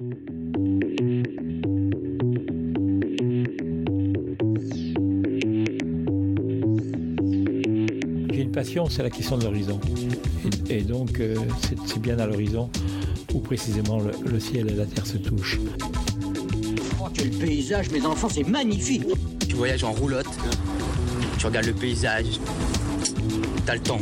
J'ai 0.00 0.04
une 8.42 8.52
passion, 8.52 8.88
c'est 8.88 9.02
la 9.02 9.10
question 9.10 9.38
de 9.38 9.42
l'horizon. 9.42 9.80
Et, 10.70 10.82
donc, 10.82 11.18
euh, 11.18 11.34
c'est 11.84 11.98
bien 11.98 12.16
à 12.20 12.26
l'horizon 12.26 12.70
où 13.34 13.40
précisément 13.40 13.98
le, 13.98 14.38
ciel 14.38 14.70
et 14.70 14.74
la 14.74 14.86
terre 14.86 15.04
se 15.04 15.16
touchent. 15.16 15.58
Oh, 17.00 17.08
quel 17.12 17.30
paysage, 17.30 17.90
mes 17.90 18.06
enfants, 18.06 18.28
c'est 18.28 18.46
magnifique 18.46 19.02
Tu 19.48 19.56
voyages 19.56 19.82
en 19.82 19.90
roulotte, 19.90 20.28
tu 21.38 21.46
regardes 21.46 21.66
le 21.66 21.74
paysage, 21.74 22.38
t'as 23.66 23.74
le 23.74 23.80
temps. 23.80 24.00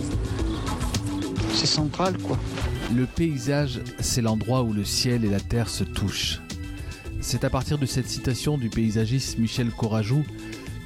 C'est 1.54 1.64
central, 1.64 2.18
quoi. 2.18 2.38
Le 2.94 3.04
paysage, 3.06 3.80
c'est 3.98 4.22
l'endroit 4.22 4.62
où 4.62 4.72
le 4.72 4.84
ciel 4.84 5.24
et 5.24 5.28
la 5.28 5.40
terre 5.40 5.68
se 5.68 5.82
touchent. 5.82 6.40
C'est 7.20 7.42
à 7.42 7.50
partir 7.50 7.78
de 7.78 7.86
cette 7.86 8.08
citation 8.08 8.58
du 8.58 8.70
paysagiste 8.70 9.38
Michel 9.38 9.70
Corajou 9.70 10.24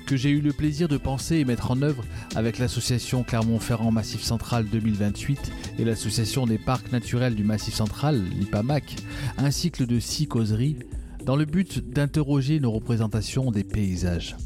que 0.06 0.16
j'ai 0.16 0.30
eu 0.30 0.40
le 0.40 0.52
plaisir 0.52 0.88
de 0.88 0.96
penser 0.96 1.36
et 1.36 1.44
mettre 1.44 1.70
en 1.70 1.82
œuvre 1.82 2.02
avec 2.34 2.58
l'association 2.58 3.22
Clermont-Ferrand 3.22 3.92
Massif 3.92 4.22
Central 4.22 4.64
2028 4.64 5.52
et 5.78 5.84
l'association 5.84 6.46
des 6.46 6.58
parcs 6.58 6.90
naturels 6.90 7.34
du 7.34 7.44
Massif 7.44 7.74
Central, 7.74 8.24
l'IPAMAC, 8.38 8.96
un 9.38 9.50
cycle 9.50 9.86
de 9.86 10.00
six 10.00 10.26
causeries 10.26 10.78
dans 11.24 11.36
le 11.36 11.44
but 11.44 11.78
d'interroger 11.90 12.60
nos 12.60 12.72
représentations 12.72 13.50
des 13.50 13.62
paysages. 13.62 14.36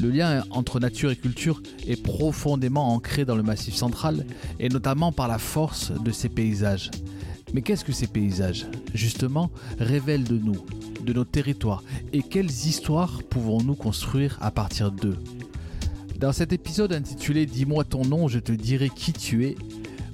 Le 0.00 0.10
lien 0.10 0.44
entre 0.50 0.80
nature 0.80 1.10
et 1.10 1.16
culture 1.16 1.62
est 1.86 2.02
profondément 2.02 2.94
ancré 2.94 3.24
dans 3.24 3.36
le 3.36 3.42
Massif 3.42 3.74
Central 3.74 4.26
et 4.58 4.68
notamment 4.68 5.12
par 5.12 5.28
la 5.28 5.38
force 5.38 5.92
de 5.92 6.10
ces 6.10 6.28
paysages. 6.28 6.90
Mais 7.52 7.62
qu'est-ce 7.62 7.84
que 7.84 7.92
ces 7.92 8.06
paysages 8.06 8.66
Justement, 8.94 9.50
révèlent 9.78 10.24
de 10.24 10.38
nous, 10.38 10.64
de 11.04 11.12
nos 11.12 11.24
territoires 11.24 11.82
et 12.12 12.22
quelles 12.22 12.46
histoires 12.46 13.22
pouvons-nous 13.22 13.74
construire 13.74 14.38
à 14.40 14.50
partir 14.50 14.90
d'eux? 14.90 15.18
Dans 16.18 16.32
cet 16.32 16.52
épisode 16.52 16.92
intitulé 16.92 17.46
Dis-moi 17.46 17.84
ton 17.84 18.04
nom, 18.04 18.28
je 18.28 18.38
te 18.38 18.52
dirai 18.52 18.88
qui 18.88 19.12
tu 19.12 19.44
es, 19.44 19.56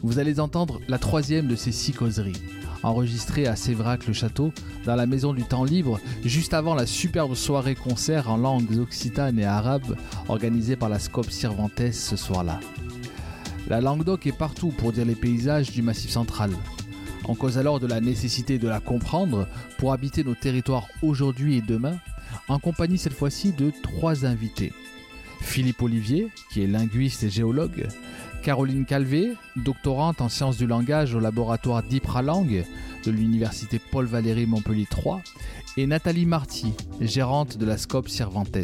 vous 0.02 0.18
allez 0.18 0.40
entendre 0.40 0.80
la 0.88 0.98
troisième 0.98 1.46
de 1.46 1.54
ces 1.54 1.70
six 1.70 1.92
causeries, 1.92 2.40
enregistrée 2.82 3.46
à 3.46 3.56
Sévrac-le-Château, 3.56 4.52
dans 4.84 4.96
la 4.96 5.06
maison 5.06 5.32
du 5.32 5.44
temps 5.44 5.64
libre, 5.64 6.00
juste 6.24 6.54
avant 6.54 6.74
la 6.74 6.86
superbe 6.86 7.34
soirée 7.34 7.74
concert 7.74 8.30
en 8.30 8.36
langues 8.36 8.78
occitanes 8.78 9.38
et 9.38 9.44
arabes 9.44 9.96
organisée 10.28 10.76
par 10.76 10.88
la 10.88 10.98
Scope 10.98 11.30
Cervantes 11.30 11.92
ce 11.92 12.16
soir-là. 12.16 12.60
La 13.68 13.80
Languedoc 13.80 14.26
est 14.26 14.36
partout 14.36 14.68
pour 14.68 14.92
dire 14.92 15.04
les 15.04 15.14
paysages 15.14 15.70
du 15.70 15.82
Massif 15.82 16.10
central. 16.10 16.50
On 17.26 17.34
cause 17.34 17.58
alors 17.58 17.80
de 17.80 17.86
la 17.86 18.00
nécessité 18.00 18.58
de 18.58 18.68
la 18.68 18.80
comprendre 18.80 19.46
pour 19.76 19.92
habiter 19.92 20.24
nos 20.24 20.34
territoires 20.34 20.86
aujourd'hui 21.02 21.58
et 21.58 21.62
demain, 21.62 21.98
en 22.48 22.58
compagnie 22.58 22.96
cette 22.96 23.12
fois-ci 23.12 23.52
de 23.52 23.70
trois 23.82 24.24
invités. 24.24 24.72
Philippe 25.40 25.82
Olivier, 25.82 26.28
qui 26.50 26.62
est 26.62 26.66
linguiste 26.66 27.22
et 27.22 27.30
géologue, 27.30 27.86
Caroline 28.42 28.84
Calvé, 28.84 29.34
doctorante 29.56 30.20
en 30.20 30.28
sciences 30.28 30.56
du 30.56 30.66
langage 30.66 31.14
au 31.14 31.20
laboratoire 31.20 31.82
d'Ipralang 31.82 32.64
de 33.04 33.10
l'université 33.10 33.78
Paul 33.78 34.06
Valéry 34.06 34.46
Montpellier 34.46 34.86
3, 34.88 35.20
et 35.76 35.86
Nathalie 35.86 36.26
Marty, 36.26 36.72
gérante 37.00 37.58
de 37.58 37.66
la 37.66 37.76
Scope 37.76 38.08
Cervantes. 38.08 38.56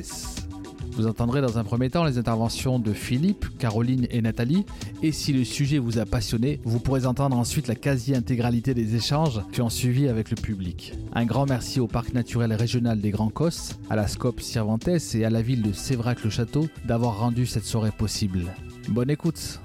Vous 0.92 1.08
entendrez 1.08 1.41
dans 1.41 1.58
un 1.58 1.64
premier 1.64 1.91
temps 1.91 2.05
les 2.05 2.19
interventions 2.19 2.78
de 2.78 2.92
Philippe, 2.92 3.47
Caroline 3.58 4.06
et 4.11 4.22
Nathalie, 4.22 4.64
et 5.02 5.11
si 5.11 5.33
le 5.33 5.45
sujet 5.45 5.78
vous 5.78 5.98
a 5.98 6.06
passionné, 6.06 6.61
vous 6.64 6.78
pourrez 6.78 7.05
entendre 7.05 7.36
ensuite 7.36 7.67
la 7.67 7.75
quasi-intégralité 7.75 8.75
des 8.75 8.95
échanges 8.95 9.41
qui 9.52 9.61
ont 9.61 9.70
suivi 9.70 10.08
avec 10.08 10.30
le 10.30 10.36
public. 10.36 10.95
Un 11.12 11.25
grand 11.25 11.47
merci 11.47 11.80
au 11.80 11.89
Parc 11.89 12.14
naturel 12.14 12.52
régional 12.52 13.00
des 13.00 13.11
Grands 13.11 13.28
Cosses, 13.28 13.77
à 13.91 13.97
la 13.97 14.06
Scope 14.06 14.41
Cervantes 14.41 15.14
et 15.14 15.25
à 15.25 15.30
la 15.30 15.42
ville 15.42 15.62
de 15.62 15.72
Sévrac-le-Château 15.72 16.69
d'avoir 16.84 17.19
rendu 17.19 17.45
cette 17.45 17.64
soirée 17.64 17.92
possible. 17.92 18.45
Bonne 18.89 19.11
écoute 19.11 19.61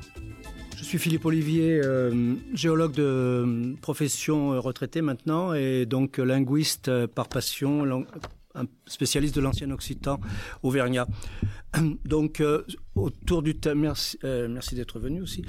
je 0.75 0.85
suis 0.85 0.97
Philippe 0.97 1.25
Olivier, 1.25 1.81
euh, 1.83 2.35
géologue 2.53 2.93
de 2.93 3.75
profession 3.81 4.53
euh, 4.53 4.59
retraité 4.59 5.01
maintenant 5.01 5.53
et 5.53 5.85
donc 5.85 6.17
linguiste 6.17 6.87
euh, 6.87 7.05
par 7.05 7.27
passion, 7.27 7.83
spécialiste 8.85 9.35
de 9.35 9.41
l'ancien 9.41 9.69
occitan 9.71 10.19
auvergnat. 10.63 11.07
Donc, 12.05 12.41
euh, 12.41 12.63
autour 12.95 13.41
du 13.41 13.55
thème, 13.55 13.79
merci, 13.79 14.17
euh, 14.23 14.47
merci 14.47 14.75
d'être 14.75 14.99
venu 14.99 15.21
aussi. 15.21 15.43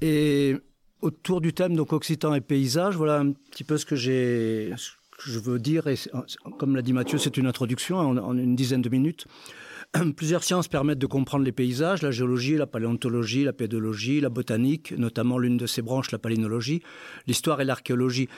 Et 0.00 0.56
autour 1.00 1.40
du 1.40 1.52
thème 1.52 1.74
donc 1.76 1.92
occitan 1.92 2.34
et 2.34 2.40
paysage, 2.40 2.96
voilà 2.96 3.18
un 3.18 3.32
petit 3.32 3.64
peu 3.64 3.76
ce 3.76 3.86
que 3.86 3.96
j'ai, 3.96 4.72
je 5.24 5.38
veux 5.38 5.58
dire. 5.58 5.86
Et 5.86 5.96
comme 6.58 6.76
l'a 6.76 6.82
dit 6.82 6.92
Mathieu, 6.92 7.18
c'est 7.18 7.36
une 7.36 7.46
introduction 7.46 7.98
en, 7.98 8.36
une 8.36 8.56
dizaine 8.56 8.82
de 8.82 8.88
minutes. 8.88 9.26
Plusieurs 10.16 10.44
sciences 10.44 10.68
permettent 10.68 10.98
de 10.98 11.06
comprendre 11.06 11.44
les 11.44 11.52
paysages, 11.52 12.02
la 12.02 12.10
géologie, 12.10 12.56
la 12.56 12.66
paléontologie, 12.66 13.44
la 13.44 13.52
pédologie, 13.52 14.20
la 14.20 14.28
botanique, 14.28 14.92
notamment 14.96 15.38
l'une 15.38 15.56
de 15.56 15.66
ses 15.66 15.82
branches, 15.82 16.12
la 16.12 16.18
palynologie, 16.18 16.82
l'histoire 17.26 17.60
et 17.60 17.64
l'archéologie. 17.64 18.28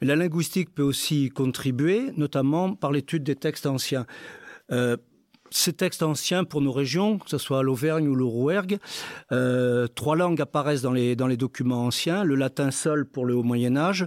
Mais 0.00 0.06
la 0.06 0.16
linguistique 0.16 0.72
peut 0.74 0.82
aussi 0.82 1.28
contribuer, 1.30 2.12
notamment 2.16 2.74
par 2.74 2.92
l'étude 2.92 3.24
des 3.24 3.36
textes 3.36 3.66
anciens. 3.66 4.06
Euh, 4.70 4.96
ces 5.52 5.72
textes 5.72 6.04
anciens 6.04 6.44
pour 6.44 6.60
nos 6.60 6.70
régions, 6.70 7.18
que 7.18 7.28
ce 7.28 7.38
soit 7.38 7.64
l'Auvergne 7.64 8.06
ou 8.06 8.14
le 8.14 8.24
Rouergue, 8.24 8.78
euh, 9.32 9.88
trois 9.88 10.14
langues 10.14 10.40
apparaissent 10.40 10.82
dans 10.82 10.92
les, 10.92 11.16
documents 11.16 11.86
anciens, 11.86 12.22
le 12.22 12.36
latin 12.36 12.70
seul 12.70 13.04
pour 13.04 13.26
le 13.26 13.34
Haut 13.34 13.42
Moyen 13.42 13.76
Âge, 13.76 14.06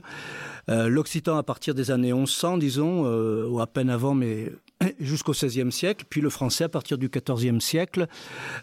euh, 0.69 0.87
l'occitan 0.87 1.35
à 1.35 1.43
partir 1.43 1.75
des 1.75 1.91
années 1.91 2.13
1100, 2.13 2.59
disons, 2.59 3.03
ou 3.45 3.59
à 3.59 3.67
peine 3.67 3.89
avant, 3.89 4.13
mais 4.13 4.53
jusqu'au 4.99 5.33
XVIe 5.33 5.71
siècle, 5.71 6.05
puis 6.09 6.21
le 6.21 6.29
français 6.29 6.65
à 6.65 6.69
partir 6.69 6.97
du 6.97 7.09
XIVe 7.09 7.59
siècle, 7.59 8.07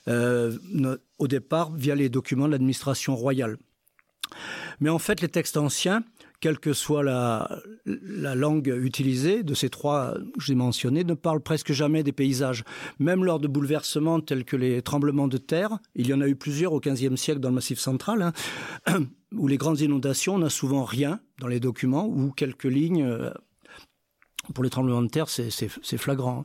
euh, 0.09 0.57
au 1.19 1.29
départ 1.29 1.73
via 1.73 1.95
les 1.95 2.09
documents 2.09 2.47
de 2.47 2.53
l'administration 2.53 3.17
royale. 3.17 3.57
Mais 4.81 4.91
en 4.91 4.99
fait, 4.99 5.21
les 5.21 5.29
textes 5.29 5.57
anciens, 5.57 6.05
quelle 6.41 6.59
que 6.59 6.73
soit 6.73 7.03
la, 7.03 7.61
la 7.85 8.35
langue 8.35 8.75
utilisée 8.83 9.43
de 9.43 9.55
ces 9.55 9.69
trois 9.69 10.15
que 10.15 10.45
j'ai 10.45 10.55
mentionnés, 10.55 11.05
ne 11.05 11.15
parlent 11.15 11.43
presque 11.43 11.73
jamais 11.73 12.03
des 12.03 12.13
paysages. 12.13 12.65
Même 12.99 13.25
lors 13.25 13.41
de 13.41 13.49
bouleversements 13.49 14.21
tels 14.21 14.45
que 14.45 14.57
les 14.57 14.81
tremblements 14.83 15.29
de 15.29 15.37
terre, 15.37 15.79
il 15.95 16.07
y 16.07 16.15
en 16.15 16.21
a 16.21 16.29
eu 16.29 16.37
plusieurs 16.37 16.73
au 16.73 16.81
XVe 16.81 17.17
siècle 17.17 17.41
dans 17.41 17.51
le 17.51 17.57
Massif 17.57 17.79
central, 17.79 18.33
hein, 18.87 19.05
où 19.33 19.49
les 19.49 19.59
grandes 19.59 19.81
inondations, 19.81 20.37
on 20.37 20.39
n'a 20.39 20.51
souvent 20.51 20.85
rien 20.85 21.21
dans 21.39 21.49
les 21.49 21.61
documents 21.61 22.07
ou 22.07 22.31
quelques 22.31 22.65
lignes 22.65 23.05
euh, 23.05 23.31
pour 24.55 24.65
les 24.65 24.71
tremblements 24.71 25.03
de 25.03 25.09
terre, 25.09 25.29
c'est 25.29 25.99
flagrant. 25.99 26.45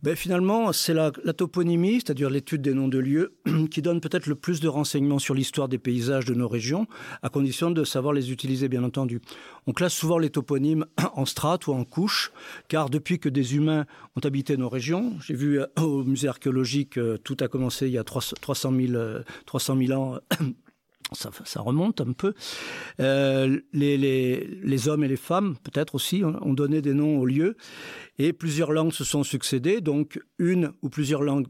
Ben, 0.00 0.14
finalement, 0.14 0.72
c'est 0.72 0.94
la, 0.94 1.10
la, 1.24 1.32
toponymie, 1.32 1.94
c'est-à-dire 1.94 2.30
l'étude 2.30 2.62
des 2.62 2.72
noms 2.72 2.86
de 2.86 2.98
lieux, 2.98 3.34
qui 3.70 3.82
donne 3.82 4.00
peut-être 4.00 4.26
le 4.26 4.36
plus 4.36 4.60
de 4.60 4.68
renseignements 4.68 5.18
sur 5.18 5.34
l'histoire 5.34 5.68
des 5.68 5.78
paysages 5.78 6.24
de 6.24 6.34
nos 6.34 6.46
régions, 6.46 6.86
à 7.22 7.30
condition 7.30 7.72
de 7.72 7.82
savoir 7.82 8.12
les 8.12 8.30
utiliser, 8.30 8.68
bien 8.68 8.84
entendu. 8.84 9.20
On 9.66 9.72
classe 9.72 9.94
souvent 9.94 10.18
les 10.18 10.30
toponymes 10.30 10.86
en 11.14 11.26
strates 11.26 11.66
ou 11.66 11.72
en 11.72 11.82
couches, 11.82 12.30
car 12.68 12.90
depuis 12.90 13.18
que 13.18 13.28
des 13.28 13.56
humains 13.56 13.86
ont 14.14 14.20
habité 14.24 14.56
nos 14.56 14.68
régions, 14.68 15.14
j'ai 15.20 15.34
vu 15.34 15.60
euh, 15.60 15.66
au 15.80 16.04
musée 16.04 16.28
archéologique, 16.28 16.96
euh, 16.96 17.18
tout 17.18 17.36
a 17.40 17.48
commencé 17.48 17.86
il 17.86 17.92
y 17.92 17.98
a 17.98 18.04
300 18.04 18.36
000, 18.72 18.92
300 19.46 19.76
000 19.76 20.00
ans 20.00 20.18
ça, 21.12 21.60
remonte 21.60 22.00
un 22.00 22.12
peu. 22.12 22.34
Euh, 23.00 23.60
les, 23.72 24.88
hommes 24.88 25.04
et 25.04 25.08
les 25.08 25.16
femmes, 25.16 25.56
peut-être 25.62 25.94
aussi, 25.94 26.22
ont 26.24 26.54
donné 26.54 26.82
des 26.82 26.94
noms 26.94 27.18
aux 27.18 27.26
lieux, 27.26 27.56
et 28.18 28.32
plusieurs 28.32 28.72
langues 28.72 28.92
se 28.92 29.04
sont 29.04 29.24
succédées, 29.24 29.80
donc 29.80 30.20
une 30.38 30.72
ou 30.82 30.88
plusieurs 30.88 31.22
langues 31.22 31.46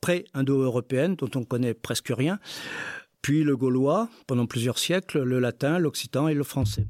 pré-indo-européennes, 0.00 1.16
dont 1.16 1.30
on 1.34 1.44
connaît 1.44 1.74
presque 1.74 2.12
rien, 2.14 2.38
puis 3.22 3.44
le 3.44 3.56
gaulois, 3.56 4.08
pendant 4.26 4.46
plusieurs 4.46 4.78
siècles, 4.78 5.22
le 5.22 5.38
latin, 5.38 5.78
l'occitan 5.78 6.28
et 6.28 6.34
le 6.34 6.42
français. 6.42 6.86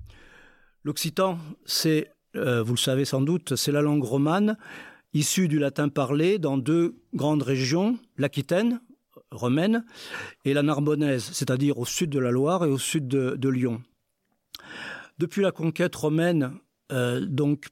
L'occitan, 0.85 1.39
c'est, 1.65 2.11
euh, 2.37 2.63
vous 2.63 2.73
le 2.73 2.79
savez 2.79 3.05
sans 3.05 3.21
doute, 3.21 3.55
c'est 3.55 3.73
la 3.73 3.83
langue 3.83 4.03
romane, 4.03 4.57
issue 5.13 5.47
du 5.47 5.59
latin 5.59 5.89
parlé 5.89 6.39
dans 6.39 6.57
deux 6.57 6.97
grandes 7.15 7.43
régions, 7.43 7.99
l'Aquitaine, 8.17 8.81
romaine, 9.33 9.85
et 10.45 10.55
la 10.55 10.63
Narbonnaise, 10.63 11.31
c'est-à-dire 11.33 11.79
au 11.79 11.85
sud 11.85 12.11
de 12.11 12.19
la 12.19 12.31
Loire 12.31 12.65
et 12.65 12.69
au 12.69 12.79
sud 12.79 13.09
de, 13.09 13.49
Lyon. 13.49 13.83
Depuis 15.19 15.43
la 15.43 15.53
conquête 15.53 15.95
romaine, 15.95 16.53
euh, 16.91 17.21
donc, 17.21 17.67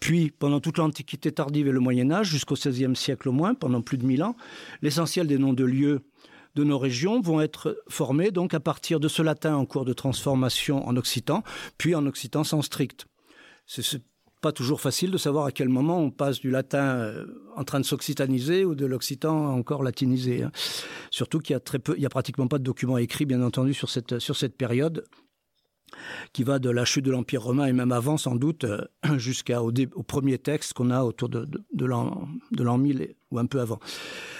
puis 0.00 0.30
pendant 0.30 0.60
toute 0.60 0.78
l'Antiquité 0.78 1.30
tardive 1.32 1.68
et 1.68 1.72
le 1.72 1.80
Moyen 1.80 2.10
Âge, 2.10 2.28
jusqu'au 2.28 2.54
XVIe 2.54 2.96
siècle 2.96 3.28
au 3.28 3.32
moins, 3.32 3.54
pendant 3.54 3.82
plus 3.82 3.98
de 3.98 4.06
mille 4.06 4.22
ans, 4.22 4.36
l'essentiel 4.82 5.26
des 5.26 5.38
noms 5.38 5.52
de 5.52 5.64
lieux 5.64 6.00
de 6.56 6.64
nos 6.64 6.78
régions 6.78 7.20
vont 7.20 7.40
être 7.40 7.82
formés 7.88 8.30
donc 8.30 8.54
à 8.54 8.60
partir 8.60 8.98
de 8.98 9.08
ce 9.08 9.22
latin 9.22 9.54
en 9.54 9.66
cours 9.66 9.84
de 9.84 9.92
transformation 9.92 10.86
en 10.86 10.96
occitan, 10.96 11.44
puis 11.78 11.94
en 11.94 12.06
occitan 12.06 12.44
sans 12.44 12.62
strict. 12.62 13.06
C'est 13.66 14.02
pas 14.40 14.52
toujours 14.52 14.80
facile 14.80 15.10
de 15.10 15.18
savoir 15.18 15.46
à 15.46 15.52
quel 15.52 15.68
moment 15.68 15.98
on 15.98 16.10
passe 16.10 16.40
du 16.40 16.50
latin 16.50 16.96
euh, 16.96 17.26
en 17.56 17.64
train 17.64 17.80
de 17.80 17.84
s'occitaniser 17.84 18.64
ou 18.64 18.74
de 18.74 18.86
l'occitan 18.86 19.54
encore 19.54 19.82
latinisé. 19.82 20.42
Hein. 20.42 20.52
Surtout 21.10 21.40
qu'il 21.40 21.54
y 21.54 21.56
a 21.56 21.60
très 21.60 21.78
peu, 21.78 21.94
il 21.96 22.02
y 22.02 22.06
a 22.06 22.10
pratiquement 22.10 22.48
pas 22.48 22.58
de 22.58 22.64
documents 22.64 22.98
écrits, 22.98 23.26
bien 23.26 23.42
entendu, 23.42 23.74
sur 23.74 23.90
cette 23.90 24.18
sur 24.18 24.36
période. 24.56 25.04
qui 26.32 26.44
va 26.44 26.58
de 26.58 26.70
la 26.70 26.84
chute 26.84 27.04
de 27.04 27.10
l'Empire 27.10 27.42
romain 27.42 27.66
et 27.66 27.72
même 27.72 27.92
avant 27.92 28.16
sans 28.16 28.36
doute 28.36 28.64
euh, 28.64 28.86
jusqu'au 29.18 29.72
au 29.94 30.02
premier 30.02 30.38
texte 30.38 30.72
qu'on 30.72 30.90
a 30.90 31.02
autour 31.02 31.28
de, 31.28 31.44
de, 31.44 31.62
de 31.72 31.84
l'an 31.84 32.78
1000 32.78 33.14
ou 33.30 33.38
un 33.38 33.46
peu 33.46 33.60
avant. 33.60 33.78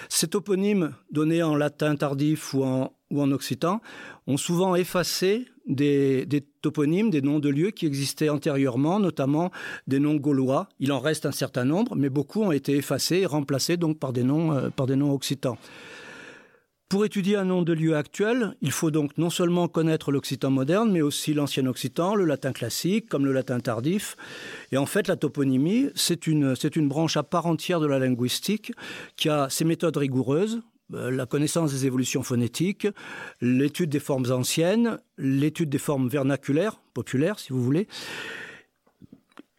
Ces 0.09 0.27
toponymes 0.27 0.93
donnés 1.09 1.41
en 1.41 1.55
latin 1.55 1.95
tardif 1.95 2.53
ou 2.53 2.63
en, 2.63 2.91
occitan 3.31 3.81
ont 4.27 4.37
souvent 4.37 4.75
effacé 4.75 5.45
des, 5.67 6.25
des 6.25 6.41
toponymes, 6.61 7.09
des 7.09 7.21
noms 7.21 7.39
de 7.39 7.49
lieux 7.49 7.71
qui 7.71 7.85
existaient 7.85 8.29
antérieurement, 8.29 8.99
notamment 8.99 9.51
des 9.87 9.99
noms 9.99 10.15
gaulois. 10.15 10.67
Il 10.79 10.91
en 10.91 10.99
reste 10.99 11.25
un 11.25 11.31
certain 11.31 11.65
nombre, 11.65 11.95
mais 11.95 12.09
beaucoup 12.09 12.41
ont 12.41 12.51
été 12.51 12.75
effacés 12.75 13.17
et 13.19 13.25
remplacés 13.25 13.77
donc 13.77 13.99
par 13.99 14.11
des 14.11 14.23
noms, 14.23 14.53
euh, 14.53 14.69
par 14.69 14.85
des 14.85 14.95
noms 14.95 15.13
occitans. 15.13 15.57
Pour 16.91 17.05
étudier 17.05 17.37
un 17.37 17.45
nom 17.45 17.61
de 17.61 17.71
lieu 17.71 17.95
actuel, 17.95 18.57
il 18.61 18.73
faut 18.73 18.91
donc 18.91 19.17
non 19.17 19.29
seulement 19.29 19.69
connaître 19.69 20.11
l'occitan 20.11 20.51
moderne, 20.51 20.91
mais 20.91 20.99
aussi 20.99 21.33
l'ancien 21.33 21.65
occitan, 21.67 22.15
le 22.15 22.25
latin 22.25 22.51
classique, 22.51 23.07
comme 23.07 23.25
le 23.25 23.31
latin 23.31 23.61
tardif. 23.61 24.17
Et 24.73 24.77
en 24.77 24.85
fait, 24.85 25.07
la 25.07 25.15
toponymie, 25.15 25.89
c'est 25.95 26.27
une, 26.27 26.53
branche 26.89 27.15
à 27.15 27.23
part 27.23 27.45
entière 27.45 27.79
de 27.79 27.87
la 27.87 27.97
linguistique 27.97 28.73
qui 29.15 29.29
a 29.29 29.49
ses 29.49 29.63
méthodes 29.63 29.95
rigoureuses, 29.95 30.63
euh, 30.93 31.11
la 31.11 31.25
connaissance 31.25 31.71
des 31.71 31.85
évolutions 31.85 32.23
phonétiques, 32.23 32.89
l'étude 33.39 33.89
des 33.89 34.01
formes 34.01 34.29
anciennes, 34.29 34.99
l'étude 35.17 35.69
des 35.69 35.77
formes 35.77 36.09
vernaculaires, 36.09 36.81
populaires 36.93 37.39
si 37.39 37.53
vous 37.53 37.63
voulez, 37.63 37.87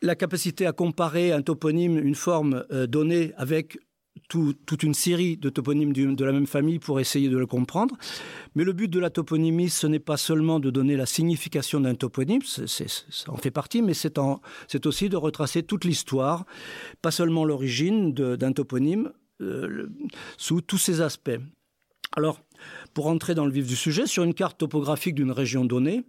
la 0.03 0.17
capacité 0.17 0.67
à 0.67 0.73
comparer 0.73 1.33
un 1.33 1.41
toponyme, 1.41 1.97
une 1.97 2.15
forme 2.15 2.67
euh, 2.73 2.87
donnée 2.87 3.33
avec 3.39 3.79
tout, 4.33 4.55
toute 4.65 4.83
une 4.83 4.95
série 4.95 5.37
de 5.37 5.51
toponymes 5.51 5.93
de 5.93 6.25
la 6.25 6.33
même 6.33 6.47
famille 6.47 6.79
pour 6.79 7.01
essayer 7.01 7.29
de 7.29 7.37
le 7.37 7.45
comprendre. 7.45 7.99
Mais 8.55 8.65
le 8.65 8.73
but 8.73 8.89
de 8.89 8.99
la 8.99 9.11
toponymie, 9.11 9.69
ce 9.69 9.87
n'est 9.87 9.99
pas 9.99 10.17
seulement 10.17 10.59
de 10.59 10.71
donner 10.71 10.97
la 10.97 11.05
signification 11.05 11.81
d'un 11.81 11.95
toponyme, 11.95 12.41
ça 12.43 12.87
en 13.29 13.37
fait 13.37 13.51
partie, 13.51 13.83
mais 13.83 13.93
c'est 13.93 14.87
aussi 14.87 15.11
de 15.11 15.17
retracer 15.19 15.63
toute 15.63 15.85
l'histoire, 15.85 16.47
pas 17.03 17.11
seulement 17.11 17.45
l'origine 17.45 18.15
d'un 18.15 18.53
toponyme, 18.53 19.13
euh, 19.43 19.91
sous 20.39 20.63
tous 20.63 20.79
ses 20.79 21.03
aspects. 21.03 21.39
Alors, 22.17 22.41
pour 22.95 23.09
entrer 23.09 23.35
dans 23.35 23.45
le 23.45 23.53
vif 23.53 23.67
du 23.67 23.77
sujet, 23.77 24.07
sur 24.07 24.25
une 24.25 24.33
carte 24.33 24.57
topographique 24.57 25.15
d'une 25.15 25.31
région 25.31 25.67
donnée, 25.67 26.05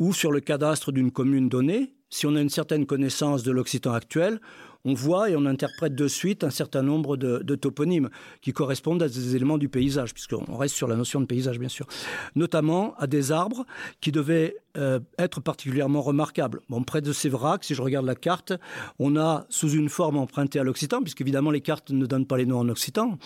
ou 0.00 0.12
sur 0.12 0.32
le 0.32 0.40
cadastre 0.40 0.90
d'une 0.90 1.12
commune 1.12 1.48
donnée, 1.48 1.94
si 2.10 2.26
on 2.26 2.34
a 2.34 2.40
une 2.40 2.50
certaine 2.50 2.86
connaissance 2.86 3.44
de 3.44 3.52
l'Occitan 3.52 3.92
actuel, 3.92 4.40
on 4.84 4.94
voit 4.94 5.30
et 5.30 5.36
on 5.36 5.46
interprète 5.46 5.94
de 5.94 6.08
suite 6.08 6.44
un 6.44 6.50
certain 6.50 6.82
nombre 6.82 7.16
de, 7.16 7.54
toponymes 7.54 8.10
qui 8.40 8.52
correspondent 8.52 9.02
à 9.02 9.08
des 9.08 9.36
éléments 9.36 9.58
du 9.58 9.68
paysage, 9.68 10.12
puisqu'on 10.14 10.56
reste 10.56 10.74
sur 10.74 10.88
la 10.88 10.96
notion 10.96 11.20
de 11.20 11.26
paysage 11.26 11.58
bien 11.58 11.68
sûr, 11.68 11.86
notamment 12.34 12.94
à 12.98 13.06
des 13.06 13.30
arbres 13.30 13.64
qui 14.00 14.10
devaient 14.10 14.56
euh, 14.78 15.00
être 15.18 15.40
particulièrement 15.40 16.00
remarquables. 16.00 16.62
Bon, 16.70 16.82
près 16.82 17.02
de 17.02 17.12
vracs, 17.28 17.64
si 17.64 17.74
je 17.74 17.82
regarde 17.82 18.06
la 18.06 18.14
carte, 18.14 18.54
on 18.98 19.16
a 19.16 19.44
sous 19.50 19.70
une 19.70 19.90
forme 19.90 20.16
empruntée 20.16 20.58
à 20.58 20.64
l'occitan, 20.64 21.02
puisqu'évidemment 21.02 21.50
les 21.50 21.60
cartes 21.60 21.90
ne 21.90 22.06
donnent 22.06 22.26
pas 22.26 22.38
les 22.38 22.46
noms 22.46 22.60
en 22.60 22.68
occitan, 22.70 23.18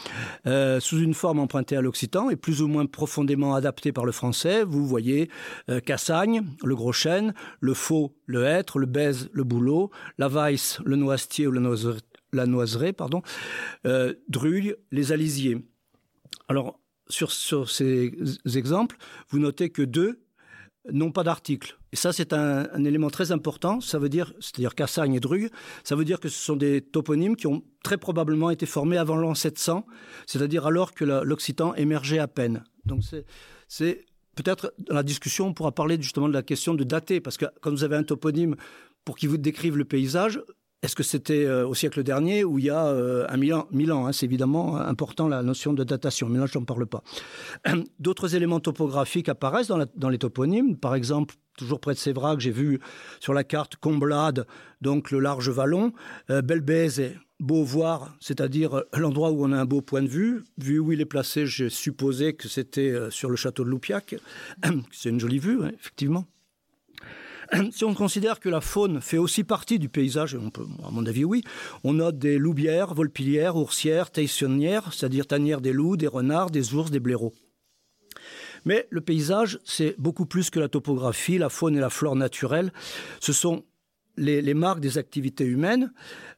euh, 0.48 0.80
sous 0.80 0.98
une 0.98 1.14
forme 1.14 1.38
empruntée 1.38 1.76
à 1.76 1.82
l'occitan 1.82 2.30
et 2.30 2.36
plus 2.36 2.62
ou 2.62 2.66
moins 2.66 2.84
profondément 2.86 3.54
adaptée 3.54 3.92
par 3.92 4.04
le 4.04 4.10
français, 4.10 4.64
vous 4.64 4.84
voyez 4.86 5.30
euh, 5.70 5.78
Cassagne, 5.78 6.42
le 6.64 6.74
gros 6.74 6.92
chêne, 6.92 7.32
le 7.60 7.74
faux, 7.74 8.16
le 8.26 8.44
hêtre, 8.44 8.80
le 8.80 8.86
baise, 8.86 9.28
le 9.32 9.44
boulot, 9.44 9.90
la 10.18 10.26
vaisse, 10.26 10.80
le 10.84 10.96
noisetier 10.96 11.46
ou 11.46 11.52
la 11.52 11.60
noiseraie, 11.60 12.00
la 12.32 12.46
noiseraie 12.46 12.92
pardon, 12.92 13.22
les 13.84 15.12
alisiers. 15.12 15.58
Alors, 16.48 16.80
sur 17.08 17.30
ces 17.70 18.12
exemples, 18.56 18.96
vous 19.28 19.38
notez 19.38 19.70
que 19.70 19.82
deux 19.82 20.25
n'ont 20.92 21.12
pas 21.12 21.22
d'article. 21.22 21.78
Et 21.92 21.96
ça, 21.96 22.12
c'est 22.12 22.32
un, 22.32 22.84
élément 22.84 23.10
très 23.10 23.32
important. 23.32 23.80
Ça 23.80 23.98
veut 23.98 24.08
dire, 24.08 24.32
c'est-à-dire 24.40 24.74
Cassagne 24.74 25.14
et 25.14 25.20
Drugue, 25.20 25.50
ça 25.84 25.96
veut 25.96 26.04
dire 26.04 26.20
que 26.20 26.28
ce 26.28 26.38
sont 26.38 26.56
des 26.56 26.80
toponymes 26.80 27.36
qui 27.36 27.46
ont 27.46 27.62
très 27.82 27.96
probablement 27.96 28.50
été 28.50 28.66
formés 28.66 28.98
avant 28.98 29.16
l'an 29.16 29.34
700, 29.34 29.86
c'est-à-dire 30.26 30.66
alors 30.66 30.92
que 30.92 31.04
l'Occitan 31.04 31.74
émergeait 31.74 32.18
à 32.18 32.28
peine. 32.28 32.64
Donc 32.84 33.02
c'est 33.68 34.04
peut-être 34.34 34.74
dans 34.78 34.94
la 34.94 35.02
discussion, 35.02 35.48
on 35.48 35.54
pourra 35.54 35.72
parler 35.72 35.96
justement 36.00 36.28
de 36.28 36.34
la 36.34 36.42
question 36.42 36.74
de 36.74 36.84
dater, 36.84 37.20
parce 37.20 37.36
que 37.36 37.46
quand 37.60 37.70
vous 37.70 37.84
avez 37.84 37.96
un 37.96 38.04
toponyme 38.04 38.56
pour 39.04 39.16
qui 39.16 39.26
vous 39.26 39.38
décrive 39.38 39.76
le 39.76 39.84
paysage, 39.84 40.40
Est-ce 40.82 40.94
que 40.94 41.02
c'était 41.02 41.44
euh, 41.44 41.66
au 41.66 41.74
siècle 41.74 42.02
dernier 42.02 42.44
où 42.44 42.58
il 42.58 42.66
y 42.66 42.70
a 42.70 42.86
euh, 42.86 43.26
un 43.28 43.36
mille 43.36 43.54
ans, 43.54 44.06
ans 44.06 44.12
c'est 44.12 44.26
évidemment 44.26 44.76
important 44.76 45.26
la 45.26 45.42
notion 45.42 45.72
de 45.72 45.82
datation, 45.84 46.28
mais 46.28 46.38
là 46.38 46.46
je 46.46 46.58
n'en 46.58 46.64
parle 46.64 46.86
pas. 46.86 47.02
D'autres 47.98 48.34
éléments 48.36 48.60
topographiques 48.60 49.28
apparaissent 49.28 49.68
dans, 49.68 50.08
les 50.08 50.18
toponymes, 50.18 50.76
par 50.76 50.94
exemple 50.94 51.34
toujours 51.56 51.80
près 51.80 51.94
de 51.94 51.98
Sévrac, 51.98 52.38
j'ai 52.40 52.50
vu 52.50 52.80
sur 53.20 53.32
la 53.32 53.42
carte 53.42 53.76
Comblade, 53.76 54.46
donc 54.82 55.10
le 55.10 55.18
large 55.18 55.48
vallon, 55.48 55.92
euh, 56.30 56.42
Belbèze 56.42 57.00
et 57.00 57.16
Beauvoir, 57.40 58.16
c'est-à-dire 58.20 58.82
l'endroit 58.94 59.30
où 59.30 59.44
on 59.44 59.52
a 59.52 59.58
un 59.58 59.66
beau 59.66 59.82
point 59.82 60.02
de 60.02 60.08
vue. 60.08 60.44
Vu 60.56 60.78
où 60.78 60.92
il 60.92 61.00
est 61.00 61.06
placé, 61.06 61.46
j'ai 61.46 61.68
supposé 61.68 62.34
que 62.34 62.48
c'était 62.48 62.90
euh, 62.90 63.10
sur 63.10 63.28
le 63.28 63.36
château 63.36 63.64
de 63.64 63.68
Loupiac. 63.68 64.16
C'est 64.92 65.10
une 65.10 65.20
jolie 65.20 65.38
vue, 65.38 65.60
effectivement. 65.78 66.24
si 67.70 67.84
on 67.84 67.94
considère 67.94 68.40
que 68.40 68.48
la 68.48 68.60
faune 68.60 69.00
fait 69.00 69.18
aussi 69.18 69.44
partie 69.44 69.78
du 69.78 69.88
paysage, 69.88 70.36
on 70.40 70.50
peut, 70.50 70.66
à 70.84 70.90
mon 70.90 71.06
avis 71.06 71.24
oui, 71.24 71.42
on 71.84 71.94
note 71.94 72.18
des 72.18 72.38
loubières, 72.38 72.94
volpilières, 72.94 73.56
oursières, 73.56 74.10
taissonnières, 74.10 74.92
c'est-à-dire 74.92 75.26
tanières 75.26 75.60
des 75.60 75.72
loups, 75.72 75.96
des 75.96 76.06
renards, 76.06 76.50
des 76.50 76.74
ours, 76.74 76.90
des 76.90 77.00
blaireaux. 77.00 77.34
Mais 78.64 78.88
le 78.90 79.00
paysage, 79.00 79.60
c'est 79.64 79.94
beaucoup 79.98 80.26
plus 80.26 80.50
que 80.50 80.58
la 80.58 80.68
topographie, 80.68 81.38
la 81.38 81.48
faune 81.48 81.76
et 81.76 81.80
la 81.80 81.90
flore 81.90 82.16
naturelle. 82.16 82.72
Ce 83.20 83.32
sont 83.32 83.64
les, 84.16 84.54
marques 84.54 84.80
des 84.80 84.98
activités 84.98 85.44
humaines. 85.44 85.92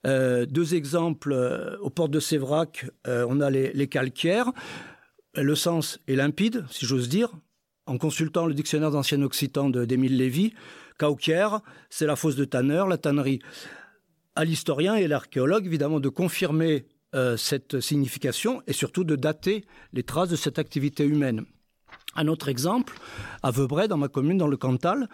Euh, 0.06 0.44
deux 0.44 0.74
exemples 0.74 1.32
euh, 1.32 1.78
aux 1.78 1.90
portes 1.90 2.10
de 2.10 2.20
Sévrac, 2.20 2.86
euh, 3.06 3.26
on 3.28 3.40
a 3.40 3.50
les, 3.50 3.72
les 3.72 3.88
calcaires. 3.88 4.52
Le 5.34 5.54
sens 5.54 6.00
est 6.06 6.16
limpide, 6.16 6.64
si 6.70 6.84
j'ose 6.84 7.08
dire. 7.08 7.30
En 7.86 7.96
consultant 7.96 8.44
le 8.44 8.52
dictionnaire 8.52 8.90
d'ancien 8.90 9.22
occitan 9.22 9.70
d'Émile 9.70 10.18
Lévy, 10.18 10.52
Cauquière, 10.98 11.60
c'est 11.90 12.06
la 12.06 12.16
fosse 12.16 12.36
de 12.36 12.44
Tanner, 12.44 12.84
la 12.88 12.98
tannerie. 12.98 13.40
À 14.34 14.44
l'historien 14.44 14.96
et 14.96 15.08
l'archéologue, 15.08 15.66
évidemment, 15.66 16.00
de 16.00 16.08
confirmer 16.08 16.86
euh, 17.14 17.36
cette 17.36 17.80
signification 17.80 18.62
et 18.66 18.72
surtout 18.72 19.04
de 19.04 19.16
dater 19.16 19.64
les 19.92 20.02
traces 20.02 20.28
de 20.28 20.36
cette 20.36 20.58
activité 20.58 21.04
humaine. 21.04 21.44
Un 22.14 22.28
autre 22.28 22.48
exemple, 22.48 22.94
à 23.42 23.50
Veubray, 23.50 23.88
dans 23.88 23.96
ma 23.96 24.08
commune, 24.08 24.38
dans 24.38 24.48
le 24.48 24.56
Cantal, 24.56 25.08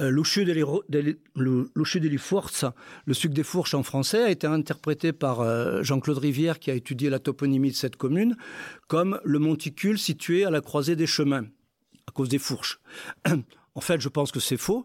euh, 0.00 0.10
Louchu 0.10 0.44
le 0.44 0.54
sucre 3.14 3.34
des 3.34 3.42
fourches 3.42 3.74
en 3.74 3.82
français, 3.82 4.24
a 4.24 4.30
été 4.30 4.46
interprété 4.46 5.12
par 5.12 5.40
euh, 5.40 5.82
Jean-Claude 5.82 6.18
Rivière, 6.18 6.58
qui 6.58 6.70
a 6.70 6.74
étudié 6.74 7.10
la 7.10 7.18
toponymie 7.18 7.70
de 7.70 7.76
cette 7.76 7.96
commune, 7.96 8.36
comme 8.88 9.20
le 9.24 9.38
monticule 9.38 9.98
situé 9.98 10.44
à 10.44 10.50
la 10.50 10.60
croisée 10.60 10.96
des 10.96 11.06
chemins, 11.06 11.44
à 12.06 12.12
cause 12.12 12.28
des 12.28 12.38
fourches. 12.38 12.80
En 13.76 13.80
fait, 13.80 14.00
je 14.00 14.08
pense 14.08 14.32
que 14.32 14.40
c'est 14.40 14.56
faux 14.56 14.84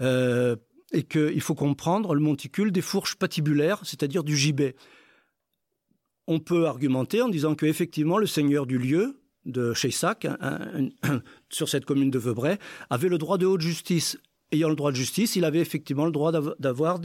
euh, 0.00 0.56
et 0.92 1.02
qu'il 1.02 1.40
faut 1.40 1.54
comprendre 1.54 2.14
le 2.14 2.20
monticule 2.20 2.70
des 2.70 2.82
fourches 2.82 3.16
patibulaires, 3.16 3.80
c'est-à-dire 3.84 4.24
du 4.24 4.36
gibet. 4.36 4.76
On 6.26 6.38
peut 6.38 6.66
argumenter 6.66 7.22
en 7.22 7.28
disant 7.28 7.54
que 7.54 7.66
effectivement 7.66 8.18
le 8.18 8.26
seigneur 8.26 8.66
du 8.66 8.78
lieu 8.78 9.20
de 9.44 9.74
Cheyssac 9.74 10.26
sur 11.50 11.68
cette 11.68 11.84
commune 11.84 12.10
de 12.10 12.18
Veubray 12.18 12.58
avait 12.90 13.08
le 13.08 13.18
droit 13.18 13.38
de 13.38 13.46
haute 13.46 13.60
justice 13.60 14.18
ayant 14.52 14.68
le 14.68 14.76
droit 14.76 14.90
de 14.90 14.96
justice, 14.96 15.36
il 15.36 15.44
avait 15.44 15.60
effectivement 15.60 16.06
le 16.06 16.12
droit 16.12 16.32
d'avoir 16.58 17.00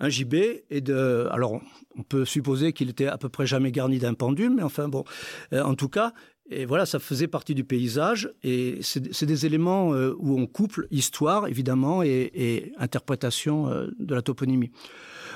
un 0.00 0.08
gibet 0.08 0.64
et 0.70 0.80
de 0.80 1.28
alors 1.30 1.60
on 1.96 2.02
peut 2.02 2.24
supposer 2.24 2.72
qu'il 2.72 2.88
était 2.88 3.06
à 3.06 3.18
peu 3.18 3.28
près 3.28 3.46
jamais 3.46 3.72
garni 3.72 3.98
d'un 3.98 4.14
pendule, 4.14 4.54
mais 4.54 4.62
enfin 4.62 4.88
bon 4.88 5.04
euh, 5.52 5.62
en 5.62 5.74
tout 5.74 5.88
cas 5.88 6.12
Et 6.52 6.64
voilà, 6.64 6.84
ça 6.84 6.98
faisait 6.98 7.28
partie 7.28 7.54
du 7.54 7.62
paysage 7.62 8.28
et 8.42 8.80
c'est 8.82 9.24
des 9.24 9.46
éléments 9.46 9.94
euh, 9.94 10.16
où 10.18 10.36
on 10.36 10.46
couple 10.48 10.88
histoire 10.90 11.46
évidemment 11.46 12.02
et, 12.02 12.72
interprétation 12.76 13.68
euh, 13.68 13.86
de 14.00 14.16
la 14.16 14.22
toponymie. 14.22 14.72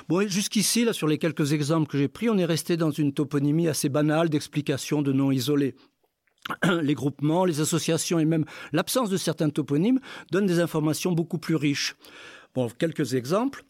Bon, 0.09 0.27
jusqu'ici, 0.29 0.85
là 0.85 0.93
sur 0.93 1.07
les 1.07 1.19
quelques 1.19 1.53
exemples 1.53 1.87
que 1.89 1.99
j'ai 1.99 2.09
pris, 2.09 2.29
on 2.29 2.37
est 2.37 2.45
resté 2.45 2.77
dans 2.77 2.91
une 2.91 3.13
toponymie 3.13 3.69
assez 3.69 3.89
banale 3.89 4.29
d'explication 4.29 5.03
de 5.03 5.13
noms 5.13 5.31
isolés. 5.31 5.77
Les 6.83 6.95
groupements, 6.95 7.47
les 7.47 7.61
associations 7.61 8.19
et 8.19 8.27
même 8.27 8.45
l'absence 8.73 9.09
de 9.09 9.17
certains 9.17 9.49
toponymes 9.49 9.99
donnent 10.31 10.45
des 10.45 10.61
informations 10.61 11.13
beaucoup 11.13 11.39
plus 11.39 11.55
riches. 11.55 11.95
Bon, 12.55 12.69
quelques 12.69 13.15
exemples. 13.15 13.65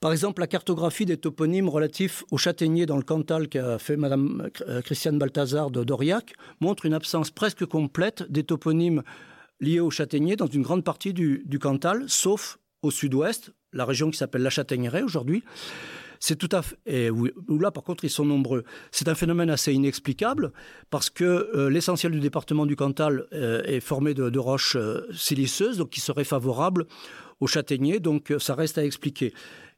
Par 0.00 0.12
exemple, 0.12 0.42
la 0.42 0.46
cartographie 0.46 1.06
des 1.06 1.16
toponymes 1.16 1.70
relatifs 1.70 2.22
au 2.30 2.36
châtaignier 2.36 2.84
dans 2.84 2.98
le 2.98 3.02
Cantal 3.02 3.48
qu'a 3.48 3.78
fait 3.78 3.96
Madame 3.96 4.50
euh, 4.68 4.82
Christiane 4.82 5.18
Balthazar 5.18 5.70
de 5.70 5.84
Doriac 5.84 6.34
montre 6.60 6.84
une 6.84 6.92
absence 6.92 7.30
presque 7.30 7.64
complète 7.64 8.22
des 8.30 8.44
toponymes 8.44 9.02
liés 9.58 9.80
au 9.80 9.90
châtaignier 9.90 10.36
dans 10.36 10.46
une 10.46 10.60
grande 10.60 10.84
partie 10.84 11.14
du, 11.14 11.58
Cantal, 11.58 12.04
sauf 12.08 12.58
au 12.82 12.90
sud-ouest, 12.90 13.52
la 13.72 13.86
région 13.86 14.10
qui 14.10 14.18
s'appelle 14.18 14.42
la 14.42 14.50
Châtaigneraie 14.50 15.02
aujourd'hui. 15.02 15.42
C'est 16.20 16.36
tout 16.36 16.48
à 16.52 16.60
fait. 16.60 17.10
où, 17.10 17.58
là, 17.58 17.70
par 17.70 17.82
contre, 17.82 18.04
ils 18.04 18.10
sont 18.10 18.24
nombreux. 18.24 18.64
C'est 18.90 19.08
un 19.08 19.14
phénomène 19.14 19.48
assez 19.48 19.72
inexplicable 19.72 20.52
parce 20.90 21.08
que 21.08 21.24
euh, 21.24 21.70
l'essentiel 21.70 22.12
du 22.12 22.20
département 22.20 22.66
du 22.66 22.76
Cantal 22.76 23.26
euh, 23.32 23.62
est 23.64 23.80
formé 23.80 24.12
de, 24.12 24.38
roches 24.38 24.76
siliceuses, 25.14 25.78
donc 25.78 25.88
qui 25.88 26.00
seraient 26.00 26.24
favorables 26.24 26.86
aux 27.40 27.46
châtaigniers. 27.46 27.98
Donc, 27.98 28.32
ça 28.38 28.54
reste 28.54 28.76
à 28.76 28.84
expliquer. 28.84 29.32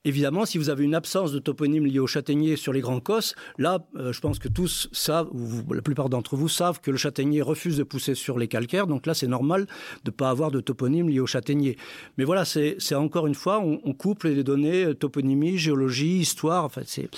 Évidemment, 0.04 0.46
si 0.46 0.58
vous 0.58 0.70
avez 0.70 0.84
une 0.84 0.94
absence 0.94 1.32
de 1.32 1.40
toponyme 1.40 1.84
lié 1.84 1.98
au 1.98 2.06
châtaignier 2.06 2.56
sur 2.56 2.72
les 2.72 2.80
Grands 2.80 3.00
Cosses, 3.00 3.34
là, 3.58 3.84
euh, 3.96 4.12
je 4.12 4.20
pense 4.20 4.38
que 4.38 4.48
tous 4.48 4.88
savent, 4.92 5.28
ou 5.32 5.72
la 5.74 5.82
plupart 5.82 6.08
d'entre 6.08 6.36
vous 6.36 6.48
savent 6.48 6.80
que 6.80 6.92
le 6.92 6.96
châtaignier 6.96 7.42
refuse 7.42 7.76
de 7.76 7.82
pousser 7.82 8.14
sur 8.14 8.38
les 8.38 8.46
calcaires. 8.46 8.86
Donc 8.86 9.06
là, 9.06 9.14
c'est 9.14 9.26
normal 9.26 9.66
de 10.04 10.10
ne 10.10 10.12
pas 10.12 10.30
avoir 10.30 10.52
de 10.52 10.60
toponyme 10.60 11.08
lié 11.08 11.18
au 11.18 11.26
châtaignier. 11.26 11.76
Mais 12.16 12.24
voilà, 12.24 12.44
c'est 12.44 12.94
encore 12.94 13.26
une 13.26 13.34
fois, 13.34 13.60
on, 13.60 13.92
couple 13.92 14.28
les 14.28 14.44
données 14.44 14.84
euh, 14.84 14.94
toponymie, 14.94 15.58
géologie, 15.58 16.20
histoire. 16.20 16.64
Enfin, 16.64 16.82
c'est 16.84 17.10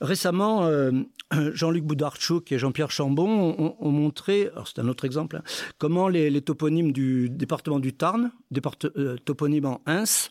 récemment. 0.00 0.66
Euh, 0.66 0.92
Jean-Luc 1.54 1.84
Boudarchuk 1.84 2.52
et 2.52 2.58
Jean-Pierre 2.58 2.90
Chambon 2.90 3.28
ont, 3.58 3.76
ont 3.78 3.90
montré, 3.90 4.48
c'est 4.64 4.78
un 4.80 4.88
autre 4.88 5.04
exemple, 5.04 5.36
hein, 5.36 5.42
comment 5.78 6.08
les, 6.08 6.40
toponymes 6.40 6.92
du 6.92 7.28
département 7.28 7.80
du 7.80 7.92
Tarn, 7.92 8.30
départ, 8.50 8.76
euh, 8.96 9.16
toponyme 9.24 9.66
en 9.66 9.80
Ins, 9.86 10.30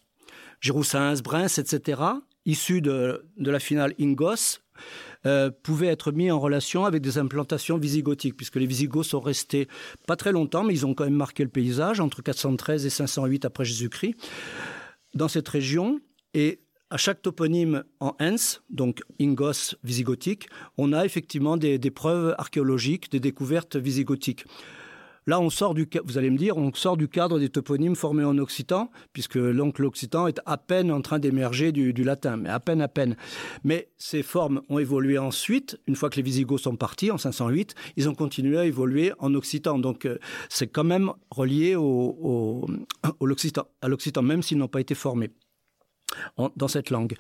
Giroussins, 0.62 1.16
Brins, 1.24 1.58
etc., 1.58 2.02
issus 2.46 2.82
de, 2.82 3.26
de 3.38 3.52
la 3.52 3.60
finale 3.60 3.94
Ingos, 4.00 4.60
euh, 5.26 5.50
pouvaient 5.64 5.88
être 5.88 6.12
mis 6.12 6.30
en 6.30 6.40
relation 6.40 6.86
avec 6.86 7.02
des 7.02 7.18
implantations 7.18 7.78
visigothiques, 7.78 8.38
puisque 8.38 8.58
les 8.58 8.68
Visigoths 8.68 9.06
sont 9.06 9.20
restés 9.20 9.68
pas 10.06 10.16
très 10.16 10.32
longtemps, 10.32 10.64
mais 10.64 10.74
ils 10.74 10.86
ont 10.86 10.94
quand 10.94 11.06
même 11.06 11.16
marqué 11.16 11.44
le 11.44 11.50
paysage 11.50 12.00
entre 12.00 12.22
413 12.22 12.86
et 12.86 12.92
508 12.92 13.46
après 13.46 13.66
Jésus-Christ 13.66 14.16
dans 15.16 15.28
cette 15.28 15.50
région. 15.50 16.00
Et 16.36 16.60
à 16.92 16.98
chaque 16.98 17.24
toponyme 17.24 17.84
en 18.00 18.16
Ens, 18.22 18.60
donc 18.70 19.02
Ingos 19.20 19.76
visigothique, 19.84 20.48
on 20.78 20.94
a 20.94 21.06
effectivement 21.06 21.58
des, 21.58 21.80
des 21.80 21.92
preuves 21.92 22.36
archéologiques, 22.38 23.12
des 23.12 23.20
découvertes 23.20 23.78
visigothiques. 23.78 24.46
Là, 25.28 25.40
on 25.40 25.50
sort 25.50 25.74
du, 25.74 25.88
vous 26.04 26.18
allez 26.18 26.30
me 26.30 26.38
dire, 26.38 26.58
on 26.58 26.72
sort 26.74 26.98
du 26.98 27.08
cadre 27.08 27.40
des 27.40 27.50
toponymes 27.50 27.96
formés 27.96 28.24
en 28.24 28.38
occitan, 28.38 28.92
puisque 29.12 29.36
l'oncle 29.36 29.84
occitan 29.84 30.28
est 30.28 30.40
à 30.46 30.58
peine 30.58 30.92
en 30.92 31.02
train 31.02 31.18
d'émerger 31.18 31.72
du, 31.72 32.04
latin, 32.04 32.38
mais 32.38 32.50
à 32.50 32.60
peine, 32.60 32.82
à 32.82 32.88
peine. 32.88 33.16
Mais 33.64 33.90
ces 33.98 34.22
formes 34.22 34.62
ont 34.70 34.78
évolué 34.78 35.18
ensuite, 35.18 35.80
une 35.88 35.96
fois 35.96 36.12
que 36.12 36.18
les 36.18 36.22
Visigoths 36.22 36.62
sont 36.62 36.76
partis 36.76 37.10
en 37.10 37.18
508, 37.18 37.74
ils 37.98 38.08
ont 38.08 38.14
continué 38.14 38.60
à 38.60 38.66
évoluer 38.66 39.14
en 39.18 39.34
occitan. 39.34 39.80
Donc, 39.80 40.06
euh, 40.06 40.20
c'est 40.50 40.68
quand 40.68 40.84
même 40.84 41.12
relié 41.32 41.74
à 41.74 43.88
l'occitan, 43.88 44.22
même 44.22 44.44
s'ils 44.44 44.60
n'ont 44.60 44.68
pas 44.68 44.82
été 44.82 44.94
formés 44.94 45.32
dans 46.56 46.68
cette 46.68 46.92
langue. 46.92 47.16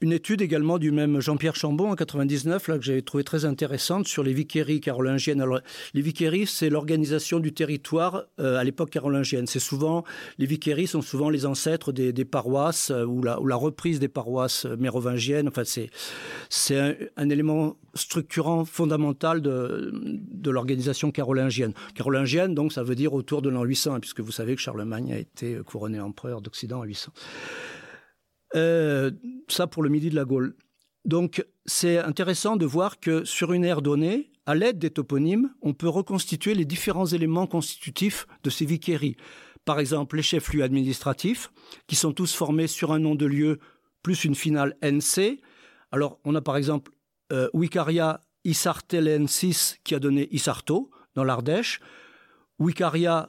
Une 0.00 0.12
étude 0.12 0.42
également 0.42 0.78
du 0.78 0.92
même 0.92 1.20
Jean-Pierre 1.20 1.56
Chambon 1.56 1.90
en 1.90 1.96
99 1.96 2.68
là 2.68 2.78
que 2.78 2.84
j'avais 2.84 3.02
trouvé 3.02 3.24
très 3.24 3.44
intéressante 3.44 4.06
sur 4.06 4.22
les 4.22 4.32
vicairies 4.32 4.80
carolingiennes. 4.80 5.44
Les 5.92 6.02
vicairies, 6.02 6.46
c'est 6.46 6.70
l'organisation 6.70 7.40
du 7.40 7.52
territoire 7.52 8.22
euh, 8.38 8.58
à 8.58 8.62
l'époque 8.62 8.90
carolingienne. 8.90 9.48
C'est 9.48 9.58
souvent 9.58 10.04
les 10.38 10.46
vicairies 10.46 10.86
sont 10.86 11.02
souvent 11.02 11.30
les 11.30 11.46
ancêtres 11.46 11.90
des, 11.90 12.24
paroisses 12.24 12.92
euh, 12.92 13.04
ou, 13.04 13.24
la, 13.24 13.56
reprise 13.56 13.98
des 13.98 14.06
paroisses 14.06 14.66
mérovingiennes. 14.66 15.48
Enfin, 15.48 15.64
c'est 15.64 17.00
un, 17.16 17.28
élément 17.28 17.76
structurant 17.94 18.64
fondamental 18.64 19.42
de, 19.42 19.90
de 19.92 20.50
l'organisation 20.52 21.10
carolingienne. 21.10 21.72
Carolingienne, 21.96 22.54
donc, 22.54 22.72
ça 22.72 22.84
veut 22.84 22.94
dire 22.94 23.14
autour 23.14 23.42
de 23.42 23.48
l'an 23.48 23.64
800, 23.64 23.98
puisque 23.98 24.20
vous 24.20 24.30
savez 24.30 24.54
que 24.54 24.60
Charlemagne 24.60 25.12
a 25.12 25.18
été 25.18 25.58
couronné 25.66 25.98
empereur 25.98 26.40
d'Occident 26.40 26.78
en 26.78 26.84
800. 26.84 27.10
Euh, 28.56 29.10
ça 29.48 29.66
pour 29.66 29.82
le 29.82 29.90
midi 29.90 30.10
de 30.10 30.14
la 30.14 30.24
Gaule. 30.24 30.56
Donc 31.04 31.44
c'est 31.66 31.98
intéressant 31.98 32.56
de 32.56 32.66
voir 32.66 33.00
que 33.00 33.24
sur 33.24 33.52
une 33.52 33.64
aire 33.64 33.82
donnée, 33.82 34.30
à 34.46 34.54
l'aide 34.54 34.78
des 34.78 34.90
toponymes, 34.90 35.52
on 35.60 35.74
peut 35.74 35.88
reconstituer 35.88 36.54
les 36.54 36.64
différents 36.64 37.06
éléments 37.06 37.46
constitutifs 37.46 38.26
de 38.42 38.50
ces 38.50 38.64
vicairies. 38.64 39.16
Par 39.66 39.78
exemple, 39.78 40.16
les 40.16 40.22
chefs-lieux 40.22 40.62
administratifs, 40.62 41.50
qui 41.86 41.96
sont 41.96 42.12
tous 42.12 42.34
formés 42.34 42.66
sur 42.66 42.92
un 42.92 42.98
nom 42.98 43.14
de 43.14 43.26
lieu 43.26 43.58
plus 44.02 44.24
une 44.24 44.34
finale 44.34 44.76
NC. 44.82 45.40
Alors 45.92 46.18
on 46.24 46.34
a 46.34 46.40
par 46.40 46.56
exemple 46.56 46.92
euh, 47.32 47.50
Wicaria 47.52 48.20
Isartelensis 48.44 49.76
qui 49.84 49.94
a 49.94 49.98
donné 49.98 50.28
Isarto 50.30 50.90
dans 51.14 51.24
l'Ardèche, 51.24 51.80
Wicaria 52.58 53.28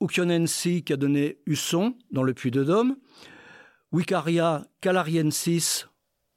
Ukionensi 0.00 0.82
qui 0.84 0.92
a 0.92 0.96
donné 0.96 1.38
Usson 1.46 1.96
dans 2.10 2.22
le 2.22 2.32
Puy 2.34 2.50
de 2.50 2.64
Dôme, 2.64 2.96
Wicaria 3.92 4.66
calariensis, 4.80 5.88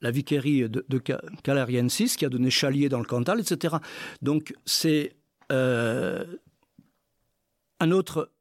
la 0.02 0.12
vicairie 0.12 0.70
de, 0.70 1.04
calariensis, 1.44 2.16
qui 2.16 2.26
a 2.26 2.30
donné 2.30 2.50
Chalier 2.50 2.90
dans 2.90 3.00
le 3.00 3.06
Cantal, 3.06 3.40
etc. 3.40 3.78
Donc 4.22 4.54
c'est 4.66 5.16
euh, 5.52 6.26
un 7.80 7.92
autre 7.92 8.32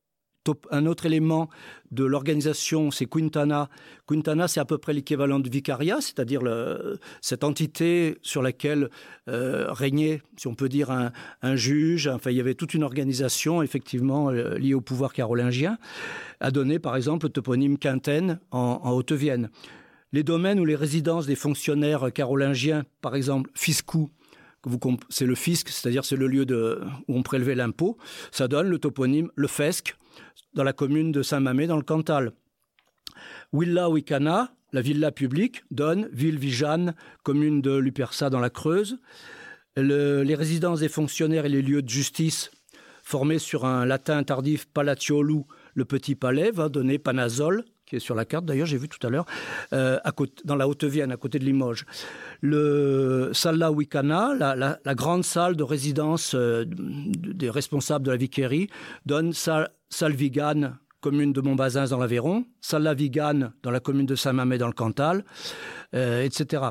un 0.71 0.87
autre 0.87 1.07
élément 1.07 1.49
de 1.91 2.05
l'organisation, 2.05 2.91
c'est 2.91 3.07
Quintana. 3.07 3.69
Quintana, 4.07 4.49
c'est 4.49 4.61
à 4.61 4.65
peu 4.65 4.79
près 4.79 4.93
l'équivalent 4.93 5.41
de 5.41 5.49
Vicaria, 5.49 6.01
c'est-à-dire 6.01 6.43
cette 7.21 7.45
entité 7.45 8.19
sur 8.23 8.43
laquelle 8.43 8.91
euh, 9.29 9.67
régnait, 9.73 10.23
si 10.37 10.47
on 10.47 10.55
peut 10.55 10.69
dire, 10.69 10.91
un, 10.91 11.57
juge. 11.57 12.09
Enfin, 12.09 12.31
il 12.31 12.37
y 12.37 12.41
avait 12.41 12.55
toute 12.55 12.75
une 12.75 12.83
organisation, 12.83 13.63
effectivement, 13.63 14.31
euh, 14.31 14.59
liée 14.59 14.75
au 14.75 14.81
pouvoir 14.81 15.13
carolingien, 15.13 15.79
a 16.41 16.51
donné, 16.51 16.79
par 16.79 16.97
exemple, 16.97 17.27
le 17.27 17.31
toponyme 17.31 17.79
Quintaine 17.79 18.39
en, 18.51 18.81
en 18.83 18.93
Haute-Vienne. 18.93 19.51
Les 20.13 20.23
domaines 20.23 20.59
ou 20.61 20.65
les 20.65 20.77
résidences 20.77 21.27
des 21.27 21.37
fonctionnaires 21.37 22.13
carolingiens, 22.13 22.85
par 23.03 23.15
exemple, 23.15 23.51
fiscaux, 23.55 24.11
c'est 25.09 25.27
le 25.27 25.35
fisc, 25.35 25.69
c'est-à-dire 25.69 26.05
c'est 26.05 26.17
le 26.17 26.27
lieu 26.27 26.47
où 27.09 27.17
on 27.17 27.23
prélevait 27.23 27.55
l'impôt, 27.55 27.97
ça 28.31 28.49
donne 28.49 28.69
le 28.69 28.79
toponyme 28.79 29.31
le 29.35 29.49
Fesque 29.49 29.97
dans 30.55 30.65
la 30.65 30.73
commune 30.73 31.13
de 31.13 31.23
Saint-Mamé 31.23 31.67
dans 31.67 31.77
le 31.77 31.83
Cantal. 31.83 32.33
Willa 33.53 33.89
Wicana, 33.91 34.53
la 34.73 34.81
villa 34.81 35.13
publique, 35.13 35.63
donne 35.71 36.09
ville 36.13 36.39
Vijanne, 36.39 36.95
commune 37.23 37.63
de 37.63 37.77
Lupersa 37.77 38.31
dans 38.31 38.41
la 38.41 38.51
Creuse. 38.51 38.99
Le, 39.77 40.23
les 40.23 40.35
résidences 40.35 40.81
des 40.81 40.89
fonctionnaires 40.89 41.47
et 41.47 41.49
les 41.49 41.63
lieux 41.63 41.83
de 41.83 41.89
justice 41.89 42.51
formés 43.03 43.39
sur 43.39 43.65
un 43.65 43.87
latin 43.87 44.23
tardif 44.23 44.67
palatiolu, 44.67 45.45
le 45.75 45.85
petit 45.85 46.15
palais, 46.15 46.51
va 46.51 46.69
donner 46.69 46.99
Panazol, 46.99 47.65
qui 47.89 47.97
est 47.97 48.01
sur 48.01 48.15
la 48.15 48.27
carte 48.27 48.45
d'ailleurs 48.45 48.67
j'ai 48.67 48.77
vu 48.77 48.89
tout 48.89 49.05
à 49.07 49.09
l'heure 49.09 49.25
euh, 49.73 49.99
dans 50.45 50.57
la 50.57 50.69
haute-vienne 50.69 51.11
à 51.11 51.17
côté 51.17 51.39
de 51.39 51.45
limoges 51.47 51.87
le 52.43 53.31
sala 53.33 53.73
wicana 53.73 54.35
la 54.39 54.95
grande 54.95 55.25
salle 55.25 55.57
de 55.57 55.63
résidence 55.63 56.35
euh, 56.35 56.65
des 56.67 57.49
responsables 57.49 58.05
de 58.05 58.11
la 58.11 58.19
vicairie 58.19 58.69
donne 59.07 59.33
sal, 59.33 59.71
salvigan 59.91 60.75
commune 61.01 61.33
de 61.33 61.41
montbazin 61.41 61.87
dans 61.87 61.99
l'aveyron 61.99 62.45
salavigan 62.61 63.53
dans 63.63 63.71
la 63.71 63.81
commune 63.81 64.07
de 64.07 64.17
saint 64.17 64.33
mamé 64.33 64.59
dans 64.59 64.67
le 64.67 64.73
cantal 64.73 65.25
euh, 65.95 66.23
etc 66.23 66.71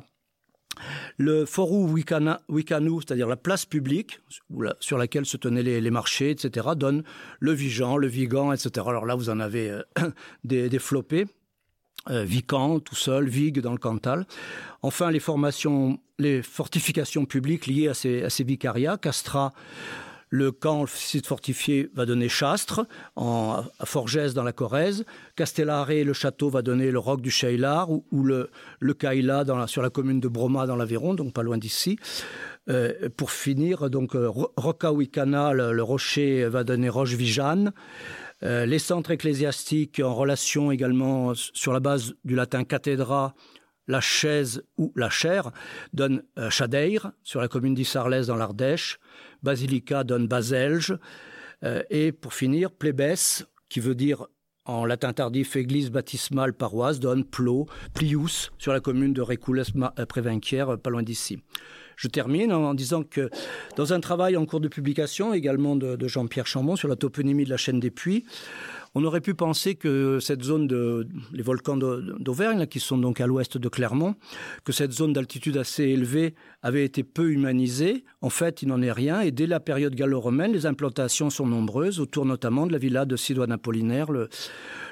le 1.18 1.46
forou 1.46 1.88
Wicanu, 1.92 3.00
c'est-à-dire 3.00 3.28
la 3.28 3.38
place 3.38 3.66
publique 3.66 4.20
sur 4.80 4.98
laquelle 4.98 5.26
se 5.26 5.38
tenaient 5.38 5.64
les, 5.64 5.92
marchés, 5.92 6.32
etc., 6.32 6.68
donne 6.76 7.04
le 7.40 7.52
Vigan, 7.52 7.98
le 7.98 8.08
Vigan, 8.08 8.54
etc. 8.54 8.86
Alors 8.88 9.06
là, 9.06 9.16
vous 9.16 9.30
en 9.30 9.40
avez 9.40 9.70
euh, 9.70 9.82
des, 10.44 10.80
flopés, 10.80 11.26
euh, 12.10 12.26
tout 12.80 12.96
seul, 12.96 13.28
Vigue 13.28 13.60
dans 13.60 13.72
le 13.72 13.78
Cantal. 13.78 14.26
Enfin, 14.82 15.12
les 15.12 15.20
formations, 15.20 16.00
les 16.20 16.42
fortifications 16.42 17.26
publiques 17.26 17.68
liées 17.68 17.88
à 17.88 17.94
ces, 17.94 18.24
à 18.24 18.30
ces 18.30 18.44
vicariats, 18.44 18.98
Castra, 18.98 19.54
Le 20.30 20.52
camp 20.52 20.82
le 20.82 20.88
site 20.88 21.26
fortifié 21.26 21.90
va 21.94 22.06
donner 22.06 22.28
Chastre 22.28 22.86
en, 23.16 23.64
à 23.80 23.86
dans 24.34 24.44
la 24.44 24.52
Corrèze. 24.52 25.06
Castellaré, 25.36 26.04
le 26.04 26.14
château 26.14 26.50
va 26.50 26.62
donner 26.62 26.92
le 26.92 27.00
roc 27.00 27.22
du 27.22 27.32
Cheylar 27.32 27.90
ou, 27.90 28.04
le, 28.24 28.50
le 28.80 28.94
Kaila 28.94 29.44
dans 29.44 29.58
la, 29.58 29.68
sur 29.68 29.82
la 29.82 29.90
commune 29.90 30.20
de 30.20 30.28
Broma 30.28 30.68
dans 30.68 30.76
l'Aveyron, 30.76 31.14
donc 31.14 31.34
pas 31.34 31.44
loin 31.44 31.58
d'ici. 31.58 31.98
Euh, 32.70 33.10
pour 33.16 33.32
finir, 33.32 33.90
donc 33.90 34.16
euh, 34.16 34.30
Rocawicana, 34.30 35.54
le, 35.54 35.82
rocher 35.82 36.46
va 36.50 36.64
donner 36.64 36.90
Roche 36.90 37.14
Vijane. 37.14 37.72
Euh, 38.44 38.66
les 38.66 38.80
centres 38.80 39.12
ecclésiastiques 39.12 40.02
en 40.04 40.14
relation 40.14 40.72
également 40.72 41.34
sur 41.36 41.74
la 41.74 41.80
base 41.80 42.14
du 42.24 42.36
latin 42.36 42.64
cathédra, 42.66 43.34
la 43.88 44.02
chaise 44.02 44.64
ou 44.78 44.92
la 44.96 45.10
chair 45.10 45.52
donne 45.94 46.24
euh, 46.38 46.50
Chadeir 46.50 47.12
sur 47.24 47.42
la 47.42 47.48
commune 47.48 47.74
d'Issarlès 47.74 48.28
dans 48.28 48.36
l'Ardèche. 48.36 49.00
Basilica 49.44 50.04
donne 50.04 50.28
Baselge. 50.28 50.98
Euh, 51.64 51.82
et 51.90 52.12
pour 52.12 52.34
finir, 52.34 52.72
plébès, 52.72 53.46
qui 53.70 53.80
veut 53.80 53.96
dire 53.96 54.28
en 54.66 54.86
latin 54.86 55.14
tardif 55.14 55.56
église 55.56 55.90
baptismale 55.90 56.54
paroisse, 56.54 57.00
donne 57.00 57.24
Plo, 57.24 57.68
Plius, 57.94 58.52
sur 58.58 58.74
la 58.74 58.80
commune 58.80 59.14
de 59.14 59.22
Récoules 59.22 59.60
euh, 59.60 59.90
euh, 60.00 60.78
pas 60.78 60.90
loin 60.90 61.04
d'ici. 61.04 61.40
Je 61.96 62.08
termine 62.08 62.54
en, 62.54 62.76
disant 62.76 63.02
que 63.02 63.32
dans 63.76 63.92
un 63.92 64.00
travail 64.00 64.38
en 64.38 64.46
cours 64.46 64.60
de 64.60 64.68
publication, 64.68 65.34
également 65.34 65.76
de 65.76 66.08
Jean-Pierre 66.08 66.46
Chambon 66.46 66.76
sur 66.76 66.88
la 66.88 66.96
toponymie 66.96 67.44
de 67.44 67.50
la 67.50 67.58
chaîne 67.58 67.80
des 67.80 67.90
puits, 67.90 68.24
On 68.96 69.04
aurait 69.04 69.22
pu 69.22 69.34
penser 69.34 69.76
que 69.76 70.20
cette 70.20 70.44
zone 70.44 70.68
de 70.68 71.08
les 71.32 71.44
volcans 71.44 71.78
d'Auvergne, 71.78 72.66
qui 72.68 72.80
sont 72.80 72.98
donc 72.98 73.22
à 73.22 73.28
l'ouest 73.28 73.58
de 73.58 73.70
Clermont, 73.70 74.16
que 74.64 74.72
cette 74.72 74.92
zone 74.92 75.14
d'altitude 75.14 75.58
assez 75.58 75.84
élevée 75.84 76.36
avait 76.62 76.86
été 76.86 77.04
peu 77.04 77.32
humanisée. 77.32 78.06
En 78.22 78.30
fait, 78.30 78.62
il 78.62 78.70
n'en 78.70 78.82
est 78.82 78.92
rien. 78.92 79.22
Et 79.22 79.32
dès 79.32 79.48
la 79.48 79.60
période 79.60 79.96
gallo-romaine, 79.96 80.52
les 80.52 80.66
implantations 80.66 81.30
sont 81.30 81.46
nombreuses, 81.46 82.00
autour 82.00 82.26
notamment 82.26 82.68
de 82.68 82.72
la 82.72 82.78
villa 82.78 83.06
de 83.06 83.16
Sidoine 83.16 83.52
Apollinaire, 83.52 84.08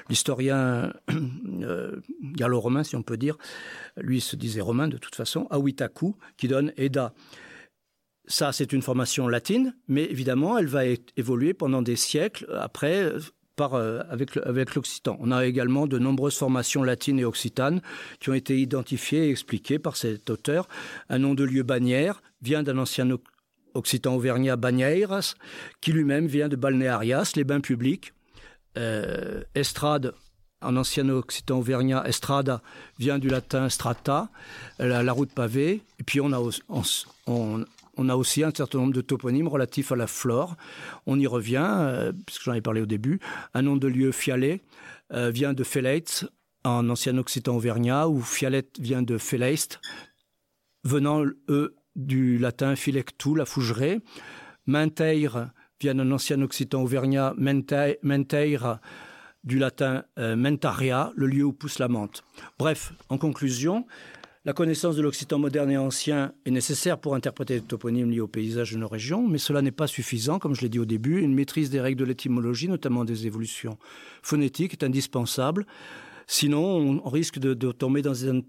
l'historien 0.08 0.92
euh, 1.62 1.96
gallo-romain, 2.22 2.84
si 2.84 2.96
on 2.96 3.02
peut 3.02 3.16
dire. 3.16 3.36
Lui 3.96 4.20
se 4.20 4.36
disait 4.36 4.60
romain 4.60 4.88
de 4.88 4.98
toute 4.98 5.14
façon, 5.14 5.46
Awitaku, 5.50 6.16
qui 6.36 6.48
donne 6.48 6.72
Eda. 6.76 7.12
Ça, 8.28 8.52
c'est 8.52 8.72
une 8.72 8.82
formation 8.82 9.28
latine, 9.28 9.76
mais 9.86 10.04
évidemment, 10.04 10.58
elle 10.58 10.66
va 10.66 10.82
évoluer 11.16 11.54
pendant 11.54 11.80
des 11.80 11.94
siècles 11.94 12.46
après 12.58 13.12
par, 13.56 13.74
euh, 13.74 14.00
avec, 14.10 14.74
l'occitan. 14.74 15.16
On 15.20 15.32
a 15.32 15.46
également 15.46 15.86
de 15.86 15.98
nombreuses 15.98 16.36
formations 16.36 16.82
latines 16.82 17.18
et 17.18 17.24
occitanes 17.24 17.80
qui 18.20 18.30
ont 18.30 18.34
été 18.34 18.60
identifiées 18.60 19.26
et 19.26 19.30
expliquées 19.30 19.78
par 19.78 19.96
cet 19.96 20.30
auteur. 20.30 20.68
Un 21.08 21.18
nom 21.18 21.34
de 21.34 21.44
lieu 21.44 21.62
Bagnères 21.62 22.22
vient 22.42 22.62
d'un 22.62 22.78
ancien 22.78 23.08
occitan 23.74 24.14
auvergnat 24.14 24.56
Bagneiras, 24.56 25.34
qui 25.80 25.92
lui-même 25.92 26.26
vient 26.26 26.48
de 26.48 26.56
Balnearias, 26.56 27.32
les 27.36 27.44
bains 27.44 27.60
publics. 27.60 28.12
Euh, 28.76 29.42
estrade, 29.54 30.12
en 30.60 30.76
ancien 30.76 31.08
occitan 31.08 31.58
auvergnat, 31.58 32.06
estrada 32.06 32.60
vient 32.98 33.18
du 33.18 33.28
latin 33.28 33.68
strata, 33.70 34.28
la, 34.78 35.12
route 35.12 35.32
pavée. 35.32 35.82
Et 35.98 36.02
puis 36.02 36.20
on 36.20 36.32
a, 36.32 36.50
on 37.26 37.64
a 38.08 38.16
aussi 38.16 38.44
un 38.44 38.52
certain 38.54 38.78
nombre 38.78 38.92
de 38.92 39.00
toponymes 39.00 39.48
relatifs 39.48 39.92
à 39.92 39.96
la 39.96 40.06
flore. 40.06 40.56
On 41.06 41.18
y 41.18 41.26
revient, 41.26 41.66
euh, 41.68 42.12
puisque 42.26 42.44
j'en 42.44 42.54
ai 42.54 42.60
parlé 42.60 42.80
au 42.80 42.86
début. 42.86 43.20
Un 43.54 43.62
nom 43.62 43.76
de 43.76 43.88
lieu 43.88 44.12
Fialet 44.12 44.62
euh, 45.12 45.30
vient 45.30 45.52
de 45.52 45.64
Felaitz, 45.64 46.26
en 46.64 46.88
ancien 46.88 47.16
occitan 47.18 47.56
auvergnat, 47.56 48.08
ou 48.08 48.20
Fialet 48.20 48.68
vient 48.78 49.02
de 49.02 49.18
Feleist, 49.18 49.80
venant, 50.84 51.24
eux, 51.48 51.76
du 51.94 52.38
latin 52.38 52.76
filectu, 52.76 53.34
la 53.34 53.46
fougerie. 53.46 54.00
Menteir 54.66 55.50
vient 55.80 55.94
d'un 55.94 56.10
ancien 56.10 56.40
occitan 56.42 56.82
auvergnat, 56.82 57.34
menteir, 57.38 58.80
du 59.44 59.58
latin 59.58 60.04
euh, 60.18 60.36
mentaria, 60.36 61.12
le 61.14 61.26
lieu 61.26 61.44
où 61.44 61.52
pousse 61.52 61.78
la 61.78 61.88
menthe. 61.88 62.24
Bref, 62.58 62.92
en 63.08 63.16
conclusion, 63.16 63.86
la 64.46 64.52
connaissance 64.52 64.94
de 64.94 65.02
l'occitan 65.02 65.40
moderne 65.40 65.72
et 65.72 65.76
ancien 65.76 66.32
est 66.44 66.52
nécessaire 66.52 66.98
pour 66.98 67.16
interpréter 67.16 67.54
les 67.54 67.62
toponymes 67.62 68.12
liés 68.12 68.20
au 68.20 68.28
paysage 68.28 68.70
de 68.70 68.78
nos 68.78 68.86
régions, 68.86 69.26
mais 69.26 69.38
cela 69.38 69.60
n'est 69.60 69.72
pas 69.72 69.88
suffisant, 69.88 70.38
comme 70.38 70.54
je 70.54 70.60
l'ai 70.60 70.68
dit 70.68 70.78
au 70.78 70.84
début. 70.84 71.20
Une 71.20 71.34
maîtrise 71.34 71.68
des 71.68 71.80
règles 71.80 71.98
de 71.98 72.04
l'étymologie, 72.04 72.68
notamment 72.68 73.04
des 73.04 73.26
évolutions 73.26 73.76
phonétiques, 74.22 74.72
est 74.72 74.84
indispensable. 74.84 75.66
Sinon, 76.26 77.00
on 77.04 77.08
risque 77.08 77.38
de, 77.38 77.54
tomber 77.72 78.02
dans 78.02 78.12
des, 78.12 78.42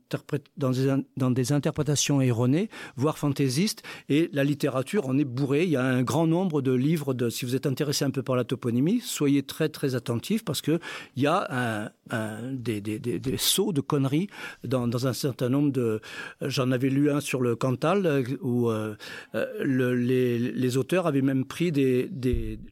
dans, 1.15 1.31
des, 1.31 1.51
interprétations 1.51 2.22
erronées, 2.22 2.69
voire 2.96 3.17
fantaisistes, 3.17 3.84
et 4.10 4.29
la 4.34 4.43
littérature 4.43 5.07
en 5.07 5.17
est 5.17 5.25
bourrée. 5.25 5.63
Il 5.63 5.69
y 5.69 5.75
a 5.75 5.84
un 5.84 6.01
grand 6.01 6.25
nombre 6.25 6.62
de 6.62 6.72
livres. 6.72 7.15
Si 7.29 7.46
vous 7.46 7.55
êtes 7.55 7.67
intéressé 7.67 8.03
un 8.03 8.10
peu 8.10 8.24
par 8.24 8.36
la 8.36 8.43
toponymie, 8.43 9.00
soyez 9.01 9.43
très 9.43 9.69
très 9.69 9.93
attentifs 9.96 10.43
parce 10.43 10.62
que 10.62 10.79
il 11.15 11.24
y 11.24 11.27
a 11.27 11.91
un, 12.10 12.51
des, 12.51 12.81
des, 12.81 13.38
sauts 13.38 13.74
de 13.74 13.81
conneries 13.81 14.27
dans, 14.63 15.07
un 15.07 15.13
certain 15.13 15.50
nombre 15.50 15.72
de. 15.72 16.01
J'en 16.41 16.72
avais 16.72 16.89
lu 16.89 17.12
un 17.12 17.19
sur 17.19 17.41
le 17.41 17.55
Cantal 17.55 18.25
où 18.41 18.69
euh, 18.69 18.96
euh, 19.36 19.96
les, 19.96 20.77
auteurs 20.77 21.05
avaient 21.05 21.22
même 21.22 21.46
pris 21.46 21.72
des, 21.72 22.10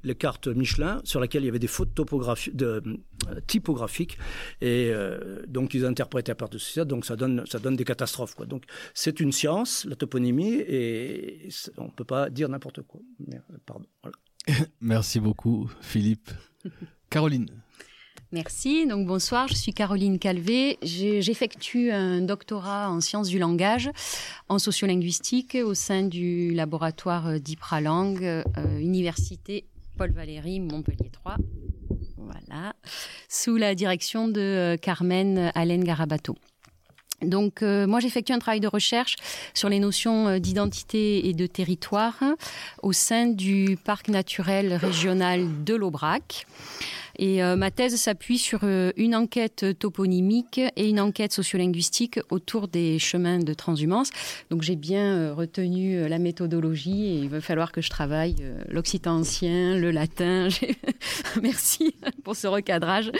les 0.03 0.15
cartes 0.15 0.47
Michelin 0.47 1.01
sur 1.03 1.19
lesquelles 1.19 1.43
il 1.43 1.47
y 1.47 1.49
avait 1.49 1.59
des 1.59 1.67
fautes 1.67 1.93
topographiques, 1.93 2.55
de, 2.55 2.81
euh, 3.29 3.39
typographiques 3.47 4.17
et 4.61 4.89
euh, 4.91 5.43
donc 5.47 5.73
ils 5.73 5.85
interprètent 5.85 6.29
à 6.29 6.35
partir 6.35 6.59
de 6.59 6.63
ça, 6.63 6.85
donc 6.85 7.05
ça 7.05 7.15
donne, 7.15 7.43
ça 7.45 7.59
donne 7.59 7.75
des 7.75 7.85
catastrophes. 7.85 8.35
Quoi. 8.35 8.45
Donc 8.45 8.63
c'est 8.93 9.19
une 9.19 9.31
science, 9.31 9.85
la 9.85 9.95
toponymie, 9.95 10.55
et 10.67 11.49
on 11.77 11.85
ne 11.85 11.91
peut 11.91 12.05
pas 12.05 12.29
dire 12.29 12.49
n'importe 12.49 12.81
quoi. 12.81 13.01
Pardon. 13.65 13.85
Merci 14.81 15.19
beaucoup, 15.19 15.69
Philippe. 15.81 16.31
Caroline. 17.09 17.49
Merci. 18.31 18.85
Donc 18.87 19.07
bonsoir, 19.07 19.47
je 19.47 19.53
suis 19.53 19.73
Caroline 19.73 20.19
Calvé. 20.19 20.77
J'effectue 20.81 21.91
un 21.91 22.21
doctorat 22.21 22.89
en 22.89 22.99
sciences 22.99 23.29
du 23.29 23.39
langage, 23.39 23.89
en 24.49 24.59
sociolinguistique 24.59 25.55
au 25.63 25.73
sein 25.73 26.03
du 26.03 26.53
laboratoire 26.53 27.39
d'Ipralang, 27.39 28.17
euh, 28.21 28.43
Université 28.79 29.65
Paul 29.97 30.11
Valéry, 30.11 30.59
Montpellier 30.59 31.09
3. 31.11 31.37
Voilà, 32.25 32.73
sous 33.29 33.55
la 33.55 33.75
direction 33.75 34.27
de 34.27 34.41
euh, 34.41 34.77
Carmen 34.77 35.51
Alain 35.53 35.79
Garabato. 35.79 36.35
Donc 37.21 37.61
euh, 37.61 37.87
moi 37.87 37.99
j'effectue 37.99 38.33
un 38.33 38.39
travail 38.39 38.59
de 38.59 38.67
recherche 38.67 39.15
sur 39.53 39.69
les 39.69 39.79
notions 39.79 40.27
euh, 40.27 40.39
d'identité 40.39 41.27
et 41.27 41.33
de 41.33 41.47
territoire 41.47 42.15
au 42.83 42.93
sein 42.93 43.27
du 43.27 43.77
parc 43.83 44.09
naturel 44.09 44.73
régional 44.73 45.63
de 45.63 45.75
l'Aubrac. 45.75 46.45
Et 47.17 47.43
euh, 47.43 47.55
ma 47.55 47.71
thèse 47.71 47.95
s'appuie 47.95 48.37
sur 48.37 48.61
euh, 48.63 48.91
une 48.97 49.15
enquête 49.15 49.65
toponymique 49.79 50.59
et 50.75 50.89
une 50.89 50.99
enquête 50.99 51.31
sociolinguistique 51.31 52.19
autour 52.29 52.67
des 52.67 52.99
chemins 52.99 53.39
de 53.39 53.53
transhumance. 53.53 54.09
Donc 54.49 54.61
j'ai 54.61 54.75
bien 54.75 55.15
euh, 55.15 55.33
retenu 55.33 56.07
la 56.07 56.19
méthodologie 56.19 57.05
et 57.05 57.19
il 57.19 57.29
va 57.29 57.41
falloir 57.41 57.71
que 57.71 57.81
je 57.81 57.89
travaille 57.89 58.35
l'occitan 58.69 59.19
ancien, 59.19 59.77
le 59.77 59.91
latin. 59.91 60.49
Merci 61.41 61.95
pour 62.23 62.35
ce 62.35 62.47
recadrage. 62.47 63.11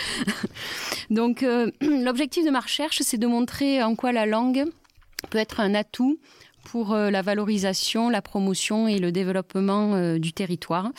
Donc 1.09 1.45
l'objectif 1.81 2.45
de 2.45 2.51
ma 2.51 2.59
recherche, 2.59 3.01
c'est 3.01 3.17
de 3.17 3.27
montrer 3.27 3.83
en 3.83 3.95
quoi 3.95 4.11
la 4.11 4.25
langue 4.25 4.65
peut 5.29 5.37
être 5.37 5.59
un 5.59 5.73
atout 5.73 6.19
pour 6.65 6.93
euh, 6.93 7.09
la 7.09 7.21
valorisation, 7.21 8.09
la 8.09 8.21
promotion 8.21 8.89
et 8.89 8.99
le 8.99 9.11
développement 9.13 9.93
euh, 9.93 10.19
du 10.19 10.33
territoire 10.33 10.91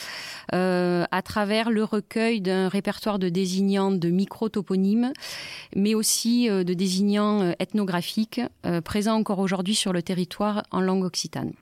euh, 0.55 1.05
à 1.11 1.21
travers 1.21 1.69
le 1.69 1.85
recueil 1.85 2.41
d'un 2.41 2.69
répertoire 2.69 3.19
de 3.19 3.29
désignants 3.29 3.91
de 3.91 4.09
micro-toponymes, 4.09 5.13
mais 5.75 5.95
aussi 5.95 6.49
de 6.49 6.75
désignants 6.75 7.53
ethnographiques 7.59 8.41
présents 8.85 9.17
encore 9.17 9.41
aujourd'hui 9.41 9.75
sur 9.75 9.93
le 9.93 10.03
territoire 10.03 10.63
en 10.71 10.81
langue 10.81 11.05
occitane. 11.05 11.53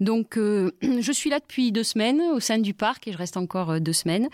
Donc, 0.00 0.36
euh, 0.36 0.70
je 1.00 1.12
suis 1.12 1.30
là 1.30 1.38
depuis 1.38 1.72
deux 1.72 1.84
semaines 1.84 2.20
au 2.32 2.40
sein 2.40 2.58
du 2.58 2.74
parc 2.74 3.08
et 3.08 3.12
je 3.12 3.18
reste 3.18 3.36
encore 3.36 3.70
euh, 3.70 3.78
deux 3.78 3.92
semaines. 3.92 4.28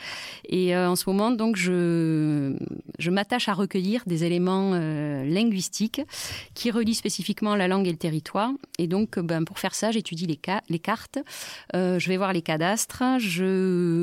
Et 0.48 0.74
euh, 0.74 0.90
en 0.90 0.96
ce 0.96 1.08
moment, 1.08 1.30
donc, 1.30 1.56
je, 1.56 2.56
je 2.98 3.10
m'attache 3.10 3.48
à 3.48 3.54
recueillir 3.54 4.02
des 4.06 4.24
éléments 4.24 4.72
linguistiques 4.72 6.00
qui 6.54 6.70
relient 6.70 6.94
spécifiquement 6.94 7.54
la 7.56 7.68
langue 7.68 7.86
et 7.86 7.90
le 7.90 7.96
territoire. 7.96 8.50
Et 8.78 8.86
donc, 8.86 9.18
ben, 9.18 9.44
pour 9.44 9.58
faire 9.58 9.74
ça, 9.74 9.90
j'étudie 9.90 10.26
les, 10.26 10.38
les 10.68 10.78
cartes, 10.78 11.18
je 11.74 12.08
vais 12.08 12.16
voir 12.16 12.32
les 12.32 12.42
cadastres, 12.42 13.02
je 13.18 13.44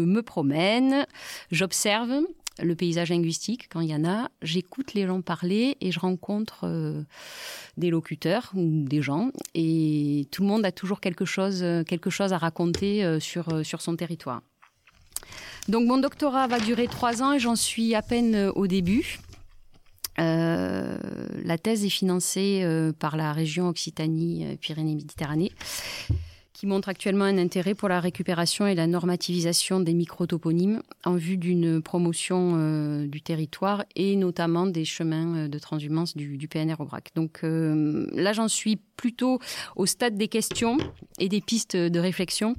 me 0.06 0.22
promène, 0.22 1.06
j'observe 1.52 2.22
le 2.62 2.76
paysage 2.76 3.10
linguistique 3.10 3.68
quand 3.72 3.82
il 3.82 3.90
y 3.90 3.96
en 3.96 4.06
a, 4.06 4.30
j'écoute 4.42 4.94
les 4.94 5.06
gens 5.06 5.22
parler 5.22 5.78
et 5.82 5.92
je 5.92 6.00
rencontre 6.00 6.62
euh, 6.64 7.04
des 7.78 7.90
locuteurs 7.90 8.52
ou 8.56 8.84
des 8.86 9.02
gens 9.02 9.32
et 9.56 10.28
tout 10.32 10.42
le 10.44 10.48
monde 10.48 10.66
a 10.66 10.72
toujours 10.72 11.00
quelque 11.00 11.26
chose, 11.26 11.64
quelque 11.88 12.10
chose 12.10 12.34
à 12.34 12.38
raconter 12.38 13.04
euh, 13.04 13.20
sur, 13.20 13.66
sur 13.66 13.82
son 13.82 13.96
territoire. 13.96 14.42
Donc 15.68 15.88
mon 15.88 15.98
doctorat 15.98 16.48
va 16.48 16.60
durer 16.60 16.88
trois 16.88 17.22
ans 17.22 17.34
et 17.34 17.40
j'en 17.40 17.56
suis 17.56 17.94
à 17.96 18.02
peine 18.02 18.52
au 18.56 18.68
début. 18.68 19.20
Euh, 20.20 20.98
la 21.44 21.58
thèse 21.58 21.86
est 21.86 21.90
financée 21.90 22.66
par 23.00 23.16
la 23.16 23.32
région 23.32 23.70
Occitanie-Pyrénées-Méditerranée 23.70 25.52
qui 26.60 26.68
montre 26.68 26.90
actuellement 26.90 27.24
un 27.24 27.38
intérêt 27.38 27.74
pour 27.74 27.88
la 27.88 28.02
récupération 28.02 28.68
et 28.68 28.76
la 28.76 28.86
normativisation 28.86 29.80
des 29.80 29.94
microtoponymes 29.94 30.84
en 31.06 31.16
vue 31.16 31.38
d'une 31.38 31.82
promotion 31.82 32.56
euh, 32.58 33.08
du 33.08 33.22
territoire 33.22 33.86
et 33.96 34.18
notamment 34.18 34.66
des 34.66 34.84
chemins 34.84 35.38
euh, 35.38 35.48
de 35.48 35.58
transhumance 35.58 36.18
du, 36.18 36.50
PNR 36.50 36.76
au 36.80 36.84
BRAC. 36.84 37.12
Donc 37.16 37.46
euh, 37.46 38.08
là, 38.12 38.34
j'en 38.34 38.50
suis 38.50 38.76
plutôt 38.76 39.40
au 39.78 39.86
stade 39.86 40.18
des 40.18 40.28
questions 40.28 40.76
et 41.18 41.30
des 41.30 41.40
pistes 41.40 41.78
de 41.78 41.98
réflexion. 41.98 42.56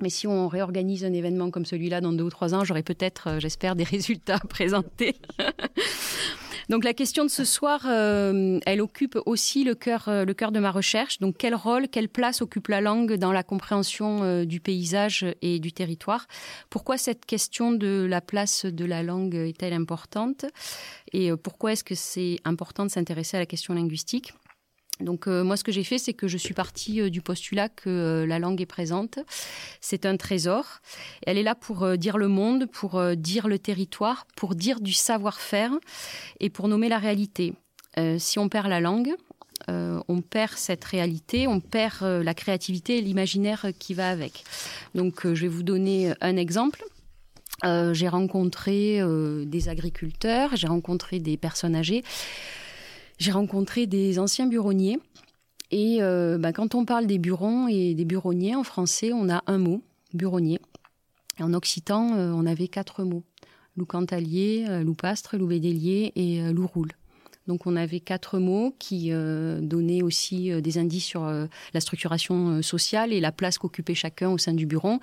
Mais 0.00 0.10
si 0.10 0.26
on 0.26 0.48
réorganise 0.48 1.04
un 1.04 1.12
événement 1.12 1.52
comme 1.52 1.64
celui-là 1.64 2.00
dans 2.00 2.12
deux 2.12 2.24
ou 2.24 2.30
trois 2.30 2.56
ans, 2.56 2.64
j'aurai 2.64 2.82
peut-être, 2.82 3.38
j'espère, 3.38 3.76
des 3.76 3.84
résultats 3.94 4.40
à 4.42 4.48
présenter. 4.48 5.14
Donc 6.68 6.84
la 6.84 6.92
question 6.92 7.24
de 7.24 7.30
ce 7.30 7.44
soir, 7.44 7.86
euh, 7.86 8.60
elle 8.66 8.82
occupe 8.82 9.18
aussi 9.24 9.64
le 9.64 9.74
cœur, 9.74 10.08
euh, 10.08 10.26
le 10.26 10.34
cœur 10.34 10.52
de 10.52 10.60
ma 10.60 10.70
recherche. 10.70 11.18
Donc 11.18 11.36
quel 11.38 11.54
rôle, 11.54 11.88
quelle 11.88 12.10
place 12.10 12.42
occupe 12.42 12.68
la 12.68 12.82
langue 12.82 13.14
dans 13.14 13.32
la 13.32 13.42
compréhension 13.42 14.22
euh, 14.22 14.44
du 14.44 14.60
paysage 14.60 15.24
et 15.40 15.60
du 15.60 15.72
territoire? 15.72 16.26
Pourquoi 16.68 16.98
cette 16.98 17.24
question 17.24 17.72
de 17.72 18.06
la 18.08 18.20
place 18.20 18.66
de 18.66 18.84
la 18.84 19.02
langue 19.02 19.34
est-elle 19.34 19.72
importante? 19.72 20.44
Et 21.14 21.30
pourquoi 21.36 21.72
est-ce 21.72 21.84
que 21.84 21.94
c'est 21.94 22.36
important 22.44 22.84
de 22.84 22.90
s'intéresser 22.90 23.38
à 23.38 23.40
la 23.40 23.46
question 23.46 23.72
linguistique? 23.72 24.34
Donc 25.00 25.26
moi, 25.26 25.56
ce 25.56 25.64
que 25.64 25.72
j'ai 25.72 25.84
fait, 25.84 25.98
c'est 25.98 26.12
que 26.12 26.26
je 26.26 26.36
suis 26.36 26.54
partie 26.54 27.10
du 27.10 27.20
postulat 27.20 27.68
que 27.68 28.24
la 28.26 28.38
langue 28.38 28.60
est 28.60 28.66
présente. 28.66 29.18
C'est 29.80 30.06
un 30.06 30.16
trésor. 30.16 30.80
Elle 31.26 31.38
est 31.38 31.42
là 31.42 31.54
pour 31.54 31.96
dire 31.96 32.18
le 32.18 32.28
monde, 32.28 32.66
pour 32.66 33.00
dire 33.16 33.46
le 33.46 33.58
territoire, 33.58 34.26
pour 34.36 34.54
dire 34.54 34.80
du 34.80 34.92
savoir-faire 34.92 35.72
et 36.40 36.50
pour 36.50 36.66
nommer 36.68 36.88
la 36.88 36.98
réalité. 36.98 37.54
si 38.18 38.38
on 38.38 38.48
perd 38.48 38.66
la 38.68 38.80
langue, 38.80 39.14
euh, 39.68 40.00
on 40.08 40.20
perd 40.22 40.52
cette 40.56 40.84
réalité, 40.84 41.46
on 41.46 41.60
perd 41.60 42.02
euh, 42.02 42.22
la 42.22 42.32
créativité 42.32 42.98
et 42.98 43.00
l'imaginaire 43.02 43.66
qui 43.78 43.92
va 43.92 44.08
avec. 44.08 44.44
Donc 44.94 45.26
euh, 45.26 45.34
je 45.34 45.42
vais 45.42 45.48
vous 45.48 45.62
donner 45.62 46.12
un 46.20 46.36
exemple. 46.36 46.82
j'ai 47.64 48.08
rencontré 48.08 49.00
des 49.44 49.68
agriculteurs, 49.68 50.54
j'ai 50.54 50.68
rencontré 50.68 51.18
des 51.18 51.36
personnes 51.36 51.74
âgées, 51.74 52.04
j'ai 53.18 53.32
rencontré 53.32 53.86
des 53.86 54.18
anciens 54.18 54.46
buronniers. 54.46 54.98
Et 55.70 55.98
bah, 56.00 56.52
quand 56.54 56.74
on 56.74 56.86
parle 56.86 57.06
des 57.06 57.18
burons 57.18 57.68
et 57.68 57.94
des 57.94 58.06
buronniers 58.06 58.54
en 58.54 58.64
français, 58.64 59.12
on 59.12 59.28
a 59.28 59.42
un 59.46 59.58
mot, 59.58 59.82
buronnier. 60.14 60.60
En 61.40 61.52
occitan, 61.52 62.06
on 62.12 62.46
avait 62.46 62.68
quatre 62.68 63.04
mots. 63.04 63.22
Loup 63.76 63.84
cantalier, 63.84 64.66
loup 64.82 64.94
pastre, 64.94 65.36
loup 65.36 65.48
bédélier 65.48 66.12
et 66.16 66.52
loup 66.52 66.66
roule. 66.66 66.92
Donc 67.48 67.66
on 67.66 67.76
avait 67.76 67.98
quatre 67.98 68.38
mots 68.38 68.76
qui 68.78 69.08
euh, 69.10 69.60
donnaient 69.60 70.02
aussi 70.02 70.52
euh, 70.52 70.60
des 70.60 70.76
indices 70.76 71.06
sur 71.06 71.24
euh, 71.24 71.46
la 71.72 71.80
structuration 71.80 72.60
sociale 72.60 73.12
et 73.12 73.20
la 73.20 73.32
place 73.32 73.56
qu'occupait 73.56 73.94
chacun 73.94 74.28
au 74.28 74.36
sein 74.36 74.52
du 74.52 74.66
bureau. 74.66 75.00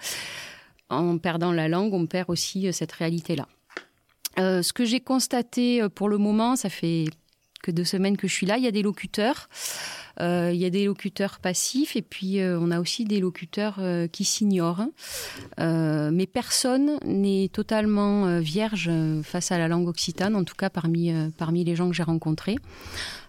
En 0.89 1.17
perdant 1.17 1.51
la 1.51 1.67
langue, 1.67 1.95
on 1.95 2.05
perd 2.05 2.29
aussi 2.29 2.71
cette 2.71 2.91
réalité-là. 2.91 3.47
ce 4.37 4.71
que 4.71 4.85
j'ai 4.85 4.99
constaté 4.99 5.81
pour 5.95 6.07
le 6.07 6.19
moment, 6.19 6.55
ça 6.55 6.69
fait 6.69 7.05
deux 7.71 7.83
semaines 7.83 8.17
que 8.17 8.27
je 8.27 8.33
suis 8.33 8.45
là, 8.45 8.57
il 8.57 8.63
y 8.63 8.67
a 8.67 8.71
des 8.71 8.83
locuteurs. 8.83 9.49
Euh, 10.21 10.51
il 10.53 10.59
y 10.59 10.65
a 10.65 10.69
des 10.69 10.85
locuteurs 10.85 11.39
passifs 11.39 11.95
et 11.95 12.01
puis 12.01 12.39
euh, 12.39 12.57
on 12.59 12.71
a 12.71 12.79
aussi 12.79 13.03
des 13.05 13.19
locuteurs 13.19 13.75
euh, 13.79 14.07
qui 14.07 14.23
s'ignorent. 14.23 14.85
mais 15.57 16.25
personne 16.25 16.97
n'est 17.05 17.49
totalement 17.51 18.39
vierge 18.39 18.89
face 19.23 19.51
à 19.51 19.57
la 19.57 19.67
langue 19.67 19.87
occitane, 19.87 20.35
en 20.35 20.43
tout 20.43 20.55
cas 20.55 20.69
parmi, 20.69 21.11
parmi 21.37 21.63
les 21.63 21.75
gens 21.75 21.89
que 21.89 21.95
j'ai 21.95 22.03
rencontrés. 22.03 22.57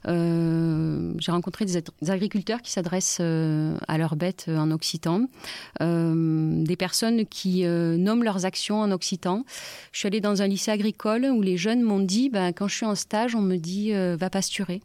j'ai 0.07 1.33
rencontré 1.33 1.65
des, 1.65 1.83
agriculteurs 2.11 2.63
qui 2.63 2.71
s'adressent 2.71 3.21
à 3.21 3.99
leurs 3.99 4.17
bêtes 4.17 4.47
en 4.49 4.71
occitan, 4.71 5.29
des 5.81 6.77
personnes 6.77 7.27
qui 7.27 7.65
nomment 7.65 8.25
leurs 8.25 8.45
actions 8.45 8.81
en 8.81 8.91
occitan. 8.91 9.45
Je 9.93 10.01
suis 10.01 10.07
allée 10.07 10.21
dans 10.21 10.43
un 10.43 10.47
lycée 10.47 10.71
agricole 10.71 11.27
où 11.27 11.43
les 11.43 11.57
jeunes 11.57 11.83
m'ont 11.83 12.01
dit, 12.01 12.29
ben, 12.31 12.53
quand 12.53 12.69
je 12.69 12.77
suis 12.77 12.87
en 12.87 12.95
stage, 12.95 13.35
on 13.35 13.43
me 13.43 13.57
dit 13.57 13.93
va 13.93 14.31
pasturer. 14.31 14.81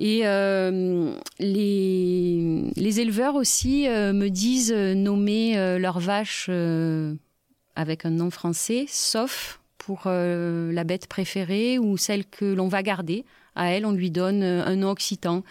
Et 0.00 0.20
euh, 0.24 1.12
les, 1.40 2.62
les, 2.76 3.00
éleveurs 3.00 3.34
aussi 3.34 3.88
euh, 3.88 4.12
me 4.12 4.28
disent 4.28 4.72
euh, 4.72 4.94
nommer 4.94 5.56
leurs 5.78 5.98
vaches 5.98 6.48
avec 7.74 8.06
un 8.06 8.10
nom 8.10 8.30
français, 8.30 8.86
sauf 8.88 9.60
pour 9.76 10.02
la 10.06 10.84
bête 10.84 11.06
préférée 11.08 11.78
ou 11.78 11.96
celle 11.96 12.26
que 12.26 12.44
l'on 12.44 12.68
va 12.68 12.82
garder. 12.82 13.24
À 13.56 13.70
elle, 13.70 13.86
on 13.86 13.92
lui 13.92 14.10
donne 14.10 14.42
un 14.42 14.76
nom 14.76 14.90
occitan 14.90 15.42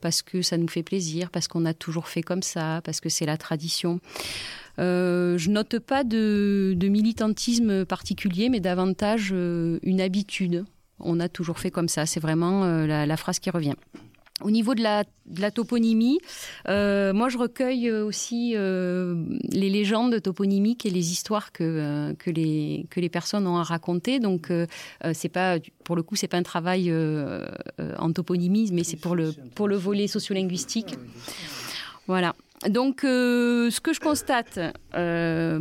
parce 0.00 0.22
que 0.22 0.42
ça 0.42 0.56
nous 0.56 0.68
fait 0.68 0.82
plaisir, 0.82 1.30
parce 1.30 1.48
qu'on 1.48 1.64
a 1.64 1.74
toujours 1.74 2.08
fait 2.08 2.22
comme 2.22 2.42
ça, 2.42 2.80
parce 2.84 3.00
que 3.00 3.08
c'est 3.08 3.26
la 3.26 3.36
tradition. 3.36 4.00
Je 4.78 5.50
note 5.50 5.78
pas 5.78 6.04
de, 6.04 6.76
militantisme 6.82 7.84
particulier, 7.84 8.50
mais 8.50 8.60
davantage 8.60 9.30
une 9.30 10.00
habitude 10.00 10.64
on 11.00 11.20
a 11.20 11.28
toujours 11.28 11.58
fait 11.58 11.70
comme 11.70 11.88
ça. 11.88 12.06
C'est 12.06 12.20
vraiment 12.20 12.64
euh, 12.64 12.86
la, 12.86 13.16
phrase 13.16 13.38
qui 13.38 13.50
revient. 13.50 13.74
Au 14.42 14.50
niveau 14.50 14.74
de 14.74 14.82
la, 14.82 15.50
toponymie, 15.50 16.18
euh, 16.66 17.12
moi 17.12 17.28
je 17.28 17.36
recueille 17.36 17.90
aussi 17.90 18.54
euh, 18.56 19.22
les 19.50 19.68
légendes 19.68 20.22
toponymiques 20.22 20.86
et 20.86 20.90
les 20.90 21.12
histoires 21.12 21.52
que, 21.52 22.14
que, 22.14 22.30
les, 22.30 22.86
que 22.88 23.00
les 23.00 23.10
personnes 23.10 23.46
ont 23.46 23.58
à 23.58 23.62
raconter. 23.62 24.18
Donc 24.18 24.50
c'est 25.12 25.28
pas, 25.28 25.58
pour 25.84 25.94
le 25.94 26.02
coup, 26.02 26.16
c'est 26.16 26.28
pas 26.28 26.38
un 26.38 26.42
travail 26.42 26.90
en 27.98 28.12
toponymie, 28.12 28.70
mais 28.72 28.82
c'est 28.82 28.96
pour 28.96 29.14
le, 29.14 29.34
pour 29.54 29.68
le 29.68 29.76
volet 29.76 30.06
sociolinguistique. 30.06 30.94
Voilà. 32.06 32.34
Donc, 32.68 33.00
ce 33.02 33.80
que 33.80 33.92
je 33.92 34.00
constate 34.00 34.58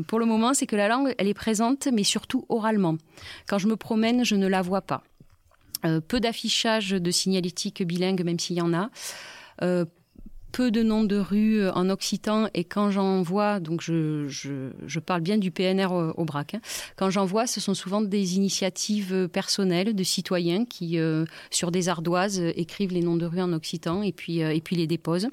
pour 0.07 0.19
le 0.19 0.25
moment, 0.25 0.53
c'est 0.53 0.67
que 0.67 0.77
la 0.77 0.87
langue, 0.87 1.13
elle 1.17 1.27
est 1.27 1.33
présente, 1.33 1.89
mais 1.91 2.05
surtout 2.05 2.45
oralement. 2.47 2.95
Quand 3.45 3.57
je 3.57 3.67
me 3.67 3.75
promène, 3.75 4.23
je 4.23 4.35
ne 4.35 4.47
la 4.47 4.61
vois 4.61 4.81
pas. 4.81 5.03
Euh, 5.85 6.01
peu 6.01 6.19
d'affichage 6.19 6.89
de 6.89 7.11
signalétique 7.11 7.83
bilingue, 7.83 8.23
même 8.23 8.39
s'il 8.39 8.57
y 8.57 8.61
en 8.61 8.73
a. 8.73 8.89
Euh, 10.49 10.59
peu 10.59 10.71
de 10.71 10.83
noms 10.83 11.03
de 11.03 11.17
rues 11.17 11.61
euh, 11.61 11.71
en 11.73 11.89
occitan 11.89 12.47
et 12.53 12.63
quand 12.63 12.91
j'en 12.91 13.21
vois, 13.21 13.59
donc 13.59 13.81
je, 13.81 14.27
je, 14.27 14.99
parle 14.99 15.21
bien 15.21 15.37
du 15.37 15.51
PNR 15.51 15.87
au, 16.17 16.25
BRAC, 16.25 16.55
hein. 16.55 16.61
quand 16.95 17.09
j'en 17.09 17.25
vois, 17.25 17.47
ce 17.47 17.59
sont 17.59 17.73
souvent 17.73 18.01
des 18.01 18.35
initiatives 18.35 19.27
personnelles 19.29 19.95
de 19.95 20.03
citoyens 20.03 20.65
qui, 20.65 20.99
sur 21.49 21.71
des 21.71 21.89
ardoises, 21.89 22.39
écrivent 22.55 22.93
les 22.93 23.01
noms 23.01 23.15
de 23.15 23.25
rues 23.25 23.41
en 23.41 23.53
occitan 23.53 24.01
et 24.03 24.11
puis, 24.11 24.39
et 24.39 24.61
puis 24.61 24.75
les 24.75 24.87
déposent. 24.87 25.29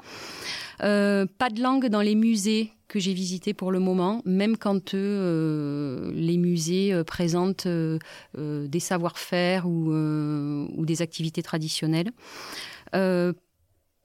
pas 0.79 0.87
de 0.87 1.61
langue 1.61 1.87
dans 1.89 2.01
les 2.01 2.15
musées 2.15 2.73
que 2.89 3.01
j'ai 3.01 3.13
visités 3.13 3.55
pour 3.55 3.73
le 3.73 3.81
moment, 3.81 4.23
même 4.25 4.57
quand 4.57 4.95
euh, 4.95 6.11
les 6.15 6.37
musées 6.37 6.93
euh, 6.93 7.05
présentent 7.05 7.67
euh, 7.67 7.99
des 8.35 8.81
savoir-faire 8.81 9.67
ou, 9.67 9.93
ou, 9.93 10.87
des 10.87 11.03
activités 11.03 11.43
traditionnelles. 11.43 12.11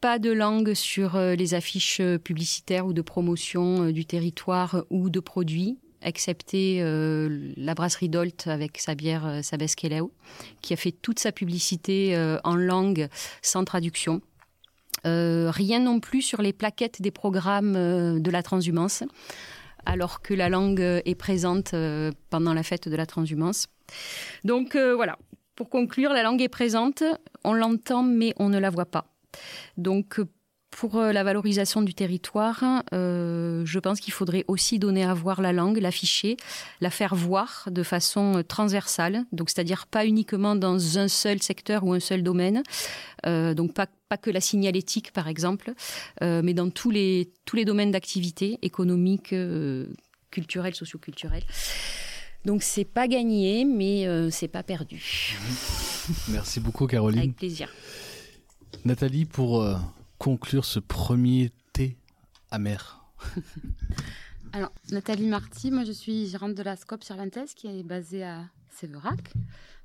Pas 0.02 0.20
de 0.20 0.32
langue 0.32 0.74
sur 0.74 1.18
les 1.18 1.54
affiches 1.54 2.02
publicitaires 2.24 2.86
ou 2.88 2.94
de 2.94 3.02
promotion 3.02 3.92
du 3.92 4.06
territoire 4.06 4.84
ou 4.90 5.10
de 5.10 5.20
produits, 5.20 5.78
excepté 6.02 6.84
la 7.58 7.76
brasserie 7.76 8.10
Dolt 8.10 8.48
avec 8.48 8.80
sa 8.80 8.96
bière 8.96 9.40
Sabeskeleo, 9.44 10.12
qui 10.62 10.74
a 10.74 10.76
fait 10.76 10.92
toute 10.92 11.20
sa 11.20 11.32
publicité 11.32 12.18
en 12.44 12.56
langue 12.56 13.08
sans 13.42 13.64
traduction. 13.64 14.22
Euh, 15.06 15.50
rien 15.52 15.80
non 15.80 16.00
plus 16.00 16.22
sur 16.22 16.42
les 16.42 16.54
plaquettes 16.54 17.02
des 17.02 17.12
programmes 17.12 17.76
euh, 17.76 18.20
de 18.20 18.30
la 18.30 18.44
transhumance, 18.44 19.04
alors 19.86 20.22
que 20.22 20.34
la 20.34 20.50
langue 20.50 20.82
est 20.82 21.16
présente 21.16 21.74
euh, 21.74 22.12
pendant 22.30 22.54
la 22.54 22.64
fête 22.64 22.88
de 22.88 22.96
la 22.96 23.06
transhumance. 23.06 23.68
Donc 24.44 24.76
voilà, 24.76 25.18
pour 25.56 25.70
conclure, 25.70 26.14
la 26.14 26.24
langue 26.24 26.42
est 26.42 26.50
présente, 26.50 27.04
on 27.44 27.54
l'entend 27.54 28.04
mais 28.04 28.34
on 28.38 28.50
ne 28.50 28.60
la 28.60 28.70
voit 28.70 28.86
pas. 28.86 29.11
Donc 29.78 30.20
pour 30.72 30.96
euh, 30.96 31.12
la 31.12 31.24
valorisation 31.24 31.82
du 31.82 31.94
territoire, 31.94 32.84
euh, 32.94 33.64
je 33.66 33.78
pense 33.78 34.00
qu'il 34.00 34.14
faudrait 34.14 34.46
aussi 34.48 34.80
donner 34.80 35.04
à 35.04 35.14
voir 35.14 35.42
la 35.42 35.54
langue, 35.54 35.78
l'afficher, 35.78 36.38
la 36.80 36.90
faire 36.90 37.14
voir 37.14 37.68
de 37.70 37.84
façon 37.84 38.38
euh, 38.38 38.44
transversale, 38.44 39.26
donc 39.34 39.50
c'est-à-dire 39.50 39.86
pas 39.86 40.06
uniquement 40.06 40.56
dans 40.56 40.98
un 40.98 41.08
seul 41.08 41.42
secteur 41.42 41.84
ou 41.84 41.94
un 41.94 42.00
seul 42.00 42.24
domaine, 42.24 42.64
donc 43.24 43.74
pas, 43.74 43.86
pas 44.10 44.18
que 44.18 44.32
la 44.32 44.42
signalétique 44.42 45.12
par 45.12 45.28
exemple, 45.28 45.74
mais 46.22 46.54
dans 46.56 46.72
tous 46.72 46.90
les, 46.90 47.32
tous 47.46 47.56
les 47.56 47.66
domaines 47.66 47.92
d'activité 47.92 48.58
économique, 48.64 49.36
culturelle, 50.32 50.74
socioculturelle. 50.74 51.44
Donc 52.46 52.64
c'est 52.64 52.86
pas 52.86 53.08
gagné, 53.08 53.66
mais 53.66 54.08
c'est 54.32 54.48
pas 54.48 54.64
perdu. 54.64 55.38
Merci 56.30 56.60
beaucoup 56.60 56.88
Caroline. 56.88 57.20
Avec 57.20 57.36
plaisir. 57.36 57.70
Nathalie, 58.86 59.26
pour 59.26 59.66
conclure 60.18 60.66
ce 60.66 60.80
premier 60.80 61.52
thé 61.74 61.98
amer 62.52 63.06
Alors, 64.54 64.72
Nathalie 64.92 65.28
Marty, 65.28 65.72
moi 65.72 65.84
je 65.84 65.92
suis 65.92 66.28
gérante 66.28 66.56
de 66.56 66.64
la 66.64 66.76
Scope 66.76 67.04
Cervantes 67.04 67.54
qui 67.56 67.68
est 67.68 67.84
basée 67.84 68.24
à 68.24 68.44
Séverac. 68.70 69.34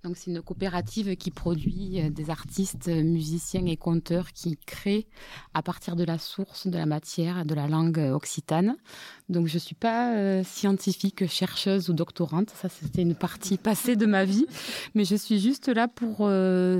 Donc 0.06 0.16
c'est 0.16 0.30
une 0.30 0.40
coopérative 0.40 1.16
qui 1.16 1.30
produit 1.30 2.00
euh, 2.00 2.10
des 2.10 2.30
artistes, 2.30 2.88
euh, 2.88 3.02
musiciens 3.02 3.66
et 3.66 3.76
conteurs 3.76 4.32
qui 4.32 4.56
créent 4.56 5.06
à 5.52 5.62
partir 5.62 5.96
de 5.96 6.04
la 6.04 6.18
source, 6.18 6.68
de 6.68 6.78
la 6.78 6.86
matière, 6.86 7.44
de 7.44 7.54
la 7.54 7.66
langue 7.66 7.98
euh, 7.98 8.12
occitane. 8.12 8.76
Donc 9.28 9.48
je 9.48 9.58
suis 9.58 9.74
pas 9.74 10.44
scientifique, 10.44 11.26
chercheuse 11.26 11.90
ou 11.90 11.92
doctorante, 11.92 12.50
ça 12.50 12.68
c'était 12.68 13.02
une 13.02 13.16
partie 13.16 13.56
passée 13.58 13.96
de 13.96 14.06
ma 14.06 14.24
vie, 14.24 14.46
mais 14.94 15.04
je 15.04 15.16
suis 15.16 15.40
juste 15.40 15.68
là 15.68 15.88
pour 15.88 16.30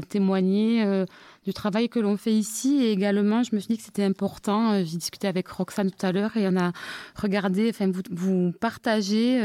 témoigner 0.09 1.05
du 1.47 1.55
travail 1.55 1.89
que 1.89 2.01
l'on 2.01 2.17
fait 2.17 2.33
ici 2.33 2.83
et 2.83 2.91
également 2.91 3.45
je 3.45 3.55
me 3.55 3.61
suis 3.61 3.69
dit 3.69 3.79
que 3.79 3.85
c'était 3.85 4.03
important. 4.03 4.83
J'ai 4.85 4.97
discuté 4.97 5.29
avec 5.29 5.47
Roxane 5.47 5.91
tout 5.93 6.05
à 6.05 6.11
l'heure 6.11 6.37
et 6.37 6.47
on 6.49 6.57
a 6.57 6.73
regardé, 7.15 7.71
enfin 7.71 7.91
vous, 8.11 8.53
partagez 8.53 9.41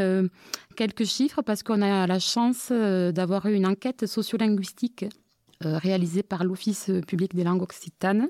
quelques 0.75 1.05
chiffres 1.05 1.43
parce 1.43 1.61
qu'on 1.61 1.81
a 1.81 2.07
la 2.07 2.19
chance 2.19 2.71
d'avoir 2.71 3.45
eu 3.45 3.53
une 3.53 3.67
enquête 3.67 4.07
sociolinguistique 4.07 5.05
réalisé 5.61 6.23
par 6.23 6.43
l'Office 6.43 6.89
public 7.07 7.35
des 7.35 7.43
langues 7.43 7.61
occitanes 7.61 8.29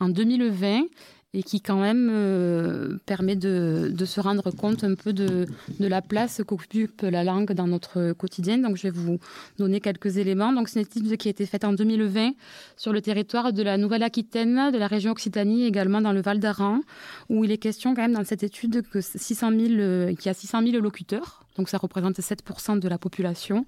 en 0.00 0.08
2020 0.08 0.84
et 1.32 1.44
qui 1.44 1.60
quand 1.60 1.80
même 1.80 2.10
euh, 2.12 2.98
permet 3.06 3.36
de, 3.36 3.92
de, 3.94 4.04
se 4.04 4.20
rendre 4.20 4.50
compte 4.50 4.82
un 4.82 4.94
peu 4.94 5.12
de, 5.12 5.46
de 5.78 5.86
la 5.86 6.02
place 6.02 6.42
qu'occupe 6.44 7.02
la 7.02 7.22
langue 7.22 7.52
dans 7.52 7.68
notre 7.68 8.12
quotidien. 8.12 8.58
Donc 8.58 8.76
je 8.76 8.82
vais 8.82 8.90
vous 8.90 9.18
donner 9.56 9.80
quelques 9.80 10.16
éléments. 10.16 10.52
Donc 10.52 10.68
c'est 10.68 10.80
une 10.80 10.86
étude 10.86 11.16
qui 11.16 11.28
a 11.28 11.30
été 11.30 11.46
faite 11.46 11.64
en 11.64 11.72
2020 11.72 12.32
sur 12.76 12.92
le 12.92 13.00
territoire 13.00 13.52
de 13.52 13.62
la 13.62 13.78
Nouvelle-Aquitaine, 13.78 14.72
de 14.72 14.78
la 14.78 14.88
région 14.88 15.12
Occitanie, 15.12 15.66
également 15.66 16.00
dans 16.00 16.12
le 16.12 16.20
Val 16.20 16.40
d'Aran, 16.40 16.80
où 17.28 17.44
il 17.44 17.52
est 17.52 17.58
question 17.58 17.94
quand 17.94 18.02
même 18.02 18.14
dans 18.14 18.24
cette 18.24 18.42
étude 18.42 18.82
que 18.88 19.00
600 19.00 19.50
000, 19.50 19.60
euh, 19.78 20.14
qu'il 20.14 20.26
y 20.26 20.28
a 20.30 20.34
600 20.34 20.62
000 20.66 20.82
locuteurs 20.82 21.44
donc 21.60 21.68
ça 21.68 21.76
représente 21.76 22.18
7% 22.18 22.78
de 22.78 22.88
la 22.88 22.96
population, 22.96 23.66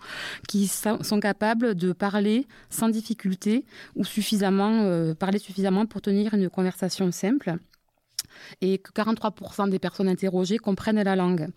qui 0.49 0.67
sont 0.67 1.21
capables 1.21 1.75
de 1.75 1.93
parler 1.93 2.47
sans 2.71 2.89
difficulté 2.89 3.67
ou 3.97 4.05
suffisamment, 4.07 4.85
euh, 4.85 5.13
parler 5.13 5.39
suffisamment 5.39 5.85
pour 5.85 6.01
tenir 6.01 6.33
une 6.33 6.49
conversation 6.49 7.13
simple 7.13 7.57
et 8.63 8.79
que 8.79 8.93
43% 8.93 9.69
des 9.69 9.79
personnes 9.79 10.09
interrogées 10.09 10.57
comprennent 10.57 11.03
la 11.03 11.17
langue. 11.17 11.49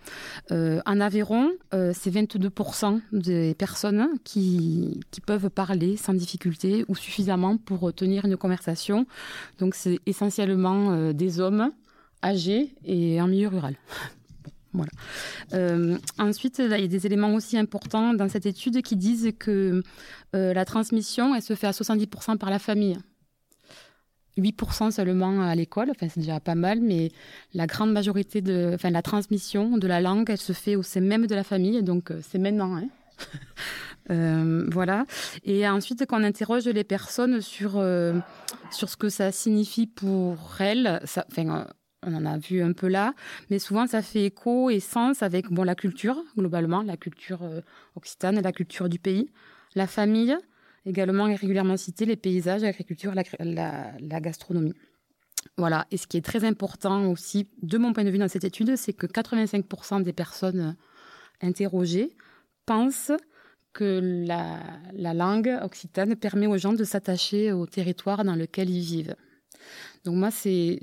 Euh, 0.51 0.81
en 0.85 0.99
Aveyron, 0.99 1.51
euh, 1.73 1.93
c'est 1.95 2.11
22% 2.11 2.99
des 3.13 3.55
personnes 3.55 4.09
qui, 4.25 4.99
qui, 5.11 5.21
peuvent 5.21 5.49
parler 5.49 5.95
sans 5.95 6.13
difficulté 6.13 6.83
ou 6.89 6.95
suffisamment 6.95 7.55
pour 7.55 7.93
tenir 7.93 8.25
une 8.25 8.35
conversation. 8.35 9.07
Donc 9.59 9.73
c'est 9.73 9.99
essentiellement 10.05 11.13
des 11.13 11.39
hommes 11.39 11.71
âgés 12.21 12.75
et 12.83 13.21
en 13.21 13.27
milieu 13.29 13.47
rural. 13.47 13.77
Euh, 15.53 15.97
ensuite, 16.17 16.59
il 16.59 16.69
y 16.69 16.73
a 16.73 16.87
des 16.87 17.05
éléments 17.05 17.33
aussi 17.33 17.57
importants 17.57 18.13
dans 18.13 18.29
cette 18.29 18.45
étude 18.45 18.81
qui 18.81 18.95
disent 18.95 19.31
que 19.39 19.83
euh, 20.35 20.53
la 20.53 20.65
transmission, 20.65 21.35
elle 21.35 21.41
se 21.41 21.55
fait 21.55 21.67
à 21.67 21.71
70% 21.71 22.37
par 22.37 22.49
la 22.49 22.59
famille. 22.59 22.97
8% 24.37 24.91
seulement 24.91 25.43
à 25.43 25.55
l'école, 25.55 25.91
enfin 25.91 26.07
c'est 26.09 26.19
déjà 26.19 26.41
pas 26.41 26.55
mal, 26.55 26.81
mais 26.81 27.09
la 27.53 27.67
grande 27.67 27.93
majorité 27.93 28.41
de, 28.41 28.71
enfin 28.73 28.89
la 28.89 29.01
transmission 29.01 29.77
de 29.77 29.87
la 29.87 30.01
langue, 30.01 30.29
elle 30.29 30.41
se 30.41 30.51
fait 30.51 30.75
au 30.75 30.83
sein 30.83 30.99
même 30.99 31.25
de 31.25 31.33
la 31.33 31.45
famille, 31.45 31.81
donc 31.83 32.11
euh, 32.11 32.19
c'est 32.21 32.37
maintenant. 32.37 32.75
Hein. 32.75 32.89
voilà. 34.73 35.05
Et 35.45 35.67
ensuite, 35.67 36.05
quand 36.05 36.19
on 36.19 36.23
interroge 36.25 36.65
les 36.65 36.83
personnes 36.83 37.39
sur, 37.39 37.81
sur 38.71 38.89
ce 38.89 38.97
que 38.97 39.07
ça 39.07 39.31
signifie 39.31 39.87
pour 39.87 40.37
elles, 40.59 41.01
enfin, 41.05 41.65
on 42.05 42.13
en 42.15 42.25
a 42.25 42.37
vu 42.37 42.61
un 42.61 42.73
peu 42.73 42.87
là, 42.87 43.13
mais 43.49 43.59
souvent 43.59 43.87
ça 43.87 44.01
fait 44.01 44.25
écho 44.25 44.69
et 44.69 44.79
sens 44.79 45.23
avec 45.23 45.51
bon, 45.51 45.63
la 45.63 45.75
culture, 45.75 46.23
globalement, 46.37 46.81
la 46.81 46.97
culture 46.97 47.43
euh, 47.43 47.61
occitane 47.95 48.39
la 48.39 48.51
culture 48.51 48.89
du 48.89 48.99
pays, 48.99 49.29
la 49.75 49.87
famille, 49.87 50.37
également 50.85 51.25
régulièrement 51.25 51.77
cité, 51.77 52.05
les 52.05 52.15
paysages, 52.15 52.61
l'agriculture, 52.61 53.13
la, 53.15 54.19
gastronomie. 54.21 54.75
Voilà, 55.57 55.85
et 55.91 55.97
ce 55.97 56.07
qui 56.07 56.17
est 56.17 56.25
très 56.25 56.43
important 56.43 57.09
aussi, 57.11 57.47
de 57.61 57.77
mon 57.77 57.93
point 57.93 58.03
de 58.03 58.09
vue 58.09 58.17
dans 58.17 58.27
cette 58.27 58.43
étude, 58.43 58.75
c'est 58.75 58.93
que 58.93 59.07
85% 59.07 60.03
des 60.03 60.13
personnes 60.13 60.75
interrogées 61.41 62.15
pensent 62.65 63.11
que 63.73 64.23
la, 64.25 64.59
la, 64.93 65.13
langue 65.13 65.59
occitane 65.61 66.15
permet 66.15 66.47
aux 66.47 66.57
gens 66.57 66.73
de 66.73 66.83
s'attacher 66.83 67.51
au 67.51 67.65
territoire 67.65 68.23
dans 68.23 68.35
lequel 68.35 68.69
ils 68.69 68.81
vivent. 68.81 69.15
Donc 70.05 70.15
moi, 70.15 70.31
c'est 70.31 70.79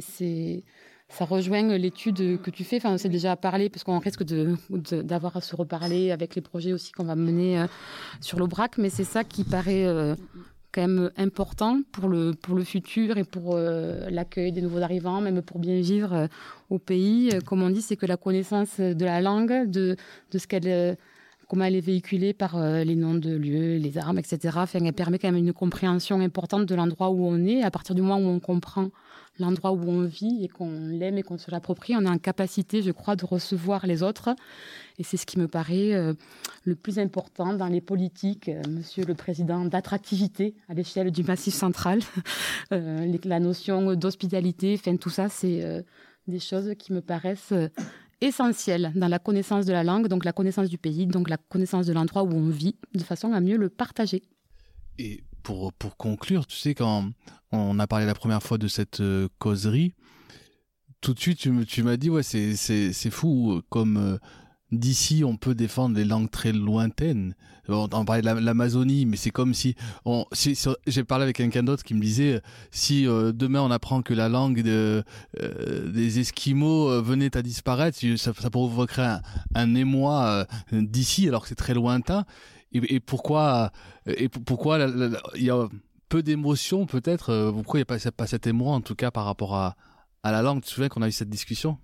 ça 1.13 1.27
rejoint 1.27 1.63
l'étude 1.77 2.41
que 2.41 2.51
tu 2.51 2.65
fais. 2.65 2.77
Enfin, 2.77 2.93
on 2.93 2.99
s'est 2.99 3.11
déjà 3.11 3.37
parlé 3.37 3.69
parce 3.69 3.85
qu'on 3.85 3.99
risque 3.99 4.25
d'avoir 4.25 5.37
à 5.37 5.41
se 5.41 5.55
reparler 5.55 6.11
avec 6.11 6.35
les 6.35 6.41
projets 6.41 6.73
aussi 6.73 6.93
qu'on 6.93 7.05
va 7.05 7.17
mener 7.17 7.61
euh, 7.61 7.67
sur 8.21 8.39
l'Aubrac. 8.39 8.79
Mais 8.79 8.89
c'est 8.89 9.05
ça 9.05 9.23
qui 9.23 9.45
paraît 9.45 9.85
euh, 9.85 10.15
quand 10.73 10.81
même 10.81 11.11
important 11.19 11.83
pour 11.93 12.09
le, 12.09 12.35
futur 12.65 13.19
et 13.19 13.25
pour 13.25 13.55
euh, 13.55 14.09
l'accueil 14.09 14.53
des 14.53 14.63
nouveaux 14.63 14.81
arrivants, 14.81 15.21
même 15.21 15.43
pour 15.43 15.59
bien 15.59 15.79
vivre 15.81 16.29
au 16.71 16.79
pays. 16.79 17.31
Comme 17.45 17.63
on 17.63 17.69
dit, 17.69 17.83
c'est 17.83 17.97
que 17.97 18.07
la 18.07 18.17
connaissance 18.17 18.81
de 18.81 19.05
la 19.05 19.21
langue, 19.21 19.71
de, 19.71 19.97
ce 20.33 20.47
qu'elle 20.47 20.97
comment 21.47 21.65
elle 21.65 21.77
est 21.77 21.81
véhiculée 21.81 22.33
par 22.33 22.59
les 22.59 22.97
noms 22.97 23.15
de 23.15 23.37
lieux, 23.37 23.77
les 23.77 23.99
armes, 23.99 24.19
etc. 24.19 24.61
Elle 24.73 24.91
permet 24.95 25.19
quand 25.19 25.31
même 25.31 25.45
une 25.45 25.53
compréhension 25.53 26.19
importante 26.21 26.65
de 26.65 26.75
l'endroit 26.75 27.11
où 27.11 27.27
on 27.27 27.45
est. 27.45 27.63
À 27.63 27.71
partir 27.71 27.95
du 27.95 28.01
moment 28.01 28.17
où 28.17 28.31
on 28.31 28.41
comprend 28.41 28.89
l'endroit 29.39 29.73
où 29.73 29.89
on 29.89 30.05
vit 30.05 30.45
et 30.45 30.49
qu'on 30.49 30.89
l'aime 30.89 31.19
et 31.19 31.23
qu'on 31.23 31.39
se 31.39 31.51
l'approprie, 31.51 31.95
on 31.97 32.05
a 32.07 32.11
en 32.11 32.19
capacité, 32.19 32.83
je 32.83 32.91
crois, 32.91 33.17
de 33.17 33.25
recevoir 33.25 33.87
les 33.87 34.03
autres. 34.03 34.35
Et 34.99 35.03
c'est 35.03 35.17
ce 35.17 35.27
qui 35.27 35.39
me 35.39 35.49
paraît 35.49 35.95
euh, 35.95 36.15
le 36.65 36.75
plus 36.75 36.99
important 36.99 37.55
dans 37.55 37.67
les 37.67 37.81
politiques, 37.81 38.49
euh, 38.49 38.63
Monsieur 38.69 39.05
le 39.05 39.15
Président, 39.15 39.65
d'attractivité 39.65 40.55
à 40.69 40.75
l'échelle 40.75 41.11
du 41.11 41.23
Massif 41.23 41.55
central. 41.55 42.01
Euh, 42.71 43.19
la 43.25 43.41
notion 43.41 43.95
d'hospitalité, 43.97 44.79
enfin 44.79 44.97
tout 44.97 45.11
ça, 45.11 45.29
c'est 45.29 45.85
des 46.27 46.39
choses 46.39 46.73
qui 46.79 46.93
me 46.93 47.01
paraissent 47.01 47.53
essentielles 48.23 48.93
dans 48.95 49.09
la 49.09 49.19
connaissance 49.19 49.67
de 49.67 49.73
la 49.73 49.85
langue, 49.85 50.07
donc 50.07 50.25
la 50.25 50.33
connaissance 50.33 50.69
du 50.69 50.79
pays, 50.79 51.07
donc 51.07 51.29
la 51.29 51.37
connaissance 51.37 51.87
de 51.87 51.93
l'endroit 51.93 52.23
où 52.23 52.33
on 52.33 52.49
vit, 52.49 52.77
de 52.95 53.03
façon 53.03 53.33
à 53.33 53.41
mieux 53.41 53.59
le 53.59 53.69
partager. 53.69 54.23
Et 54.99 55.23
pour, 55.43 55.73
pour 55.73 55.97
conclure, 55.97 56.47
tu 56.47 56.57
sais, 56.57 56.75
quand 56.75 57.11
on 57.53 57.79
a 57.79 57.87
parlé 57.87 58.07
la 58.07 58.15
première 58.15 58.43
fois 58.43 58.59
de 58.59 58.69
cette 58.69 59.01
euh, 59.01 59.29
causerie, 59.39 59.95
tout 61.01 61.15
de 61.15 61.21
suite, 61.21 61.39
tu, 61.67 61.83
m'as 61.83 61.97
dit, 61.97 62.11
ouais, 62.11 62.23
c'est 62.23 63.11
fou, 63.11 63.61
comme 63.71 63.97
euh, 63.97 64.19
d'ici, 64.71 65.25
on 65.27 65.37
peut 65.37 65.55
défendre 65.55 65.97
les 65.97 66.05
langues 66.05 66.31
très 66.31 66.53
lointaines. 66.53 67.35
On, 67.69 68.05
parlait 68.05 68.23
de 68.23 68.27
l'Amazonie, 68.27 69.07
mais 69.07 69.17
c'est 69.17 69.31
comme 69.31 69.53
si, 69.53 69.75
on, 70.05 70.25
j'ai 70.87 71.05
parlé 71.05 71.25
avec 71.25 71.37
quelqu'un 71.37 71.63
d'autre 71.63 71.83
qui 71.83 71.95
me 71.95 72.01
disait, 72.01 72.41
si 72.71 73.07
euh, 73.07 73.33
demain 73.33 73.61
on 73.63 73.71
apprend 73.71 74.03
que 74.03 74.15
la 74.15 74.29
langue 74.29 74.63
de, 74.63 75.03
des 75.87 76.21
Esquimaux 76.21 77.03
venait 77.03 77.37
à 77.37 77.43
disparaître, 77.43 77.99
ça, 78.17 78.33
provoquerait 78.51 79.19
un 79.55 79.75
émoi 79.75 80.47
d'ici, 80.73 81.27
alors 81.29 81.43
que 81.43 81.49
c'est 81.49 81.57
très 81.57 81.75
lointain 81.75 82.25
et, 82.73 83.01
pourquoi 83.01 83.71
et 84.07 84.29
pourquoi 84.29 84.79
il 85.35 85.45
y 85.45 85.51
a 85.51 85.69
peu 86.09 86.23
d'émotions 86.23 86.87
peut-être 86.87 87.31
euh, 87.31 87.53
pourquoi 87.53 87.79
il 87.79 87.83
n'y 87.83 87.95
a 87.95 87.99
pas, 87.99 88.11
pas 88.11 88.27
cet 88.27 88.47
émoi 88.47 88.75
en 88.75 88.81
tout 88.81 88.95
cas 88.95 89.11
par 89.11 89.25
rapport 89.25 89.55
à, 89.55 89.77
à 90.23 90.33
la 90.33 90.43
langue? 90.43 90.61
Tu 90.61 90.69
te 90.69 90.75
souviens 90.75 90.89
qu'on 90.89 91.03
a 91.03 91.09
eu 91.09 91.13
cette 91.13 91.31
discussion? 91.31 91.79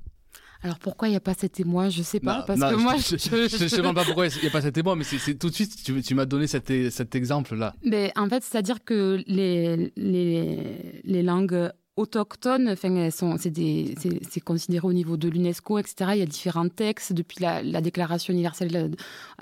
Alors 0.61 0.81
pourquoi 0.81 1.07
il 1.07 1.13
n'y 1.13 1.17
a 1.17 1.21
pas 1.21 1.35
cet 1.35 1.61
émoi? 1.61 1.89
Je 1.89 2.03
sais 2.03 2.19
pas, 2.19 2.43
parce 2.43 2.59
que 2.59 2.75
moi 2.75 2.97
je 2.97 3.15
ne 3.15 3.69
sais 3.69 3.81
pas 3.81 4.05
pourquoi 4.05 4.27
il 4.27 4.41
n'y 4.43 4.49
a 4.49 4.51
pas 4.51 4.61
cet 4.61 4.77
émoi, 4.77 4.97
mais 4.97 5.05
c'est 5.05 5.37
tout 5.37 5.51
de 5.51 5.55
suite 5.55 5.85
tu, 5.85 6.03
tu 6.03 6.15
m'as 6.17 6.27
donné 6.27 6.49
cet, 6.49 6.91
cet 6.91 7.15
exemple 7.15 7.55
là. 7.55 7.75
Mais 7.85 8.13
en 8.17 8.29
fait, 8.29 8.43
c'est-à-dire 8.43 8.83
que 8.85 9.23
les, 9.29 9.93
les, 9.97 11.01
les 11.05 11.23
langues 11.23 11.71
autochtones, 11.99 12.75
c'est 12.77 14.41
considéré 14.41 14.87
au 14.87 14.93
niveau 14.93 15.17
de 15.17 15.29
l'UNESCO, 15.29 15.79
etc. 15.79 16.13
Il 16.15 16.19
y 16.19 16.23
a 16.23 16.27
différents 16.27 16.69
textes. 16.69 17.13
Depuis 17.13 17.41
la, 17.41 17.81
Déclaration 17.81 18.33
universelle 18.33 18.93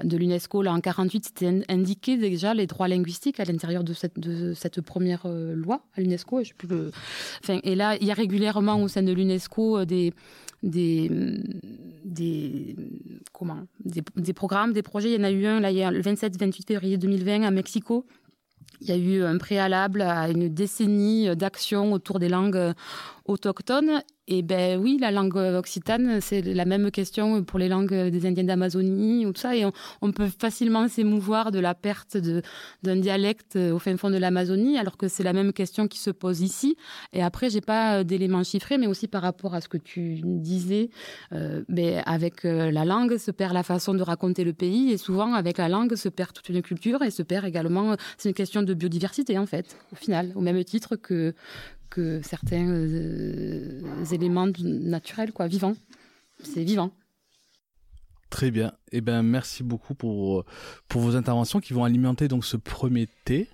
de 0.03 0.17
l'UNESCO, 0.17 0.63
là, 0.63 0.73
en 0.73 0.81
48, 0.81 1.25
c'était 1.27 1.63
indiqué 1.69 2.17
déjà 2.17 2.55
les 2.55 2.67
droits 2.67 2.89
linguistiques 2.89 3.41
à 3.41 3.45
l'intérieur 3.45 3.85
de 3.85 3.93
cette, 3.93 4.81
première 4.81 5.23
euh, 5.27 5.55
loi 5.55 5.83
à 5.97 6.01
l'UNESCO. 6.01 6.41
Et, 7.63 7.75
là, 7.75 7.97
il 8.01 8.07
y 8.07 8.11
a 8.11 8.15
régulièrement 8.15 8.83
au 8.83 8.89
sein 8.89 9.03
de 9.03 9.13
l'UNESCO 9.13 9.79
euh, 9.79 9.85
des, 9.85 10.13
programmes, 14.35 14.73
des 14.73 14.83
projets. 14.83 15.13
Il 15.13 15.21
y 15.21 15.21
en 15.21 15.25
a 15.25 15.31
eu 15.31 15.47
un, 15.47 15.61
le 15.61 16.01
27-28 16.01 16.67
février 16.67 16.97
2020 16.97 17.43
à 17.43 17.51
Mexico, 17.51 18.07
il 18.81 18.89
y 18.89 18.93
a 18.93 18.97
eu 18.97 19.23
un 19.25 19.39
préalable 19.39 20.03
à 20.03 20.29
une 20.29 20.49
décennie 20.49 21.35
d'action 21.37 21.93
autour 21.93 22.19
des 22.19 22.29
langues 22.29 22.75
autochtones 23.27 24.03
et 24.29 24.43
ben 24.43 24.81
oui, 24.81 24.99
la 25.01 25.13
langue 25.13 25.37
occitane, 25.37 26.21
c'est 26.21 26.43
la 26.43 26.65
même 26.65 26.91
question 26.91 27.45
pour 27.45 27.61
les 27.61 27.69
langues 27.69 27.95
des 27.95 28.27
Indiens 28.27 28.43
d'Amazonie 28.43 29.25
ou 29.25 29.33
tout 29.33 29.41
ça. 29.41 29.55
Et 29.55 29.65
on, 30.03 30.11
peut 30.11 30.27
facilement 30.27 30.89
s'émouvoir 30.89 31.53
de 31.53 31.61
la 31.61 31.75
perte 31.75 32.17
d'un 32.83 32.97
dialecte 32.97 33.55
au 33.55 33.79
fin 33.79 33.97
fond 33.97 34.11
de 34.11 34.17
l'Amazonie, 34.17 34.79
alors 34.79 34.97
que 34.97 35.07
c'est 35.07 35.23
la 35.23 35.33
même 35.33 35.53
question 35.53 35.87
qui 35.87 36.01
se 36.01 36.11
pose 36.11 36.41
ici. 36.41 36.77
Et 37.13 37.23
après, 37.23 37.51
j'ai 37.51 37.61
pas 37.61 38.03
d'éléments 38.03 38.43
chiffrés, 38.43 38.79
mais 38.79 38.89
aussi 38.89 39.07
par 39.07 39.23
rapport 39.23 39.55
à 39.55 39.61
ce 39.61 39.69
que 39.69 39.79
tu 39.79 40.21
disais, 40.25 40.91
euh, 41.33 41.63
ben 41.69 42.03
avec 42.05 42.45
euh, 42.45 42.73
la 42.73 42.85
langue 42.85 43.19
se 43.19 43.31
perd 43.31 43.55
la 43.55 43.63
façon 43.63 43.95
de 43.95 44.03
raconter 44.03 44.43
le 44.43 44.53
pays, 44.53 44.91
et 44.91 44.97
souvent 44.97 45.35
avec 45.35 45.59
la 45.59 45.69
langue 45.69 45.95
se 45.95 46.09
perd 46.09 46.33
toute 46.33 46.49
une 46.49 46.63
culture 46.63 47.03
et 47.03 47.13
se 47.13 47.23
perd 47.23 47.45
également. 47.45 47.95
C'est 48.19 48.31
une 48.31 48.35
question 48.35 48.63
de 48.63 48.75
biodiversité 48.75 49.39
en 49.39 49.47
fait, 49.47 49.77
au 49.93 49.97
final, 49.97 50.33
au 50.35 50.41
même 50.41 50.63
titre 50.65 50.97
que 50.97 51.33
que 51.91 52.21
certains 52.23 52.69
euh, 52.69 54.05
éléments 54.13 54.49
naturels, 54.59 55.33
quoi, 55.33 55.47
vivants. 55.47 55.77
C'est 56.43 56.65
vivant. 56.65 56.93
Très 58.31 58.51
bien. 58.51 58.73
Eh 58.93 59.01
ben, 59.01 59.23
merci 59.23 59.63
beaucoup 59.63 59.95
pour, 59.95 60.45
pour 60.89 61.01
vos 61.01 61.17
interventions 61.17 61.61
qui 61.61 61.73
vont 61.73 61.85
alimenter 61.85 62.29
donc 62.29 62.45
ce 62.45 62.57
premier 62.57 63.09
thé. 63.25 63.49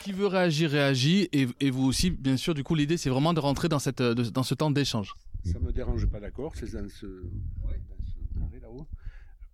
Qui 0.00 0.12
veut 0.12 0.26
réagir, 0.26 0.70
réagit. 0.70 1.28
Et, 1.32 1.46
et, 1.60 1.70
vous 1.70 1.84
aussi, 1.84 2.10
bien 2.10 2.36
sûr, 2.36 2.52
du 2.52 2.62
coup, 2.62 2.74
l'idée, 2.74 2.98
c'est 2.98 3.08
vraiment 3.08 3.32
de 3.32 3.40
rentrer 3.40 3.68
dans, 3.68 3.78
cette, 3.78 4.02
dans 4.02 4.42
ce 4.42 4.54
temps 4.54 4.70
d'échange. 4.70 5.14
Ça 5.44 5.58
me 5.60 5.72
dérange 5.72 6.06
pas, 6.06 6.20
d'accord 6.20 6.52
C'est 6.56 6.72
dans 6.72 6.88
ce 6.88 7.06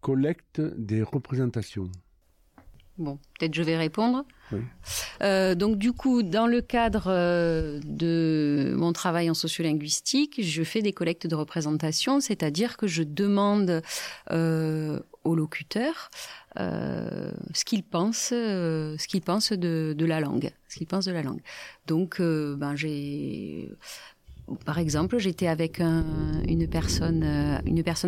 collecte 0.01 0.61
des 0.61 1.03
représentations. 1.03 1.91
Bon, 3.01 3.19
peut-être 3.39 3.55
je 3.55 3.63
vais 3.63 3.79
répondre. 3.79 4.27
Oui. 4.53 4.61
Euh, 5.23 5.55
donc 5.55 5.79
du 5.79 5.93
coup, 5.93 6.23
dans 6.23 6.47
le 6.47 6.61
cadre 6.61 7.05
euh, 7.07 7.81
de 7.83 8.75
mon 8.77 8.93
travail 8.93 9.31
en 9.31 9.35
sociolinguistique, 9.35 10.43
je 10.43 10.63
fais 10.63 10.83
des 10.83 10.93
collectes 10.93 11.27
de 11.27 11.35
représentation, 11.35 12.21
c'est-à-dire 12.21 12.77
que 12.77 12.87
je 12.87 13.03
demande 13.03 13.81
euh, 14.31 15.01
aux 15.25 15.35
locuteurs 15.35 16.11
euh, 16.59 17.33
ce 17.55 17.65
qu'ils 17.65 17.85
pensent, 17.85 18.29
ce 18.29 19.07
qu'ils 19.07 19.23
pensent 19.23 19.53
de, 19.53 19.95
de, 19.97 20.05
la 20.05 20.21
langue, 20.21 20.51
ce 20.69 20.77
qu'ils 20.77 20.87
pensent 20.87 21.07
de 21.07 21.13
la 21.13 21.23
langue. 21.23 21.41
Donc, 21.87 22.21
ben 22.21 22.77
j'ai 22.77 23.71
par 24.65 24.79
exemple, 24.79 25.19
j'étais 25.19 25.47
avec 25.47 25.81
un, 25.81 26.05
une 26.47 26.67
personne, 26.67 27.23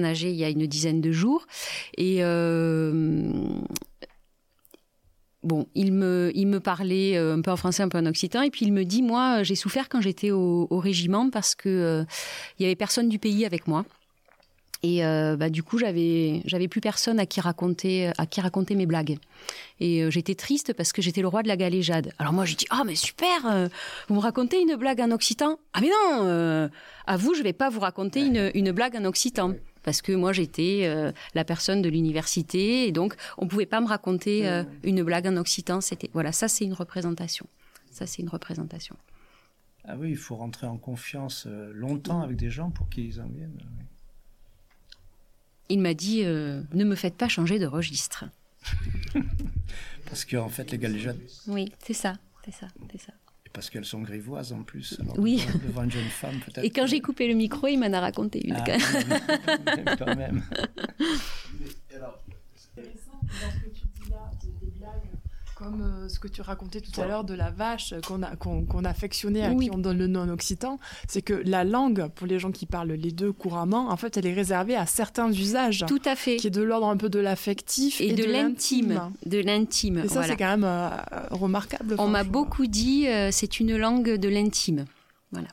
âgée 0.04 0.30
il 0.30 0.36
y 0.36 0.44
a 0.44 0.48
une 0.48 0.66
dizaine 0.66 1.00
de 1.00 1.12
jours, 1.12 1.46
et 1.96 2.22
bon, 5.42 5.66
il 5.74 5.92
me, 5.92 6.58
parlait 6.58 7.16
euh, 7.16 7.34
un 7.34 7.40
peu 7.40 7.50
en 7.50 7.56
français, 7.56 7.82
un 7.82 7.88
peu 7.88 7.98
en 7.98 8.06
occitan, 8.06 8.42
et 8.42 8.50
puis 8.50 8.66
il 8.66 8.72
me 8.72 8.84
dit, 8.84 9.02
moi, 9.02 9.42
j'ai 9.42 9.54
souffert 9.54 9.88
quand 9.88 10.00
j'étais 10.00 10.30
au, 10.30 10.66
au, 10.70 10.78
régiment 10.78 11.30
parce 11.30 11.54
que 11.54 11.68
euh, 11.68 12.04
il 12.58 12.62
y 12.62 12.66
avait 12.66 12.76
personne 12.76 13.08
du 13.08 13.18
pays 13.18 13.44
avec 13.44 13.66
moi. 13.66 13.84
Et 14.84 15.04
euh, 15.04 15.36
bah, 15.36 15.48
du 15.48 15.62
coup, 15.62 15.78
j'avais, 15.78 16.42
j'avais 16.44 16.66
plus 16.66 16.80
personne 16.80 17.20
à 17.20 17.26
qui 17.26 17.40
raconter, 17.40 18.10
à 18.18 18.26
qui 18.26 18.40
raconter 18.40 18.74
mes 18.74 18.86
blagues. 18.86 19.16
Et 19.78 20.02
euh, 20.02 20.10
j'étais 20.10 20.34
triste 20.34 20.72
parce 20.72 20.92
que 20.92 21.00
j'étais 21.00 21.20
le 21.20 21.28
roi 21.28 21.44
de 21.44 21.48
la 21.48 21.56
galéjade. 21.56 22.12
Alors 22.18 22.32
moi, 22.32 22.44
je 22.44 22.56
dis, 22.56 22.66
ah 22.70 22.80
oh, 22.80 22.84
mais 22.84 22.96
super, 22.96 23.46
euh, 23.46 23.68
vous 24.08 24.16
me 24.16 24.20
racontez 24.20 24.60
une 24.60 24.74
blague 24.74 25.00
en 25.00 25.12
occitan? 25.12 25.60
Ah 25.72 25.80
mais 25.80 25.88
non, 25.88 26.68
à 27.06 27.16
vous, 27.16 27.34
je 27.34 27.42
vais 27.42 27.52
pas 27.52 27.70
vous 27.70 27.78
raconter 27.80 28.26
une, 28.26 28.50
une 28.54 28.72
blague 28.72 28.96
en 28.96 29.04
occitan 29.04 29.54
parce 29.84 30.02
que 30.02 30.12
moi 30.12 30.32
j'étais 30.32 31.12
la 31.34 31.44
personne 31.44 31.82
de 31.82 31.88
l'université 31.88 32.86
et 32.86 32.92
donc 32.92 33.14
on 33.38 33.48
pouvait 33.48 33.66
pas 33.66 33.80
me 33.80 33.86
raconter 33.86 34.62
une 34.84 35.02
blague 35.02 35.26
en 35.26 35.36
occitan. 35.36 35.80
C'était 35.80 36.10
voilà, 36.12 36.30
ça 36.32 36.48
c'est 36.48 36.64
une 36.64 36.74
représentation. 36.74 37.46
Ça 37.90 38.06
c'est 38.06 38.22
une 38.22 38.28
représentation. 38.28 38.96
Ah 39.84 39.96
oui, 39.98 40.10
il 40.10 40.16
faut 40.16 40.36
rentrer 40.36 40.66
en 40.66 40.76
confiance 40.76 41.48
longtemps 41.72 42.22
avec 42.22 42.36
des 42.36 42.50
gens 42.50 42.70
pour 42.70 42.88
qu'ils 42.88 43.20
en 43.20 43.26
viennent. 43.26 43.58
Oui. 43.78 43.84
Il 45.72 45.80
m'a 45.80 45.94
dit 45.94 46.22
ne 46.24 46.84
me 46.84 46.94
faites 46.94 47.16
pas 47.16 47.28
changer 47.28 47.58
de 47.58 47.66
registre. 47.66 48.24
parce 50.06 50.24
qu'en 50.24 50.48
fait 50.48 50.70
les 50.70 50.78
galéjades. 50.78 51.18
Oui, 51.46 51.72
c'est 51.84 51.94
ça, 51.94 52.14
c'est 52.44 52.52
ça, 52.52 52.68
c'est 52.92 53.00
ça 53.00 53.12
parce 53.52 53.70
qu'elles 53.70 53.84
sont 53.84 54.00
grivoises 54.00 54.52
en 54.52 54.62
plus. 54.62 54.98
Alors 55.00 55.18
oui. 55.18 55.44
Devant 55.66 55.84
une 55.84 55.90
jeune 55.90 56.08
femme, 56.08 56.40
peut-être. 56.40 56.64
Et 56.64 56.70
quand 56.70 56.86
j'ai 56.86 57.00
coupé 57.00 57.28
le 57.28 57.34
micro, 57.34 57.66
il 57.66 57.78
m'en 57.78 57.92
a 57.92 58.00
raconté 58.00 58.46
une. 58.46 58.54
Ah, 58.54 58.64
quand 58.64 58.78
même. 58.78 59.96
quand 59.98 60.16
même. 60.16 60.42
Alors, 61.94 62.22
c'est 62.54 62.80
intéressant 62.80 63.20
dans 63.22 63.50
ce 63.50 63.56
que 63.58 63.70
tu 63.70 63.84
dis 63.86 64.10
là, 64.10 64.30
des 64.42 64.70
blagues 64.78 65.10
comme 65.62 65.82
euh, 65.82 66.08
ce 66.08 66.18
que 66.18 66.28
tu 66.28 66.42
racontais 66.42 66.80
tout 66.80 67.00
à 67.00 67.06
l'heure 67.06 67.24
de 67.24 67.34
la 67.34 67.50
vache 67.50 67.94
qu'on 68.06 68.22
a 68.22 68.36
qu'on 68.36 68.64
qu 68.64 68.84
affectionnait 68.84 69.44
à 69.44 69.50
oui. 69.50 69.66
qui 69.66 69.70
on 69.74 69.78
donne 69.78 69.98
le 69.98 70.06
nom 70.06 70.28
occitan, 70.28 70.78
c'est 71.08 71.22
que 71.22 71.34
la 71.44 71.64
langue 71.64 72.08
pour 72.14 72.26
les 72.26 72.38
gens 72.38 72.50
qui 72.50 72.66
parlent 72.66 72.92
les 72.92 73.12
deux 73.12 73.32
couramment, 73.32 73.90
en 73.90 73.96
fait, 73.96 74.16
elle 74.16 74.26
est 74.26 74.34
réservée 74.34 74.76
à 74.76 74.86
certains 74.86 75.30
usages. 75.30 75.84
Tout 75.86 76.02
à 76.04 76.16
fait. 76.16 76.36
Qui 76.36 76.48
est 76.48 76.50
de 76.50 76.62
l'ordre 76.62 76.88
un 76.88 76.96
peu 76.96 77.08
de 77.08 77.18
l'affectif 77.18 78.00
et, 78.00 78.08
et, 78.08 78.12
de, 78.14 78.24
de 78.24 78.30
l'intime, 78.30 79.12
de 79.26 79.38
l'intime. 79.38 79.98
Et 79.98 80.08
ça, 80.08 80.14
voilà. 80.14 80.28
c'est 80.28 80.36
quand 80.36 80.50
même 80.50 80.64
euh, 80.64 80.90
remarquable. 81.30 81.96
On 81.98 82.08
m'a 82.08 82.24
beaucoup 82.24 82.66
dit, 82.66 83.06
euh, 83.08 83.30
c'est 83.30 83.60
une 83.60 83.76
langue 83.76 84.16
de 84.16 84.28
l'intime, 84.28 84.86
voilà. 85.30 85.48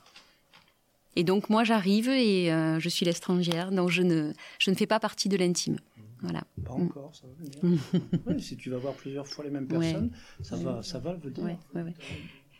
Et 1.16 1.24
donc 1.24 1.50
moi 1.50 1.64
j'arrive 1.64 2.08
et 2.08 2.52
euh, 2.52 2.80
je 2.80 2.88
suis 2.88 3.06
l'étrangère, 3.06 3.72
donc 3.72 3.90
je 3.90 4.04
ne 4.04 4.32
je 4.58 4.72
ne 4.72 4.76
fais 4.76 4.88
pas 4.88 5.00
partie 5.00 5.28
de 5.28 5.36
l'intime. 5.36 5.78
Voilà. 6.22 6.44
Pas 6.66 6.74
encore, 6.74 7.16
ça 7.16 7.28
va 7.28 7.34
venir. 7.44 7.82
oui, 8.28 8.42
si 8.42 8.58
tu 8.58 8.70
vas 8.70 8.78
voir 8.78 8.94
plusieurs 8.94 9.28
fois 9.28 9.46
les 9.46 9.52
mêmes 9.52 9.68
personnes, 9.68 10.12
ouais. 10.12 10.46
ça, 10.46 10.56
va, 10.58 10.84
ça 10.84 11.00
va 11.00 11.14
le 11.14 11.20
venir. 11.20 11.44
Ouais, 11.44 11.58
ouais, 11.76 11.84
ouais. 11.84 11.94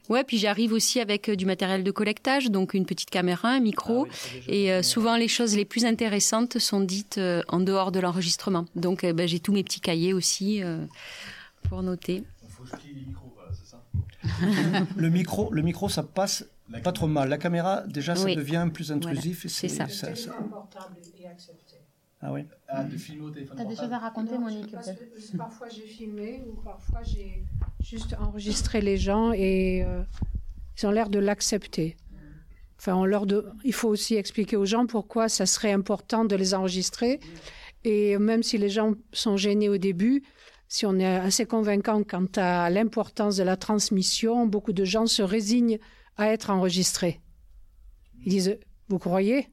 Ouais, 0.10 0.24
puis 0.24 0.40
j'arrive 0.40 0.74
aussi 0.74 1.00
avec 1.00 1.30
du 1.30 1.46
matériel 1.46 1.84
de 1.84 1.92
collectage, 1.92 2.50
donc 2.50 2.74
une 2.74 2.88
petite 2.88 3.12
caméra, 3.12 3.50
un 3.50 3.60
micro, 3.60 4.08
ah 4.10 4.14
oui, 4.34 4.44
et 4.48 4.74
euh, 4.74 4.82
souvent 4.82 5.16
les 5.16 5.28
choses 5.28 5.56
les 5.56 5.66
plus 5.66 5.86
intéressantes 5.86 6.58
sont 6.58 6.80
dites 6.80 7.20
euh, 7.20 7.44
en 7.48 7.60
dehors 7.60 7.92
de 7.92 8.00
l'enregistrement. 8.00 8.66
Donc 8.76 9.04
euh, 9.04 9.14
ben, 9.14 9.28
j'ai 9.28 9.40
tous 9.40 9.54
mes 9.54 9.64
petits 9.64 9.82
cahiers 9.82 10.14
aussi 10.14 10.64
euh, 10.64 10.84
pour 11.70 11.84
noter. 11.84 12.24
Il 12.44 12.50
faut 12.50 12.64
que 12.64 12.88
les 12.88 12.94
micros, 13.06 13.32
voilà, 13.36 13.52
c'est 13.54 13.70
ça 13.70 14.88
le 14.98 15.10
micro, 15.10 15.54
le 15.54 15.62
micro, 15.62 15.90
ça 15.90 16.02
passe 16.02 16.44
la 16.72 16.80
pas 16.80 16.92
trop 16.92 17.08
mal. 17.08 17.30
La 17.30 17.38
caméra, 17.38 17.84
déjà, 17.88 18.16
ça 18.16 18.26
oui. 18.26 18.36
devient 18.36 18.68
plus 18.74 18.92
intrusif. 18.92 19.46
Voilà. 19.46 19.54
C'est 19.54 19.70
ça. 19.70 19.88
ça, 19.88 20.16
ça... 20.16 20.32
et 21.20 21.28
accepté. 21.28 21.76
Ah 22.22 22.32
oui. 22.34 22.46
Ah, 22.72 22.84
de 22.84 22.98
filmer 22.98 23.22
au 23.26 23.32
téléphone. 23.32 23.58
T'as 23.58 23.66
des 23.66 23.76
choses 23.76 23.92
à 23.92 23.98
raconter, 23.98 24.34
non, 24.34 24.42
Monique 24.42 24.76
Parfois 25.38 25.70
j'ai 25.70 25.88
filmé 25.88 26.44
ou 26.48 26.62
parfois 26.62 27.02
j'ai 27.04 27.44
juste 27.82 28.16
enregistré 28.20 28.80
les 28.82 28.98
gens 28.98 29.32
et 29.32 29.84
euh, 29.84 30.04
ils 30.78 30.86
ont 30.86 30.92
l'air 30.92 31.10
de 31.10 31.20
l'accepter. 31.20 31.98
Enfin, 32.78 32.96
on 32.96 33.06
leur 33.06 33.26
de... 33.26 33.46
il 33.64 33.74
faut 33.74 33.90
aussi 33.90 34.16
expliquer 34.16 34.56
aux 34.56 34.66
gens 34.66 34.86
pourquoi 34.86 35.28
ça 35.28 35.46
serait 35.46 35.72
important 35.72 36.24
de 36.26 36.36
les 36.36 36.54
enregistrer. 36.54 37.20
Et 37.84 38.18
même 38.18 38.44
si 38.44 38.58
les 38.58 38.70
gens 38.70 38.94
sont 39.12 39.36
gênés 39.36 39.68
au 39.68 39.78
début, 39.78 40.24
si 40.68 40.86
on 40.86 40.98
est 41.00 41.06
assez 41.06 41.46
convaincant 41.46 42.04
quant 42.04 42.28
à 42.36 42.70
l'importance 42.70 43.36
de 43.38 43.44
la 43.44 43.58
transmission, 43.58 44.46
beaucoup 44.46 44.74
de 44.74 44.86
gens 44.86 45.08
se 45.08 45.24
résignent 45.24 45.80
à 46.18 46.28
être 46.28 46.52
enregistrés. 46.52 47.20
Ils 48.26 48.30
disent, 48.30 48.58
vous 48.88 49.00
croyez? 49.00 49.50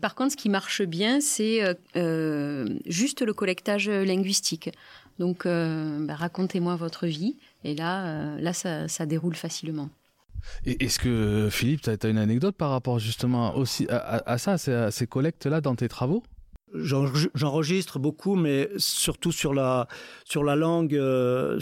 Par 0.00 0.14
contre, 0.14 0.32
ce 0.32 0.36
qui 0.36 0.48
marche 0.48 0.82
bien, 0.82 1.20
c'est 1.20 1.62
euh, 1.96 2.68
juste 2.86 3.22
le 3.22 3.32
collectage 3.32 3.88
linguistique. 3.88 4.70
Donc, 5.18 5.46
euh, 5.46 6.04
bah, 6.06 6.14
racontez-moi 6.14 6.76
votre 6.76 7.06
vie. 7.06 7.36
Et 7.64 7.74
là, 7.74 8.06
euh, 8.06 8.40
là 8.40 8.52
ça, 8.52 8.88
ça, 8.88 9.06
déroule 9.06 9.34
facilement. 9.34 9.90
Et 10.64 10.84
est-ce 10.84 10.98
que, 10.98 11.48
Philippe, 11.50 11.82
tu 11.82 11.90
as, 11.90 11.96
as, 12.00 12.08
une 12.08 12.18
anecdote 12.18 12.56
par 12.56 12.70
rapport 12.70 12.98
justement 12.98 13.56
aussi 13.56 13.86
à, 13.88 13.96
à, 13.96 14.32
à 14.32 14.38
ça, 14.38 14.52
à 14.52 14.90
ces 14.90 15.06
collectes-là 15.06 15.60
dans 15.60 15.74
tes 15.74 15.88
travaux? 15.88 16.22
J'enregistre 16.74 17.98
beaucoup, 17.98 18.34
mais 18.34 18.68
surtout 18.76 19.32
sur 19.32 19.54
la 19.54 19.88
sur 20.24 20.44
la 20.44 20.56
langue, 20.56 20.94
euh, 20.94 21.58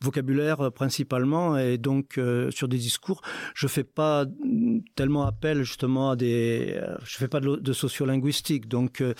vocabulaire 0.00 0.72
principalement, 0.72 1.56
et 1.56 1.78
donc 1.78 2.18
euh, 2.18 2.50
sur 2.50 2.68
des 2.68 2.78
discours. 2.78 3.22
Je 3.54 3.66
fais 3.66 3.84
pas 3.84 4.26
tellement 4.94 5.26
appel 5.26 5.62
justement 5.62 6.10
à 6.10 6.16
des. 6.16 6.74
Euh, 6.76 6.96
je 7.04 7.16
fais 7.16 7.28
pas 7.28 7.40
de, 7.40 7.72
sociolinguistique, 7.72 8.68
donc 8.68 9.00
euh, 9.00 9.14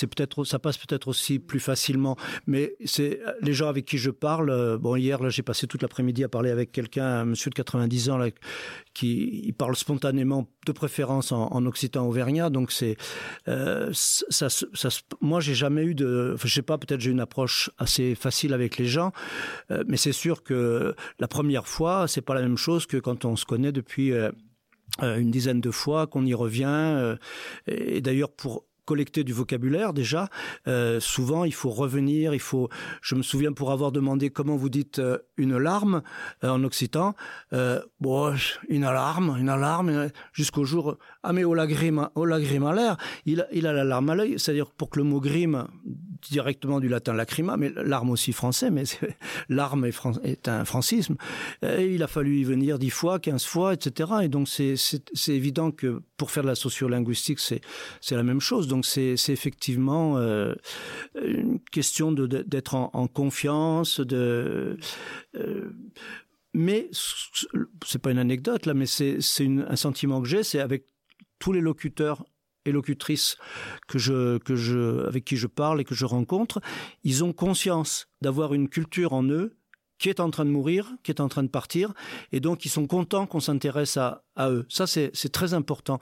peut-être 0.00 0.44
ça 0.44 0.58
passe 0.58 0.78
peut-être 0.78 1.08
aussi 1.08 1.38
plus 1.38 1.60
facilement. 1.60 2.16
Mais 2.46 2.76
les 3.40 3.52
gens 3.52 3.68
avec 3.68 3.84
qui 3.84 3.98
je 3.98 4.10
parle. 4.10 4.50
euh, 4.50 4.78
bon, 4.78 4.96
hier 4.96 5.30
j'ai 5.30 5.42
passé 5.42 5.66
toute 5.66 5.82
l'après-midi 5.82 6.24
à 6.24 6.28
parler 6.28 6.50
avec 6.50 6.72
quelqu'un, 6.72 7.06
un 7.06 7.24
monsieur 7.24 7.50
de 7.50 7.54
90 7.54 8.10
ans 8.10 8.18
qui 8.94 9.42
il 9.44 9.54
parle 9.54 9.76
spontanément, 9.76 10.48
de 10.66 10.72
préférence 10.72 11.32
en, 11.32 11.48
en 11.48 11.66
occitan 11.66 12.06
auvergnat, 12.06 12.50
donc 12.50 12.72
c'est 12.72 12.96
euh, 14.62 14.66
ça 14.74 14.88
moi, 15.20 15.40
j'ai 15.40 15.54
jamais 15.54 15.84
eu 15.84 15.94
de, 15.94 16.32
enfin, 16.34 16.48
je 16.48 16.54
sais 16.54 16.62
pas, 16.62 16.78
peut-être 16.78 17.00
j'ai 17.00 17.10
une 17.10 17.20
approche 17.20 17.70
assez 17.78 18.14
facile 18.14 18.52
avec 18.52 18.78
les 18.78 18.86
gens, 18.86 19.12
euh, 19.70 19.84
mais 19.86 19.96
c'est 19.96 20.12
sûr 20.12 20.42
que 20.42 20.94
la 21.18 21.28
première 21.28 21.66
fois, 21.66 22.08
c'est 22.08 22.22
pas 22.22 22.34
la 22.34 22.42
même 22.42 22.56
chose 22.56 22.86
que 22.86 22.96
quand 22.96 23.24
on 23.24 23.36
se 23.36 23.44
connaît 23.44 23.72
depuis 23.72 24.12
euh, 24.12 25.18
une 25.18 25.30
dizaine 25.30 25.60
de 25.60 25.70
fois, 25.70 26.06
qu'on 26.06 26.26
y 26.26 26.34
revient. 26.34 26.64
euh, 26.66 27.16
et 27.66 28.00
d'ailleurs, 28.00 28.30
pour 28.30 28.66
collecter 28.84 29.24
du 29.24 29.32
vocabulaire 29.32 29.92
déjà. 29.92 30.28
Euh, 30.66 31.00
souvent, 31.00 31.44
il 31.44 31.54
faut 31.54 31.70
revenir. 31.70 32.34
Il 32.34 32.40
faut. 32.40 32.68
Je 33.00 33.14
me 33.14 33.22
souviens 33.22 33.52
pour 33.52 33.72
avoir 33.72 33.92
demandé 33.92 34.30
comment 34.30 34.56
vous 34.56 34.68
dites 34.68 34.98
euh, 34.98 35.18
une 35.36 35.56
larme 35.56 36.02
euh, 36.44 36.50
en 36.50 36.62
occitan. 36.64 37.14
bon, 38.00 38.34
une 38.68 38.84
alarme, 38.84 39.36
une 39.38 39.48
alarme, 39.48 40.08
jusqu'au 40.32 40.64
jour. 40.64 40.98
Ah 41.22 41.32
mais 41.32 41.44
au 41.44 41.52
au 41.52 42.24
lagrime 42.24 42.64
à 42.64 42.74
l'air. 42.74 42.96
Il, 43.26 43.66
a 43.66 43.72
la 43.72 43.84
larme 43.84 44.10
à 44.10 44.14
l'œil. 44.14 44.34
C'est-à-dire 44.38 44.70
pour 44.70 44.90
que 44.90 44.98
le 44.98 45.04
mot 45.04 45.20
grime 45.20 45.66
directement 46.30 46.80
du 46.80 46.88
latin 46.88 47.12
lacrima, 47.12 47.56
mais 47.56 47.72
larme 47.76 48.10
aussi 48.10 48.32
français, 48.32 48.70
mais 48.70 48.84
larme 49.48 49.84
est, 49.84 50.00
est, 50.24 50.48
un 50.48 50.64
francisme. 50.64 51.16
Et 51.62 51.94
il 51.94 52.02
a 52.02 52.06
fallu 52.06 52.38
y 52.38 52.44
venir 52.44 52.78
dix 52.78 52.90
fois, 52.90 53.18
quinze 53.18 53.44
fois, 53.44 53.74
etc. 53.74 54.10
Et 54.22 54.28
donc 54.28 54.48
c'est 54.48 54.76
évident 55.28 55.70
que 55.70 56.02
pour 56.16 56.30
faire 56.30 56.42
de 56.42 56.48
la 56.48 56.54
sociolinguistique, 56.54 57.40
c'est 57.40 57.60
la 58.10 58.22
même 58.22 58.40
chose. 58.40 58.68
Donc 58.72 58.86
c'est 58.86 59.12
effectivement 59.28 60.16
euh, 60.16 60.54
une 61.22 61.60
question 61.60 62.10
d'être 62.10 62.74
en, 62.74 63.06
confiance, 63.06 64.00
de. 64.00 64.78
Euh, 65.34 65.70
mais 66.54 66.88
c'est 67.84 67.98
pas 68.00 68.12
une 68.12 68.18
anecdote 68.18 68.64
là, 68.64 68.72
mais 68.72 68.86
c'est 68.86 69.18
un 69.46 69.76
sentiment 69.76 70.22
que 70.22 70.28
j'ai, 70.28 70.42
c'est 70.42 70.58
avec 70.58 70.86
tous 71.38 71.52
les 71.52 71.60
locuteurs 71.60 72.24
et 72.64 72.72
locutrices 72.72 73.36
avec 73.90 75.24
qui 75.26 75.36
je 75.36 75.46
parle 75.46 75.82
et 75.82 75.84
que 75.84 75.94
je 75.94 76.06
rencontre, 76.06 76.62
ils 77.04 77.24
ont 77.24 77.34
conscience 77.34 78.08
d'avoir 78.22 78.54
une 78.54 78.70
culture 78.70 79.12
en 79.12 79.24
eux 79.24 79.54
qui 80.02 80.08
est 80.08 80.18
en 80.18 80.30
train 80.30 80.44
de 80.44 80.50
mourir, 80.50 80.92
qui 81.04 81.12
est 81.12 81.20
en 81.20 81.28
train 81.28 81.44
de 81.44 81.48
partir, 81.48 81.94
et 82.32 82.40
donc 82.40 82.64
ils 82.64 82.68
sont 82.68 82.88
contents 82.88 83.24
qu'on 83.24 83.38
s'intéresse 83.38 83.96
à, 83.96 84.24
à, 84.34 84.50
eux. 84.50 84.66
Ça, 84.68 84.88
c'est 84.88 85.12
très 85.30 85.54
important. 85.54 86.00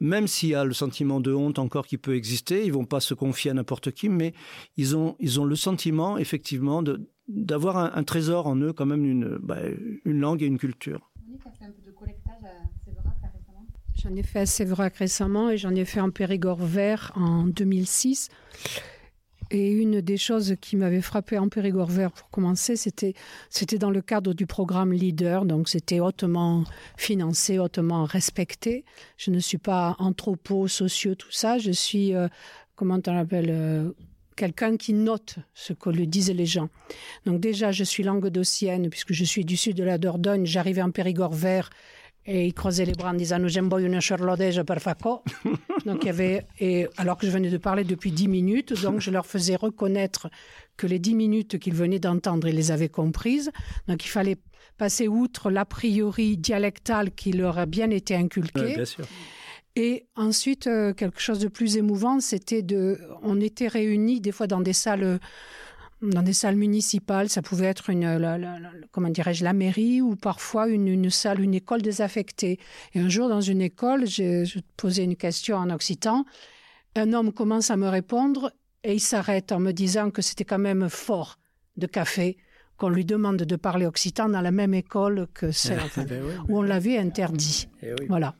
Même 0.00 0.26
s'il 0.26 0.48
y 0.48 0.54
a 0.54 0.64
le 0.64 0.72
sentiment 0.72 1.20
de 1.20 1.30
honte 1.34 1.58
encore 1.58 1.86
qui 1.86 1.98
peut 1.98 2.16
exister, 2.16 2.64
ils 2.64 2.72
vont 2.72 2.86
pas 2.86 3.00
se 3.00 3.12
confier 3.12 3.50
à 3.50 3.54
n'importe 3.54 3.92
qui, 3.92 4.08
mais 4.08 4.32
ils 4.78 4.96
ont, 4.96 5.14
ils 5.20 5.40
ont 5.40 5.44
le 5.44 5.56
sentiment, 5.56 6.16
effectivement, 6.16 6.82
d'avoir 7.28 7.76
un, 7.76 7.92
un, 7.94 8.02
trésor 8.02 8.46
en 8.46 8.56
eux, 8.56 8.72
quand 8.72 8.86
même, 8.86 9.04
une, 9.04 9.36
bah, 9.36 9.58
une 10.06 10.20
langue 10.20 10.42
et 10.42 10.46
une 10.46 10.58
culture. 10.58 11.10
J'en 14.02 14.16
ai 14.16 14.22
fait 14.22 14.40
à 14.40 14.46
Séverac 14.46 14.96
récemment 14.96 15.50
et 15.50 15.58
j'en 15.58 15.74
ai 15.74 15.84
fait 15.84 16.00
en 16.00 16.10
Périgord 16.10 16.62
vert 16.62 17.12
en 17.14 17.46
2006. 17.46 18.30
Et 19.54 19.70
une 19.70 20.00
des 20.00 20.16
choses 20.16 20.56
qui 20.60 20.74
m'avait 20.74 21.00
frappé 21.00 21.38
en 21.38 21.48
Périgord 21.48 21.86
vert 21.86 22.10
pour 22.10 22.28
commencer, 22.28 22.74
c'était 22.74 23.14
c'était 23.50 23.78
dans 23.78 23.90
le 23.90 24.02
cadre 24.02 24.34
du 24.34 24.46
programme 24.46 24.92
Leader, 24.92 25.44
donc 25.44 25.68
c'était 25.68 26.00
hautement 26.00 26.64
financé, 26.96 27.60
hautement 27.60 28.04
respecté. 28.04 28.84
Je 29.16 29.30
ne 29.30 29.38
suis 29.38 29.58
pas 29.58 29.94
anthropo, 30.00 30.66
sociaux, 30.66 31.14
tout 31.14 31.30
ça. 31.30 31.58
Je 31.58 31.70
suis 31.70 32.16
euh, 32.16 32.26
comment 32.74 32.98
on 33.06 33.12
l'appelle 33.12 33.50
euh, 33.50 33.92
quelqu'un 34.34 34.76
qui 34.76 34.92
note 34.92 35.36
ce 35.54 35.72
que 35.72 35.88
le 35.88 36.04
disent 36.04 36.32
les 36.32 36.46
gens. 36.46 36.68
Donc 37.24 37.38
déjà, 37.38 37.70
je 37.70 37.84
suis 37.84 38.02
languedocienne 38.02 38.90
puisque 38.90 39.12
je 39.12 39.22
suis 39.22 39.44
du 39.44 39.56
sud 39.56 39.76
de 39.76 39.84
la 39.84 39.98
Dordogne. 39.98 40.46
J'arrivais 40.46 40.82
en 40.82 40.90
Périgord 40.90 41.32
vert 41.32 41.70
et 42.26 42.46
il 42.46 42.54
croisait 42.54 42.84
les 42.84 42.92
bras 42.92 43.10
en 43.10 43.14
disant 43.14 43.38
J'aime 43.46 43.68
pas 43.68 43.80
une 43.80 44.00
charlottage 44.00 44.62
per 44.62 44.80
faco. 44.80 45.22
donc 45.86 45.98
il 46.02 46.06
y 46.06 46.10
avait, 46.10 46.46
et 46.58 46.86
alors 46.96 47.18
que 47.18 47.26
je 47.26 47.32
venais 47.32 47.50
de 47.50 47.58
parler 47.58 47.84
depuis 47.84 48.12
dix 48.12 48.28
minutes, 48.28 48.80
donc 48.82 49.00
je 49.00 49.10
leur 49.10 49.26
faisais 49.26 49.56
reconnaître 49.56 50.28
que 50.76 50.86
les 50.86 50.98
dix 50.98 51.14
minutes 51.14 51.58
qu'ils 51.58 51.74
venaient 51.74 51.98
d'entendre, 51.98 52.48
ils 52.48 52.56
les 52.56 52.70
avaient 52.70 52.88
comprises. 52.88 53.50
Donc 53.88 54.04
il 54.04 54.08
fallait 54.08 54.38
passer 54.78 55.08
outre 55.08 55.50
l'a 55.50 55.64
priori 55.64 56.36
dialectal 56.36 57.12
qui 57.12 57.32
leur 57.32 57.58
a 57.58 57.66
bien 57.66 57.90
été 57.90 58.14
inculqué. 58.14 58.60
Ouais, 58.60 58.74
bien 58.74 58.84
sûr. 58.84 59.04
Et 59.76 60.06
ensuite, 60.14 60.68
euh, 60.68 60.92
quelque 60.92 61.20
chose 61.20 61.40
de 61.40 61.48
plus 61.48 61.76
émouvant, 61.76 62.20
c'était 62.20 62.62
de. 62.62 63.00
On 63.22 63.40
était 63.40 63.68
réunis 63.68 64.20
des 64.20 64.30
fois 64.30 64.46
dans 64.46 64.60
des 64.60 64.72
salles 64.72 65.18
dans 66.02 66.22
des 66.22 66.32
salles 66.32 66.56
municipales, 66.56 67.28
ça 67.28 67.42
pouvait 67.42 67.66
être 67.66 67.90
une, 67.90 68.02
la, 68.02 68.38
la, 68.38 68.58
la, 68.58 68.70
comment 68.90 69.08
dirais-je, 69.08 69.44
la 69.44 69.52
mairie 69.52 70.00
ou 70.02 70.16
parfois 70.16 70.68
une, 70.68 70.88
une, 70.88 71.10
salle, 71.10 71.40
une 71.40 71.54
école 71.54 71.82
désaffectée. 71.82 72.58
Et 72.94 73.00
un 73.00 73.08
jour, 73.08 73.28
dans 73.28 73.40
une 73.40 73.62
école, 73.62 74.06
je, 74.06 74.44
je 74.44 74.58
posais 74.76 75.04
une 75.04 75.16
question 75.16 75.56
en 75.56 75.70
occitan. 75.70 76.24
Un 76.96 77.12
homme 77.12 77.32
commence 77.32 77.70
à 77.70 77.76
me 77.76 77.88
répondre 77.88 78.52
et 78.82 78.94
il 78.94 79.00
s'arrête 79.00 79.50
en 79.52 79.60
me 79.60 79.72
disant 79.72 80.10
que 80.10 80.22
c'était 80.22 80.44
quand 80.44 80.58
même 80.58 80.88
fort 80.88 81.38
de 81.76 81.86
café 81.86 82.36
qu'on 82.76 82.88
lui 82.88 83.04
demande 83.04 83.36
de 83.36 83.56
parler 83.56 83.86
occitan 83.86 84.28
dans 84.28 84.40
la 84.40 84.50
même 84.50 84.74
école 84.74 85.28
que 85.32 85.52
celle 85.52 85.80
ben 85.96 86.22
oui, 86.24 86.34
où 86.48 86.58
on 86.58 86.62
l'avait 86.62 86.98
interdit. 86.98 87.68
Eh 87.82 87.92
oui. 87.92 88.06
Voilà. 88.08 88.34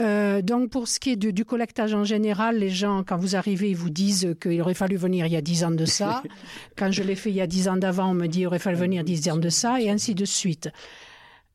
Euh, 0.00 0.42
donc 0.42 0.70
pour 0.70 0.88
ce 0.88 1.00
qui 1.00 1.12
est 1.12 1.16
du, 1.16 1.32
du, 1.32 1.44
collectage 1.44 1.94
en 1.94 2.04
général, 2.04 2.58
les 2.58 2.68
gens, 2.68 3.02
quand 3.02 3.16
vous 3.16 3.34
arrivez, 3.34 3.70
ils 3.70 3.76
vous 3.76 3.90
disent 3.90 4.34
qu'il 4.40 4.60
aurait 4.60 4.74
fallu 4.74 4.96
venir 4.96 5.26
il 5.26 5.32
y 5.32 5.36
a 5.36 5.40
dix 5.40 5.64
ans 5.64 5.70
de 5.70 5.86
ça. 5.86 6.22
quand 6.76 6.90
je 6.90 7.02
l'ai 7.02 7.14
fait 7.14 7.30
il 7.30 7.36
y 7.36 7.40
a 7.40 7.46
dix 7.46 7.68
ans 7.68 7.76
d'avant, 7.76 8.10
on 8.10 8.14
me 8.14 8.26
dit 8.26 8.38
qu'il 8.38 8.46
aurait 8.46 8.58
fallu 8.58 8.76
venir 8.76 9.04
dix 9.04 9.28
ans 9.30 9.38
de 9.38 9.48
ça, 9.48 9.80
et 9.80 9.88
ainsi 9.88 10.14
de 10.14 10.24
suite. 10.24 10.68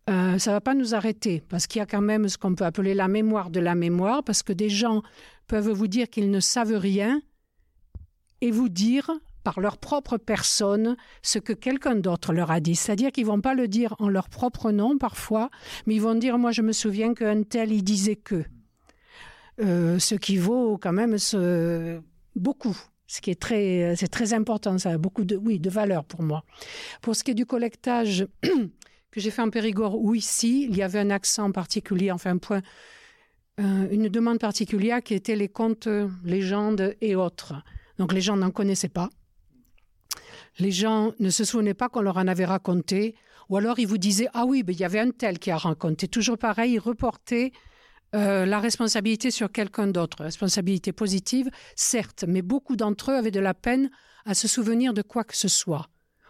Euh, 0.10 0.40
ça 0.40 0.52
ne 0.52 0.56
va 0.56 0.62
pas 0.62 0.74
nous 0.74 0.96
arrêter, 0.96 1.44
parce 1.50 1.68
qu'il 1.68 1.80
y 1.80 1.84
a 1.84 1.86
quand 1.86 2.02
même 2.02 2.28
ce 2.28 2.38
qu'on 2.38 2.56
peut 2.56 2.66
appeler 2.66 2.96
la 2.96 3.08
mémoire 3.08 3.52
de 3.52 3.60
la 3.60 3.76
mémoire, 3.76 4.24
parce 4.24 4.42
que 4.42 4.54
des 4.54 4.70
gens 4.70 5.04
peuvent 5.48 5.70
vous 5.70 5.88
dire 5.88 6.10
qu'ils 6.10 6.32
ne 6.32 6.40
savent 6.40 6.76
rien 6.76 7.22
et 8.42 8.50
vous 8.50 8.70
dire 8.70 9.12
par 9.44 9.60
leur 9.60 9.78
propre 9.78 10.18
personne 10.18 10.96
ce 11.22 11.40
que 11.40 11.54
quelqu'un 11.54 11.96
d'autre 11.96 12.34
leur 12.34 12.52
a 12.52 12.60
dit. 12.60 12.76
C'est-à-dire 12.76 13.12
qu'ils 13.12 13.26
vont 13.26 13.42
pas 13.42 13.54
le 13.54 13.68
dire 13.68 13.96
en 14.00 14.10
leur 14.10 14.30
propre 14.30 14.72
nom 14.72 14.98
parfois, 14.98 15.50
mais 15.86 15.96
ils 15.96 16.02
vont 16.02 16.16
dire 16.16 16.38
moi 16.38 16.52
je 16.52 16.62
me 16.62 16.72
souviens 16.72 17.14
qu'un 17.14 17.44
tel 17.44 17.72
il 17.72 17.84
disait 17.84 18.16
que. 18.16 18.44
Euh, 19.60 20.00
ce 20.00 20.16
qui 20.16 20.38
vaut 20.38 20.78
quand 20.78 20.94
même 20.94 21.18
beaucoup. 22.36 22.78
Ce 23.08 23.20
qui 23.20 23.30
est 23.30 23.40
très, 23.40 23.94
c'est 23.98 24.08
très 24.08 24.34
important, 24.34 24.78
ça 24.78 24.92
a 24.92 24.98
beaucoup 24.98 25.26
de, 25.26 25.36
oui, 25.36 25.60
de 25.60 25.70
valeur 25.70 26.06
pour 26.06 26.24
moi. 26.24 26.46
Pour 27.02 27.16
ce 27.16 27.26
qui 27.26 27.32
est 27.32 27.36
du 27.36 27.46
collectage 27.46 28.26
que 29.12 29.20
j'ai 29.20 29.32
fait 29.32 29.42
en 29.42 29.50
Périgord 29.50 30.02
ou 30.02 30.16
ici, 30.16 30.66
il 30.70 30.78
y 30.78 30.82
avait 30.82 31.00
un 31.00 31.10
accent 31.10 31.52
particulier, 31.52 32.10
enfin 32.10 32.32
un 32.32 32.38
point, 32.38 32.62
euh, 33.60 33.88
une 33.92 34.08
demande 34.08 34.40
particulière 34.40 35.04
qui 35.04 35.14
était 35.14 35.36
les 35.36 35.50
contes, 35.50 35.90
légendes 36.24 36.96
et 37.02 37.16
autres. 37.16 37.54
Donc 37.98 38.14
les 38.14 38.22
gens 38.22 38.38
n'en 38.38 38.50
connaissaient 38.50 38.88
pas 38.88 39.10
les 40.60 40.72
gens 40.72 41.14
ne 41.20 41.30
se 41.30 41.44
souvenaient 41.44 41.74
pas 41.74 41.90
qu'on 41.90 42.02
leur 42.02 42.18
en 42.18 42.28
avait 42.28 42.46
raconté, 42.46 43.16
ou 43.50 43.58
alors 43.58 43.80
ils 43.80 43.88
vous 43.88 43.98
disaient 43.98 44.30
ah 44.34 44.46
oui, 44.46 44.64
il 44.68 44.80
y 44.80 44.84
avait 44.84 45.00
un 45.00 45.12
tel 45.12 45.40
qui 45.40 45.52
a 45.52 45.58
raconté. 45.58 46.08
Toujours 46.08 46.38
pareil, 46.38 46.74
ils 46.74 46.80
reportaient 46.80 47.52
euh, 48.14 48.46
la 48.46 48.60
responsabilité 48.60 49.32
sur 49.32 49.52
quelqu'un 49.52 49.88
d'autre, 49.88 50.24
responsabilité 50.24 50.92
positive, 50.92 51.50
certes, 51.76 52.26
mais 52.28 52.42
beaucoup 52.42 52.76
d'entre 52.76 53.12
eux 53.12 53.16
avaient 53.16 53.32
de 53.32 53.40
la 53.40 53.54
peine 53.54 53.90
à 54.26 54.34
se 54.34 54.48
souvenir 54.48 54.94
de 54.94 55.02
quoi 55.02 55.24
que 55.24 55.36
ce 55.36 55.48
soit, 55.48 55.88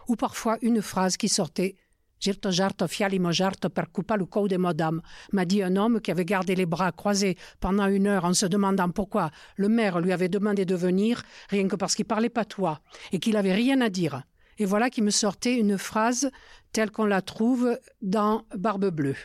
ou 0.07 0.15
parfois 0.15 0.57
une 0.61 0.81
phrase 0.81 1.17
qui 1.17 1.27
sortait. 1.27 1.75
Girto 2.21 2.51
jarto 2.51 2.85
fialimo 2.85 3.31
jarto 3.31 3.71
per 3.71 3.89
coupa 3.89 4.15
le 4.15 4.27
cou 4.27 4.47
de 4.47 4.55
madame, 4.55 5.01
m'a 5.31 5.43
dit 5.43 5.63
un 5.63 5.75
homme 5.75 5.99
qui 5.99 6.11
avait 6.11 6.23
gardé 6.23 6.53
les 6.53 6.67
bras 6.67 6.91
croisés 6.91 7.35
pendant 7.59 7.87
une 7.87 8.05
heure 8.05 8.25
en 8.25 8.35
se 8.35 8.45
demandant 8.45 8.91
pourquoi 8.91 9.31
le 9.55 9.69
maire 9.69 9.99
lui 9.99 10.11
avait 10.11 10.29
demandé 10.29 10.63
de 10.63 10.75
venir, 10.75 11.23
rien 11.49 11.67
que 11.67 11.75
parce 11.75 11.95
qu'il 11.95 12.05
parlait 12.05 12.29
patois, 12.29 12.79
et 13.11 13.17
qu'il 13.17 13.37
avait 13.37 13.55
rien 13.55 13.81
à 13.81 13.89
dire. 13.89 14.21
Et 14.59 14.65
voilà 14.65 14.91
qui 14.91 15.01
me 15.01 15.09
sortait 15.09 15.57
une 15.57 15.79
phrase 15.79 16.29
telle 16.71 16.91
qu'on 16.91 17.05
la 17.05 17.23
trouve 17.23 17.79
dans 18.03 18.45
Barbe 18.55 18.91
Bleue 18.91 19.15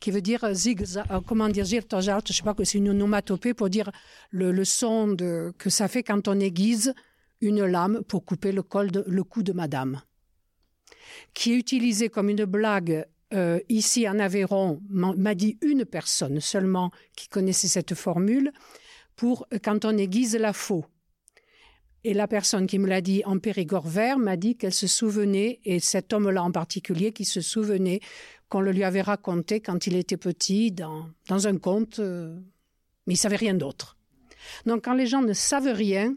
qui 0.00 0.10
veut 0.10 0.22
dire 0.22 0.48
zig, 0.52 0.84
comment 1.26 1.48
dire, 1.48 1.64
girto 1.64 2.00
je 2.00 2.32
sais 2.32 2.42
pas 2.42 2.54
que 2.54 2.64
c'est 2.64 2.78
une 2.78 2.90
onomatopée 2.90 3.54
pour 3.54 3.68
dire 3.68 3.90
le, 4.30 4.64
son 4.64 5.16
que 5.58 5.68
ça 5.68 5.88
fait 5.88 6.02
quand 6.02 6.28
on 6.28 6.38
aiguise 6.38 6.94
une 7.40 7.64
lame 7.64 8.02
pour 8.04 8.24
couper 8.24 8.52
le, 8.52 8.62
col 8.62 8.90
de, 8.90 9.04
le 9.06 9.24
cou 9.24 9.42
de 9.42 9.52
madame 9.52 10.00
qui 11.34 11.52
est 11.52 11.56
utilisé 11.56 12.08
comme 12.08 12.28
une 12.28 12.44
blague 12.44 13.06
euh, 13.34 13.58
ici 13.68 14.08
en 14.08 14.18
Aveyron, 14.18 14.80
m'a 14.88 15.34
dit 15.34 15.58
une 15.60 15.84
personne 15.84 16.40
seulement 16.40 16.90
qui 17.16 17.28
connaissait 17.28 17.68
cette 17.68 17.94
formule, 17.94 18.52
pour 19.16 19.46
quand 19.64 19.84
on 19.84 19.96
aiguise 19.96 20.36
la 20.36 20.52
faux. 20.52 20.84
Et 22.04 22.14
la 22.14 22.28
personne 22.28 22.68
qui 22.68 22.78
me 22.78 22.86
l'a 22.86 23.00
dit 23.00 23.22
en 23.24 23.38
Périgord 23.40 23.88
vert 23.88 24.18
m'a 24.18 24.36
dit 24.36 24.56
qu'elle 24.56 24.72
se 24.72 24.86
souvenait, 24.86 25.60
et 25.64 25.80
cet 25.80 26.12
homme-là 26.12 26.44
en 26.44 26.52
particulier, 26.52 27.12
qui 27.12 27.24
se 27.24 27.40
souvenait 27.40 28.00
qu'on 28.48 28.60
le 28.60 28.70
lui 28.70 28.84
avait 28.84 29.02
raconté 29.02 29.60
quand 29.60 29.88
il 29.88 29.96
était 29.96 30.16
petit 30.16 30.70
dans, 30.70 31.08
dans 31.28 31.48
un 31.48 31.58
conte, 31.58 31.98
euh, 31.98 32.38
mais 33.06 33.14
il 33.14 33.16
savait 33.16 33.34
rien 33.34 33.54
d'autre. 33.54 33.96
Donc 34.66 34.84
quand 34.84 34.94
les 34.94 35.06
gens 35.06 35.22
ne 35.22 35.32
savent 35.32 35.72
rien, 35.72 36.14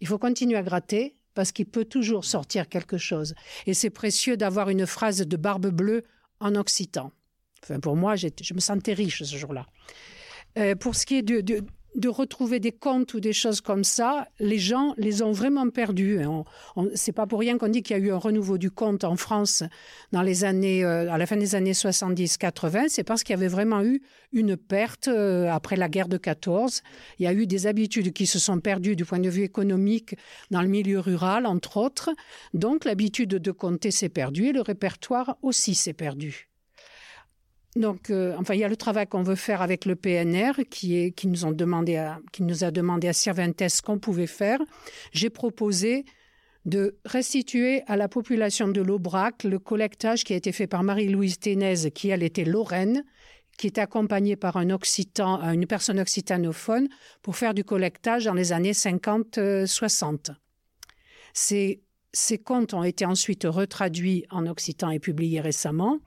il 0.00 0.06
faut 0.06 0.18
continuer 0.18 0.58
à 0.58 0.62
gratter 0.62 1.16
parce 1.34 1.52
qu'il 1.52 1.66
peut 1.66 1.84
toujours 1.84 2.24
sortir 2.24 2.68
quelque 2.68 2.98
chose. 2.98 3.34
Et 3.66 3.74
c'est 3.74 3.90
précieux 3.90 4.36
d'avoir 4.36 4.68
une 4.68 4.86
phrase 4.86 5.18
de 5.18 5.36
barbe 5.36 5.68
bleue 5.68 6.04
en 6.40 6.54
occitan. 6.54 7.12
Enfin, 7.62 7.80
pour 7.80 7.96
moi, 7.96 8.16
je 8.16 8.54
me 8.54 8.60
sentais 8.60 8.92
riche 8.92 9.22
ce 9.22 9.36
jour-là. 9.36 9.66
Euh, 10.58 10.74
pour 10.74 10.94
ce 10.94 11.06
qui 11.06 11.16
est 11.16 11.22
de, 11.22 11.40
de, 11.40 11.64
de, 11.94 12.08
retrouver 12.08 12.60
des 12.60 12.72
contes 12.72 13.14
ou 13.14 13.20
des 13.20 13.32
choses 13.32 13.60
comme 13.60 13.84
ça, 13.84 14.28
les 14.38 14.58
gens 14.58 14.94
les 14.96 15.22
ont 15.22 15.32
vraiment 15.32 15.68
perdus. 15.70 16.20
C'est 16.94 17.12
pas 17.12 17.26
pour 17.26 17.40
rien 17.40 17.58
qu'on 17.58 17.68
dit 17.68 17.82
qu'il 17.82 17.96
y 17.96 18.00
a 18.00 18.02
eu 18.02 18.12
un 18.12 18.16
renouveau 18.18 18.58
du 18.58 18.70
conte 18.70 19.04
en 19.04 19.16
France 19.16 19.62
dans 20.12 20.22
les 20.22 20.44
années, 20.44 20.84
euh, 20.84 21.12
à 21.12 21.18
la 21.18 21.26
fin 21.26 21.36
des 21.36 21.54
années 21.54 21.72
70-80. 21.72 22.88
C'est 22.88 23.04
parce 23.04 23.22
qu'il 23.22 23.34
y 23.34 23.38
avait 23.38 23.48
vraiment 23.48 23.82
eu 23.82 24.02
une 24.32 24.56
perte 24.56 25.08
euh, 25.08 25.50
après 25.50 25.76
la 25.76 25.88
guerre 25.88 26.08
de 26.08 26.16
14. 26.16 26.82
Il 27.18 27.24
y 27.24 27.26
a 27.26 27.32
eu 27.32 27.46
des 27.46 27.66
habitudes 27.66 28.12
qui 28.12 28.26
se 28.26 28.38
sont 28.38 28.60
perdues 28.60 28.96
du 28.96 29.04
point 29.04 29.18
de 29.18 29.30
vue 29.30 29.42
économique 29.42 30.16
dans 30.50 30.62
le 30.62 30.68
milieu 30.68 31.00
rural, 31.00 31.46
entre 31.46 31.76
autres. 31.76 32.10
Donc 32.54 32.84
l'habitude 32.84 33.30
de 33.30 33.50
compter 33.50 33.90
s'est 33.90 34.08
perdue 34.08 34.48
et 34.48 34.52
le 34.52 34.60
répertoire 34.62 35.36
aussi 35.42 35.74
s'est 35.74 35.92
perdu. 35.92 36.51
Donc, 37.74 38.10
euh, 38.10 38.34
enfin, 38.38 38.54
il 38.54 38.60
y 38.60 38.64
a 38.64 38.68
le 38.68 38.76
travail 38.76 39.06
qu'on 39.06 39.22
veut 39.22 39.34
faire 39.34 39.62
avec 39.62 39.86
le 39.86 39.96
PNR, 39.96 40.64
qui, 40.70 41.14
nous, 41.24 41.54
demandé 41.54 41.96
à, 41.96 42.20
a 42.60 42.70
demandé 42.70 43.08
à 43.08 43.12
Cervantes 43.12 43.68
ce 43.68 43.80
qu'on 43.80 43.98
pouvait 43.98 44.26
faire. 44.26 44.58
J'ai 45.12 45.30
proposé 45.30 46.04
de 46.64 46.98
restituer 47.04 47.82
à 47.86 47.96
la 47.96 48.08
population 48.08 48.68
de 48.68 48.80
l'Aubrac 48.82 49.44
le 49.44 49.58
collectage 49.58 50.22
qui 50.22 50.32
a 50.34 50.36
été 50.36 50.52
fait 50.52 50.66
par 50.66 50.82
Marie-Louise 50.82 51.38
Ténez, 51.38 51.90
qui 51.92 52.10
elle 52.10 52.22
était 52.22 52.44
Lorraine, 52.44 53.04
qui 53.58 53.66
est 53.66 53.78
accompagnée 53.78 54.36
par 54.36 54.56
occitan, 54.56 55.40
une 55.52 55.66
personne 55.66 55.98
occitanophone, 55.98 56.88
pour 57.22 57.36
faire 57.36 57.54
du 57.54 57.64
collectage 57.64 58.26
dans 58.26 58.34
les 58.34 58.52
années 58.52 58.72
50-60. 58.72 60.34
Ces, 61.32 61.82
ces 62.12 62.38
contes 62.38 62.74
ont 62.74 62.84
été 62.84 63.06
ensuite 63.06 63.44
retraduits 63.44 64.24
en 64.30 64.46
occitan 64.46 64.90
et 64.90 65.00
publiés 65.00 65.40
récemment. 65.40 65.98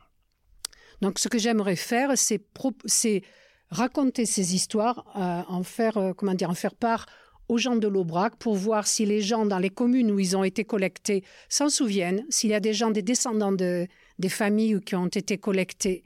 Donc, 1.01 1.19
ce 1.19 1.27
que 1.27 1.37
j'aimerais 1.37 1.75
faire, 1.75 2.11
c'est 2.17 3.21
raconter 3.69 4.25
ces 4.25 4.55
histoires, 4.55 5.05
euh, 5.15 5.53
en 5.53 5.63
faire, 5.63 5.97
euh, 5.97 6.13
comment 6.13 6.33
dire, 6.33 6.49
en 6.49 6.55
faire 6.55 6.75
part 6.75 7.05
aux 7.47 7.57
gens 7.57 7.75
de 7.75 7.87
l'Aubrac 7.87 8.35
pour 8.37 8.55
voir 8.55 8.87
si 8.87 9.05
les 9.05 9.21
gens 9.21 9.45
dans 9.45 9.59
les 9.59 9.69
communes 9.69 10.11
où 10.11 10.19
ils 10.19 10.35
ont 10.35 10.43
été 10.43 10.65
collectés 10.65 11.23
s'en 11.49 11.69
souviennent, 11.69 12.25
s'il 12.29 12.49
y 12.49 12.55
a 12.55 12.59
des 12.59 12.73
gens, 12.73 12.89
des 12.89 13.03
descendants 13.03 13.51
de, 13.51 13.87
des 14.17 14.29
familles 14.29 14.79
qui 14.81 14.95
ont 14.95 15.07
été 15.07 15.37
collectés. 15.37 16.03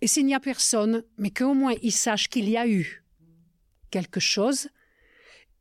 Et 0.00 0.06
s'il 0.06 0.26
n'y 0.26 0.34
a 0.34 0.40
personne, 0.40 1.02
mais 1.18 1.30
qu'au 1.30 1.54
moins 1.54 1.74
ils 1.82 1.92
sachent 1.92 2.28
qu'il 2.28 2.48
y 2.48 2.56
a 2.56 2.66
eu 2.66 3.04
quelque 3.90 4.20
chose 4.20 4.68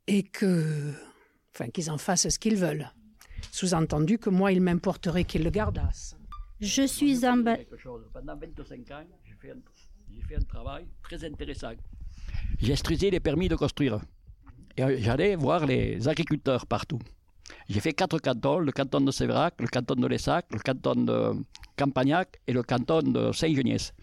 et 0.07 0.23
que, 0.23 0.93
enfin, 1.53 1.69
qu'ils 1.69 1.89
en 1.89 1.97
fassent 1.97 2.29
ce 2.29 2.39
qu'ils 2.39 2.57
veulent. 2.57 2.89
Sous-entendu 3.51 4.17
que 4.17 4.29
moi, 4.29 4.51
il 4.51 4.61
m'importerait 4.61 5.23
qu'ils 5.23 5.43
le 5.43 5.49
gardassent. 5.49 6.14
Je 6.59 6.87
suis 6.87 7.25
en 7.25 7.43
Pendant 8.13 8.37
25 8.37 8.91
ans, 8.91 9.03
j'ai 9.25 9.33
fait, 9.35 9.51
un, 9.51 9.57
j'ai 10.09 10.21
fait 10.21 10.35
un 10.35 10.41
travail 10.47 10.85
très 11.03 11.23
intéressant. 11.25 11.73
J'instruisais 12.59 13.09
les 13.09 13.19
permis 13.19 13.47
de 13.49 13.55
construire. 13.55 13.99
Et 14.77 14.83
euh, 14.83 14.95
j'allais 14.99 15.35
voir 15.35 15.65
les 15.65 16.07
agriculteurs 16.07 16.65
partout. 16.65 16.99
J'ai 17.69 17.79
fait 17.79 17.93
quatre 17.93 18.19
cantons, 18.19 18.59
le 18.59 18.71
canton 18.71 19.01
de 19.01 19.11
Séverac, 19.11 19.55
le 19.59 19.67
canton 19.67 19.95
de 19.95 20.07
Lessac, 20.07 20.45
le 20.51 20.59
canton 20.59 20.95
de 20.95 21.33
Campagnac 21.77 22.39
et 22.47 22.53
le 22.53 22.63
canton 22.63 23.01
de 23.01 23.31
Saint-Geniès. 23.31 23.93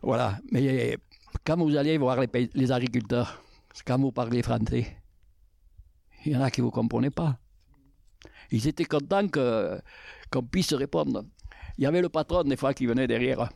Voilà. 0.00 0.38
Mais 0.50 0.96
quand 1.44 1.56
vous 1.56 1.76
allez 1.76 1.98
voir 1.98 2.20
les, 2.20 2.26
pays- 2.28 2.50
les 2.54 2.70
agriculteurs, 2.72 3.42
quand 3.86 3.98
vous 3.98 4.12
parlez 4.12 4.42
français, 4.42 4.96
il 6.24 6.32
y 6.32 6.36
en 6.36 6.40
a 6.42 6.50
qui 6.50 6.60
ne 6.60 6.66
vous 6.66 6.70
comprenez 6.70 7.10
pas. 7.10 7.38
Ils 8.50 8.66
étaient 8.68 8.84
contents 8.84 9.26
que- 9.28 9.80
qu'on 10.32 10.42
puisse 10.42 10.72
répondre. 10.74 11.24
Il 11.78 11.84
y 11.84 11.86
avait 11.86 12.00
le 12.02 12.08
patron 12.08 12.42
des 12.44 12.56
fois 12.56 12.74
qui 12.74 12.86
venait 12.86 13.06
derrière. 13.06 13.48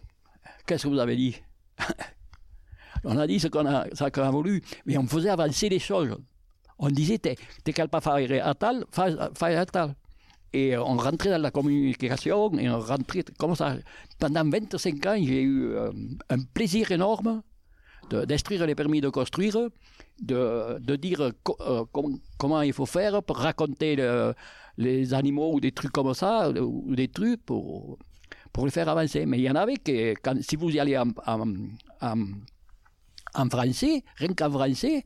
Qu'est-ce 0.66 0.84
que 0.84 0.88
vous 0.88 0.98
avez 0.98 1.16
dit? 1.16 1.36
On 3.04 3.16
a 3.18 3.26
dit 3.26 3.38
ce 3.38 3.48
qu'on 3.48 3.66
a, 3.66 3.86
qu'on 4.10 4.22
a 4.22 4.30
voulu, 4.30 4.62
mais 4.86 4.96
on 4.98 5.06
faisait 5.06 5.28
avancer 5.28 5.68
les 5.68 5.78
choses. 5.78 6.16
On 6.78 6.88
disait, 6.90 7.18
t'es 7.18 7.36
t'es 7.62 7.72
capable 7.72 8.04
de 8.04 8.28
faire 8.28 8.46
à 8.48 8.54
tal, 8.54 8.84
fais 8.90 9.14
fais 9.38 9.54
à 9.56 9.66
tal. 9.66 9.94
Et 10.52 10.76
on 10.76 10.96
rentrait 10.96 11.30
dans 11.30 11.42
la 11.42 11.50
communication, 11.50 12.52
et 12.58 12.68
on 12.70 12.80
rentrait 12.80 13.24
comme 13.38 13.54
ça. 13.54 13.76
Pendant 14.18 14.48
25 14.48 15.06
ans, 15.06 15.16
j'ai 15.18 15.42
eu 15.42 15.72
euh, 15.74 15.90
un 16.30 16.42
plaisir 16.54 16.90
énorme 16.90 17.42
d'instruire 18.10 18.66
les 18.66 18.74
permis 18.74 19.00
de 19.00 19.08
construire, 19.08 19.58
de, 20.22 20.78
de 20.80 20.96
dire 20.96 21.20
euh, 21.20 21.84
com- 21.92 22.18
comment 22.38 22.62
il 22.62 22.72
faut 22.72 22.86
faire 22.86 23.22
pour 23.22 23.36
raconter 23.38 23.96
le- 23.96 24.32
les 24.78 25.14
animaux 25.14 25.54
ou 25.54 25.60
des 25.60 25.72
trucs 25.72 25.92
comme 25.92 26.14
ça, 26.14 26.50
ou 26.50 26.94
des 26.94 27.08
trucs 27.08 27.44
pour, 27.44 27.98
pour 28.52 28.66
les 28.66 28.72
faire 28.72 28.88
avancer. 28.88 29.26
Mais 29.26 29.38
il 29.38 29.44
y 29.44 29.50
en 29.50 29.56
avait 29.56 29.76
que, 29.76 30.14
quand, 30.22 30.40
si 30.42 30.56
vous 30.56 30.70
y 30.70 30.80
allez 30.80 30.96
en, 30.98 31.10
en, 31.26 31.54
en- 32.02 32.26
en 33.34 33.48
français, 33.50 34.02
rien 34.16 34.34
qu'en 34.34 34.50
français, 34.50 35.04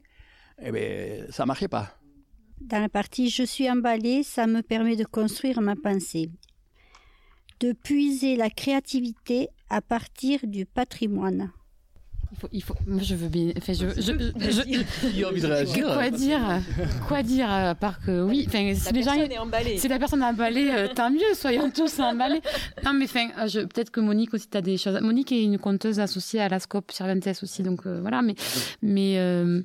eh 0.63 0.73
bien, 0.73 1.27
ça 1.31 1.45
ne 1.45 1.49
marchait 1.49 1.69
pas. 1.69 1.95
Dans 2.61 2.81
la 2.81 2.89
partie 2.89 3.29
Je 3.29 3.43
suis 3.43 3.71
emballé, 3.71 4.23
ça 4.23 4.47
me 4.47 4.63
permet 4.63 4.97
de 4.97 5.05
construire 5.05 5.61
ma 5.61 5.77
pensée, 5.77 6.31
de 7.61 7.73
puiser 7.73 8.37
la 8.37 8.51
créativité 8.51 9.49
à 9.69 9.81
partir 9.81 10.41
du 10.47 10.67
patrimoine. 10.67 11.53
Il 12.33 12.39
faut, 12.39 12.49
il 12.53 12.63
faut, 12.63 12.75
moi 12.87 13.03
je 13.03 13.15
veux 13.17 13.29
bien. 13.29 13.51
Enfin, 13.57 13.73
je, 13.73 13.87
je, 14.01 15.25
envie 15.25 15.41
de 15.41 15.47
réagir. 15.47 15.85
Quoi 15.95 16.11
dire 16.11 16.41
Quoi 17.09 17.23
dire 17.25 17.51
à 17.51 17.75
part 17.75 18.01
que 18.01 18.23
oui. 18.23 18.45
Enfin, 18.47 18.73
si 18.75 18.93
les 18.93 19.03
gens, 19.03 19.13
personne 19.15 19.33
est 19.33 19.39
emballée. 19.39 19.79
Si 19.79 19.89
la 19.89 19.99
personne 19.99 20.23
est 20.23 20.27
emballée, 20.27 20.71
euh, 20.71 20.89
tant 20.95 21.11
mieux. 21.11 21.35
Soyons 21.35 21.71
tous 21.75 21.99
emballés. 21.99 22.41
Non, 22.85 22.93
mais 22.93 23.07
enfin, 23.07 23.29
euh, 23.39 23.49
je- 23.49 23.61
peut-être 23.61 23.91
que 23.91 24.01
Monique 24.01 24.33
aussi, 24.35 24.47
t'as 24.49 24.61
des 24.61 24.77
choses. 24.79 25.01
Monique 25.01 25.33
est 25.33 25.43
une 25.43 25.59
conteuse 25.59 25.99
associée 25.99 26.41
à 26.41 26.49
la 26.49 26.61
Scope 26.61 26.93
Cervantes 26.93 27.27
aussi, 27.43 27.63
donc 27.65 27.87
euh, 27.87 28.01
voilà. 28.01 28.23
Mais, 28.23 28.35
mais 28.81 29.19
euh, 29.19 29.61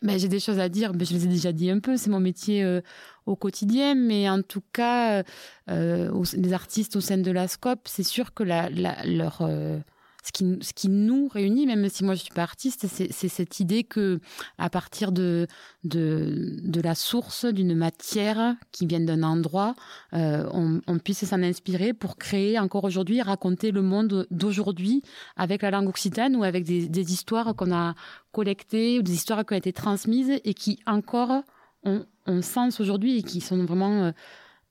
ben, 0.00 0.18
j'ai 0.18 0.28
des 0.28 0.40
choses 0.40 0.58
à 0.58 0.68
dire. 0.70 0.94
Ben, 0.94 1.06
je 1.06 1.12
les 1.12 1.24
ai 1.24 1.28
déjà 1.28 1.52
dit 1.52 1.70
un 1.70 1.80
peu. 1.80 1.96
C'est 1.98 2.10
mon 2.10 2.20
métier 2.20 2.64
euh, 2.64 2.80
au 3.26 3.36
quotidien, 3.36 3.94
mais 3.94 4.28
en 4.28 4.40
tout 4.42 4.62
cas, 4.72 5.18
euh, 5.18 5.22
euh, 5.70 6.24
les 6.34 6.52
artistes 6.54 6.96
au 6.96 7.00
sein 7.00 7.18
de 7.18 7.30
la 7.30 7.46
Scope, 7.46 7.86
c'est 7.86 8.02
sûr 8.04 8.32
que 8.32 8.42
la, 8.42 8.70
la- 8.70 9.04
leur 9.04 9.38
euh, 9.42 9.78
ce 10.22 10.30
qui, 10.30 10.58
ce 10.60 10.72
qui 10.72 10.88
nous 10.88 11.28
réunit, 11.28 11.66
même 11.66 11.88
si 11.88 12.04
moi 12.04 12.14
je 12.14 12.22
suis 12.22 12.32
pas 12.32 12.42
artiste, 12.42 12.86
c'est 12.86 13.28
cette 13.28 13.60
idée 13.60 13.82
que 13.82 14.20
à 14.56 14.70
partir 14.70 15.10
de 15.10 15.46
de, 15.84 16.58
de 16.62 16.80
la 16.80 16.94
source 16.94 17.44
d'une 17.44 17.74
matière 17.74 18.54
qui 18.70 18.86
vient 18.86 19.00
d'un 19.00 19.24
endroit, 19.24 19.74
euh, 20.12 20.48
on, 20.52 20.98
puisse 20.98 21.24
s'en 21.24 21.42
inspirer 21.42 21.92
pour 21.92 22.16
créer 22.16 22.58
encore 22.58 22.84
aujourd'hui, 22.84 23.20
raconter 23.20 23.72
le 23.72 23.82
monde 23.82 24.26
d'aujourd'hui 24.30 25.02
avec 25.36 25.62
la 25.62 25.72
langue 25.72 25.88
occitane 25.88 26.36
ou 26.36 26.44
avec 26.44 26.64
des, 26.64 27.12
histoires 27.12 27.56
qu'on 27.56 27.72
a 27.72 27.94
collectées 28.30 29.00
ou 29.00 29.02
des 29.02 29.14
histoires 29.14 29.44
qui 29.44 29.54
ont 29.54 29.56
été 29.56 29.72
transmises 29.72 30.30
et 30.44 30.54
qui 30.54 30.78
encore 30.86 31.42
ont, 31.84 32.04
sens 32.42 32.78
aujourd'hui 32.78 33.18
et 33.18 33.22
qui 33.24 33.40
sont 33.40 33.64
vraiment 33.64 34.04
euh, 34.04 34.12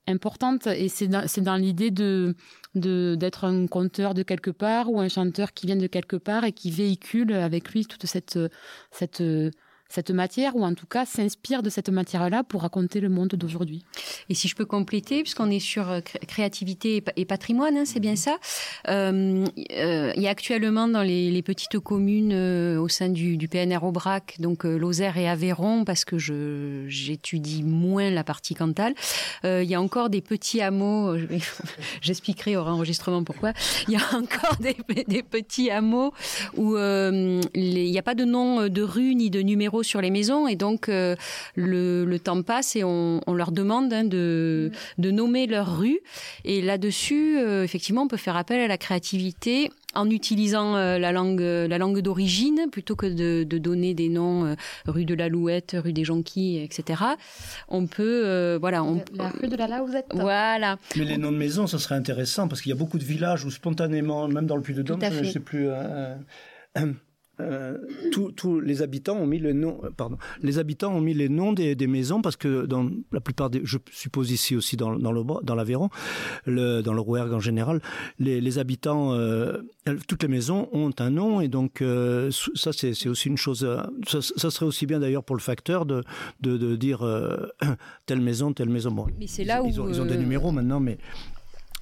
importante 0.07 0.67
et 0.67 0.87
c'est 0.87 1.07
dans, 1.07 1.25
dans 1.37 1.55
l'idée 1.55 1.91
de 1.91 2.35
de- 2.75 3.15
d'être 3.19 3.43
un 3.45 3.67
conteur 3.67 4.13
de 4.13 4.23
quelque 4.23 4.51
part 4.51 4.89
ou 4.91 4.99
un 4.99 5.09
chanteur 5.09 5.53
qui 5.53 5.65
vient 5.67 5.75
de 5.75 5.87
quelque 5.87 6.15
part 6.15 6.43
et 6.45 6.51
qui 6.53 6.71
véhicule 6.71 7.33
avec 7.33 7.71
lui 7.71 7.85
toute 7.85 8.05
cette 8.05 8.39
cette 8.91 9.21
cette 9.91 10.11
matière 10.11 10.55
ou 10.55 10.63
en 10.63 10.73
tout 10.73 10.85
cas 10.87 11.05
s'inspire 11.05 11.61
de 11.63 11.69
cette 11.69 11.89
matière-là 11.89 12.43
pour 12.43 12.61
raconter 12.61 12.99
le 12.99 13.09
monde 13.09 13.29
d'aujourd'hui. 13.29 13.83
Et 14.29 14.33
si 14.33 14.47
je 14.47 14.55
peux 14.55 14.65
compléter, 14.65 15.21
puisqu'on 15.23 15.49
est 15.51 15.59
sur 15.59 15.89
euh, 15.89 15.99
cré- 16.01 16.19
créativité 16.27 16.95
et 16.97 17.01
pa- 17.01 17.11
et 17.15 17.25
patrimoine, 17.25 17.77
hein, 17.77 17.83
c'est 17.85 17.99
bien 17.99 18.15
ça. 18.15 18.37
Euh, 18.87 19.45
euh, 19.71 20.13
il 20.15 20.21
y 20.21 20.27
a 20.27 20.29
actuellement 20.31 20.87
dans 20.87 21.01
les, 21.03 21.29
les 21.31 21.41
petites 21.41 21.79
communes 21.79 22.31
euh, 22.33 22.79
au 22.79 22.87
sein 22.87 23.09
du, 23.09 23.37
du 23.37 23.47
PNR 23.47 23.83
Aubrac, 23.83 24.35
donc 24.39 24.63
Lozère 24.63 25.17
et 25.17 25.27
Aveyron, 25.29 25.83
parce 25.85 26.05
que 26.05 26.17
je 26.17 26.85
j'étudie 26.87 27.63
moins 27.63 28.09
la 28.09 28.23
partie 28.23 28.55
Cantal. 28.55 28.93
euh, 29.45 29.61
il 29.63 29.69
y 29.69 29.75
a 29.75 29.81
encore 29.81 30.09
des 30.09 30.21
petits 30.21 30.61
hameaux. 30.61 31.15
J'expliquerai 32.01 32.55
au 32.57 32.61
enregistrement 32.61 33.23
pourquoi. 33.23 33.53
Il 33.87 33.93
y 33.93 33.97
a 33.97 34.15
encore 34.17 34.55
des, 34.59 34.75
des 35.07 35.23
petits 35.23 35.69
hameaux 35.69 36.13
où 36.57 36.75
les- 36.75 37.41
il 37.85 37.91
n'y 37.91 37.99
a 37.99 38.03
pas 38.03 38.15
de 38.15 38.25
nom 38.25 38.67
de 38.67 38.81
rue 38.81 39.15
ni 39.15 39.29
de 39.29 39.41
numéro 39.41 39.80
sur 39.83 40.01
les 40.01 40.09
maisons 40.11 40.47
et 40.47 40.55
donc 40.55 40.89
euh, 40.89 41.15
le, 41.55 42.05
le 42.05 42.19
temps 42.19 42.41
passe 42.43 42.75
et 42.75 42.83
on, 42.83 43.21
on 43.27 43.33
leur 43.33 43.51
demande 43.51 43.91
hein, 43.93 44.03
de, 44.03 44.71
de 44.97 45.11
nommer 45.11 45.47
leur 45.47 45.77
rue 45.79 45.99
et 46.45 46.61
là-dessus 46.61 47.37
euh, 47.39 47.63
effectivement 47.63 48.03
on 48.03 48.07
peut 48.07 48.17
faire 48.17 48.35
appel 48.35 48.59
à 48.61 48.67
la 48.67 48.77
créativité 48.77 49.71
en 49.93 50.09
utilisant 50.09 50.75
euh, 50.75 50.97
la 50.97 51.11
langue 51.11 51.41
la 51.41 51.77
langue 51.77 51.99
d'origine 51.99 52.67
plutôt 52.71 52.95
que 52.95 53.05
de, 53.07 53.43
de 53.43 53.57
donner 53.57 53.93
des 53.93 54.07
noms 54.09 54.45
euh, 54.45 54.55
rue 54.87 55.03
de 55.05 55.13
l'Alouette, 55.13 55.75
rue 55.77 55.91
des 55.91 56.05
Jonquilles, 56.05 56.59
etc. 56.63 57.03
On 57.67 57.87
peut 57.87 58.23
euh, 58.25 58.57
voilà 58.59 58.83
on 58.83 59.03
La 59.15 59.29
rue 59.29 59.49
de 59.49 59.55
la 59.57 59.67
Laouzette. 59.67 60.05
voilà 60.13 60.77
Mais 60.95 61.03
les 61.03 61.17
noms 61.17 61.31
de 61.33 61.37
maisons, 61.37 61.67
ça 61.67 61.77
serait 61.77 61.95
intéressant 61.95 62.47
parce 62.47 62.61
qu'il 62.61 62.69
y 62.69 62.73
a 62.73 62.77
beaucoup 62.77 62.97
de 62.99 63.03
villages 63.03 63.43
où 63.43 63.51
spontanément, 63.51 64.27
même 64.29 64.45
dans 64.45 64.55
le 64.55 64.61
Puy-de-Dôme, 64.61 65.01
je 65.11 65.19
ne 65.19 65.23
sais 65.25 65.39
plus. 65.41 65.67
euh, 65.67 66.15
euh, 66.77 66.85
euh, 67.41 67.77
tous, 68.11 68.59
les 68.59 68.81
habitants 68.81 69.17
ont 69.17 69.27
mis 69.27 69.39
le 69.39 69.53
nom, 69.53 69.79
euh, 69.83 69.89
pardon, 69.95 70.17
les 70.41 70.59
habitants 70.59 70.93
ont 70.93 71.01
mis 71.01 71.13
les 71.13 71.29
noms 71.29 71.53
des, 71.53 71.75
des 71.75 71.87
maisons 71.87 72.21
parce 72.21 72.35
que 72.35 72.65
dans 72.65 72.89
la 73.11 73.21
plupart 73.21 73.49
des, 73.49 73.61
je 73.63 73.77
suppose 73.91 74.31
ici 74.31 74.55
aussi 74.55 74.77
dans, 74.77 74.95
dans 74.97 75.11
le 75.11 75.21
dans 75.43 75.55
l'Aveyron, 75.55 75.89
le, 76.45 76.81
dans 76.81 76.93
le 76.93 77.01
Rouergue 77.01 77.33
en 77.33 77.39
général, 77.39 77.81
les, 78.19 78.41
les 78.41 78.59
habitants, 78.59 79.13
euh, 79.13 79.61
toutes 80.07 80.23
les 80.23 80.29
maisons 80.29 80.69
ont 80.71 80.91
un 80.99 81.09
nom 81.09 81.41
et 81.41 81.47
donc 81.47 81.81
euh, 81.81 82.29
ça 82.55 82.71
c'est 82.73 83.09
aussi 83.09 83.27
une 83.27 83.37
chose, 83.37 83.67
ça, 84.07 84.19
ça 84.21 84.51
serait 84.51 84.65
aussi 84.65 84.85
bien 84.85 84.99
d'ailleurs 84.99 85.23
pour 85.23 85.35
le 85.35 85.41
facteur 85.41 85.85
de 85.85 86.03
de, 86.41 86.57
de 86.57 86.75
dire 86.75 87.05
telle 88.05 88.21
maison, 88.21 88.53
telle 88.53 88.69
maison. 88.69 88.91
Bon, 88.91 89.07
Mais 89.19 89.27
c'est 89.27 89.43
là 89.43 89.61
ils, 89.65 89.79
où, 89.79 89.83
ont, 89.83 89.89
ils 89.89 90.01
ont 90.01 90.05
des 90.05 90.17
numéros 90.17 90.51
maintenant, 90.51 90.79
mais 90.79 90.97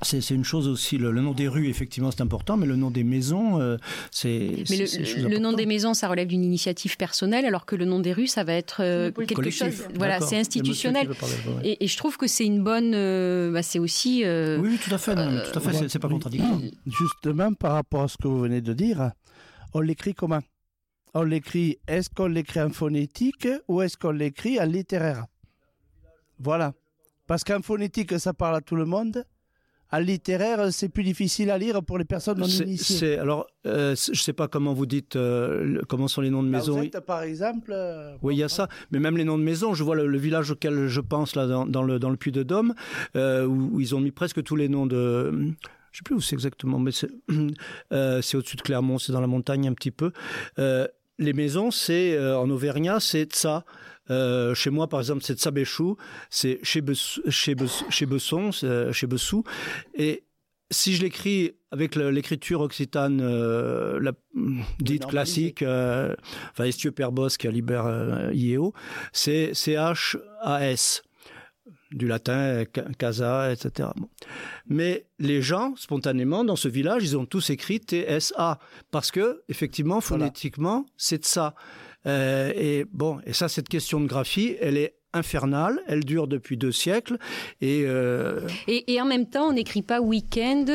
c'est 0.02 0.22
c'est 0.22 0.34
une 0.36 0.43
chose 0.43 0.68
aussi. 0.68 0.97
Le, 0.97 1.12
le 1.12 1.22
nom 1.22 1.34
des 1.34 1.47
rues, 1.47 1.68
effectivement, 1.68 2.12
c'est 2.12 2.22
important, 2.22 2.56
mais 2.58 2.66
le 2.66 2.76
nom 2.76 2.89
des 2.91 3.04
maisons, 3.04 3.60
euh, 3.60 3.78
c'est 4.12 4.52
Mais 4.58 4.66
c'est- 4.66 4.78
le, 4.78 4.86
c'est 4.88 5.00
une 5.00 5.06
chose 5.06 5.24
le 5.26 5.38
nom 5.39 5.54
des 5.54 5.66
maisons, 5.66 5.93
ça 5.93 6.08
relève 6.08 6.28
d'une 6.28 6.43
initiative 6.43 6.95
personnelle, 6.97 7.45
alors 7.45 7.66
que 7.66 7.76
le 7.76 7.86
nom 7.86 8.00
des 8.00 8.14
rues, 8.14 8.28
ça 8.28 8.43
va 8.43 8.54
être 8.54 8.82
euh, 8.82 9.12
quelque 9.12 9.34
Collectif. 9.36 9.66
chose. 9.66 9.88
Voilà, 9.95 10.16
D'accord. 10.16 10.30
c'est 10.30 10.38
institutionnel. 10.38 11.10
parler, 11.20 11.36
ouais. 11.58 11.68
Et, 11.70 11.84
et 11.84 11.88
je 11.88 11.97
trouve 11.97 12.18
que 12.18 12.28
c'est 12.28 12.45
une 12.45 12.64
bonne. 12.64 12.93
euh, 12.95 13.52
bah, 13.52 13.62
c'est 13.64 13.80
aussi. 13.80 14.24
euh, 14.26 14.58
Oui, 14.60 14.70
oui, 14.72 14.80
tout 14.84 14.93
à 14.93 14.97
fait, 14.97 15.16
non, 15.16 15.41
tout 15.52 15.58
à 15.58 15.62
fait, 15.62 15.74
c'est- 15.74 15.89
c'est 15.89 16.00
pas 16.00 16.10
contradictoire. 16.10 16.60
Justement, 16.88 17.54
par 17.54 17.74
rapport 17.74 18.04
à 18.04 18.08
ce 18.08 18.18
que 18.18 18.28
vous 18.28 18.39
venez 18.39 18.62
de 18.62 18.74
dire, 18.74 19.12
on 19.74 19.82
l'écrit 19.82 20.14
comment? 20.14 20.39
On 21.14 21.24
l'écrit, 21.24 21.78
est-ce 21.88 22.10
qu'on 22.10 22.28
l'écrit 22.28 22.62
en 22.62 22.70
phonétique 22.70 23.47
ou 23.68 23.82
est-ce 23.82 23.97
qu'on 23.97 24.12
l'écrit 24.12 24.60
en 24.62 24.66
littéraire? 24.66 25.26
Voilà. 26.39 26.74
Parce 27.28 27.43
qu'en 27.43 27.62
phonétique, 27.62 28.18
ça 28.20 28.34
parle 28.34 28.56
à 28.58 28.62
tout 28.62 28.76
le 28.76 28.86
monde. 28.86 29.24
En 29.92 30.00
littéraire, 30.00 30.72
c'est 30.72 30.90
plus 30.90 31.04
difficile 31.04 31.50
à 31.50 31.58
lire 31.58 31.82
pour 31.84 31.98
les 31.98 32.06
personnes 32.06 32.38
non 32.40 32.46
initiées. 32.46 33.18
alors, 33.18 33.48
euh, 33.66 33.96
je 33.96 34.22
sais 34.22 34.34
pas 34.34 34.48
comment 34.48 34.74
vous 34.74 34.86
dites, 34.86 35.16
euh, 35.16 35.82
comment 35.90 36.08
sont 36.08 36.22
les 36.22 36.30
noms 36.30 36.44
de 36.44 36.48
maisons. 36.50 36.78
Lausette, 36.78 37.00
par 37.00 37.24
exemple. 37.24 37.72
euh, 37.74 38.14
Oui, 38.22 38.36
il 38.36 38.40
y 38.40 38.44
a 38.44 38.50
ça. 38.50 38.68
Mais 38.92 39.00
même 39.00 39.18
les 39.18 39.24
noms 39.24 39.38
de 39.40 39.44
maisons, 39.44 39.74
je 39.74 39.84
vois 39.84 39.96
le, 39.96 40.06
le 40.06 40.18
village 40.20 40.52
auquel 40.52 40.88
je 40.88 41.02
pense, 41.02 41.36
là, 41.36 41.48
dans, 41.48 41.66
dans 41.66 41.82
le, 41.82 41.98
dans 41.98 42.12
le 42.12 42.18
Puy-de-Dôme, 42.18 42.76
euh, 43.16 43.46
où, 43.46 43.70
où 43.74 43.80
ils 43.82 43.96
ont 43.96 44.00
mis 44.00 44.12
presque 44.12 44.44
tous 44.44 44.56
les 44.56 44.70
noms 44.70 44.86
de. 44.86 45.32
Je 45.92 45.98
sais 45.98 46.04
plus 46.06 46.14
où 46.14 46.22
c'est 46.22 46.36
exactement, 46.36 46.78
mais 46.78 46.92
c'est 46.92 47.10
euh, 47.94 48.22
au-dessus 48.36 48.58
de 48.58 48.62
Clermont, 48.62 49.00
c'est 49.00 49.12
dans 49.12 49.22
la 49.22 49.28
montagne 49.28 49.68
un 49.68 49.74
petit 49.74 49.90
peu. 49.92 50.12
Euh, 50.60 50.88
les 51.18 51.34
maisons, 51.34 51.72
c'est 51.72 52.14
euh, 52.16 52.38
en 52.38 52.50
Auvergnat, 52.50 53.00
c'est 53.00 53.34
ça. 53.36 53.66
Euh, 54.10 54.53
chez 54.53 54.70
moi, 54.70 54.88
par 54.88 54.99
exemple, 54.99 55.24
c'est 55.24 55.38
Tsabéchou, 55.38 55.97
c'est 56.30 56.60
chez, 56.64 56.82
Bess, 56.82 57.20
chez, 57.30 57.55
Bess, 57.55 57.84
chez 57.89 58.05
Besson, 58.05 58.51
euh, 58.64 58.91
chez 58.91 59.07
Bessou. 59.07 59.43
Et 59.95 60.24
si 60.72 60.95
je 60.95 61.01
l'écris 61.01 61.53
avec 61.72 61.95
l'écriture 61.95 62.62
occitane 62.62 63.22
euh, 63.22 63.99
la, 64.01 64.14
dite 64.80 65.05
classique, 65.07 65.62
euh, 65.62 66.16
enfin 66.51 66.66
Estieux 66.66 66.91
Perbos 66.91 67.30
qui 67.30 67.47
a 67.47 67.51
libère 67.51 67.86
euh, 67.86 68.32
IEO, 68.34 68.74
c'est 69.14 69.53
C-H-A-S 69.53 71.03
du 71.91 72.07
latin, 72.07 72.66
casa, 72.99 73.51
etc. 73.51 73.89
Bon. 73.95 74.10
Mais 74.68 75.07
les 75.18 75.41
gens, 75.41 75.74
spontanément, 75.76 76.43
dans 76.43 76.55
ce 76.55 76.68
village, 76.68 77.03
ils 77.03 77.18
ont 77.18 77.26
tous 77.26 77.49
écrit 77.49 77.80
TSA, 77.80 78.60
parce 78.91 79.10
que, 79.10 79.41
effectivement, 79.49 79.99
phonétiquement, 79.99 80.82
voilà. 80.82 80.93
c'est 80.97 81.18
de 81.20 81.26
ça. 81.26 81.55
Euh, 82.06 82.52
et 82.56 82.86
bon, 82.91 83.20
et 83.26 83.34
ça, 83.34 83.50
cette 83.50 83.70
question 83.70 84.00
de 84.00 84.08
graphie, 84.08 84.56
elle 84.62 84.78
est 84.78 84.95
infernale, 85.14 85.80
elle 85.88 86.04
dure 86.04 86.28
depuis 86.28 86.56
deux 86.56 86.72
siècles. 86.72 87.18
Et, 87.62 87.84
euh... 87.86 88.47
et, 88.68 88.93
et, 88.93 89.02
en 89.02 89.06
même 89.06 89.28
temps, 89.28 89.50
on 89.50 89.54
n'écrit 89.54 89.82
pas 89.82 90.02
week-end, 90.02 90.66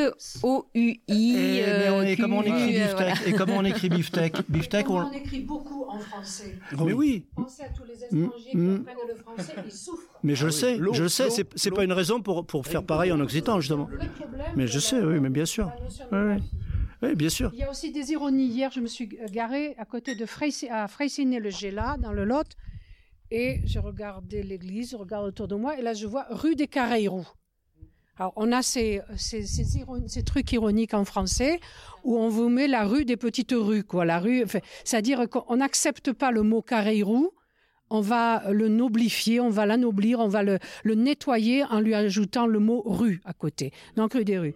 O-U-I. 0.42 1.36
Et, 1.36 1.64
euh, 1.64 2.02
et, 2.02 2.16
comment 2.16 2.38
on 2.38 2.42
écrit 2.42 2.72
beefsteak 2.72 2.96
voilà. 2.96 3.14
Et 3.26 3.32
comment 3.32 3.56
on 3.58 3.64
écrit 3.64 3.88
beefsteak 3.88 4.34
Beefsteak, 4.48 4.90
on... 4.90 5.02
on 5.02 5.12
écrit 5.12 5.40
beaucoup 5.40 5.84
en 5.88 5.98
français. 6.00 6.58
Mais 6.84 6.92
oui. 6.92 7.26
Pensez 7.36 7.62
à 7.62 7.68
tous 7.68 7.84
les 7.84 7.94
étrangers 8.04 8.50
qui 8.50 8.56
Mm. 8.56 8.80
apprennent 8.80 9.08
le 9.08 9.14
français, 9.14 9.54
ils 9.64 9.72
souffrent. 9.72 10.02
Mais 10.22 10.34
je 10.34 10.46
le 10.46 10.52
sais, 10.52 10.76
je 10.92 11.02
le 11.02 11.08
sais, 11.08 11.30
c'est, 11.30 11.48
c'est 11.54 11.70
pas 11.70 11.84
une 11.84 11.92
raison 11.92 12.20
pour, 12.20 12.46
pour 12.46 12.66
faire 12.66 12.82
pareil 12.82 13.12
en 13.12 13.20
occitan, 13.20 13.60
justement. 13.60 13.88
Mais 14.56 14.66
je 14.66 14.78
sais, 14.78 15.00
oui, 15.00 15.20
mais 15.20 15.30
bien 15.30 15.44
sûr. 15.46 15.70
Oui, 16.12 16.42
Il 17.52 17.58
y 17.58 17.62
a 17.62 17.70
aussi 17.70 17.92
des 17.92 18.12
ironies. 18.12 18.46
Hier, 18.46 18.70
je 18.70 18.80
me 18.80 18.86
suis 18.86 19.08
garée 19.08 19.74
à 19.78 19.84
côté 19.84 20.14
de 20.14 20.26
Freici, 20.26 20.68
à 20.68 20.88
Freycinet-le-Géla, 20.88 21.96
dans 21.98 22.12
le 22.12 22.24
Lot, 22.24 22.56
et 23.30 23.60
je 23.66 23.78
regardais 23.78 24.42
l'église, 24.42 24.92
je 24.92 24.96
regarde 24.96 25.26
autour 25.26 25.48
de 25.48 25.54
moi, 25.54 25.78
et 25.78 25.82
là, 25.82 25.94
je 25.94 26.06
vois 26.06 26.26
rue 26.30 26.56
des 26.56 26.66
Carreyrous. 26.66 27.26
Alors, 28.16 28.32
on 28.36 28.52
a 28.52 28.62
ces, 28.62 29.00
ces, 29.16 30.22
trucs 30.22 30.52
ironiques 30.52 30.94
en 30.94 31.04
français 31.04 31.58
où 32.04 32.16
on 32.16 32.28
vous 32.28 32.48
met 32.48 32.68
la 32.68 32.84
rue 32.84 33.04
des 33.04 33.16
petites 33.16 33.52
rues, 33.52 33.82
quoi. 33.82 34.04
La 34.04 34.20
rue, 34.20 34.44
c'est-à-dire 34.84 35.28
qu'on 35.28 35.56
n'accepte 35.56 36.12
pas 36.12 36.30
le 36.30 36.42
mot 36.42 36.62
Carreyrous, 36.62 37.32
on 37.90 38.00
va 38.00 38.44
le 38.52 38.68
noblifier, 38.68 39.40
on 39.40 39.50
va 39.50 39.66
l'anoblir, 39.66 40.20
on 40.20 40.28
va 40.28 40.44
le, 40.44 40.58
le, 40.84 40.94
nettoyer 40.94 41.64
en 41.64 41.80
lui 41.80 41.94
ajoutant 41.94 42.46
le 42.46 42.60
mot 42.60 42.82
rue 42.86 43.20
à 43.24 43.32
côté. 43.32 43.72
Donc, 43.96 44.14
rue 44.14 44.24
des 44.24 44.38
rues 44.38 44.54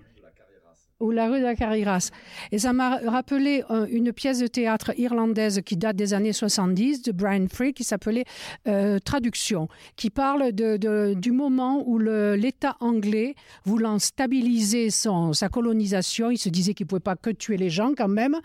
ou 1.01 1.11
la 1.11 1.29
rue 1.29 1.39
de 1.39 1.45
la 1.45 1.55
Carriras. 1.55 2.11
Et 2.53 2.59
ça 2.59 2.73
m'a 2.73 2.99
rappelé 2.99 3.65
euh, 3.71 3.87
une 3.91 4.13
pièce 4.13 4.41
de 4.41 4.47
théâtre 4.47 4.93
irlandaise 4.99 5.61
qui 5.65 5.77
date 5.77 5.97
des 5.97 6.15
années 6.15 6.33
70 6.33 7.03
de 7.03 7.13
Brian 7.13 7.47
Free 7.49 7.73
qui 7.73 7.85
s'appelait 7.85 8.25
euh, 8.67 8.99
Traduction, 8.99 9.69
qui 9.97 10.11
parle 10.11 10.53
du 10.53 11.33
moment 11.33 11.83
où 11.87 11.99
l'État 11.99 12.77
anglais, 12.81 13.35
voulant 13.65 13.99
stabiliser 13.99 14.91
sa 14.91 15.49
colonisation, 15.49 16.31
il 16.31 16.39
se 16.39 16.49
disait 16.49 16.75
qu'il 16.75 16.85
ne 16.85 16.89
pouvait 16.89 17.01
pas 17.01 17.17
que 17.17 17.31
tuer 17.31 17.57
les 17.57 17.71
gens 17.71 17.93
quand 17.97 18.09
même, 18.09 18.37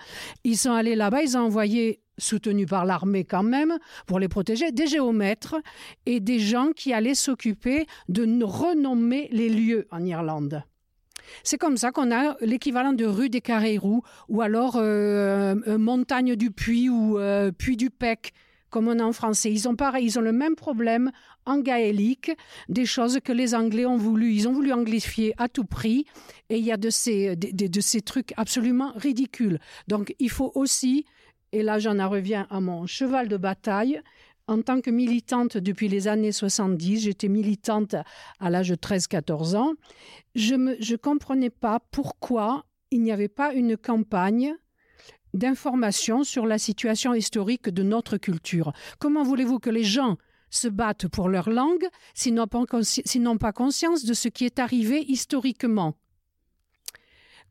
ils 0.44 0.58
sont 0.58 0.72
allés 0.72 0.96
là-bas, 0.96 1.24
ils 1.24 1.38
ont 1.38 1.42
envoyé 1.42 2.02
soutenus 2.18 2.68
par 2.68 2.86
l'armée 2.86 3.24
quand 3.24 3.44
même, 3.44 3.78
pour 4.06 4.20
les 4.20 4.28
protéger, 4.28 4.72
des 4.72 4.88
géomètres 4.88 5.56
et 6.06 6.20
des 6.20 6.40
gens 6.40 6.72
qui 6.76 6.94
allaient 6.94 7.16
s'occuper 7.16 7.88
de 8.10 8.44
renommer 8.44 9.30
les 9.32 9.50
lieux 9.50 9.88
en 9.92 10.06
Irlande. 10.06 10.64
C'est 11.44 11.58
comme 11.58 11.78
ça 11.78 11.92
qu'on 11.92 12.12
a 12.12 12.36
l'équivalent 12.42 12.94
de 12.94 13.06
rue 13.06 13.30
des 13.30 13.42
Carreyrous 13.42 14.04
ou 14.30 14.42
alors 14.42 14.76
euh, 14.78 15.56
montagne 15.78 16.36
du 16.36 16.52
Puy 16.52 16.90
ou 16.90 17.18
euh, 17.18 17.52
Puy 17.52 17.78
du 17.78 17.90
Pec 17.90 18.34
comme 18.74 18.88
on 18.88 18.98
a 18.98 19.04
en 19.04 19.14
français. 19.14 19.52
Ils 19.52 19.68
ont 19.68 19.76
pareil, 19.76 20.06
ils 20.06 20.18
ont 20.18 20.24
le 20.24 20.32
même 20.32 20.56
problème 20.56 21.12
en 21.46 21.60
gaélique, 21.60 22.32
des 22.70 22.88
choses 22.88 23.20
que 23.24 23.32
les 23.32 23.54
Anglais 23.54 23.86
ont 23.86 23.98
voulu. 23.98 24.34
Ils 24.34 24.48
ont 24.48 24.52
voulu 24.52 24.74
anglifier 24.74 25.36
à 25.38 25.48
tout 25.48 25.64
prix 25.64 26.06
et 26.50 26.58
il 26.58 26.66
y 26.66 26.72
a 26.72 26.78
de 26.78 26.90
ces, 26.90 27.36
de 27.36 27.82
ces 27.82 28.02
trucs 28.02 28.34
absolument 28.36 28.92
ridicules. 28.96 29.60
Donc 29.88 30.16
il 30.18 30.32
faut 30.32 30.52
aussi, 30.56 31.06
et 31.52 31.62
là 31.62 31.78
j'en 31.78 32.10
reviens 32.10 32.48
à 32.50 32.60
mon 32.62 32.88
cheval 32.88 33.28
de 33.28 33.38
bataille, 33.38 34.02
en 34.48 34.62
tant 34.62 34.82
que 34.82 34.90
militante 34.90 35.58
depuis 35.58 35.88
les 35.88 36.08
années 36.08 36.32
70, 36.32 37.02
j'étais 37.02 37.30
militante 37.30 37.96
à 38.40 38.50
l'âge 38.50 38.70
de 38.70 38.76
13-14 38.76 39.56
ans, 39.56 39.74
je 40.36 40.56
ne 40.56 40.96
comprenais 40.98 41.50
pas 41.50 41.80
pourquoi 41.92 42.66
il 42.92 43.02
n'y 43.02 43.12
avait 43.12 43.28
pas 43.28 43.54
une 43.54 43.78
campagne 43.78 44.54
d'information 45.34 46.24
sur 46.24 46.46
la 46.46 46.58
situation 46.58 47.14
historique 47.14 47.70
de 47.70 47.84
notre 47.84 48.18
culture. 48.18 48.72
Comment 49.00 49.24
voulez-vous 49.24 49.60
que 49.60 49.70
les 49.70 49.84
gens 49.84 50.18
se 50.50 50.68
battent 50.68 51.08
pour 51.08 51.30
leur 51.30 51.50
langue 51.50 51.88
s'ils 52.14 52.36
n'ont 52.36 52.48
pas 53.38 53.52
conscience 53.54 54.06
de 54.06 54.14
ce 54.14 54.28
qui 54.28 54.46
est 54.46 54.60
arrivé 54.60 55.04
historiquement? 55.08 55.96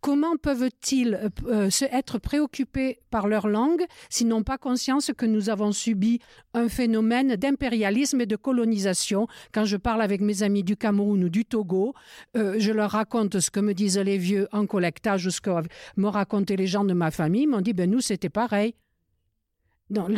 Comment 0.03 0.37
peuvent-ils 0.37 1.31
euh, 1.47 1.71
se 1.71 1.85
être 1.85 2.19
préoccupés 2.19 2.99
par 3.13 3.29
leur 3.29 3.47
langue 3.47 3.85
s'ils 4.11 4.27
n'ont 4.27 4.43
pas 4.43 4.59
conscience 4.59 5.13
que 5.17 5.27
nous 5.27 5.49
avons 5.49 5.71
subi 5.71 6.19
un 6.55 6.69
phénomène 6.69 7.37
d'impérialisme 7.37 8.21
et 8.21 8.27
de 8.27 8.35
colonisation? 8.35 9.29
Quand 9.55 9.65
je 9.65 9.77
parle 9.77 10.03
avec 10.03 10.21
mes 10.21 10.43
amis 10.43 10.65
du 10.65 10.77
Cameroun 10.77 11.23
ou 11.23 11.29
du 11.29 11.45
Togo, 11.45 11.95
euh, 12.37 12.57
je 12.59 12.73
leur 12.73 12.91
raconte 12.91 13.39
ce 13.39 13.53
que 13.53 13.61
me 13.61 13.75
disent 13.75 13.97
les 13.97 14.19
vieux 14.19 14.49
en 14.51 14.67
collectage 14.67 15.29
ce 15.29 15.41
que 15.41 15.51
me 15.97 16.09
racontaient 16.09 16.57
les 16.57 16.67
gens 16.67 16.83
de 16.85 16.95
ma 16.95 17.13
famille. 17.13 17.43
Ils 17.43 17.49
m'ont 17.49 17.61
dit, 17.61 17.73
ben 17.73 17.89
nous, 17.89 18.01
c'était 18.01 18.29
pareil. 18.29 18.75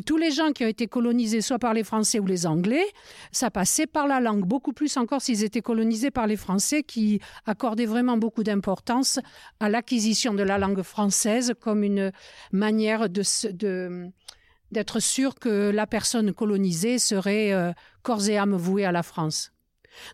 Tous 0.06 0.16
les 0.16 0.30
gens 0.30 0.52
qui 0.52 0.64
ont 0.64 0.68
été 0.68 0.86
colonisés 0.86 1.40
soit 1.40 1.58
par 1.58 1.74
les 1.74 1.82
Français 1.82 2.20
ou 2.20 2.26
les 2.26 2.46
Anglais, 2.46 2.84
ça 3.32 3.50
passait 3.50 3.86
par 3.86 4.06
la 4.06 4.20
langue, 4.20 4.44
beaucoup 4.44 4.72
plus 4.72 4.96
encore 4.96 5.20
s'ils 5.20 5.42
étaient 5.42 5.62
colonisés 5.62 6.10
par 6.10 6.26
les 6.26 6.36
Français 6.36 6.82
qui 6.82 7.20
accordaient 7.46 7.86
vraiment 7.86 8.16
beaucoup 8.16 8.44
d'importance 8.44 9.18
à 9.58 9.68
l'acquisition 9.68 10.34
de 10.34 10.42
la 10.42 10.58
langue 10.58 10.82
française 10.82 11.54
comme 11.60 11.82
une 11.82 12.12
manière 12.52 13.08
de, 13.08 14.10
d'être 14.70 15.00
sûr 15.00 15.34
que 15.34 15.70
la 15.70 15.86
personne 15.86 16.32
colonisée 16.32 16.98
serait 16.98 17.52
euh, 17.52 17.72
corps 18.02 18.28
et 18.28 18.36
âme 18.36 18.56
vouée 18.56 18.84
à 18.84 18.92
la 18.92 19.02
France. 19.02 19.50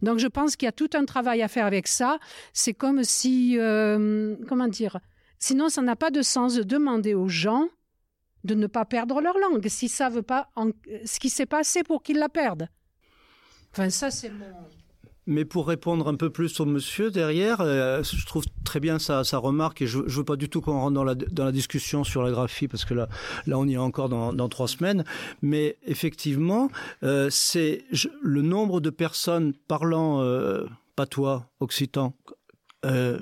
Donc 0.01 0.19
je 0.19 0.27
pense 0.27 0.57
qu'il 0.57 0.67
y 0.67 0.69
a 0.69 0.73
tout 0.73 0.91
un 0.95 1.05
travail 1.05 1.43
à 1.43 1.49
faire 1.49 1.67
avec 1.67 1.87
ça. 1.89 2.19
C'est 2.53 2.75
comme 2.75 3.05
si, 3.05 3.59
euh, 3.59 4.37
comment 4.49 4.69
dire, 4.69 5.01
sinon 5.39 5.69
ça 5.69 5.83
n'a 5.83 5.97
pas 5.97 6.11
de 6.11 6.23
sens 6.23 6.55
de 6.55 6.63
demander 6.63 7.15
aux 7.15 7.29
gens 7.29 7.69
de 8.45 8.55
ne 8.55 8.67
pas 8.67 8.85
perdre 8.85 9.21
leur 9.21 9.39
langue 9.39 9.67
s'ils 9.69 9.87
ne 9.87 9.95
savent 9.95 10.23
pas 10.23 10.49
en, 10.57 10.71
ce 11.05 11.19
qui 11.19 11.31
s'est 11.31 11.47
passé 11.47 11.83
pour 11.83 12.03
qu'ils 12.03 12.19
la 12.19 12.29
perdent. 12.29 12.69
Enfin, 13.73 13.91
ça, 13.91 14.11
c'est 14.11 14.31
mon. 14.31 14.47
Mais 15.27 15.45
pour 15.45 15.69
répondre 15.69 16.09
un 16.09 16.17
peu 16.17 16.31
plus 16.31 16.59
au 16.59 16.65
monsieur 16.65 17.11
derrière, 17.11 17.61
euh, 17.61 18.03
je 18.03 18.27
trouve 18.27 18.45
très 18.65 18.81
bien 18.81 18.99
sa, 18.99 19.23
sa 19.23 19.39
remarque 19.39 19.83
et 19.83 19.87
je 19.87 19.99
ne 19.99 20.09
veux 20.09 20.25
pas 20.25 20.35
du 20.35 20.49
tout 20.49 20.61
qu'on 20.61 20.73
rentre 20.73 20.95
dans 20.95 21.05
la, 21.05 21.15
dans 21.15 21.45
la 21.45 21.53
discussion 21.53 22.03
sur 22.03 22.23
la 22.23 22.31
graphie 22.31 22.67
parce 22.67 22.85
que 22.85 22.95
là, 22.95 23.09
là 23.47 23.59
on 23.59 23.67
y 23.69 23.75
est 23.75 23.77
encore 23.77 24.09
dans, 24.09 24.33
dans 24.33 24.49
trois 24.49 24.67
semaines. 24.67 25.05
Mais 25.41 25.77
effectivement, 25.85 26.69
euh, 27.05 27.29
c'est 27.31 27.85
le 28.23 28.43
nombre 28.43 28.81
de 28.81 28.91
personnes 28.91 29.53
parlant 29.69 30.21
euh, 30.23 30.67
patois, 30.97 31.49
occitan, 31.61 32.15
euh, 32.87 33.19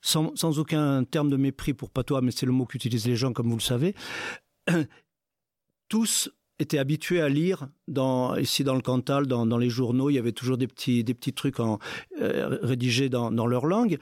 sans, 0.00 0.34
sans, 0.34 0.58
aucun 0.58 1.04
terme 1.04 1.30
de 1.30 1.36
mépris 1.36 1.72
pour 1.72 1.90
patois, 1.90 2.20
mais 2.20 2.32
c'est 2.32 2.46
le 2.46 2.52
mot 2.52 2.66
qu'utilisent 2.66 3.06
les 3.06 3.16
gens, 3.16 3.32
comme 3.32 3.48
vous 3.48 3.56
le 3.56 3.62
savez, 3.62 3.94
tous 5.88 6.30
étaient 6.58 6.78
habitués 6.78 7.20
à 7.20 7.28
lire 7.28 7.68
ici 8.38 8.64
dans 8.64 8.74
le 8.74 8.80
Cantal, 8.80 9.26
dans, 9.26 9.58
les 9.58 9.70
journaux, 9.70 10.10
il 10.10 10.14
y 10.14 10.18
avait 10.18 10.32
toujours 10.32 10.58
des 10.58 10.66
petits, 10.66 11.04
des 11.04 11.14
petits 11.14 11.32
trucs 11.32 11.60
en, 11.60 11.78
euh, 12.20 12.58
rédigés 12.62 13.08
dans, 13.08 13.30
dans, 13.30 13.46
leur 13.46 13.66
langue. 13.66 13.98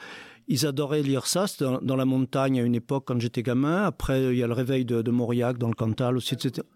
Ils 0.49 0.67
adoraient 0.67 1.03
lire 1.03 1.27
ça, 1.27 1.47
c'était 1.47 1.67
dans, 1.83 1.97
la 1.97 2.05
montagne 2.05 2.61
à 2.61 2.63
une 2.63 2.75
époque 2.75 3.05
quand 3.07 3.21
j'étais 3.21 3.43
gamin. 3.43 3.83
Après, 3.83 4.33
il 4.33 4.39
y 4.39 4.43
a 4.43 4.47
le 4.47 4.53
réveil 4.53 4.85
de, 4.85 5.03
de 5.03 5.11
Mauriac 5.11 5.59
dans 5.59 5.69
le 5.69 5.75
Cantal 5.75 6.17
aussi, 6.17 6.35
etc. 6.35 6.67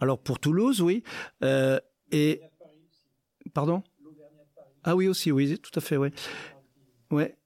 Alors 0.00 0.18
pour 0.18 0.38
Toulouse, 0.38 0.82
oui. 0.82 1.02
Euh, 1.42 1.78
et 2.10 2.42
pardon? 3.54 3.82
Ah 4.84 4.94
oui 4.94 5.08
aussi, 5.08 5.32
oui, 5.32 5.58
tout 5.58 5.70
à 5.74 5.80
fait, 5.80 5.96
oui. 5.96 6.10
Ouais. 7.10 7.36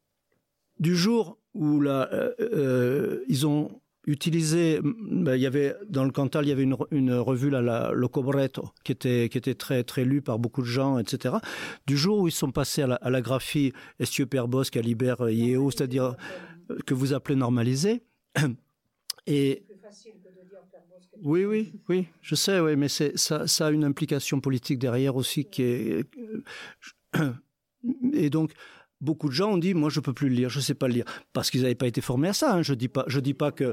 Du 0.79 0.97
jour 0.97 1.39
où 1.55 1.83
euh, 1.85 3.25
ils 3.29 3.47
ont 3.47 3.80
utilisé, 4.11 4.81
ben, 4.83 5.35
il 5.37 5.41
y 5.41 5.47
avait 5.47 5.75
dans 5.89 6.05
le 6.05 6.11
Cantal, 6.11 6.45
il 6.45 6.49
y 6.49 6.53
avait 6.53 6.63
une, 6.63 6.77
une 6.91 7.15
revue 7.15 7.51
là, 7.51 7.63
la, 7.63 7.93
le 7.93 8.09
Cobretto, 8.09 8.71
qui 8.85 8.93
était 8.93 9.29
qui 9.31 9.39
était 9.39 9.55
très 9.55 9.85
très 9.85 10.05
lue 10.05 10.23
par 10.23 10.39
beaucoup 10.39 10.63
de 10.63 10.67
gens, 10.67 10.99
etc. 10.99 11.37
Du 11.87 11.97
jour 11.97 12.19
où 12.19 12.29
ils 12.29 12.33
sont 12.33 12.51
passés 12.51 12.83
à 12.83 12.87
la, 12.87 12.95
à 12.97 13.11
la 13.11 13.21
graphie 13.21 13.73
Estieux 13.99 14.27
Perbos, 14.27 14.65
Calibert, 14.65 15.29
Yeo, 15.29 15.71
c'est-à-dire 15.71 16.17
que 16.87 16.95
vous 16.95 17.13
appelez 17.13 17.37
normalisé, 17.37 18.03
et 19.27 19.65
oui, 21.23 21.45
oui, 21.45 21.73
oui, 21.89 22.07
je 22.23 22.35
sais, 22.35 22.61
oui, 22.61 22.77
mais 22.77 22.89
c'est 22.89 23.17
ça, 23.19 23.47
ça 23.47 23.67
a 23.67 23.71
une 23.71 23.85
implication 23.85 24.41
politique 24.41 24.79
derrière 24.79 25.17
aussi 25.17 25.45
qui 25.45 25.63
est 25.63 26.05
et 28.13 28.31
donc 28.31 28.53
beaucoup 29.01 29.29
de 29.29 29.35
gens 29.35 29.53
ont 29.53 29.59
dit 29.59 29.75
moi 29.75 29.91
je 29.91 30.01
peux 30.01 30.13
plus 30.13 30.29
le 30.29 30.35
lire 30.35 30.49
je 30.51 30.61
sais 30.61 30.75
pas 30.75 30.87
le 30.87 30.95
lire 30.95 31.05
parce 31.33 31.51
qu'ils 31.51 31.63
n'avaient 31.63 31.75
pas 31.75 31.87
été 31.87 32.01
formés 32.01 32.29
à 32.29 32.33
ça 32.33 32.55
hein. 32.55 32.63
je 32.63 32.75
dis 32.75 32.89
pas 32.89 33.05
je 33.07 33.21
dis 33.21 33.35
pas 33.35 33.51
que 33.51 33.73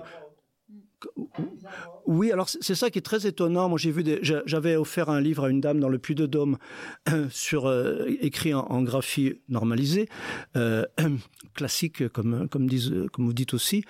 oui, 2.06 2.32
alors 2.32 2.50
c'est 2.50 2.76
ça 2.76 2.90
qui 2.90 3.00
est 3.00 3.04
très 3.04 3.28
étonnant. 3.28 3.70
Moi, 3.70 3.78
j'ai 3.78 3.92
vu, 3.92 4.04
j'avais 4.22 4.76
offert 4.76 5.10
un 5.10 5.22
livre 5.22 5.46
à 5.46 5.50
une 5.50 5.62
dame 5.62 5.80
dans 5.80 5.90
le 5.90 5.98
Puy-de-Dôme 5.98 6.58
sur 7.30 7.72
écrit 8.22 8.54
en, 8.54 8.82
graphie 8.82 9.42
normalisée, 9.50 10.08
classique 11.54 12.08
comme 12.10 12.48
comme 12.50 12.68
vous 13.18 13.34
dites 13.34 13.54
aussi, 13.54 13.84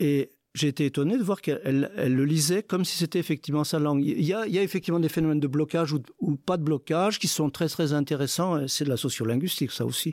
et 0.00 0.30
j'ai 0.58 0.68
été 0.68 0.86
étonné 0.86 1.16
de 1.16 1.22
voir 1.22 1.40
qu'elle 1.40 1.90
elle, 1.96 2.14
le 2.14 2.24
lisait 2.24 2.62
comme 2.62 2.84
si 2.84 2.96
c'était 2.96 3.18
effectivement 3.18 3.64
sa 3.64 3.78
langue. 3.78 4.04
Il 4.04 4.24
y, 4.24 4.32
a, 4.32 4.46
il 4.46 4.54
y 4.54 4.58
a, 4.58 4.62
effectivement 4.62 5.00
des 5.00 5.08
phénomènes 5.08 5.40
de 5.40 5.46
blocage 5.46 5.92
ou, 5.92 6.36
pas 6.36 6.56
de 6.56 6.62
blocage 6.62 7.18
qui 7.18 7.28
sont 7.28 7.50
très 7.50 7.68
très 7.68 7.92
intéressants. 7.92 8.66
C'est 8.66 8.84
de 8.84 8.88
la 8.88 8.96
sociolinguistique, 8.96 9.70
ça 9.70 9.84
aussi, 9.84 10.12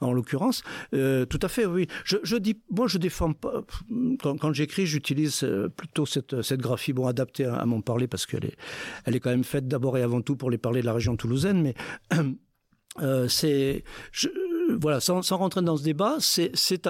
en 0.00 0.12
l'occurrence. 0.12 0.62
Euh, 0.94 1.26
tout 1.26 1.40
à 1.42 1.48
fait, 1.48 1.66
oui. 1.66 1.88
Je, 2.04 2.36
dis, 2.36 2.60
moi, 2.70 2.86
je 2.86 2.98
défends 2.98 3.32
pas. 3.32 3.64
Quand, 4.20 4.36
quand 4.38 4.52
j'écris, 4.52 4.86
j'utilise 4.86 5.42
euh, 5.42 5.68
plutôt 5.68 6.06
cette, 6.06 6.42
cette 6.42 6.60
graphie, 6.60 6.92
bon, 6.92 7.06
adaptée 7.06 7.44
à, 7.44 7.66
mon 7.66 7.80
parler 7.80 8.06
parce 8.06 8.26
qu'elle 8.26 8.44
est, 8.44 8.56
elle 9.04 9.16
est 9.16 9.20
quand 9.20 9.30
même 9.30 9.44
faite 9.44 9.68
d'abord 9.68 9.98
et 9.98 10.02
avant 10.02 10.20
tout 10.20 10.36
pour 10.36 10.50
les 10.50 10.58
parler 10.58 10.80
de 10.80 10.86
la 10.86 10.92
région 10.92 11.16
toulousaine, 11.16 11.62
mais 11.62 11.74
euh, 13.02 13.28
c'est, 13.28 13.84
voilà, 14.80 15.00
sans, 15.00 15.22
rentrer 15.36 15.62
dans 15.62 15.76
ce 15.76 15.82
débat, 15.82 16.16
c'est 16.20 16.88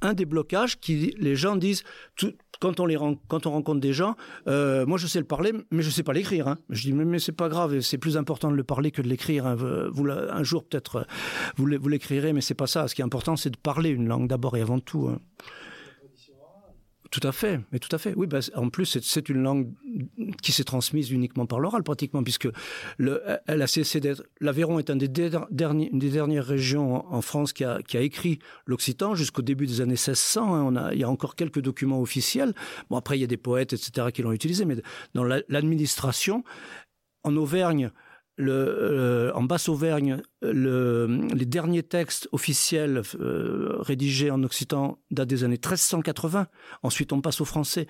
un 0.00 0.14
des 0.14 0.24
blocages 0.24 0.80
qui 0.80 1.14
les 1.18 1.36
gens 1.36 1.56
disent 1.56 1.84
quand 2.60 2.80
on 2.80 2.86
les 2.86 2.96
quand 3.28 3.46
on 3.46 3.52
rencontre 3.52 3.80
des 3.80 3.92
gens 3.92 4.16
euh, 4.48 4.84
moi 4.86 4.98
je 4.98 5.06
sais 5.06 5.20
le 5.20 5.24
parler 5.24 5.52
mais 5.70 5.82
je 5.82 5.90
sais 5.90 6.02
pas 6.02 6.12
l'écrire 6.12 6.48
hein. 6.48 6.58
je 6.70 6.82
dis 6.82 6.92
mais, 6.92 7.04
mais 7.04 7.20
c'est 7.20 7.30
pas 7.30 7.48
grave 7.48 7.78
c'est 7.78 7.98
plus 7.98 8.16
important 8.16 8.50
de 8.50 8.56
le 8.56 8.64
parler 8.64 8.90
que 8.90 9.02
de 9.02 9.08
l'écrire 9.08 9.46
hein. 9.46 9.54
vous 9.54 10.08
un 10.08 10.42
jour 10.42 10.64
peut-être 10.64 11.06
vous 11.56 11.66
l'écrirez 11.66 12.32
mais 12.32 12.40
c'est 12.40 12.54
pas 12.54 12.66
ça 12.66 12.88
ce 12.88 12.96
qui 12.96 13.02
est 13.02 13.04
important 13.04 13.36
c'est 13.36 13.50
de 13.50 13.56
parler 13.56 13.90
une 13.90 14.08
langue 14.08 14.26
d'abord 14.26 14.56
et 14.56 14.60
avant 14.60 14.80
tout 14.80 15.08
hein. 15.08 15.20
Tout 17.10 17.26
à 17.26 17.32
fait, 17.32 17.60
mais 17.72 17.78
tout 17.78 17.94
à 17.94 17.98
fait. 17.98 18.12
Oui, 18.16 18.26
bah, 18.26 18.40
en 18.54 18.68
plus, 18.68 18.98
c'est 19.00 19.28
une 19.30 19.42
langue 19.42 19.72
qui 20.42 20.52
s'est 20.52 20.64
transmise 20.64 21.10
uniquement 21.10 21.46
par 21.46 21.58
l'oral, 21.58 21.82
pratiquement, 21.82 22.22
puisque 22.22 22.48
le, 22.98 23.22
elle 23.46 23.62
a 23.62 23.66
cessé 23.66 23.98
d'être. 23.98 24.22
L'Aveyron 24.40 24.78
est 24.78 24.90
une 24.90 24.98
des 24.98 26.10
dernières 26.10 26.44
régions 26.44 27.10
en 27.10 27.22
France 27.22 27.54
qui 27.54 27.64
a, 27.64 27.80
qui 27.82 27.96
a 27.96 28.02
écrit 28.02 28.40
l'occitan 28.66 29.14
jusqu'au 29.14 29.40
début 29.40 29.66
des 29.66 29.80
années 29.80 29.92
1600. 29.92 30.54
Hein. 30.54 30.62
On 30.64 30.76
a, 30.76 30.92
il 30.92 31.00
y 31.00 31.04
a 31.04 31.08
encore 31.08 31.34
quelques 31.34 31.60
documents 31.60 32.02
officiels. 32.02 32.54
Bon, 32.90 32.98
après, 32.98 33.16
il 33.16 33.22
y 33.22 33.24
a 33.24 33.28
des 33.28 33.38
poètes, 33.38 33.72
etc., 33.72 34.08
qui 34.12 34.20
l'ont 34.20 34.32
utilisé, 34.32 34.66
mais 34.66 34.76
dans 35.14 35.24
l'administration, 35.24 36.44
en 37.22 37.34
Auvergne, 37.36 37.90
euh, 38.40 39.32
en 39.34 39.42
Basse-Auvergne, 39.42 40.22
le, 40.42 41.26
les 41.34 41.46
derniers 41.46 41.82
textes 41.82 42.28
officiels 42.32 43.02
euh, 43.20 43.76
rédigés 43.80 44.30
en 44.30 44.42
occitan 44.44 44.98
datent 45.10 45.28
des 45.28 45.44
années 45.44 45.56
1380. 45.56 46.46
Ensuite, 46.82 47.12
on 47.12 47.20
passe 47.20 47.40
au 47.40 47.44
français. 47.44 47.86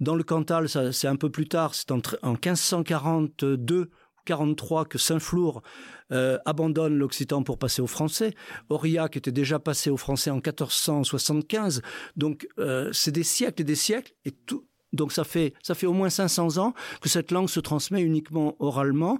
Dans 0.00 0.16
le 0.16 0.24
Cantal, 0.24 0.68
c'est 0.68 1.06
un 1.06 1.16
peu 1.16 1.30
plus 1.30 1.48
tard, 1.48 1.74
c'est 1.74 1.92
en, 1.92 2.00
en 2.22 2.32
1542 2.32 3.90
43 4.24 4.84
que 4.84 4.98
Saint-Flour 4.98 5.62
euh, 6.12 6.38
abandonne 6.44 6.96
l'occitan 6.96 7.42
pour 7.42 7.58
passer 7.58 7.82
au 7.82 7.88
français. 7.88 8.34
Aurillac 8.68 9.16
était 9.16 9.32
déjà 9.32 9.58
passé 9.58 9.90
au 9.90 9.96
français 9.96 10.30
en 10.30 10.36
1475. 10.36 11.82
Donc, 12.16 12.46
c'est 12.92 13.10
des 13.10 13.24
siècles 13.24 13.62
et 13.62 13.64
des 13.64 13.74
siècles. 13.74 14.14
Donc, 14.92 15.12
ça 15.12 15.24
fait 15.24 15.54
au 15.86 15.92
moins 15.92 16.08
500 16.08 16.58
ans 16.58 16.72
que 17.00 17.08
cette 17.08 17.32
langue 17.32 17.48
se 17.48 17.58
transmet 17.58 18.00
uniquement 18.02 18.54
oralement 18.60 19.18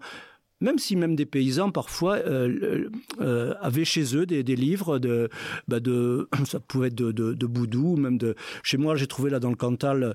même 0.62 0.78
si 0.78 0.96
même 0.96 1.16
des 1.16 1.26
paysans 1.26 1.70
parfois 1.70 2.16
euh, 2.16 2.88
euh, 3.20 3.54
avaient 3.60 3.84
chez 3.84 4.16
eux 4.16 4.26
des, 4.26 4.42
des 4.42 4.56
livres 4.56 4.98
de, 4.98 5.28
bah 5.68 5.78
ça 6.46 6.60
pouvait 6.60 6.88
être 6.88 6.94
de, 6.94 7.12
de, 7.12 7.34
de 7.34 7.46
Boudou, 7.46 7.96
même 7.96 8.18
de, 8.18 8.34
chez 8.62 8.78
moi 8.78 8.96
j'ai 8.96 9.06
trouvé 9.06 9.30
là 9.30 9.40
dans 9.40 9.50
le 9.50 9.56
Cantal 9.56 10.14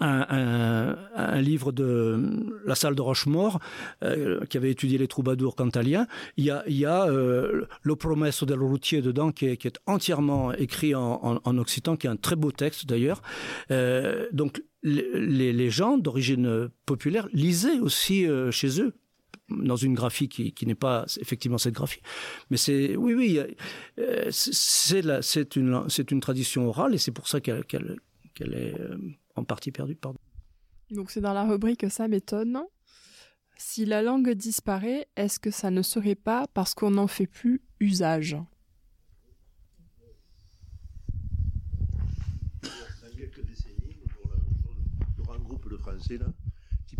un, 0.00 0.26
un, 0.28 0.96
un, 1.14 1.40
livre 1.40 1.72
de 1.72 2.60
la 2.64 2.74
salle 2.74 2.94
de 2.94 3.02
Rochemort 3.02 3.60
euh, 4.02 4.44
qui 4.46 4.56
avait 4.56 4.70
étudié 4.70 4.98
les 4.98 5.08
troubadours 5.08 5.54
cantaliens. 5.54 6.06
Il 6.36 6.44
y 6.44 6.50
a, 6.50 6.64
il 6.66 6.76
y 6.76 6.86
a 6.86 7.04
euh, 7.04 7.66
Le 7.82 7.96
Promesso 7.96 8.46
del 8.46 8.60
Routier 8.60 9.02
dedans 9.02 9.32
qui 9.32 9.46
est, 9.46 9.80
entièrement 9.86 10.52
écrit 10.52 10.94
en, 10.94 11.40
en, 11.44 11.58
occitan, 11.58 11.96
qui 11.96 12.06
est 12.06 12.10
un 12.10 12.16
très 12.16 12.36
beau 12.36 12.50
texte 12.50 12.86
d'ailleurs. 12.86 13.22
Euh, 13.70 14.26
donc 14.32 14.62
les, 14.82 15.52
les 15.52 15.70
gens 15.70 15.98
d'origine 15.98 16.68
populaire 16.86 17.28
lisaient 17.32 17.78
aussi 17.78 18.26
euh, 18.26 18.50
chez 18.50 18.80
eux 18.80 18.94
dans 19.58 19.76
une 19.76 19.94
graphie 19.94 20.28
qui, 20.28 20.52
qui 20.52 20.66
n'est 20.66 20.74
pas 20.74 21.04
effectivement 21.20 21.58
cette 21.58 21.74
graphie. 21.74 22.00
Mais 22.50 22.56
c'est 22.56 22.96
oui, 22.96 23.14
oui, 23.14 23.40
euh, 23.98 24.28
c'est 24.30 25.22
c'est 25.22 25.56
une, 25.56 25.88
c'est 25.88 26.10
une 26.10 26.20
tradition 26.20 26.68
orale 26.68 26.94
et 26.94 26.98
c'est 26.98 27.12
pour 27.12 27.28
ça 27.28 27.40
qu'elle 27.40 27.64
qu'elle 27.64 27.98
qu'elle 28.34 28.54
est 28.54 28.80
euh, 28.80 28.96
en 29.36 29.44
partie 29.44 29.72
perdue. 29.72 29.94
Pardon. 29.94 30.18
Donc 30.90 31.10
c'est 31.10 31.20
dans 31.20 31.32
la 31.32 31.44
rubrique 31.44 31.84
ça 31.90 32.08
m'étonne. 32.08 32.60
Si 33.56 33.84
la 33.84 34.02
langue 34.02 34.30
disparaît, 34.30 35.06
est-ce 35.16 35.38
que 35.38 35.50
ça 35.50 35.70
ne 35.70 35.82
serait 35.82 36.16
pas 36.16 36.46
parce 36.52 36.74
qu'on 36.74 36.90
n'en 36.90 37.06
fait 37.06 37.26
plus 37.26 37.62
usage? 37.80 38.36
Dans 42.62 43.16
quelques 43.16 43.44
décennies, 43.46 43.96
il 44.00 45.18
y 45.18 45.20
aura 45.20 45.36
un 45.36 45.38
groupe 45.38 45.70
de 45.70 45.76
Français 45.76 46.18
là 46.18 46.26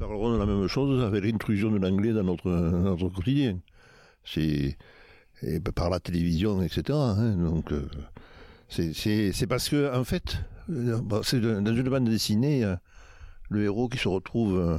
parleront 0.02 0.32
de 0.32 0.38
la 0.38 0.46
même 0.46 0.66
chose 0.66 1.04
avec 1.04 1.22
l'intrusion 1.22 1.70
de 1.70 1.78
l'anglais 1.78 2.12
dans 2.12 2.24
notre, 2.24 3.08
quotidien. 3.14 3.60
C'est 4.24 4.76
par 5.76 5.90
la 5.90 6.00
télévision, 6.00 6.60
etc. 6.60 6.82
Hein, 6.90 7.36
donc 7.36 7.72
euh, 7.72 7.88
c'est 8.68 9.46
parce 9.48 9.68
que 9.68 9.94
en 9.96 10.02
fait, 10.02 10.38
euh, 10.70 10.98
c'est 11.22 11.40
dans 11.40 11.74
une 11.74 11.88
bande 11.88 12.08
dessinée, 12.08 12.64
le 13.48 13.62
héros 13.62 13.88
qui 13.88 13.98
se 13.98 14.08
retrouve 14.08 14.58
euh, 14.58 14.78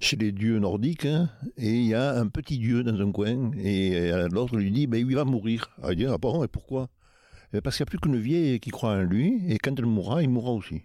chez 0.00 0.16
les 0.16 0.32
dieux 0.32 0.58
nordiques 0.58 1.06
hein, 1.06 1.30
et 1.56 1.72
il 1.72 1.86
y 1.86 1.94
a 1.94 2.18
un 2.18 2.26
petit 2.26 2.58
dieu 2.58 2.82
dans 2.82 3.00
un 3.00 3.12
coin 3.12 3.52
et 3.56 4.10
l'autre 4.32 4.56
lui 4.56 4.72
dit 4.72 4.88
ben, 4.88 4.98
il 4.98 5.14
va 5.14 5.24
mourir. 5.24 5.70
Ah, 5.84 5.92
il 5.92 5.98
dit 5.98 6.06
ah 6.06 6.16
et 6.16 6.48
pourquoi? 6.48 6.88
Parce 7.62 7.76
qu'il 7.76 7.84
n'y 7.84 7.88
a 7.88 7.90
plus 7.90 8.00
qu'une 8.00 8.18
vieille 8.18 8.58
qui 8.58 8.70
croit 8.70 8.90
en 8.90 9.02
lui 9.02 9.40
et 9.48 9.58
quand 9.58 9.78
elle 9.78 9.86
mourra, 9.86 10.20
il 10.20 10.30
mourra 10.30 10.50
aussi. 10.50 10.82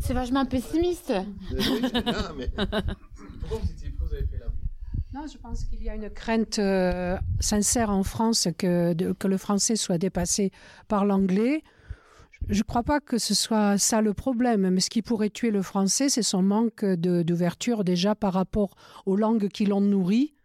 C'est 0.00 0.14
vachement 0.14 0.46
pessimiste. 0.46 1.12
Non, 5.14 5.26
je 5.32 5.38
pense 5.38 5.64
qu'il 5.64 5.82
y 5.82 5.88
a 5.88 5.94
une 5.94 6.10
crainte 6.10 6.58
euh, 6.58 7.16
sincère 7.40 7.88
en 7.90 8.02
France 8.02 8.48
que, 8.58 8.92
de, 8.92 9.12
que 9.12 9.28
le 9.28 9.38
français 9.38 9.76
soit 9.76 9.96
dépassé 9.96 10.50
par 10.88 11.06
l'anglais. 11.06 11.62
Je 12.48 12.58
ne 12.58 12.62
crois 12.64 12.82
pas 12.82 13.00
que 13.00 13.16
ce 13.16 13.32
soit 13.32 13.78
ça 13.78 14.02
le 14.02 14.12
problème, 14.12 14.68
mais 14.68 14.80
ce 14.80 14.90
qui 14.90 15.02
pourrait 15.02 15.30
tuer 15.30 15.50
le 15.50 15.62
français, 15.62 16.08
c'est 16.08 16.22
son 16.22 16.42
manque 16.42 16.84
d'ouverture 16.84 17.82
déjà 17.82 18.14
par 18.14 18.34
rapport 18.34 18.76
aux 19.06 19.16
langues 19.16 19.48
qui 19.48 19.64
l'ont 19.64 19.80
nourri 19.80 20.35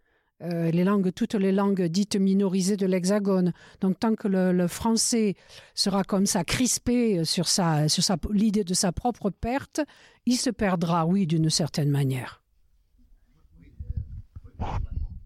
euh, 0.42 0.70
les 0.70 0.84
langues, 0.84 1.12
toutes 1.12 1.34
les 1.34 1.52
langues 1.52 1.82
dites 1.82 2.16
minorisées 2.16 2.76
de 2.76 2.86
l'Hexagone. 2.86 3.52
Donc 3.80 3.98
tant 3.98 4.14
que 4.14 4.28
le, 4.28 4.52
le, 4.52 4.66
français 4.66 5.36
sera 5.74 6.04
comme 6.04 6.26
ça 6.26 6.44
crispé 6.44 7.24
sur 7.24 7.48
sa, 7.48 7.88
sur 7.88 8.02
sa, 8.02 8.16
l'idée 8.30 8.64
de 8.64 8.74
sa 8.74 8.92
propre 8.92 9.30
perte, 9.30 9.80
il 10.26 10.36
se 10.36 10.50
perdra, 10.50 11.06
oui, 11.06 11.26
d'une 11.26 11.50
certaine 11.50 11.90
manière. 11.90 12.42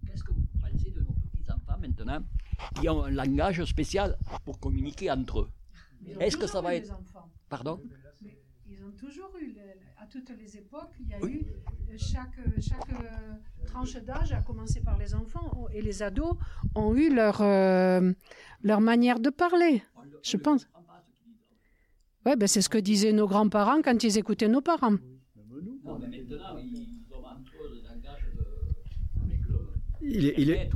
Qu'est-ce 0.06 0.22
que 0.22 0.32
vous 0.32 0.46
pensez 0.60 0.90
de 0.90 1.00
nos 1.00 1.12
petits 1.12 1.44
enfants 1.50 1.78
maintenant 1.80 2.20
qui 2.80 2.88
ont 2.88 3.04
un 3.04 3.10
langage 3.10 3.64
spécial 3.64 4.16
pour 4.44 4.58
communiquer 4.58 5.10
entre 5.10 5.40
eux? 5.40 5.50
Est-ce 6.20 6.36
que 6.36 6.46
ça 6.46 6.60
va 6.60 6.74
être 6.74 6.92
Pardon? 7.48 7.80
Ils 8.68 8.82
ont 8.84 8.92
toujours 8.98 9.30
eu, 9.40 9.54
à 9.98 10.06
toutes 10.06 10.30
les 10.38 10.56
époques, 10.56 10.92
il 11.00 11.08
y 11.08 11.14
a 11.14 11.18
oui. 11.22 11.46
eu 11.90 11.98
chaque, 11.98 12.38
chaque 12.60 12.92
tranche 13.66 13.96
d'âge, 13.96 14.32
à 14.32 14.42
commencer 14.42 14.80
par 14.80 14.98
les 14.98 15.14
enfants 15.14 15.68
et 15.72 15.82
les 15.82 16.02
ados, 16.02 16.36
ont 16.74 16.94
eu 16.94 17.14
leur, 17.14 17.40
euh, 17.40 18.12
leur 18.62 18.80
manière 18.80 19.20
de 19.20 19.30
parler, 19.30 19.82
je 20.22 20.36
pense. 20.36 20.68
Ouais, 22.24 22.36
ben 22.36 22.48
c'est 22.48 22.60
ce 22.60 22.68
que 22.68 22.78
disaient 22.78 23.12
nos 23.12 23.28
grands-parents 23.28 23.82
quand 23.82 24.02
ils 24.02 24.18
écoutaient 24.18 24.48
nos 24.48 24.60
parents. 24.60 24.92
Non, 25.84 25.98
mais 26.00 26.08
maintenant, 26.08 26.58
ils 26.58 26.78
ont 26.80 27.24
il 30.08 30.26
est, 30.26 30.34
il 30.38 30.50
est, 30.50 30.70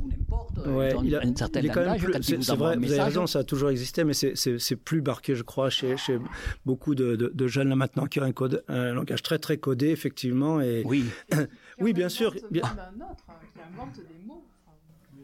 ouais, 0.65 0.93
il 1.03 1.15
a, 1.15 1.23
une 1.23 1.35
certaine 1.35 1.63
il 1.63 1.69
est 1.69 1.73
quand 1.73 1.85
même 1.85 1.97
plus, 1.97 2.13
c'est, 2.21 2.43
c'est 2.43 2.55
vrai, 2.55 2.77
vous 2.77 2.91
avez 2.91 3.01
raison, 3.01 3.27
ça 3.27 3.39
a 3.39 3.43
toujours 3.43 3.69
existé, 3.69 4.03
mais 4.03 4.13
c'est, 4.13 4.35
c'est, 4.35 4.59
c'est 4.59 4.75
plus 4.75 5.01
marqué, 5.01 5.35
je 5.35 5.43
crois, 5.43 5.69
chez, 5.69 5.97
chez 5.97 6.19
beaucoup 6.65 6.95
de, 6.95 7.15
de, 7.15 7.31
de, 7.33 7.47
jeunes 7.47 7.69
là 7.69 7.75
maintenant 7.75 8.05
qui 8.05 8.19
ont 8.19 8.23
un, 8.23 8.31
code, 8.31 8.63
un 8.67 8.93
langage 8.93 9.23
très 9.23 9.39
très 9.39 9.57
codé, 9.57 9.89
effectivement. 9.89 10.61
Et, 10.61 10.83
oui. 10.85 11.05
oui, 11.79 11.93
bien 11.93 12.09
sûr. 12.09 12.33
Bien... 12.49 12.63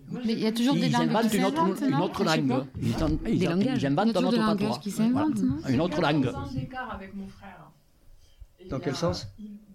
Mais 0.09 0.33
il 0.33 0.39
y 0.39 0.47
a 0.47 0.51
toujours 0.51 0.75
des 0.75 0.89
langues 0.89 1.29
qui 1.29 1.37
une 1.37 1.45
autre, 1.45 1.83
une 1.83 1.95
autre 1.95 2.23
langue. 2.23 2.65
Ils, 2.81 3.85
inventent 3.85 4.15
un 4.15 4.23
autre 4.23 4.37
patois. 4.37 4.79
Qui 4.81 4.89
voilà. 4.89 5.27
Une 5.67 5.81
autre 5.81 6.01
langue. 6.01 6.31
Dans 8.69 8.79
quel 8.79 8.95
sens 8.95 9.27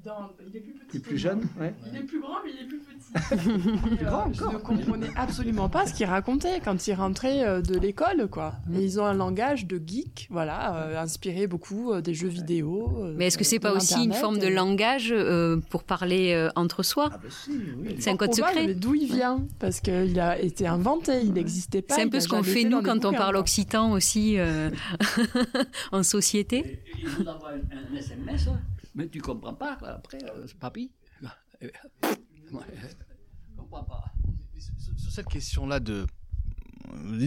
il 0.05 0.57
est 0.57 0.61
plus 0.61 0.73
petit. 0.73 0.87
Il 0.93 0.97
est 0.97 1.01
plus 1.03 1.19
jeune, 1.19 1.41
ouais. 1.61 1.75
Il 1.91 1.97
est 1.99 2.03
plus 2.03 2.21
grand, 2.21 2.35
mais 2.45 2.51
il 2.53 2.65
est 2.65 2.69
plus 2.69 2.79
petit. 2.79 2.89
Et, 4.03 4.07
euh, 4.07 4.11
je 4.33 4.45
ne 4.45 4.59
comprenais 4.59 5.11
absolument 5.17 5.69
pas 5.69 5.87
ce 5.87 5.95
qu'il 5.95 6.07
racontait 6.07 6.61
quand 6.65 6.87
il 6.87 6.95
rentrait 6.95 7.45
euh, 7.47 7.61
de 7.61 7.79
l'école, 7.79 8.29
quoi. 8.29 8.55
Mais 8.69 8.83
ils 8.83 9.01
ont 9.01 9.05
un 9.07 9.15
langage 9.15 9.67
de 9.67 9.81
geek, 9.85 10.29
voilà, 10.31 10.77
euh, 10.77 11.01
inspiré 11.01 11.47
beaucoup 11.47 11.93
euh, 11.93 12.01
des 12.01 12.15
jeux 12.15 12.29
vidéo. 12.29 12.91
euh, 13.01 13.15
Mais 13.17 13.27
est-ce 13.27 13.39
que 13.39 13.45
c'est 13.45 13.59
pas 13.61 13.73
aussi 13.73 14.03
une 14.05 14.13
forme 14.15 14.39
de 14.39 14.47
et- 14.47 14.51
langage 14.55 15.13
euh, 15.13 15.59
pour 15.71 15.85
parler 15.85 16.33
euh, 16.33 16.49
entre 16.57 16.83
soi 16.83 17.11
C'est 17.99 18.11
un 18.11 18.17
code 18.17 18.35
secret. 18.35 18.67
Mais 18.67 18.75
d'où 18.75 18.95
il 18.95 19.07
vient 19.13 19.45
Parce 19.59 19.81
qu'il 19.81 20.19
a 20.21 20.39
été 20.41 20.67
inventé, 20.67 21.21
il 21.23 21.33
n'existait 21.33 21.83
pas. 21.83 21.95
C'est 21.97 22.03
un 22.03 22.09
peu 22.09 22.21
ce 22.21 22.29
qu'on 22.29 22.43
fait 22.43 22.65
nous 22.65 22.83
quand 22.83 23.05
on 23.05 23.13
parle 23.13 23.33
quoi. 23.35 23.41
occitan 23.41 23.93
aussi 23.93 24.39
euh, 24.39 24.71
en 25.93 26.03
société. 26.03 26.81
Il 26.99 27.09
vous 27.09 27.23
envoie 27.29 27.51
un, 27.51 27.95
un 27.95 27.97
SMS, 27.97 28.49
mais 28.95 29.09
tu 29.09 29.20
comprends 29.20 29.55
pas, 29.55 29.76
quoi, 29.76 29.88
après, 29.90 30.18
euh, 30.24 30.47
papy. 30.61 30.90
Je 31.62 31.68
comprends 33.57 33.84
pas. 33.84 34.05
Sur 34.97 35.11
cette 35.11 35.28
question-là 35.28 35.80
de 35.80 36.07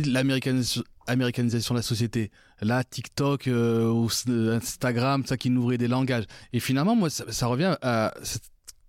l'américanisation 0.08 0.84
américanisation 1.08 1.74
de 1.76 1.80
la 1.80 1.84
société, 1.84 2.32
là 2.62 2.84
TikTok 2.84 3.48
euh, 3.48 3.90
ou 3.90 4.10
euh, 4.30 4.58
Instagram, 4.58 5.26
ça 5.26 5.38
qui 5.38 5.50
nous 5.50 5.62
ouvrait 5.62 5.78
des 5.78 5.88
langages. 5.88 6.26
Et 6.54 6.60
finalement, 6.60 6.96
moi, 6.96 7.10
ça, 7.10 7.48
revient 7.48 7.78
à 7.82 8.14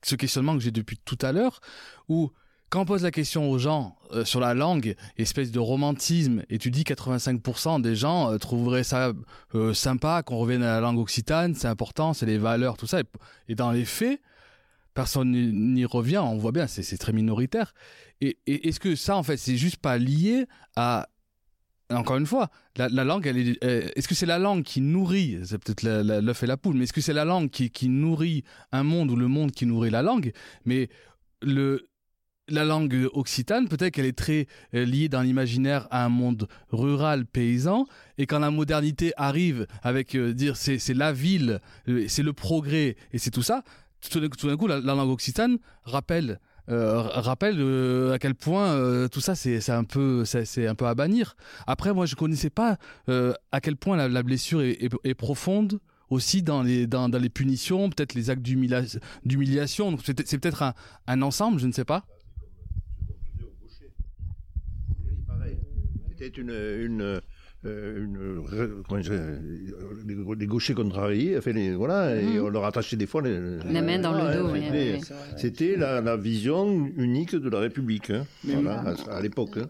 ce 0.02 0.14
questionnement 0.14 0.54
que 0.54 0.60
j'ai 0.60 0.70
depuis 0.70 0.98
tout 1.04 1.18
à 1.22 1.32
l'heure, 1.32 1.60
où 2.08 2.30
quand 2.68 2.80
on 2.80 2.84
pose 2.84 3.02
la 3.02 3.10
question 3.10 3.50
aux 3.50 3.58
gens 3.58 3.96
euh, 4.12 4.24
sur 4.24 4.40
la 4.40 4.54
langue, 4.54 4.96
espèce 5.16 5.50
de 5.52 5.58
romantisme, 5.58 6.42
et 6.50 6.58
tu 6.58 6.70
dis 6.70 6.82
85% 6.82 7.80
des 7.80 7.94
gens 7.94 8.32
euh, 8.32 8.38
trouveraient 8.38 8.84
ça 8.84 9.12
euh, 9.54 9.72
sympa 9.72 10.22
qu'on 10.22 10.36
revienne 10.36 10.62
à 10.62 10.74
la 10.74 10.80
langue 10.80 10.98
occitane, 10.98 11.54
c'est 11.54 11.68
important, 11.68 12.12
c'est 12.12 12.26
les 12.26 12.38
valeurs, 12.38 12.76
tout 12.76 12.86
ça. 12.86 13.00
Et, 13.48 13.54
dans 13.54 13.70
les 13.70 13.84
faits, 13.84 14.20
personne 14.94 15.30
n'y- 15.32 15.84
revient, 15.84 16.18
on 16.18 16.36
voit 16.36 16.52
bien, 16.52 16.66
c'est 16.66 16.98
très 16.98 17.12
minoritaire. 17.12 17.72
Et, 18.20 18.38
est-ce 18.46 18.80
que 18.80 18.96
ça, 18.96 19.16
en 19.16 19.22
fait, 19.22 19.36
c'est 19.36 19.56
juste 19.56 19.76
pas 19.76 19.98
lié 19.98 20.46
à 20.74 21.08
encore 21.88 22.16
une 22.16 22.26
fois, 22.26 22.50
la, 22.76 22.88
la 22.88 23.04
langue, 23.04 23.28
elle 23.28 23.38
est, 23.38 23.62
est-ce 23.62 24.08
que 24.08 24.16
c'est 24.16 24.26
la 24.26 24.40
langue 24.40 24.64
qui 24.64 24.80
nourrit, 24.80 25.38
c'est 25.44 25.56
peut-être 25.56 25.84
l'œuf 25.84 26.42
et 26.42 26.46
la 26.48 26.56
poule, 26.56 26.74
mais 26.74 26.82
est-ce 26.82 26.92
que 26.92 27.00
c'est 27.00 27.12
la 27.12 27.24
langue 27.24 27.48
qui, 27.48 27.70
qui 27.70 27.88
nourrit 27.88 28.42
un 28.72 28.82
monde 28.82 29.08
ou 29.12 29.14
le 29.14 29.28
monde 29.28 29.52
qui 29.52 29.66
nourrit 29.66 29.90
la 29.90 30.02
langue? 30.02 30.32
Mais 30.64 30.88
le, 31.42 31.86
la 32.48 32.64
langue 32.64 33.08
occitane, 33.12 33.68
peut-être 33.68 33.94
qu'elle 33.94 34.06
est 34.06 34.16
très 34.16 34.46
euh, 34.74 34.84
liée 34.84 35.08
dans 35.08 35.22
l'imaginaire 35.22 35.88
à 35.90 36.04
un 36.04 36.08
monde 36.08 36.48
rural, 36.70 37.26
paysan, 37.26 37.86
et 38.18 38.26
quand 38.26 38.38
la 38.38 38.50
modernité 38.50 39.12
arrive 39.16 39.66
avec 39.82 40.14
euh, 40.14 40.32
dire 40.32 40.56
c'est 40.56 40.94
la 40.94 41.12
ville, 41.12 41.60
euh, 41.88 42.04
c'est 42.08 42.22
le 42.22 42.32
progrès, 42.32 42.96
et 43.12 43.18
c'est 43.18 43.30
tout 43.30 43.42
ça, 43.42 43.62
tout 44.10 44.20
d'un 44.20 44.56
coup, 44.56 44.66
la, 44.66 44.80
la 44.80 44.94
langue 44.94 45.10
occitane 45.10 45.58
rappelle 45.84 46.38
rappelle 46.68 47.62
à 48.12 48.18
quel 48.18 48.34
point 48.34 49.06
tout 49.12 49.20
ça 49.20 49.36
c'est 49.36 49.60
c'est 49.60 49.70
un 49.70 49.84
peu 49.84 50.24
c'est 50.24 50.66
un 50.66 50.74
peu 50.74 50.86
à 50.86 50.96
bannir. 50.96 51.36
Après 51.68 51.94
moi 51.94 52.06
je 52.06 52.16
connaissais 52.16 52.50
pas 52.50 52.76
à 53.06 53.60
quel 53.60 53.76
point 53.76 53.96
la, 54.08 54.22
blessure 54.24 54.62
est, 54.62 55.14
profonde 55.14 55.78
aussi 56.10 56.42
dans 56.42 56.64
les 56.64 56.88
dans, 56.88 57.06
les 57.06 57.28
punitions, 57.28 57.88
peut-être 57.88 58.14
les 58.14 58.30
actes 58.30 58.42
d'humilia- 58.42 58.98
d'humiliation. 59.24 59.92
Donc 59.92 60.00
c'est 60.04 60.38
peut-être 60.38 60.74
un 61.06 61.22
ensemble, 61.22 61.60
je 61.60 61.68
ne 61.68 61.72
sais 61.72 61.84
pas. 61.84 62.04
C'était 66.18 66.40
une, 66.40 66.48
une, 66.50 67.20
euh, 67.66 68.04
une- 68.04 68.82
comment 68.88 69.00
dire, 69.00 69.12
euh, 69.12 69.38
les, 70.06 70.16
les 70.38 70.46
gauchers 70.46 70.72
contrariés, 70.72 71.36
enfin, 71.36 71.52
les- 71.52 71.74
voilà, 71.74 72.16
et 72.16 72.24
Mhm. 72.38 72.44
on 72.44 72.48
leur 72.48 72.64
attachait 72.64 72.96
des 72.96 73.06
fois 73.06 73.20
les- 73.22 73.58
La 73.70 73.82
main 73.82 73.98
dans 73.98 74.12
le 74.12 74.34
dos, 74.34 74.46
hein, 74.48 74.98
C'était, 75.36 75.76
la, 75.76 76.00
la 76.00 76.16
vision 76.16 76.90
unique 76.96 77.34
de 77.34 77.50
la 77.50 77.58
République, 77.60 78.10
hein, 78.10 78.24
voilà, 78.44 78.80
à, 79.10 79.16
à 79.16 79.20
l'époque. 79.20 79.58
hein. 79.58 79.68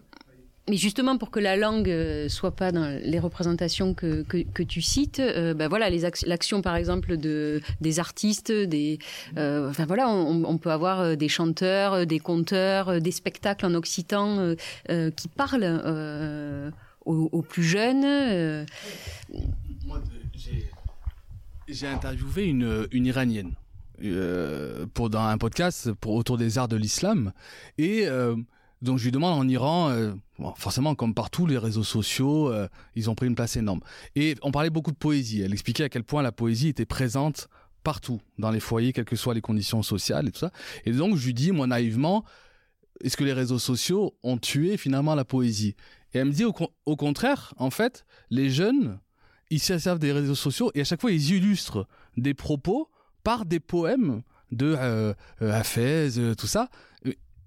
Mais 0.69 0.75
justement, 0.75 1.17
pour 1.17 1.31
que 1.31 1.39
la 1.39 1.55
langue 1.55 1.89
euh, 1.89 2.27
soit 2.27 2.55
pas 2.55 2.73
dans 2.73 2.99
les 3.01 3.19
représentations 3.19 3.93
que, 3.93 4.23
que, 4.23 4.63
tu 4.63 4.81
cites, 4.81 5.21
euh, 5.21 5.53
ben 5.53 5.69
voilà, 5.69 5.89
l'action 6.25 6.61
par 6.61 6.75
exemple 6.75 7.15
de 7.15 7.61
des 7.79 7.99
artistes, 7.99 8.51
des, 8.51 8.99
euh, 9.37 9.69
enfin 9.69 9.85
voilà, 9.85 10.09
on, 10.09 10.57
peut 10.57 10.71
avoir 10.71 11.15
des 11.15 11.29
chanteurs, 11.29 12.05
des 12.05 12.19
conteurs, 12.19 12.99
des 12.99 13.11
spectacles 13.11 13.65
en 13.65 13.75
occitan 13.75 14.55
qui 15.15 15.27
parlent 15.29 16.73
aux, 17.05 17.41
plus 17.43 17.63
jeunes. 17.63 18.03
euh. 18.05 18.65
J'ai 21.69 21.87
interviewé 21.87 22.45
une, 22.45 22.87
une 22.91 23.05
iranienne 23.05 23.53
pour 24.93 25.09
dans 25.09 25.21
un 25.21 25.37
podcast 25.37 25.93
pour 25.93 26.15
autour 26.15 26.37
des 26.37 26.57
arts 26.57 26.67
de 26.67 26.75
l'islam 26.77 27.31
et 27.77 28.05
donc 28.81 28.99
je 28.99 29.05
lui 29.05 29.11
demande 29.11 29.39
en 29.39 29.47
Iran 29.47 29.89
euh, 29.89 30.13
forcément 30.55 30.93
comme 30.95 31.13
partout 31.13 31.47
les 31.47 31.57
réseaux 31.57 31.83
sociaux 31.83 32.51
euh, 32.51 32.67
ils 32.95 33.09
ont 33.09 33.15
pris 33.15 33.27
une 33.27 33.35
place 33.35 33.55
énorme. 33.55 33.81
Et 34.15 34.35
on 34.43 34.51
parlait 34.51 34.69
beaucoup 34.69 34.91
de 34.91 34.97
poésie. 34.97 35.41
Elle 35.41 35.53
expliquait 35.53 35.85
à 35.85 35.89
quel 35.89 36.03
point 36.03 36.21
la 36.21 36.31
poésie 36.31 36.67
était 36.67 36.85
présente 36.85 37.47
partout 37.83 38.21
dans 38.37 38.51
les 38.51 38.59
foyers 38.59 38.93
quelles 38.93 39.05
que 39.05 39.15
soient 39.15 39.33
les 39.33 39.41
conditions 39.41 39.81
sociales 39.81 40.27
et 40.27 40.31
tout 40.31 40.39
ça. 40.39 40.51
Et 40.85 40.91
donc 40.91 41.15
je 41.15 41.25
lui 41.25 41.33
dis 41.33 41.51
moi 41.51 41.67
naïvement 41.67 42.23
est-ce 43.03 43.17
que 43.17 43.23
les 43.23 43.33
réseaux 43.33 43.59
sociaux 43.59 44.15
ont 44.23 44.37
tué 44.37 44.77
finalement 44.77 45.15
la 45.15 45.25
poésie? 45.25 45.75
Et 46.13 46.19
elle 46.19 46.25
me 46.27 46.31
dit 46.33 46.45
au, 46.45 46.53
con- 46.53 46.69
au 46.85 46.95
contraire 46.95 47.53
en 47.57 47.69
fait 47.69 48.05
les 48.29 48.49
jeunes 48.49 48.99
ils 49.49 49.59
se 49.61 49.77
servent 49.77 49.99
des 49.99 50.11
réseaux 50.11 50.35
sociaux 50.35 50.71
et 50.75 50.81
à 50.81 50.83
chaque 50.83 51.01
fois 51.01 51.11
ils 51.11 51.31
illustrent 51.31 51.87
des 52.17 52.33
propos 52.33 52.89
par 53.23 53.45
des 53.45 53.59
poèmes 53.59 54.21
de 54.51 54.75
euh, 54.77 55.13
euh, 55.41 55.51
Hafez, 55.51 56.09
tout 56.37 56.47
ça, 56.47 56.69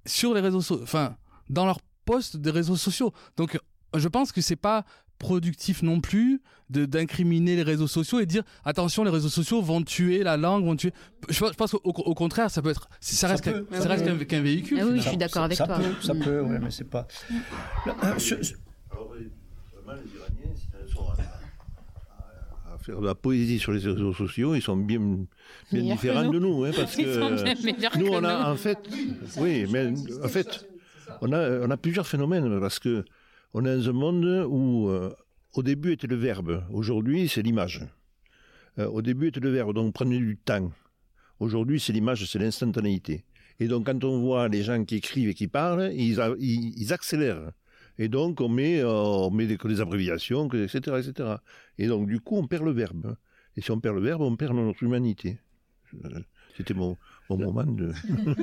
sur 0.05 0.35
les 0.35 0.41
réseaux 0.41 0.61
sociaux, 0.61 0.83
enfin, 0.83 1.17
dans 1.51 1.67
leurs 1.67 1.81
posts 2.07 2.39
des 2.39 2.51
réseaux 2.51 2.77
sociaux. 2.77 3.13
Donc, 3.37 3.59
je 3.95 4.09
pense 4.09 4.33
que 4.33 4.41
c'est 4.41 4.57
pas 4.57 4.85
productif 5.19 5.83
non 5.83 6.01
plus 6.01 6.41
de 6.71 6.87
d'incriminer 6.87 7.55
les 7.55 7.63
réseaux 7.63 7.87
sociaux 7.89 8.21
et 8.21 8.25
dire 8.27 8.43
attention 8.65 9.05
les 9.05 9.11
réseaux 9.11 9.29
sociaux 9.29 9.61
vont 9.61 9.83
tuer 9.83 10.23
la 10.23 10.39
langue 10.39 10.65
vont 10.65 10.77
tuer 10.77 10.95
je 11.29 11.39
pense, 11.39 11.51
je 11.53 11.57
pense 11.57 11.73
qu'au 11.73 11.81
au 11.85 12.15
contraire 12.15 12.51
ça 12.51 12.63
peut 12.63 12.71
être 12.71 12.89
ça 13.01 13.29
reste 13.29 13.45
peut, 13.45 13.67
qu'un- 13.71 13.81
ça 13.83 13.89
reste 13.91 14.27
qu'un 14.27 14.41
véhicule 14.41 14.79
Ah 14.81 14.85
oui, 14.87 14.93
finalement. 14.93 15.03
je 15.03 15.09
suis 15.09 15.17
d'accord 15.19 15.43
avec 15.43 15.59
ça 15.59 15.67
toi. 15.67 15.77
Peut, 15.79 15.93
ça 16.01 16.15
peut, 16.15 16.41
ouais, 16.41 16.59
mais 16.59 16.71
c'est 16.71 16.89
pas. 16.89 17.07
Là, 17.85 17.95
euh, 18.03 18.15
Alors, 18.93 19.09
vraiment, 19.13 20.01
les 20.03 20.11
Iraniens, 20.17 20.55
si 20.57 20.69
elles 20.83 20.89
sont 20.89 21.05
à, 21.11 22.79
faire 22.79 22.99
de 23.01 23.07
la 23.07 23.15
poésie 23.15 23.59
sur 23.59 23.73
les 23.73 23.81
réseaux 23.81 24.15
sociaux, 24.15 24.55
ils 24.55 24.63
sont 24.63 24.77
bien, 24.77 25.01
bien 25.71 25.83
différents 25.83 26.25
nous. 26.25 26.33
de 26.33 26.39
nous, 26.39 26.65
hein, 26.65 26.71
parce 26.75 26.97
Ils 26.97 27.05
que 27.05 27.15
sont 27.21 27.35
bien 27.45 27.55
meilleurs 27.63 27.99
nous, 27.99 28.07
on 28.07 28.25
a 28.25 28.39
nous. 28.39 28.53
en 28.53 28.57
fait, 28.57 28.79
oui, 29.37 29.67
mais 29.71 29.93
en 30.25 30.29
fait, 30.29 30.67
on 31.21 31.33
a, 31.33 31.61
on 31.61 31.71
a 31.71 31.77
plusieurs 31.77 32.07
phénomènes 32.07 32.61
parce 32.61 32.79
que 32.79 33.05
on 33.53 33.65
est 33.65 33.77
dans 33.77 33.91
un 33.91 33.93
monde 33.93 34.47
où 34.49 34.89
euh, 34.89 35.13
au 35.55 35.63
début 35.63 35.93
était 35.93 36.07
le 36.07 36.17
verbe, 36.17 36.65
aujourd'hui 36.71 37.29
c'est 37.29 37.43
l'image. 37.43 37.85
Euh, 38.79 38.87
au 38.87 39.03
début 39.03 39.29
était 39.29 39.41
le 39.41 39.51
verbe, 39.51 39.75
donc 39.75 39.93
prenez 39.93 40.19
du 40.19 40.37
temps. 40.37 40.71
Aujourd'hui 41.41 41.81
c'est 41.81 41.93
l'image, 41.93 42.25
c'est 42.27 42.39
l'instantanéité. 42.39 43.25
Et 43.59 43.69
donc 43.69 43.87
quand 43.87 44.05
on 44.05 44.21
voit 44.21 44.49
les 44.49 44.63
gens 44.63 44.85
qui 44.85 44.97
écrivent 44.97 45.29
et 45.29 45.35
qui 45.35 45.49
parlent, 45.49 45.93
ils, 45.93 46.93
accélèrent. 46.93 47.51
Et 47.99 48.09
donc 48.09 48.41
on 48.41 48.49
met, 48.49 48.81
euh, 48.83 49.29
des, 49.31 49.57
des 49.57 49.81
abréviations, 49.81 50.49
etc., 50.49 50.79
etc. 50.99 51.35
Et 51.79 51.87
donc 51.89 52.07
du 52.07 52.21
coup 52.21 52.37
on 52.37 52.47
perd 52.47 52.65
le 52.65 52.73
verbe. 52.73 53.17
Et 53.57 53.61
si 53.61 53.71
on 53.71 53.81
perd 53.81 53.97
le 53.97 54.03
verbe, 54.03 54.23
on 54.23 54.37
perd 54.37 54.55
notre 54.55 54.83
humanité. 54.83 55.39
Euh, 56.05 56.21
C'était 56.57 56.75
mon, 56.75 56.97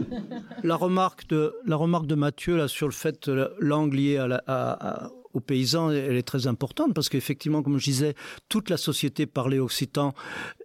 la 0.64 0.76
remarque 0.76 1.28
de 1.28 1.54
la 1.66 1.76
remarque 1.76 2.08
de 2.08 2.16
Mathieu 2.16 2.58
là 2.58 2.68
sur 2.68 2.88
le 2.88 2.94
fait 2.94 3.28
la 3.28 3.50
langue 3.60 3.94
liée 3.94 4.18
à 4.18 4.28
la- 4.28 4.44
à- 4.48 5.10
aux 5.34 5.40
paysans, 5.40 5.92
elle 5.92 6.16
est 6.16 6.24
très 6.28 6.48
importante 6.48 6.96
parce 6.96 7.10
qu'effectivement, 7.10 7.62
comme 7.62 7.78
je 7.78 7.84
disais, 7.84 8.16
toute 8.50 8.72
la 8.72 8.78
société 8.78 9.28
parlait 9.28 9.60
occitan, 9.60 10.16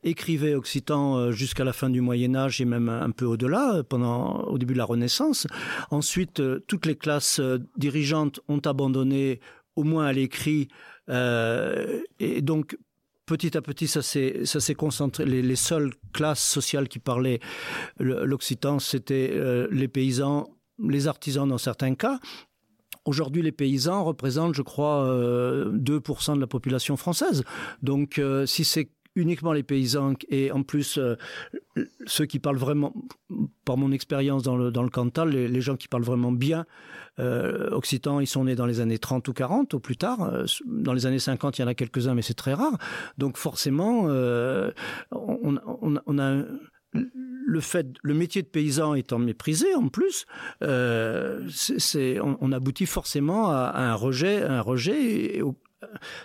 écrivait 0.03 0.55
occitan 0.55 1.19
euh, 1.19 1.31
jusqu'à 1.31 1.65
la 1.65 1.75
fin 1.75 1.91
du 1.91 2.01
Moyen 2.01 2.35
Âge 2.35 2.61
et 2.63 2.65
même 2.65 2.89
un 2.89 3.11
peu 3.11 3.27
au-delà, 3.27 3.75
euh, 3.75 3.83
pendant 3.83 4.45
au 4.45 4.57
début 4.57 4.73
de 4.73 4.79
la 4.79 4.87
Renaissance. 4.87 5.47
Ensuite, 5.91 6.41
euh, 6.41 6.61
toutes 6.69 6.87
les 6.87 6.97
classes 6.97 7.39
euh, 7.39 7.59
dirigeantes 7.77 8.41
ont 8.49 8.61
abandonné, 8.61 9.41
au 9.77 9.83
moins 9.85 10.07
à 10.07 10.13
l'écrit, 10.15 10.69
euh, 11.11 12.01
et 12.19 12.41
donc 12.41 12.79
petit 13.33 13.57
à 13.57 13.63
petit, 13.63 13.89
ça 13.89 14.03
s'est 14.03 14.75
concentré. 14.75 15.25
Les, 15.25 15.41
les 15.41 15.57
seules 15.57 15.95
classes 16.13 16.47
sociales 16.47 16.87
qui 16.87 16.99
parlaient 16.99 17.41
l'occitan, 17.99 18.79
c'était 18.79 19.31
euh, 19.33 19.69
les 19.71 19.89
paysans, 19.89 20.51
les 20.87 21.09
artisans 21.09 21.49
dans 21.49 21.57
certains 21.57 21.95
cas. 21.95 22.19
Aujourd'hui, 23.07 23.41
les 23.41 23.51
paysans 23.51 24.05
représentent, 24.05 24.55
je 24.55 24.61
crois, 24.61 25.07
euh, 25.07 25.73
2% 25.73 26.37
de 26.37 26.41
la 26.41 26.47
population 26.47 26.99
française. 26.99 27.43
Donc, 27.81 28.19
euh, 28.19 28.45
si 28.45 28.65
c'est 28.65 28.91
uniquement 29.15 29.53
les 29.53 29.63
paysans 29.63 30.15
et 30.29 30.51
en 30.53 30.63
plus 30.63 30.99
euh, 30.99 31.17
ceux 32.07 32.27
qui 32.27 32.39
parlent 32.39 32.57
vraiment, 32.57 32.95
par 33.65 33.77
mon 33.77 33.93
expérience 33.93 34.43
dans 34.43 34.57
le, 34.57 34.71
dans 34.71 34.83
le 34.83 34.89
Cantal, 34.89 35.31
les, 35.31 35.61
gens 35.61 35.77
qui 35.77 35.89
parlent 35.89 36.05
vraiment 36.05 36.33
bien 36.33 36.67
euh, 37.19 37.71
occitan, 37.71 38.21
ils 38.21 38.27
sont 38.27 38.45
nés 38.45 38.55
dans 38.55 38.67
les 38.67 38.81
années 38.81 38.99
30 38.99 39.29
ou 39.29 39.33
40 39.33 39.75
au 39.75 39.81
plus 39.81 39.97
tard. 39.97 40.23
Euh, 40.23 40.47
Dans 40.67 40.93
les 40.93 41.07
années 41.07 41.19
50, 41.19 41.59
il 41.59 41.63
y 41.63 41.65
en 41.65 41.69
a 41.69 41.75
quelques-uns, 41.75 42.15
mais 42.15 42.23
c'est 42.23 42.35
très 42.35 42.55
rare. 42.55 42.79
Donc 43.19 43.37
forcément, 43.37 44.05
on, 45.11 46.19
a 46.19 46.45
le 47.45 47.61
fait, 47.61 47.87
le 48.03 48.15
métier 48.15 48.43
de 48.43 48.47
paysan 48.47 48.95
étant 48.95 49.19
méprisé 49.19 49.75
en 49.75 49.89
plus, 49.89 50.27
on, 50.63 52.53
aboutit 52.53 52.87
forcément 52.87 53.51
à, 53.51 53.65
à, 53.65 53.83
un 53.83 53.95
rejet, 53.95 54.43
un 54.43 54.61
rejet 54.61 55.43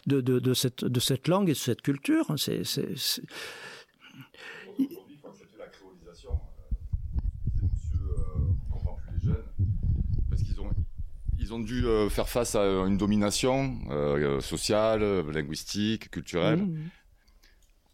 de, 0.06 0.22
de, 0.22 0.40
de, 0.40 0.54
cette, 0.54 0.84
de 0.86 1.00
cette 1.00 1.28
langue 1.28 1.50
et 1.50 1.54
de 1.54 1.58
cette 1.58 1.82
culture. 1.82 2.26
C'est, 2.38 2.64
c'est, 2.64 2.98
c'est... 2.98 3.24
Ils 11.40 11.54
ont 11.54 11.60
dû 11.60 11.86
euh, 11.86 12.10
faire 12.10 12.28
face 12.28 12.56
à 12.56 12.64
une 12.66 12.98
domination 12.98 13.80
euh, 13.90 14.42
sociale, 14.42 15.02
linguistique, 15.32 16.12
culturelle. 16.12 16.60
Mmh. 16.60 16.90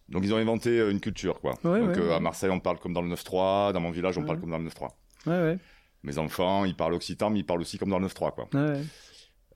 Donc 0.09 0.23
ils 0.23 0.33
ont 0.33 0.37
inventé 0.37 0.79
une 0.89 0.99
culture, 0.99 1.39
quoi. 1.39 1.53
Ouais, 1.63 1.79
Donc 1.79 1.95
ouais, 1.95 2.01
euh, 2.01 2.15
à 2.15 2.19
Marseille, 2.19 2.49
on 2.49 2.59
parle 2.59 2.79
comme 2.79 2.93
dans 2.93 3.03
le 3.03 3.13
9-3, 3.13 3.71
dans 3.73 3.79
mon 3.79 3.91
village, 3.91 4.17
on 4.17 4.23
parle 4.23 4.39
comme 4.39 4.49
dans 4.49 4.57
le 4.57 4.67
9-3. 4.69 4.89
Ouais, 5.27 5.57
Mes 6.01 6.17
enfants, 6.17 6.65
ils 6.65 6.75
parlent 6.75 6.93
occitan, 6.95 7.29
mais 7.29 7.39
ils 7.39 7.45
parlent 7.45 7.61
aussi 7.61 7.77
comme 7.77 7.89
dans 7.89 7.99
le 7.99 8.07
9-3, 8.07 8.33
quoi. 8.33 8.47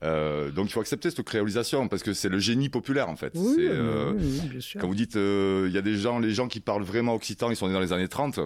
Euh, 0.04 0.50
donc 0.50 0.66
il 0.66 0.72
faut 0.72 0.80
accepter 0.80 1.10
cette 1.10 1.24
créolisation 1.24 1.88
parce 1.88 2.02
que 2.02 2.12
c'est 2.12 2.28
le 2.28 2.38
génie 2.38 2.68
populaire 2.68 3.08
en 3.08 3.16
fait. 3.16 3.32
Oui, 3.34 3.56
euh, 3.60 4.12
oui, 4.16 4.40
bien 4.48 4.60
sûr. 4.60 4.80
Quand 4.80 4.86
vous 4.86 4.94
dites, 4.94 5.14
il 5.16 5.70
y 5.72 5.78
a 5.78 5.82
des 5.82 5.96
gens, 5.96 6.18
les 6.18 6.32
gens 6.32 6.48
qui 6.48 6.60
parlent 6.60 6.84
vraiment 6.84 7.14
occitan, 7.14 7.50
ils 7.50 7.56
sont 7.56 7.66
nés 7.66 7.74
dans 7.74 7.80
les 7.80 7.92
années 7.92 8.08
30. 8.08 8.40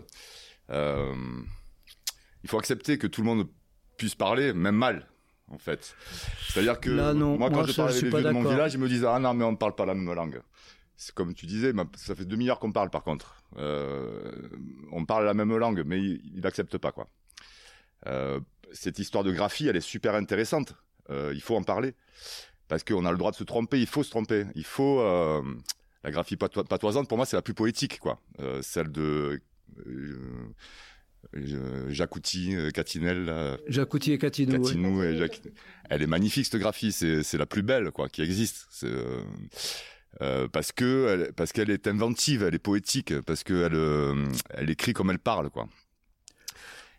il 0.70 0.76
faut 2.46 2.58
accepter 2.58 2.98
que 2.98 3.06
tout 3.06 3.20
le 3.20 3.26
monde 3.26 3.48
puisse 3.96 4.14
parler, 4.14 4.52
même 4.52 4.76
mal 4.76 5.08
en 5.52 5.58
fait. 5.58 5.94
C'est-à-dire 6.48 6.80
que 6.80 6.90
Là, 6.90 7.12
non, 7.12 7.36
moi, 7.36 7.50
quand 7.50 7.56
moi, 7.56 7.66
je 7.66 7.72
parle 7.72 7.90
avec 7.90 8.02
les 8.02 8.08
vieux 8.08 8.22
de 8.22 8.30
mon 8.30 8.48
village, 8.48 8.74
ils 8.74 8.80
me 8.80 8.88
disent 8.88 9.04
ah 9.04 9.18
non 9.18 9.34
mais 9.34 9.44
on 9.44 9.52
ne 9.52 9.56
parle 9.56 9.74
pas 9.74 9.86
la 9.86 9.94
même 9.94 10.12
langue. 10.12 10.40
C'est 10.96 11.14
comme 11.14 11.34
tu 11.34 11.46
disais, 11.46 11.72
ça 11.96 12.14
fait 12.14 12.24
demi-heure 12.24 12.58
qu'on 12.58 12.72
parle 12.72 12.90
par 12.90 13.02
contre. 13.02 13.42
Euh, 13.56 14.30
on 14.92 15.04
parle 15.04 15.24
la 15.24 15.34
même 15.34 15.54
langue, 15.56 15.82
mais 15.84 16.00
il 16.00 16.40
n'accepte 16.42 16.78
pas 16.78 16.92
quoi. 16.92 17.08
Euh, 18.06 18.40
cette 18.72 18.98
histoire 18.98 19.24
de 19.24 19.32
graphie, 19.32 19.66
elle 19.68 19.76
est 19.76 19.80
super 19.80 20.14
intéressante. 20.14 20.74
Euh, 21.12 21.32
il 21.34 21.40
faut 21.40 21.54
en 21.56 21.62
parler 21.62 21.94
parce 22.68 22.82
qu'on 22.84 23.04
a 23.04 23.12
le 23.12 23.18
droit 23.18 23.30
de 23.30 23.36
se 23.36 23.44
tromper. 23.44 23.78
Il 23.80 23.86
faut 23.86 24.02
se 24.02 24.10
tromper. 24.10 24.46
Il 24.54 24.64
faut 24.64 25.00
euh, 25.00 25.42
la 26.02 26.10
graphie 26.10 26.36
patoi- 26.36 26.64
patoisante. 26.66 27.06
Pour 27.08 27.16
moi, 27.18 27.26
c'est 27.26 27.36
la 27.36 27.42
plus 27.42 27.54
poétique 27.54 27.98
quoi. 28.00 28.20
Euh, 28.40 28.60
celle 28.62 28.90
de 28.90 29.40
Jacouti, 31.88 32.54
Catinel. 32.74 33.58
Jacouti 33.68 34.12
et 34.12 34.18
Catinou. 34.18 34.52
ouais. 34.54 34.62
Catinou 34.62 35.02
et 35.02 35.16
Jacques- 35.18 35.42
Elle 35.88 36.02
est 36.02 36.06
magnifique 36.06 36.46
cette 36.46 36.60
graphie, 36.60 36.92
c'est 36.92 37.38
la 37.38 37.46
plus 37.46 37.62
belle 37.62 37.90
quoi 37.90 38.08
qui 38.08 38.22
existe. 38.22 38.84
Euh, 40.20 40.46
parce 40.48 40.72
que 40.72 41.06
elle, 41.08 41.32
parce 41.32 41.52
qu'elle 41.52 41.70
est 41.70 41.86
inventive, 41.86 42.42
elle 42.42 42.54
est 42.54 42.58
poétique, 42.58 43.18
parce 43.22 43.44
qu'elle 43.44 43.74
elle 44.50 44.68
écrit 44.70 44.92
comme 44.92 45.10
elle 45.10 45.18
parle 45.18 45.48
quoi. 45.50 45.68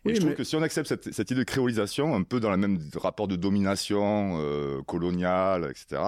Et 0.06 0.14
je 0.14 0.20
trouve 0.20 0.34
que 0.34 0.44
si 0.44 0.54
on 0.56 0.62
accepte 0.62 0.86
cette, 0.88 1.12
cette 1.12 1.30
idée 1.30 1.40
de 1.40 1.44
créolisation, 1.44 2.14
un 2.14 2.22
peu 2.22 2.40
dans 2.40 2.50
le 2.50 2.56
même 2.56 2.78
rapport 2.94 3.26
de 3.28 3.36
domination 3.36 4.38
euh, 4.40 4.82
coloniale, 4.82 5.70
etc., 5.70 6.02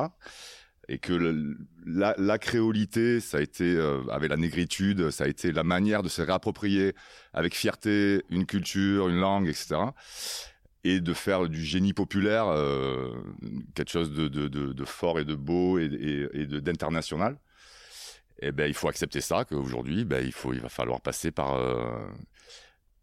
et 0.89 0.99
que 0.99 1.13
le- 1.13 1.57
la, 1.85 2.15
la 2.17 2.39
créolité, 2.39 3.19
ça 3.21 3.39
a 3.39 3.41
été, 3.41 3.65
euh, 3.65 4.03
avec 4.11 4.31
la 4.31 4.37
négritude, 4.37 5.11
ça 5.11 5.25
a 5.25 5.27
été 5.27 5.51
la 5.51 5.65
manière 5.65 6.03
de 6.05 6.09
se 6.09 6.23
réapproprier 6.23 6.95
avec 7.33 7.55
fierté 7.57 8.23
une 8.31 8.47
culture, 8.47 9.09
une 9.09 9.19
langue, 9.19 9.49
etc., 9.49 9.77
et 10.85 11.01
de 11.01 11.13
faire 11.15 11.49
du 11.49 11.65
génie 11.65 11.93
populaire 11.93 12.47
euh, 12.47 13.11
quelque 13.75 13.91
chose 13.91 14.13
de, 14.13 14.29
de, 14.29 14.47
de, 14.47 14.73
de 14.73 14.85
fort 14.85 15.19
et 15.19 15.25
de 15.25 15.35
beau 15.35 15.79
et, 15.81 15.87
et, 15.87 16.43
et 16.43 16.47
de- 16.47 16.61
d'international. 16.61 17.37
Eh 18.41 18.53
ben, 18.53 18.67
il 18.67 18.75
faut 18.75 18.87
accepter 18.89 19.21
ça, 19.21 19.45
qu'aujourd'hui, 19.45 20.05
ben, 20.05 20.25
il, 20.25 20.31
faut, 20.33 20.53
il 20.53 20.61
va 20.61 20.69
falloir 20.69 21.01
passer 21.01 21.33
par, 21.33 21.55
euh, 21.55 22.07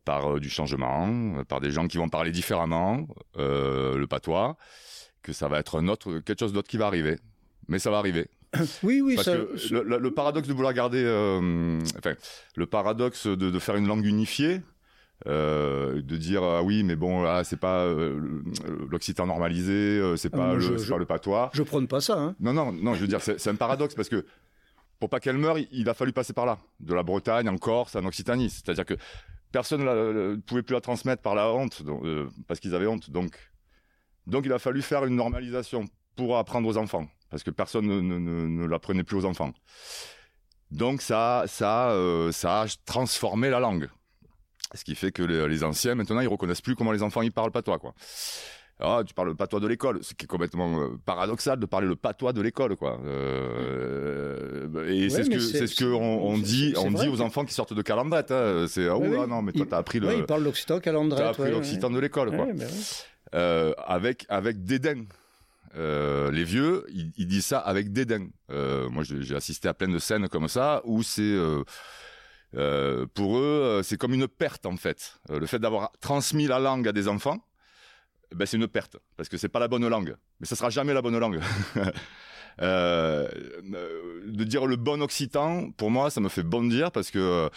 par 0.06 0.36
euh, 0.36 0.40
du 0.40 0.50
changement, 0.50 1.08
euh, 1.38 1.44
par 1.44 1.60
des 1.62 1.72
gens 1.72 1.88
qui 1.88 1.98
vont 1.98 2.10
parler 2.10 2.32
différemment, 2.32 3.08
euh, 3.38 3.98
le 3.98 4.08
patois, 4.08 4.58
que 5.22 5.32
ça 5.34 5.48
va 5.48 5.60
être 5.60 5.80
un 5.80 5.88
autre, 5.88 6.20
quelque 6.20 6.40
chose 6.40 6.54
d'autre 6.54 6.68
qui 6.70 6.78
va 6.78 6.88
arriver. 6.88 7.18
Mais 7.70 7.80
ça 7.80 7.90
va 7.92 7.98
arriver. 7.98 8.28
Oui, 8.84 9.02
oui, 9.02 9.16
Parce 9.16 9.26
ça- 9.26 9.38
que 9.38 9.74
le, 9.74 9.98
le- 9.98 10.12
paradoxe 10.14 10.48
de 10.48 10.54
vouloir 10.54 10.74
garder, 10.74 11.02
euh, 11.04 11.80
enfin, 11.98 12.14
le 12.56 12.66
paradoxe 12.66 13.26
de, 13.28 13.50
de 13.50 13.60
faire 13.60 13.76
une 13.78 13.88
langue 13.88 14.06
unifiée, 14.06 14.62
euh, 15.26 16.02
de 16.02 16.18
dire 16.18 16.44
ah 16.44 16.62
oui, 16.64 16.84
mais 16.84 16.96
bon, 16.96 17.22
là, 17.24 17.44
c'est 17.46 17.60
pas 17.60 17.86
euh, 17.86 18.42
l'occitan 18.90 19.26
normalisé, 19.26 20.02
c'est 20.18 20.34
Ah, 20.34 20.38
pas, 20.38 20.54
le, 20.56 20.60
je- 20.60 20.78
c'est 20.78 20.86
je- 20.86 20.92
pas 20.92 20.98
le 20.98 21.06
patois. 21.06 21.50
Je 21.54 21.64
prône 21.64 21.88
pas 21.88 22.02
ça. 22.02 22.18
Hein. 22.20 22.36
Non, 22.42 22.52
non, 22.54 22.72
non, 22.74 22.94
je 22.94 23.02
veux 23.02 23.08
dire, 23.08 23.22
c'est 23.22 23.40
c'est 23.40 23.50
un 23.50 23.56
paradoxe 23.56 23.96
parce 23.96 24.10
que 24.10 24.26
pour 25.00 25.10
pas 25.10 25.20
qu'elle 25.20 25.38
meure, 25.38 25.58
il, 25.58 25.68
il 25.72 25.88
a 25.90 25.94
fallu 25.94 26.12
passer 26.12 26.34
par 26.34 26.46
là. 26.46 26.60
De 26.82 26.94
la 26.94 27.04
Bretagne 27.04 27.48
en 27.50 27.58
Corse, 27.58 27.96
en 27.96 28.06
Occitanie. 28.06 28.50
C'est-à-dire 28.50 28.86
que 28.86 28.96
personne 29.54 29.86
ne 29.86 30.36
pouvait 30.36 30.64
plus 30.64 30.74
la 30.74 30.82
transmettre 30.82 31.22
par 31.22 31.36
la 31.36 31.54
honte, 31.54 31.84
euh, 31.88 32.28
parce 32.48 32.60
qu'ils 32.60 32.76
avaient 32.76 32.88
honte. 32.88 33.10
Donc, 33.10 33.38
donc, 34.28 34.46
il 34.46 34.52
a 34.52 34.60
fallu 34.60 34.82
faire 34.82 35.06
une 35.06 35.16
normalisation 35.16 35.86
pour 36.16 36.38
apprendre 36.38 36.68
aux 36.68 36.78
enfants, 36.78 37.08
parce 37.30 37.44
que 37.44 37.52
personne 37.52 37.86
ne, 37.88 38.66
l'apprenait 38.66 39.04
plus 39.04 39.18
aux 39.18 39.26
enfants. 39.26 39.54
Donc, 40.72 41.02
ça, 41.02 41.44
ça, 41.48 41.92
euh, 41.92 42.32
ça 42.32 42.62
a 42.62 42.66
transformé 42.86 43.50
la 43.50 43.60
langue. 43.60 43.90
Ce 44.74 44.84
qui 44.84 44.96
fait 44.96 45.12
que 45.12 45.22
les, 45.22 45.64
anciens, 45.64 45.94
maintenant, 45.94 46.20
ils 46.20 46.28
reconnaissent 46.28 46.62
plus 46.62 46.76
comment 46.76 46.92
les 46.92 47.04
enfants 47.04 47.22
ils 47.22 47.32
parlent 47.32 47.52
patois, 47.52 47.78
quoi. 47.78 47.94
Ah, 48.80 49.04
tu 49.06 49.14
parles 49.14 49.30
le 49.30 49.36
patois 49.36 49.60
de 49.60 49.68
l'école, 49.68 50.04
ce 50.04 50.16
qui 50.16 50.26
est 50.26 50.28
complètement 50.28 50.82
euh, 50.82 50.98
paradoxal 51.06 51.60
de 51.60 51.66
parler 51.68 51.88
le 51.88 51.96
patois 51.96 52.34
de 52.34 52.42
l'école, 52.42 52.76
quoi. 52.76 53.00
Et 54.88 55.04
Ouais, 55.04 55.10
c'est 55.10 55.24
ce 55.24 55.30
que 55.30 55.40
c'est- 55.40 55.58
c'est 55.60 55.68
ce 55.68 55.76
que 55.76 55.86
on, 55.86 56.26
on 56.28 56.36
c'est- 56.38 56.42
dit, 56.44 56.74
on 56.78 56.94
aux 56.94 57.22
enfants 57.22 57.46
qui 57.46 57.54
sortent 57.54 57.74
de 57.74 57.82
calandrette. 57.82 58.32
Hein. 58.32 58.66
C'est 58.68 58.88
ah 58.88 58.98
Oui, 58.98 59.10
non, 59.28 59.42
mais 59.42 59.52
toi 59.52 59.66
t'as 59.70 59.78
appris 59.78 60.00
le, 60.00 60.08
Oui, 60.08 60.14
il 60.20 60.26
parle 60.26 60.44
l'occitan 60.44 60.80
calandrette. 60.80 61.24
t'as 61.24 61.30
appris 61.30 61.44
ouais, 61.44 61.52
l'occitan 61.52 61.88
ouais. 61.90 61.96
de 61.96 62.00
l'école, 62.00 62.30
quoi. 62.36 62.46
Ouais, 62.46 62.54
ben 62.54 62.68
ouais. 62.68 62.74
Euh, 63.36 63.74
avec 63.86 64.26
avec 64.30 64.64
dédain. 64.64 65.04
Euh, 65.76 66.30
les 66.30 66.44
vieux, 66.44 66.86
ils, 66.94 67.12
ils 67.18 67.26
disent 67.26 67.48
ça 67.48 67.58
avec 67.60 67.92
dédain. 67.92 68.28
Euh, 68.52 68.88
moi, 68.90 69.04
j'ai 69.04 69.36
assisté 69.36 69.68
à 69.68 69.74
plein 69.74 69.88
de 69.88 69.98
scènes 69.98 70.28
comme 70.30 70.48
ça 70.48 70.82
où 70.86 71.02
c'est 71.02 71.36
pour 73.16 73.38
eux, 73.38 73.82
c'est 73.84 73.98
comme 73.98 74.14
une 74.14 74.28
perte 74.28 74.66
en 74.68 74.78
fait. 74.78 75.16
Le 75.30 75.46
fait 75.48 75.60
d'avoir 75.60 75.92
transmis 76.00 76.46
la 76.48 76.60
langue 76.60 76.88
à 76.88 76.92
des 76.92 77.08
enfants, 77.08 77.40
ben, 78.36 78.46
c'est 78.46 78.58
une 78.58 78.68
perte 78.68 78.98
parce 79.18 79.30
que 79.30 79.38
c'est 79.38 79.50
pas 79.50 79.60
la 79.60 79.68
bonne 79.68 79.88
langue. 79.88 80.16
Mais 80.40 80.46
ça 80.46 80.56
sera 80.56 80.70
jamais 80.70 80.94
la 80.94 81.02
bonne 81.02 81.18
langue. 81.18 81.40
Euh, 82.62 83.28
euh, 83.74 84.22
de 84.28 84.44
dire 84.44 84.66
le 84.66 84.76
bon 84.76 85.02
occitan, 85.02 85.72
pour 85.72 85.90
moi, 85.92 86.10
ça 86.10 86.22
me 86.22 86.30
fait 86.30 86.44
bondir 86.44 86.92
parce 86.92 87.10
que 87.12 87.50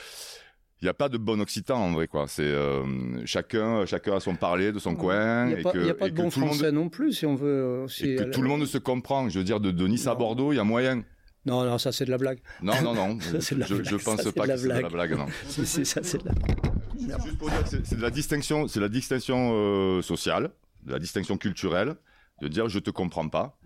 il 0.82 0.84
n'y 0.84 0.90
a 0.90 0.94
pas 0.94 1.09
de 1.09 1.16
bon 1.16 1.40
occitan 1.40 1.76
en 1.76 1.92
vrai 1.92 2.07
quoi. 2.07 2.26
C'est 2.28 2.42
euh, 2.42 2.84
chacun, 3.24 3.86
chacun 3.86 4.16
a 4.16 4.20
son 4.20 4.34
parler 4.36 4.72
de 4.72 4.78
son 4.78 4.94
coin 4.94 5.49
Il 5.49 5.57
n'y 5.57 5.88
a 5.88 5.92
a 5.92 5.94
pas 5.94 6.09
de 6.11 6.14
bon 6.14 6.24
le 6.24 6.40
monde 6.40 6.49
français 6.49 6.70
non 6.70 6.88
plus, 6.90 7.12
si 7.14 7.24
on 7.26 7.34
veut 7.34 7.82
aussi. 7.84 8.11
et 8.11 8.16
que 8.16 8.22
euh, 8.24 8.30
tout 8.30 8.42
le 8.42 8.49
monde 8.49 8.66
se 8.66 8.76
comprend. 8.78 9.28
Je 9.28 9.38
veux 9.38 9.44
dire, 9.44 9.59
de, 9.61 9.70
de 9.70 9.86
Nice 9.86 10.07
à 10.07 10.14
Bordeaux, 10.14 10.53
il 10.53 10.57
y 10.57 10.59
a 10.59 10.64
moyen. 10.64 11.03
Non, 11.47 11.64
non, 11.64 11.78
ça 11.78 11.92
c'est 11.92 12.05
de 12.05 12.11
la 12.11 12.18
blague. 12.18 12.40
Non, 12.61 12.74
non, 12.82 12.94
non. 12.94 13.20
Ça, 13.20 13.40
c'est 13.40 13.55
de 13.55 13.61
la 13.61 13.66
je, 13.66 13.74
blague, 13.74 13.88
je 13.88 13.97
pense 13.97 14.20
ça, 14.20 14.32
pas 14.32 14.42
de 14.42 14.49
la 14.49 14.55
que 14.55 14.61
c'est 14.61 14.66
de 14.66 14.72
la 14.72 14.88
blague. 14.88 14.92
blague, 14.92 15.18
non. 15.18 15.26
Si, 15.49 15.64
si, 15.64 15.86
ça 15.86 16.01
c'est 16.03 16.18
de 16.22 16.28
la 16.28 17.18
Juste 17.24 17.38
pour 17.38 17.49
dire 17.49 17.62
que 17.62 17.68
c'est 17.68 17.86
c'est 17.86 17.97
de 17.97 18.03
la 18.03 18.11
distinction, 18.11 18.68
c'est 18.68 18.80
la 18.80 18.88
distinction 18.88 19.53
euh, 19.55 20.03
sociale, 20.03 20.51
de 20.84 20.92
la 20.92 20.99
distinction 20.99 21.38
culturelle, 21.38 21.94
de 22.42 22.49
dire 22.49 22.68
je 22.68 22.80
te 22.80 22.90
comprends 22.90 23.28
pas, 23.28 23.57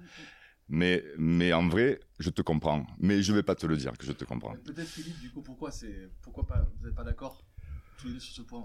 mais 0.71 1.05
mais 1.19 1.53
en 1.53 1.69
vrai 1.69 2.01
je 2.19 2.31
te 2.31 2.43
comprends, 2.43 2.87
mais 2.99 3.23
je 3.23 3.33
vais 3.33 3.43
pas 3.43 3.55
te 3.55 3.67
le 3.67 3.77
dire 3.77 3.93
que 3.99 4.07
je 4.07 4.13
te 4.13 4.25
comprends. 4.25 4.55
Peut-être 4.65 4.89
Philippe, 4.89 5.19
du 5.21 5.31
coup, 5.31 5.43
pourquoi 5.43 5.71
c'est 5.71 6.09
pourquoi 6.23 6.47
pas 6.47 6.69
vous 6.79 6.87
n'êtes 6.87 6.95
pas 6.95 7.05
d'accord 7.05 7.45
tous 7.99 8.07
les 8.07 8.15
deux 8.15 8.21
sur 8.21 8.35
ce 8.35 8.43
point, 8.43 8.61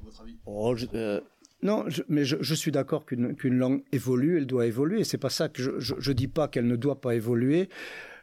à 0.00 0.04
votre 0.04 0.20
avis? 0.22 0.36
Oh, 0.46 0.74
je- 0.76 0.86
euh, 0.94 1.20
non, 1.62 1.84
je- 1.88 2.02
mais 2.08 2.24
je, 2.24 2.36
je 2.40 2.54
suis 2.54 2.70
d'accord 2.70 3.06
qu'une 3.06 3.34
qu'une 3.34 3.56
langue 3.58 3.82
évolue, 3.92 4.38
elle 4.38 4.46
doit 4.46 4.66
évoluer. 4.66 5.04
C'est 5.04 5.18
pas 5.18 5.30
ça 5.30 5.48
que 5.48 5.62
je, 5.62 5.70
je, 5.80 5.94
je 5.98 6.12
dis 6.12 6.28
pas 6.28 6.48
qu'elle 6.48 6.66
ne 6.66 6.76
doit 6.76 7.00
pas 7.00 7.14
évoluer. 7.14 7.68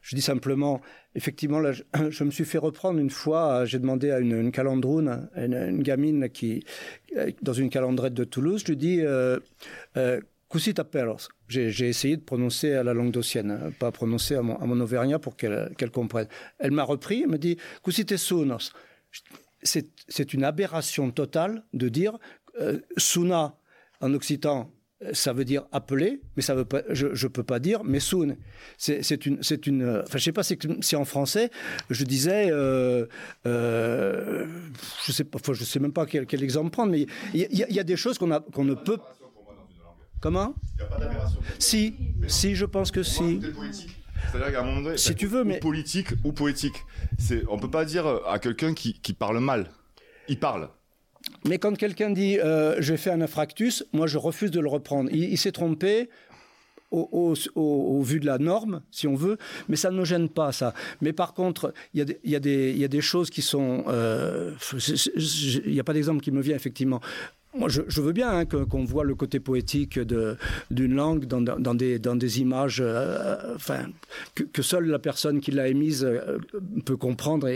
Je 0.01 0.15
dis 0.17 0.21
simplement, 0.21 0.81
effectivement, 1.15 1.59
là, 1.59 1.71
je, 1.71 1.83
je 2.09 2.23
me 2.25 2.31
suis 2.31 2.45
fait 2.45 2.57
reprendre 2.57 2.99
une 2.99 3.09
fois. 3.09 3.61
euh, 3.61 3.65
J'ai 3.65 3.79
demandé 3.79 4.11
à 4.11 4.19
une, 4.19 4.33
une 4.33 4.51
calandroune, 4.51 5.29
une, 5.35 5.53
une 5.53 5.81
gamine 5.83 6.29
qui, 6.29 6.63
euh, 7.17 7.31
dans 7.41 7.53
une 7.53 7.69
calandrette 7.69 8.13
de 8.13 8.23
Toulouse, 8.25 8.61
je 8.65 8.71
lui 8.71 8.77
dis, 8.77 9.01
euh, 9.01 9.39
euh, 9.97 10.19
Cusita 10.53 10.83
perros. 10.83 11.29
J'ai 11.47 11.89
essayé 11.89 12.15
de 12.15 12.21
prononcer 12.21 12.73
à 12.73 12.83
la 12.83 12.93
langue 12.93 13.09
d'Ossienne, 13.11 13.49
hein, 13.49 13.71
pas 13.79 13.91
prononcer 13.91 14.35
à 14.35 14.43
mon, 14.43 14.55
à 14.55 14.83
auvergnat 14.83 15.17
pour 15.17 15.35
qu'elle 15.35 15.91
comprenne. 15.91 16.27
Elle 16.59 16.69
m'a 16.69 16.83
repris, 16.83 17.23
elle 17.23 17.29
m'a 17.29 17.39
dit. 17.39 17.57
C'est 19.63 20.33
une 20.35 20.43
aberration 20.43 21.09
totale 21.09 21.63
de 21.73 21.89
dire 21.89 22.19
euh, 22.61 22.79
suna 22.97 23.55
en 23.99 24.13
occitan. 24.13 24.71
euh, 25.01 25.09
Ça 25.13 25.33
veut 25.33 25.43
dire 25.45 25.63
appeler, 25.71 26.21
mais 26.35 26.43
ça 26.43 26.53
veut 26.53 26.65
pas. 26.65 26.83
Je 26.89 27.07
je 27.15 27.27
peux 27.27 27.43
pas 27.43 27.57
dire 27.59 27.83
messoun. 27.83 28.37
C'est 28.77 29.01
c'est 29.01 29.25
une 29.25 29.81
euh, 29.81 30.03
Enfin, 30.05 30.19
je 30.19 30.23
sais 30.23 30.31
pas 30.33 30.43
si, 30.43 30.95
en 30.95 31.05
français 31.05 31.49
je 31.89 32.03
disais. 32.03 32.49
Euh, 32.51 33.07
je 35.07 35.11
sais 35.11 35.23
pas. 35.23 35.39
Je 35.51 35.63
sais 35.63 35.79
même 35.79 35.93
pas 35.93 36.05
quel, 36.05 36.43
exemple 36.43 36.69
prendre, 36.69 36.91
mais 36.91 37.07
il 37.33 37.47
y, 37.51 37.79
a- 37.79 37.83
des 37.83 37.97
choses 37.97 38.19
qu'on 38.19 38.27
ne 38.27 38.75
peut. 38.75 38.99
Comment 40.23 40.55
Si, 41.59 41.95
si, 42.27 42.55
je 42.55 42.63
pense 42.63 42.91
que 42.91 43.03
si. 43.03 43.41
C'est-à-dire 44.31 44.53
qu'à 44.53 44.61
un 44.61 44.63
moment 44.63 44.79
donné, 44.81 44.95
Si 44.97 45.09
enfin, 45.09 45.15
tu 45.17 45.27
veux, 45.27 45.41
ou 45.41 45.45
mais- 45.45 45.59
politique 45.59 46.07
ou 46.23 46.31
poétique, 46.31 46.77
c'est 47.19 47.43
on 47.49 47.59
peut 47.59 47.69
pas 47.69 47.83
dire 47.83 48.05
à 48.25 48.39
quelqu'un 48.39 48.73
qui, 48.73 48.93
qui 49.01 49.11
parle 49.11 49.39
mal. 49.41 49.69
il 50.29 50.39
parle. 50.39 50.69
Mais 51.45 51.57
quand 51.57 51.75
quelqu'un 51.75 52.09
dit 52.09 52.39
euh, 52.39 52.77
j'ai 52.81 52.95
fait 52.95 53.11
un 53.11 53.19
infractus, 53.19 53.83
moi 53.91 54.07
je 54.07 54.17
refuse 54.17 54.49
de 54.49 54.61
le 54.61 54.69
reprendre. 54.69 55.09
Il, 55.11 55.25
il 55.25 55.37
s'est 55.37 55.51
trompé. 55.51 56.09
Au, 56.91 57.09
au, 57.11 57.33
au, 57.59 57.97
au, 57.97 58.01
vu 58.03 58.19
de 58.19 58.27
la 58.27 58.37
norme, 58.37 58.83
si 58.91 59.07
on 59.07 59.15
veut, 59.15 59.39
mais 59.67 59.75
ça 59.75 59.89
ne 59.89 59.97
me 59.97 60.05
gêne 60.05 60.29
pas, 60.29 60.51
ça. 60.51 60.75
Mais 61.01 61.11
par 61.11 61.33
contre, 61.33 61.73
il 61.95 62.05
y, 62.23 62.29
y, 62.29 62.35
a 62.35 62.87
des 62.87 63.01
choses 63.01 63.31
qui 63.31 63.41
sont... 63.41 63.83
Euh, 63.87 64.51
il 65.65 65.71
n'y 65.73 65.79
a 65.79 65.83
pas 65.83 65.93
d'exemple 65.93 66.21
qui 66.21 66.29
me 66.29 66.39
vient, 66.39 66.55
effectivement. 66.55 67.01
Moi, 67.55 67.69
je, 67.69 68.01
veux 68.01 68.13
bien 68.13 68.31
hein, 68.31 68.45
qu'on 68.45 68.65
qu 68.65 68.85
voit 68.85 69.03
le 69.03 69.13
côté 69.13 69.39
poétique 69.39 69.99
d'une 69.99 70.95
langue 70.95 71.25
dans, 71.25 71.75
des, 71.75 72.41
images 72.41 72.81
euh, 72.81 73.55
que, 74.33 74.61
seule 74.61 74.87
la 74.87 74.99
personne 74.99 75.39
qui 75.39 75.51
l'a 75.51 75.67
émise 75.67 76.03
euh, 76.03 76.39
peut 76.85 76.97
comprendre. 76.97 77.47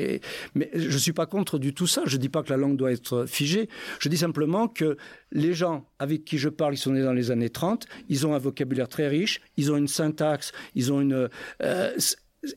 Mais 0.54 0.70
je 0.74 0.94
ne 0.94 0.98
suis 0.98 1.14
pas 1.14 1.26
contre 1.26 1.58
du 1.58 1.74
tout 1.74 1.88
ça. 1.88 2.04
Je 2.06 2.18
ne 2.18 2.22
dis 2.22 2.30
pas 2.30 2.44
que 2.44 2.50
la 2.50 2.58
langue 2.58 2.78
doit 2.78 2.92
être 2.92 3.26
figée. 3.26 3.70
Je 4.00 4.10
dis 4.10 4.18
simplement 4.18 4.68
que 4.68 4.98
les 5.32 5.54
gens 5.54 5.86
avec 6.00 6.26
qui 6.26 6.38
je 6.38 6.50
parle, 6.50 6.76
ils 6.76 6.78
sont 6.78 6.92
nés 6.92 7.04
dans 7.04 7.14
les 7.14 7.32
années 7.32 7.50
30, 7.50 7.88
ils 8.10 8.28
ont 8.28 8.34
un 8.34 8.40
vocabulaire 8.40 8.88
très 8.88 9.08
riche, 9.08 9.42
ils 9.58 9.72
ont 9.72 9.78
une 9.78 9.88
syntaxe, 9.88 10.52
ils 10.76 10.94
ont 10.94 11.02
une... 11.02 11.30
Euh, 11.62 11.98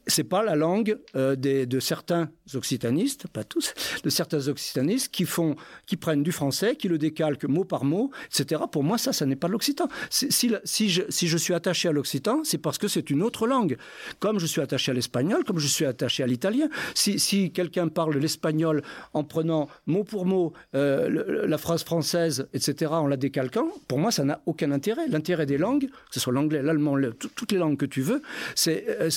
c'est 0.07 0.25
pas 0.25 0.43
la 0.43 0.57
langue 0.57 0.99
euh, 1.17 1.37
de 1.37 1.81
certains 1.81 2.31
occitanistes, 2.55 3.27
pas 3.29 3.45
tous, 3.45 3.75
de 4.03 4.11
certains 4.11 4.49
occitanistes 4.49 5.09
qui 5.13 5.25
font, 5.25 5.57
qui 5.87 5.97
prennent 5.97 6.23
du 6.23 6.33
français, 6.33 6.77
qui 6.77 6.89
le 6.89 6.99
décalquent 6.99 7.45
mot 7.45 7.65
par 7.65 7.85
mot, 7.85 8.11
etc. 8.27 8.63
Pour 8.71 8.83
moi, 8.83 8.99
ça, 8.99 9.13
ça 9.13 9.27
n'est 9.27 9.37
pas 9.37 9.49
l'occitan. 9.49 9.89
Si, 10.11 10.51
je, 10.89 11.37
suis 11.37 11.55
attaché 11.55 11.89
à 11.89 11.93
l'occitan, 11.93 12.43
c'est 12.45 12.59
parce 12.59 12.79
que 12.79 12.89
c'est 12.89 13.11
une 13.11 13.23
autre 13.23 13.47
langue. 13.47 13.77
Comme 14.19 14.39
je 14.39 14.47
suis 14.47 14.61
attaché 14.61 14.91
à 14.91 14.95
l'espagnol, 14.95 15.45
comme 15.45 15.59
je 15.59 15.67
suis 15.67 15.85
attaché 15.85 16.23
à 16.23 16.27
l'italien. 16.27 16.69
Si, 16.95 17.53
quelqu'un 17.53 17.89
parle 17.89 18.17
l'espagnol 18.17 18.83
en 19.13 19.25
prenant 19.25 19.69
mot 19.87 20.05
pour 20.05 20.27
mot 20.27 20.53
euh, 20.75 21.47
la 21.47 21.59
phrase 21.59 21.85
française, 21.85 22.49
etc., 22.53 22.93
en 22.93 23.07
la 23.07 23.17
décalquant, 23.17 23.69
pour 23.89 23.99
moi, 23.99 24.11
ça 24.11 24.25
n'a 24.25 24.41
aucun 24.47 24.73
intérêt. 24.73 25.09
L'intérêt 25.09 25.47
des 25.47 25.59
langues, 25.59 25.87
que 25.87 26.15
ce 26.15 26.21
soit 26.21 26.33
l'anglais, 26.33 26.63
l'allemand, 26.63 26.97
le, 26.97 27.13
toutes 27.13 27.53
les 27.53 27.59
langues 27.59 27.77
que 27.77 27.87
tu 27.87 28.03
veux, 28.03 28.23
c'est 28.55 28.87
euh, 28.89 29.11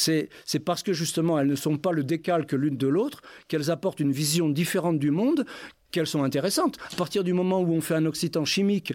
parce 0.63 0.83
que 0.83 0.93
justement 0.93 1.39
elles 1.39 1.47
ne 1.47 1.55
sont 1.55 1.77
pas 1.77 1.91
le 1.91 2.03
décalque 2.03 2.53
l'une 2.53 2.77
de 2.77 2.87
l'autre, 2.87 3.21
qu'elles 3.47 3.71
apportent 3.71 3.99
une 3.99 4.11
vision 4.11 4.49
différente 4.49 4.99
du 4.99 5.11
monde, 5.11 5.45
qu'elles 5.91 6.07
sont 6.07 6.23
intéressantes. 6.23 6.77
À 6.91 6.95
partir 6.95 7.23
du 7.23 7.33
moment 7.33 7.61
où 7.61 7.71
on 7.71 7.81
fait 7.81 7.95
un 7.95 8.05
occitan 8.05 8.45
chimique, 8.45 8.93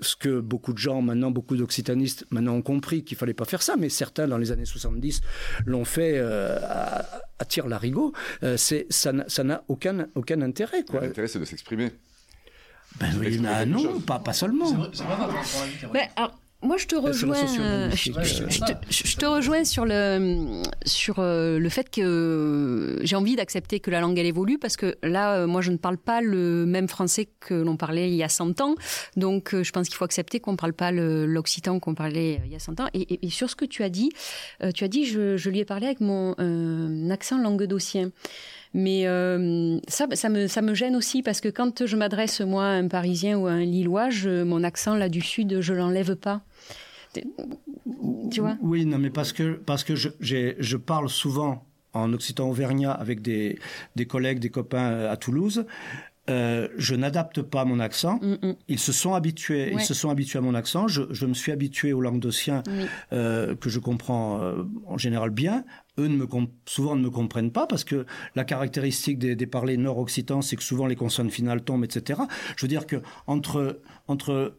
ce 0.00 0.14
que 0.14 0.40
beaucoup 0.40 0.72
de 0.72 0.78
gens 0.78 1.00
maintenant, 1.00 1.30
beaucoup 1.30 1.56
d'occitanistes 1.56 2.26
maintenant 2.30 2.54
ont 2.54 2.62
compris 2.62 3.02
qu'il 3.02 3.16
fallait 3.16 3.34
pas 3.34 3.46
faire 3.46 3.62
ça, 3.62 3.76
mais 3.76 3.88
certains 3.88 4.28
dans 4.28 4.38
les 4.38 4.52
années 4.52 4.66
70 4.66 5.20
l'ont 5.64 5.84
fait 5.86 6.18
euh, 6.18 6.58
à, 6.62 7.04
à 7.38 7.44
tir 7.44 7.66
larigot, 7.66 8.12
euh, 8.42 8.56
ça 8.56 9.42
n'a 9.44 9.64
aucun, 9.68 10.08
aucun 10.14 10.42
intérêt. 10.42 10.84
L'intérêt 10.92 11.28
c'est 11.28 11.38
de 11.38 11.44
s'exprimer. 11.44 11.92
Ben 12.98 13.10
oui, 13.18 13.38
non, 13.38 14.00
pas, 14.00 14.18
pas 14.18 14.32
seulement. 14.32 14.72
Mais, 15.92 16.08
alors, 16.16 16.38
moi, 16.62 16.78
je 16.78 16.86
te 16.86 16.96
rejoins. 16.96 17.36
Euh, 17.60 17.90
je, 17.90 18.12
je, 18.12 18.48
je, 18.48 18.60
te, 18.60 18.72
je, 18.88 19.16
te, 19.16 19.26
rejoins 19.26 19.64
sur 19.64 19.84
le 19.84 20.62
sur 20.86 21.16
euh, 21.18 21.58
le 21.58 21.68
fait 21.68 21.90
que 21.90 22.98
j'ai 23.02 23.14
envie 23.14 23.36
d'accepter 23.36 23.78
que 23.78 23.90
la 23.90 24.00
langue 24.00 24.18
elle 24.18 24.26
évolue 24.26 24.58
parce 24.58 24.76
que 24.76 24.96
là, 25.02 25.34
euh, 25.34 25.46
moi, 25.46 25.60
je 25.60 25.70
ne 25.70 25.76
parle 25.76 25.98
pas 25.98 26.22
le 26.22 26.64
même 26.64 26.88
français 26.88 27.28
que 27.40 27.52
l'on 27.52 27.76
parlait 27.76 28.08
il 28.08 28.16
y 28.16 28.22
a 28.22 28.30
100 28.30 28.62
ans. 28.62 28.74
Donc, 29.16 29.54
euh, 29.54 29.62
je 29.62 29.70
pense 29.70 29.88
qu'il 29.88 29.96
faut 29.96 30.04
accepter 30.04 30.40
qu'on 30.40 30.52
ne 30.52 30.56
parle 30.56 30.72
pas 30.72 30.92
l'occitan 30.92 31.78
qu'on 31.78 31.94
parlait 31.94 32.40
il 32.46 32.50
y 32.50 32.56
a 32.56 32.58
100 32.58 32.80
ans. 32.80 32.88
Et, 32.94 33.02
et, 33.02 33.26
et, 33.26 33.30
sur 33.30 33.50
ce 33.50 33.56
que 33.56 33.66
tu 33.66 33.82
as 33.82 33.90
dit, 33.90 34.10
tu 34.74 34.84
as 34.84 34.88
dit, 34.88 35.04
je, 35.04 35.48
lui 35.48 35.58
ai 35.58 35.64
parlé 35.64 35.86
avec 35.86 36.00
mon 36.00 36.32
accent 37.10 37.38
languedocien. 37.38 38.10
Mais 38.78 39.06
euh, 39.06 39.78
ça, 39.88 40.06
me, 40.28 40.46
ça 40.48 40.60
me 40.60 40.74
gêne 40.74 40.96
aussi 40.96 41.22
parce 41.22 41.40
que 41.40 41.48
quand 41.48 41.86
je 41.86 41.96
m'adresse 41.96 42.42
moi 42.42 42.66
à 42.66 42.72
un 42.72 42.88
Parisien 42.88 43.38
ou 43.38 43.46
à 43.46 43.52
un 43.52 43.64
Lillois, 43.64 44.10
mon 44.44 44.62
accent 44.62 44.94
là 44.94 45.08
du 45.08 45.22
sud, 45.22 45.62
je 45.62 45.72
l'enlève 45.72 46.14
pas. 46.14 46.42
Tu 48.30 48.40
vois? 48.40 48.58
Oui, 48.60 48.84
non, 48.84 48.98
mais 48.98 49.08
parce 49.08 49.32
que 49.32 49.54
parce 49.54 49.82
que 49.82 49.96
je, 49.96 50.10
je 50.20 50.76
parle 50.76 51.08
souvent 51.08 51.64
en 51.94 52.12
occitan 52.12 52.50
auvergnat 52.50 52.92
avec 52.92 53.22
des, 53.22 53.58
des 53.96 54.04
collègues, 54.04 54.40
des 54.40 54.50
copains 54.50 55.06
à 55.06 55.16
Toulouse. 55.16 55.64
Euh, 56.28 56.68
je 56.76 56.94
n'adapte 56.94 57.42
pas 57.42 57.64
mon 57.64 57.78
accent. 57.80 58.18
Mm 58.20 58.34
-mm. 58.34 58.56
Ils 58.68 58.78
se 58.78 58.92
sont 58.92 59.14
habitués, 59.14 59.66
ouais. 59.66 59.80
ils 59.82 59.84
se 59.84 59.94
sont 59.94 60.10
habitués 60.10 60.38
à 60.38 60.42
mon 60.42 60.54
accent. 60.54 60.88
Je, 60.88 61.02
je 61.10 61.26
me 61.26 61.34
suis 61.34 61.52
habitué 61.52 61.92
au 61.92 62.00
languedocien 62.00 62.62
oui. 62.66 62.86
euh, 63.12 63.54
que 63.54 63.68
je 63.70 63.78
comprends 63.80 64.40
euh, 64.42 64.64
en 64.86 64.98
général 64.98 65.30
bien. 65.30 65.64
Eux 65.98 66.08
ne 66.08 66.16
me 66.16 66.26
souvent 66.66 66.96
ne 66.96 67.02
me 67.02 67.10
comprennent 67.10 67.52
pas 67.52 67.66
parce 67.66 67.84
que 67.84 68.06
la 68.34 68.44
caractéristique 68.44 69.18
des, 69.18 69.34
des 69.36 69.46
parlers 69.46 69.78
nord-occitans, 69.78 70.42
c'est 70.42 70.56
que 70.56 70.62
souvent 70.64 70.86
les 70.86 70.96
consonnes 70.96 71.30
finales 71.30 71.62
tombent, 71.62 71.84
etc. 71.84 72.20
Je 72.56 72.62
veux 72.64 72.68
dire 72.68 72.86
que 72.86 72.96
entre 73.26 73.80
entre 74.08 74.54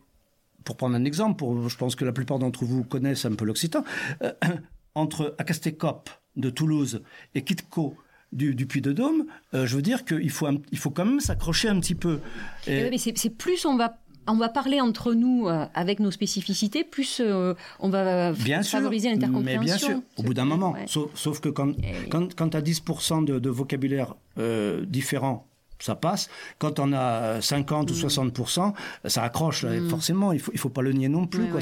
pour 0.63 0.75
prendre 0.75 0.95
un 0.95 1.05
exemple, 1.05 1.37
pour, 1.37 1.69
je 1.69 1.77
pense 1.77 1.95
que 1.95 2.05
la 2.05 2.11
plupart 2.11 2.39
d'entre 2.39 2.65
vous 2.65 2.83
connaissent 2.83 3.25
un 3.25 3.35
peu 3.35 3.45
l'occitan, 3.45 3.83
euh, 4.23 4.33
entre 4.95 5.33
Acastécope 5.37 6.09
de 6.35 6.49
Toulouse 6.49 7.01
et 7.35 7.43
Kitco 7.43 7.95
du, 8.31 8.55
du 8.55 8.65
Puy 8.65 8.81
de 8.81 8.91
Dôme, 8.91 9.25
euh, 9.53 9.65
je 9.65 9.75
veux 9.75 9.81
dire 9.81 10.05
qu'il 10.05 10.29
faut, 10.29 10.47
un, 10.47 10.57
il 10.71 10.77
faut 10.77 10.89
quand 10.89 11.05
même 11.05 11.19
s'accrocher 11.19 11.69
un 11.69 11.79
petit 11.79 11.95
peu. 11.95 12.19
Et... 12.67 12.83
Oui, 12.83 12.89
mais 12.91 12.97
c'est 12.97 13.29
plus 13.29 13.65
on 13.65 13.77
va 13.77 13.97
on 14.27 14.35
va 14.35 14.49
parler 14.49 14.81
entre 14.81 15.13
nous 15.13 15.47
euh, 15.47 15.65
avec 15.73 15.99
nos 15.99 16.11
spécificités, 16.11 16.83
plus 16.83 17.21
euh, 17.23 17.53
on 17.79 17.89
va 17.89 18.33
bien 18.33 18.61
favoriser 18.61 19.09
l'intercompréhension. 19.09 19.59
Mais 19.59 19.65
bien 19.65 19.77
sûr, 19.77 20.01
au 20.17 20.23
bout 20.23 20.33
d'un 20.33 20.45
moment. 20.45 20.73
Ouais. 20.73 20.85
Sauf, 20.87 21.09
sauf, 21.15 21.39
que 21.39 21.49
quand, 21.49 21.71
Et... 21.79 22.09
quand, 22.09 22.35
quand 22.35 22.49
tu 22.49 22.57
as 22.57 22.61
10% 22.61 23.25
de, 23.25 23.39
de 23.39 23.49
vocabulaire 23.49 24.15
euh, 24.37 24.85
différent 24.85 25.47
ça 25.79 25.93
passe. 25.93 26.27
Quand 26.57 26.79
on 26.79 26.91
a 26.91 27.39
50 27.39 27.91
mmh. 27.91 27.93
ou 27.93 28.07
60% 28.07 28.73
ça 29.05 29.23
accroche. 29.23 29.61
Là, 29.61 29.79
mmh. 29.79 29.89
Forcément, 29.89 30.31
il 30.31 30.39
faut, 30.39 30.51
il 30.51 30.57
faut 30.57 30.69
pas 30.69 30.81
le 30.81 30.91
nier 30.91 31.07
non 31.07 31.27
plus. 31.27 31.45
Quoi. 31.51 31.59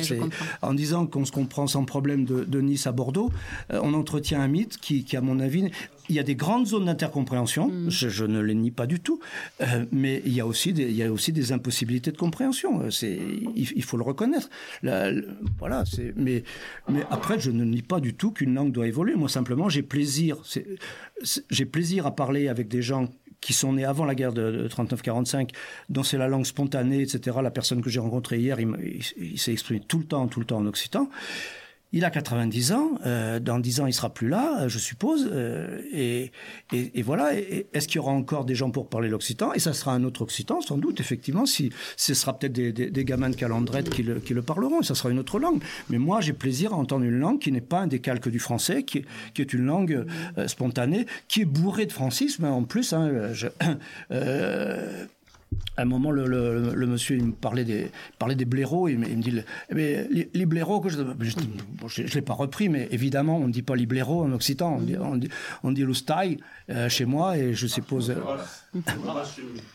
En 0.61 0.73
disant 0.73 1.05
qu'on 1.05 1.25
se 1.25 1.33
comprend 1.33 1.67
sans 1.67 1.83
problème 1.83 2.23
de, 2.23 2.45
de 2.45 2.61
Nice 2.61 2.87
à 2.87 2.93
Bordeaux, 2.93 3.29
on 3.69 3.93
entretient 3.93 4.39
un 4.39 4.47
mythe 4.47 4.77
qui, 4.77 5.03
qui, 5.03 5.17
à 5.17 5.21
mon 5.21 5.41
avis, 5.41 5.69
il 6.09 6.15
y 6.15 6.19
a 6.19 6.23
des 6.23 6.35
grandes 6.35 6.67
zones 6.67 6.85
d'intercompréhension. 6.85 7.69
Mmh. 7.69 7.89
Je, 7.89 8.09
je, 8.09 8.25
ne 8.25 8.39
les 8.39 8.55
nie 8.55 8.71
pas 8.71 8.87
du 8.87 8.99
tout, 8.99 9.19
euh, 9.61 9.85
mais 9.91 10.21
il 10.25 10.33
y 10.33 10.39
a 10.39 10.45
aussi 10.45 10.73
des, 10.73 10.83
il 10.83 10.95
y 10.95 11.03
a 11.03 11.11
aussi 11.11 11.31
des 11.31 11.51
impossibilités 11.51 12.11
de 12.11 12.17
compréhension. 12.17 12.89
C'est, 12.91 13.17
il, 13.55 13.71
il, 13.75 13.83
faut 13.83 13.97
le 13.97 14.03
reconnaître. 14.03 14.49
Là, 14.83 15.11
voilà. 15.59 15.83
C'est, 15.85 16.13
mais, 16.15 16.43
mais 16.89 17.03
après, 17.09 17.39
je 17.39 17.51
ne 17.51 17.63
nie 17.63 17.81
pas 17.81 17.99
du 17.99 18.13
tout 18.13 18.31
qu'une 18.31 18.53
langue 18.53 18.71
doit 18.71 18.87
évoluer. 18.87 19.15
Moi, 19.15 19.29
simplement, 19.29 19.69
j'ai 19.69 19.83
plaisir. 19.83 20.37
j'ai 21.49 21.65
plaisir 21.65 22.05
à 22.05 22.15
parler 22.15 22.47
avec 22.47 22.67
des 22.67 22.81
gens 22.81 23.09
qui 23.41 23.53
sont 23.53 23.73
nés 23.73 23.85
avant 23.85 24.05
la 24.05 24.15
guerre 24.15 24.33
de 24.33 24.67
39-45, 24.67 25.51
dont 25.89 26.03
c'est 26.03 26.17
la 26.17 26.27
langue 26.27 26.45
spontanée, 26.45 27.01
etc. 27.01 27.37
La 27.43 27.51
personne 27.51 27.81
que 27.81 27.89
j'ai 27.89 27.99
rencontrée 27.99 28.39
hier, 28.39 28.59
il, 28.59 28.69
il, 29.17 29.33
il 29.33 29.39
s'est 29.39 29.51
exprimé 29.51 29.81
tout 29.87 29.99
le 29.99 30.05
temps, 30.05 30.27
tout 30.27 30.39
le 30.39 30.45
temps 30.45 30.57
en 30.57 30.65
occitan. 30.65 31.09
Il 31.91 32.03
a 32.03 32.09
90 32.09 32.71
ans, 32.73 32.99
euh, 33.05 33.39
dans 33.39 33.59
10 33.59 33.79
ans 33.79 33.85
il 33.85 33.93
sera 33.93 34.13
plus 34.13 34.27
là, 34.27 34.67
je 34.67 34.79
suppose, 34.79 35.29
euh, 35.31 35.81
et, 35.93 36.31
voilà. 37.03 37.33
Est-ce 37.33 37.87
qu'il 37.87 37.97
y 37.97 37.99
aura 37.99 38.11
encore 38.11 38.43
des 38.43 38.55
gens 38.55 38.71
pour 38.71 38.89
parler 38.89 39.07
l'occitan? 39.07 39.53
Et 39.53 39.59
ça 39.59 39.73
sera 39.73 39.93
un 39.93 40.03
autre 40.03 40.23
occitan, 40.23 40.61
sans 40.61 40.77
doute, 40.77 40.99
effectivement, 40.99 41.45
si 41.45 41.71
ce 41.95 42.13
sera 42.13 42.37
peut-être 42.37 42.53
des, 42.53 43.05
gamins 43.05 43.29
de 43.29 43.35
calandrette 43.35 43.89
qui 43.89 44.03
le, 44.03 44.41
parleront, 44.41 44.81
et 44.81 44.83
ça 44.83 44.95
sera 44.95 45.09
une 45.09 45.19
autre 45.19 45.39
langue. 45.39 45.61
Mais 45.89 45.97
moi, 45.97 46.21
j'ai 46.21 46.33
plaisir 46.33 46.73
à 46.73 46.77
entendre 46.77 47.05
une 47.05 47.19
langue 47.19 47.39
qui 47.39 47.51
n'est 47.51 47.61
pas 47.61 47.79
un 47.81 47.87
décalque 47.87 48.29
du 48.29 48.39
français, 48.39 48.83
qui 48.83 49.05
est, 49.37 49.53
une 49.53 49.65
langue 49.65 50.05
euh, 50.37 50.47
spontanée, 50.47 51.05
qui 51.27 51.41
est 51.41 51.45
bourrée 51.45 51.85
de 51.85 51.91
francisme, 51.91 52.45
en 52.45 52.63
plus. 52.63 52.93
Hein, 52.93 53.31
euh, 54.11 55.05
à 55.77 55.81
un 55.81 55.85
moment, 55.85 56.11
le, 56.11 56.27
le, 56.27 56.73
le, 56.73 56.87
monsieur 56.87 57.17
il 57.17 57.25
me 57.25 57.31
parlait 57.33 57.65
des, 57.65 57.91
parlait 58.17 58.35
des 58.35 58.45
blaireaux. 58.45 58.87
Il 58.87 58.99
me, 58.99 59.07
il 59.07 59.17
me 59.17 59.21
dit 59.21 59.33
mais 59.71 60.07
les, 60.09 60.29
les 60.33 60.45
blaireaux, 60.45 60.79
que 60.79 60.89
je 60.89 60.97
ne 60.97 62.07
l'ai 62.07 62.21
pas 62.21 62.33
repris, 62.33 62.69
mais 62.69 62.87
évidemment, 62.91 63.37
on 63.37 63.47
ne 63.47 63.51
dit 63.51 63.61
pas 63.61 63.75
les 63.75 63.85
blaireaux 63.85 64.23
en 64.23 64.31
occitan. 64.31 64.75
On 64.75 64.81
dit, 64.81 64.95
on 64.97 65.17
dit, 65.17 65.29
on 65.63 65.71
dit 65.71 65.83
l'oustaille 65.83 66.37
euh, 66.69 66.89
chez 66.89 67.05
moi, 67.05 67.37
et 67.37 67.53
je 67.53 67.67
suppose. 67.67 68.11
Euh, 68.11 68.15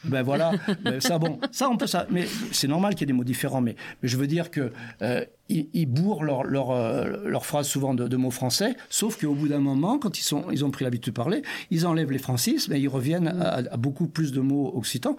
ben 0.04 0.22
voilà, 0.22 0.52
ben, 0.82 1.00
ça, 1.00 1.18
bon, 1.18 1.38
ça, 1.52 1.68
on 1.68 1.76
peut 1.76 1.86
ça. 1.86 2.06
Mais 2.10 2.26
c'est 2.52 2.68
normal 2.68 2.94
qu'il 2.94 3.02
y 3.02 3.04
ait 3.04 3.06
des 3.06 3.12
mots 3.12 3.24
différents, 3.24 3.60
mais, 3.60 3.76
mais 4.02 4.08
je 4.08 4.16
veux 4.16 4.26
dire 4.26 4.50
que. 4.50 4.72
Euh, 5.02 5.24
ils, 5.50 5.68
ils 5.74 5.86
bourrent 5.86 6.22
leur, 6.22 6.44
leur, 6.44 6.70
euh, 6.70 7.24
leur 7.24 7.44
phrase 7.44 7.66
souvent 7.66 7.92
de, 7.92 8.06
de, 8.06 8.16
mots 8.16 8.30
français, 8.30 8.76
sauf 8.88 9.20
qu'au 9.20 9.34
bout 9.34 9.48
d'un 9.48 9.58
moment, 9.58 9.98
quand 9.98 10.18
ils, 10.18 10.22
sont, 10.22 10.44
ils 10.52 10.64
ont 10.64 10.70
pris 10.70 10.84
l'habitude 10.84 11.12
de 11.12 11.16
parler, 11.16 11.42
ils 11.72 11.86
enlèvent 11.86 12.12
les 12.12 12.18
francismes 12.18 12.72
et 12.72 12.78
ils 12.78 12.88
reviennent 12.88 13.26
à, 13.26 13.54
à 13.56 13.76
beaucoup 13.76 14.06
plus 14.06 14.32
de 14.32 14.40
mots 14.40 14.72
occitans. 14.76 15.16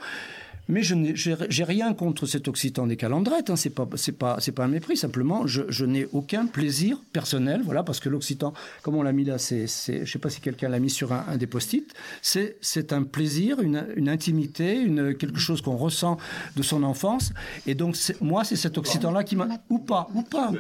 Mais 0.68 0.84
je 0.84 0.96
n'ai 0.96 1.64
rien 1.64 1.94
contre 1.94 2.26
cet 2.26 2.48
occitan 2.48 2.88
des 2.88 2.96
calandrettes. 2.96 3.50
Hein, 3.50 3.56
c'est 3.56 3.72
pas 3.72 4.38
un 4.58 4.68
mépris. 4.68 4.96
Simplement, 4.98 5.48
je, 5.48 5.64
je 5.70 5.86
n'ai 5.86 6.08
aucun 6.14 6.46
plaisir 6.46 7.02
personnel. 7.12 7.62
Voilà, 7.64 7.84
parce 7.84 8.00
que 8.00 8.10
l'occitan, 8.10 8.54
comme 8.82 8.96
on 8.96 9.04
l'a 9.04 9.12
mis 9.12 9.26
là, 9.26 9.38
c'est 9.38 9.68
je 9.68 10.10
sais 10.10 10.20
pas 10.20 10.30
si 10.30 10.40
quelqu'un 10.40 10.70
l'a 10.70 10.80
mis 10.80 10.90
sur 10.90 11.12
un, 11.14 11.26
un 11.28 11.38
des 11.38 11.48
post-it. 11.48 11.94
C'est 12.22 12.94
un 12.94 13.04
plaisir, 13.04 13.60
une, 13.60 13.86
une 13.96 14.10
intimité, 14.10 14.80
une 14.80 15.16
quelque 15.16 15.40
chose 15.40 15.62
qu'on 15.62 15.78
ressent 15.78 16.18
de 16.56 16.64
son 16.64 16.84
enfance. 16.84 17.34
Et 17.68 17.76
donc 17.76 17.98
moi, 18.22 18.44
c'est 18.44 18.56
cet 18.56 18.78
occitan 18.78 19.12
là 19.12 19.24
qui 19.24 19.36
m'a 19.36 19.48
ou 19.70 19.80
pas 19.80 20.08
ou 20.14 20.22
pas. 20.22 20.52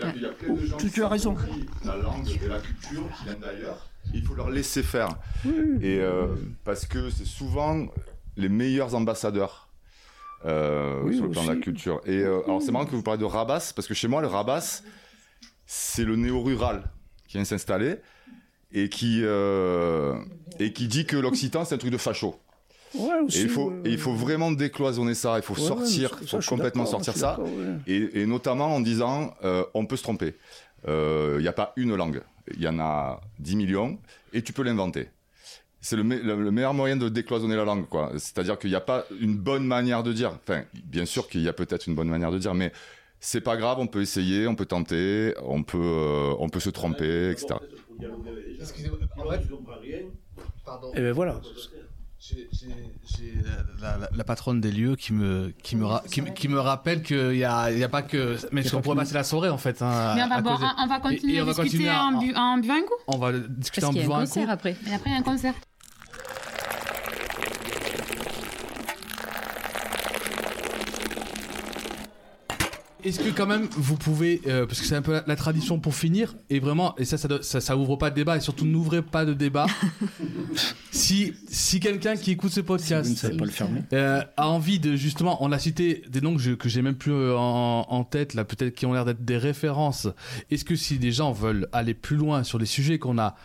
Tu, 0.79 0.91
tu 0.91 1.03
as 1.03 1.07
raison. 1.07 1.35
La 1.85 1.95
langue 1.95 2.27
et 2.29 2.47
la 2.47 2.59
culture 2.59 3.07
qui 3.17 3.23
viennent 3.25 3.39
d'ailleurs. 3.39 3.87
Il 4.13 4.23
faut 4.23 4.33
leur 4.33 4.49
laisser 4.49 4.83
faire. 4.83 5.09
Oui. 5.45 5.53
Et 5.81 5.99
euh, 5.99 6.27
parce 6.65 6.85
que 6.85 7.09
c'est 7.11 7.25
souvent 7.25 7.85
les 8.35 8.49
meilleurs 8.49 8.95
ambassadeurs 8.95 9.69
euh, 10.45 11.01
Oui, 11.03 11.15
sur 11.15 11.25
le 11.25 11.31
plan 11.31 11.43
de 11.43 11.49
la 11.49 11.55
culture. 11.57 12.01
Et 12.05 12.19
euh, 12.19 12.41
alors 12.45 12.61
c'est 12.61 12.71
marrant 12.71 12.85
que 12.85 12.95
vous 12.95 13.03
parlez 13.03 13.19
de 13.19 13.25
Rabas, 13.25 13.73
parce 13.75 13.87
que 13.87 13.93
chez 13.93 14.07
moi, 14.07 14.21
le 14.21 14.27
Rabas, 14.27 14.81
c'est 15.65 16.03
le 16.03 16.15
néo-rural 16.15 16.83
qui 17.27 17.37
vient 17.37 17.45
s'installer 17.45 17.97
et 18.73 18.89
qui, 18.89 19.21
euh, 19.23 20.15
et 20.59 20.73
qui 20.73 20.87
dit 20.87 21.05
que 21.05 21.17
l'Occitan, 21.17 21.65
c'est 21.65 21.75
un 21.75 21.77
truc 21.77 21.91
de 21.91 21.97
facho. 21.97 22.35
Ouais, 22.93 23.19
aussi, 23.25 23.39
et 23.39 23.41
il 23.43 23.49
faut, 23.49 23.69
ouais, 23.69 23.81
et 23.85 23.89
il 23.91 23.97
faut 23.97 24.13
vraiment 24.13 24.51
décloisonner 24.51 25.13
ça, 25.13 25.37
il 25.37 25.43
faut 25.43 25.53
Ouais, 25.53 25.61
sortir, 25.61 26.17
il 26.21 26.27
faut 26.27 26.39
complètement 26.45 26.85
sortir 26.85 27.15
ça, 27.15 27.39
et, 27.87 28.21
et 28.21 28.25
notamment 28.25 28.75
en 28.75 28.81
disant, 28.81 29.33
euh, 29.45 29.63
on 29.73 29.85
peut 29.85 29.95
se 29.95 30.03
tromper. 30.03 30.35
Euh, 30.87 31.35
Il 31.39 31.43
n'y 31.43 31.47
a 31.47 31.53
pas 31.53 31.71
une 31.77 31.95
langue, 31.95 32.21
il 32.53 32.61
y 32.61 32.67
en 32.67 32.79
a 32.79 33.21
10 33.39 33.55
millions, 33.55 33.97
et 34.33 34.41
tu 34.41 34.51
peux 34.51 34.63
l'inventer. 34.63 35.07
C'est 35.83 35.95
le, 35.95 36.03
me- 36.03 36.19
le- 36.21 36.43
le 36.43 36.51
meilleur 36.51 36.73
moyen 36.75 36.95
de 36.95 37.09
décloisonner 37.09 37.55
la 37.55 37.65
langue, 37.65 37.87
quoi. 37.89 38.11
C'est-à-dire 38.13 38.59
qu'il 38.59 38.69
n'y 38.69 38.75
a 38.75 38.81
pas 38.81 39.05
une 39.19 39.35
bonne 39.35 39.65
manière 39.65 40.03
de 40.03 40.13
dire. 40.13 40.31
Enfin, 40.43 40.61
bien 40.85 41.05
sûr 41.05 41.27
qu'il 41.27 41.41
y 41.41 41.49
a 41.49 41.53
peut-être 41.53 41.87
une 41.87 41.95
bonne 41.95 42.07
manière 42.09 42.31
de 42.31 42.37
dire, 42.37 42.53
mais 42.53 42.71
c'est 43.19 43.41
pas 43.41 43.57
grave, 43.57 43.77
on 43.79 43.87
peut 43.87 44.01
essayer, 44.01 44.45
on 44.47 44.53
peut 44.55 44.65
tenter, 44.67 45.33
on 45.43 45.63
peut, 45.63 45.79
euh, 45.81 46.33
on 46.39 46.49
peut 46.49 46.59
se 46.59 46.69
tromper, 46.69 47.31
etc. 47.31 47.55
Excusez-moi, 48.59 48.97
en 49.01 49.29
fait, 49.31 50.07
pardon. 50.65 50.91
Et 50.93 51.01
ben 51.01 51.11
voilà. 51.13 51.41
J'ai 52.19 52.47
la, 53.81 53.97
la- 53.97 54.09
la 54.15 54.23
patronne 54.23 54.61
des 54.61 54.71
lieux 54.71 54.95
qui 54.95 55.11
me, 55.13 55.51
qui 55.63 55.75
me, 55.75 55.85
ra- 55.85 56.03
qui, 56.09 56.21
me- 56.21 56.29
qui 56.29 56.47
me 56.47 56.59
rappelle 56.59 57.01
qu'il 57.01 57.29
n'y 57.31 57.43
a, 57.43 57.71
il 57.71 57.79
y 57.79 57.83
a 57.83 57.89
pas 57.89 58.03
que. 58.03 58.37
Mais 58.51 58.61
on 58.75 58.81
pourrait 58.81 58.95
passer 58.97 59.15
la 59.15 59.23
soirée 59.23 59.49
en 59.49 59.57
fait. 59.57 59.81
hein, 59.81 60.13
Mais 60.15 60.21
on 60.23 60.27
va, 60.29 60.35
à 60.35 60.41
boire- 60.41 60.59
causer. 60.59 60.71
on 60.77 60.87
va 60.87 60.99
continuer 60.99 61.33
et 61.33 61.39
à 61.39 61.43
on 61.43 61.45
va 61.47 61.63
discuter 61.63 61.89
en, 61.89 62.19
bu- 62.19 62.33
en 62.35 62.57
buvant 62.59 62.75
un 62.75 62.81
coup 62.83 62.93
On 63.07 63.17
va 63.17 63.31
discuter 63.33 63.81
Parce 63.81 63.95
en 63.95 63.99
buvant 63.99 64.15
un 64.15 64.19
un 64.19 64.25
concert 64.25 64.45
coup. 64.45 64.51
après. 64.51 64.75
Et 64.87 64.93
après, 64.93 65.09
il 65.09 65.13
y 65.13 65.15
a 65.15 65.19
un 65.19 65.23
concert. 65.23 65.55
Est-ce 73.03 73.19
que 73.19 73.29
quand 73.29 73.47
même 73.47 73.67
vous 73.71 73.97
pouvez, 73.97 74.41
euh, 74.47 74.65
parce 74.65 74.79
que 74.79 74.85
c'est 74.85 74.95
un 74.95 75.01
peu 75.01 75.13
la, 75.13 75.23
la 75.25 75.35
tradition 75.35 75.79
pour 75.79 75.95
finir, 75.95 76.35
et 76.49 76.59
vraiment, 76.59 76.95
et 76.97 77.05
ça 77.05 77.17
ça, 77.17 77.27
doit- 77.27 77.41
ça, 77.43 77.59
ça 77.61 77.75
ouvre 77.77 77.95
pas 77.95 78.09
de 78.09 78.15
débat, 78.15 78.37
et 78.37 78.41
surtout 78.41 78.65
n'ouvrez 78.65 79.01
pas 79.01 79.25
de 79.25 79.33
débat. 79.33 79.65
si 80.91 81.33
si 81.47 81.79
quelqu'un 81.79 82.15
qui 82.15 82.31
écoute 82.31 82.51
ce 82.51 82.61
podcast 82.61 83.05
Vous 83.07 83.13
ne 83.13 83.17
savez 83.17 83.37
pas 83.37 83.45
le 83.45 83.51
fermer. 83.51 83.81
euh, 83.93 84.21
a 84.37 84.47
envie 84.49 84.79
de 84.79 84.95
justement, 84.95 85.43
on 85.43 85.51
a 85.51 85.59
cité 85.59 86.03
des 86.09 86.21
noms 86.21 86.35
que, 86.35 86.41
je- 86.41 86.51
que 86.53 86.69
j'ai 86.69 86.81
même 86.81 86.95
plus 86.95 87.11
euh, 87.11 87.35
en, 87.37 87.85
en 87.89 88.03
tête 88.03 88.33
là, 88.33 88.43
peut-être 88.45 88.75
qui 88.75 88.85
ont 88.85 88.93
l'air 88.93 89.05
d'être 89.05 89.23
des 89.23 89.37
références. 89.37 90.07
Est-ce 90.49 90.65
que 90.65 90.75
si 90.75 90.97
des 90.97 91.11
gens 91.11 91.31
veulent 91.31 91.67
aller 91.71 91.93
plus 91.93 92.15
loin 92.17 92.43
sur 92.43 92.59
les 92.59 92.65
sujets 92.65 92.99
qu'on 92.99 93.17
a 93.17 93.35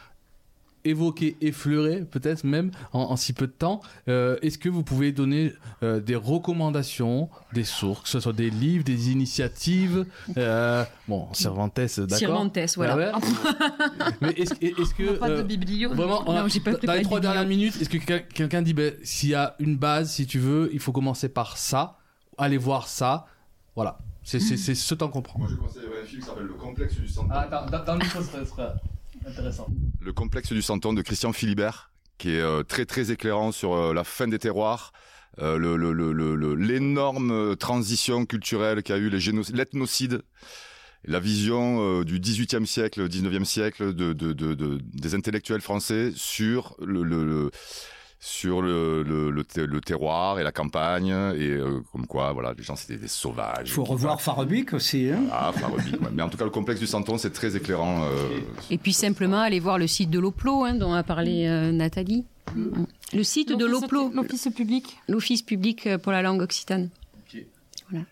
évoqués, 0.88 1.36
effleurés, 1.40 2.00
peut-être 2.04 2.44
même 2.44 2.70
en, 2.92 3.00
en 3.00 3.16
si 3.16 3.32
peu 3.32 3.46
de 3.46 3.52
temps, 3.52 3.80
euh, 4.08 4.36
est-ce 4.42 4.58
que 4.58 4.68
vous 4.68 4.82
pouvez 4.82 5.12
donner 5.12 5.52
euh, 5.82 6.00
des 6.00 6.16
recommandations, 6.16 7.28
des 7.52 7.64
sources, 7.64 8.02
que 8.02 8.08
ce 8.08 8.20
soit 8.20 8.32
des 8.32 8.50
livres, 8.50 8.84
des 8.84 9.10
initiatives, 9.10 10.06
euh, 10.36 10.84
bon, 11.08 11.28
Cervantes, 11.32 11.76
d'accord. 11.76 12.18
Cervantes, 12.18 12.58
voilà. 12.76 13.12
Ah 13.14 13.18
ouais. 13.18 14.10
Mais 14.20 14.30
est-ce 14.30 14.54
est-ce 14.60 14.94
que 14.94 15.18
Pas 15.18 15.28
de 15.30 15.42
biblio. 15.42 15.92
vraiment 15.94 16.22
on 16.26 16.32
a- 16.36 16.42
Non, 16.42 16.48
j'ai 16.48 16.60
pas- 16.60 16.72
dans 16.72 16.92
les 16.94 17.02
trois 17.02 17.18
biblio. 17.18 17.20
dernières 17.20 17.46
minutes, 17.48 17.80
est-ce 17.80 17.88
que 17.88 17.98
quelqu'un 17.98 18.62
dit 18.62 18.74
ben, 18.74 18.94
s'il 19.02 19.30
y 19.30 19.34
a 19.34 19.54
une 19.58 19.76
base, 19.76 20.12
si 20.12 20.26
tu 20.26 20.38
veux, 20.38 20.70
il 20.72 20.78
faut 20.80 20.92
commencer 20.92 21.28
par 21.28 21.56
ça, 21.58 21.96
aller 22.38 22.58
voir 22.58 22.88
ça, 22.88 23.26
voilà. 23.74 23.98
C'est 24.22 24.40
c'est- 24.40 24.56
c'est 24.56 24.74
ce 24.74 24.94
temps 24.94 25.08
qu'on 25.08 25.22
prend. 25.22 25.38
Moi, 25.38 25.48
je 25.50 25.54
conseille 25.56 25.82
un 25.84 26.04
film 26.04 26.20
qui 26.20 26.26
s'appelle 26.26 26.46
Le 26.46 26.54
complexe 26.54 26.94
du 26.96 27.06
centre. 27.08 27.28
Ah, 27.30 27.42
attends, 27.42 27.66
dans, 27.70 27.84
dans 27.84 27.92
le 27.94 27.98
micro, 28.00 28.20
Le 30.00 30.12
complexe 30.12 30.52
du 30.52 30.62
Santon 30.62 30.92
de 30.92 31.02
Christian 31.02 31.32
Philibert, 31.32 31.90
qui 32.18 32.30
est 32.30 32.40
euh, 32.40 32.62
très 32.62 32.84
très 32.86 33.10
éclairant 33.10 33.52
sur 33.52 33.74
euh, 33.74 33.92
la 33.94 34.04
fin 34.04 34.28
des 34.28 34.38
terroirs, 34.38 34.92
euh, 35.40 36.54
l'énorme 36.56 37.56
transition 37.56 38.24
culturelle 38.24 38.82
qu'a 38.82 38.96
eu 38.96 39.10
l'ethnocide, 39.10 40.22
la 41.04 41.20
vision 41.20 42.02
du 42.02 42.18
XVIIIe 42.18 42.66
siècle, 42.66 43.06
XIXe 43.08 43.48
siècle 43.48 43.94
de, 43.94 44.12
de- 44.12 44.32
de- 44.32 44.54
de- 44.54 44.78
des 44.82 45.14
intellectuels 45.14 45.60
français 45.60 46.12
sur 46.16 46.74
le- 46.84 47.50
sur 48.18 48.62
le, 48.62 49.02
le- 49.02 49.30
le 49.30 49.44
ter- 49.44 49.66
le 49.66 49.80
terroir 49.80 50.38
et 50.40 50.43
la 50.43 50.51
campagne 50.52 51.09
et 51.09 51.51
euh, 51.51 51.80
comme 51.93 52.06
quoi 52.06 52.32
voilà 52.32 52.55
les 52.56 52.62
gens 52.62 52.74
c'était 52.74 52.97
des 52.97 53.09
sauvages. 53.09 53.68
Il 53.68 53.70
faut 53.72 53.84
revoir 53.84 54.20
Farabic 54.20 54.72
aussi. 54.72 55.10
Hein 55.10 55.24
Ah, 55.30 55.52
Farabic, 55.55 56.01
ouais. 56.01 56.09
Mais 56.12 56.22
en 56.22 56.28
tout 56.28 56.38
cas, 56.38 56.44
le 56.44 56.51
complexe 56.51 56.80
du 56.80 56.86
Santon, 56.86 57.18
c'est 57.18 57.30
très 57.32 57.56
éclairant. 57.56 58.05
euh, 58.05 58.40
Et 58.70 58.78
puis 58.78 58.93
simplement 58.93 59.40
aller 59.40 59.60
voir 59.60 59.78
le 59.78 59.86
site 59.86 60.10
de 60.10 60.18
l'OPLO 60.18 60.64
hein, 60.64 60.74
dont 60.74 60.93
a 60.94 61.02
parlé 61.02 61.47
euh, 61.47 61.72
Nathalie. 61.72 62.24
Le 63.12 63.22
site 63.22 63.56
de 63.56 63.66
l'OPLO. 63.66 64.10
L'office 64.14 64.48
public. 64.55 64.97
L'Office 65.09 65.43
public 65.43 65.97
pour 65.98 66.12
la 66.12 66.22
langue 66.22 66.40
occitane. 66.43 66.88
Voilà. 67.90 68.05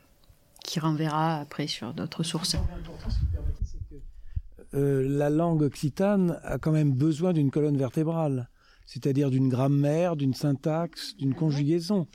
Qui 0.63 0.81
renverra 0.81 1.37
après 1.41 1.67
sur 1.67 1.93
d'autres 1.95 2.23
sources. 2.23 2.57
Euh, 4.75 5.07
la 5.09 5.31
langue 5.31 5.63
occitane 5.63 6.39
a 6.45 6.59
quand 6.59 6.73
même 6.73 6.93
besoin 6.93 7.33
d'une 7.33 7.51
colonne 7.51 7.77
vertébrale, 7.77 8.49
c'est-à-dire 8.87 9.31
d'une 9.31 9.49
grammaire, 9.49 10.17
d'une 10.17 10.35
syntaxe, 10.35 11.17
d'une 11.17 11.35
conjugaison. 11.35 12.07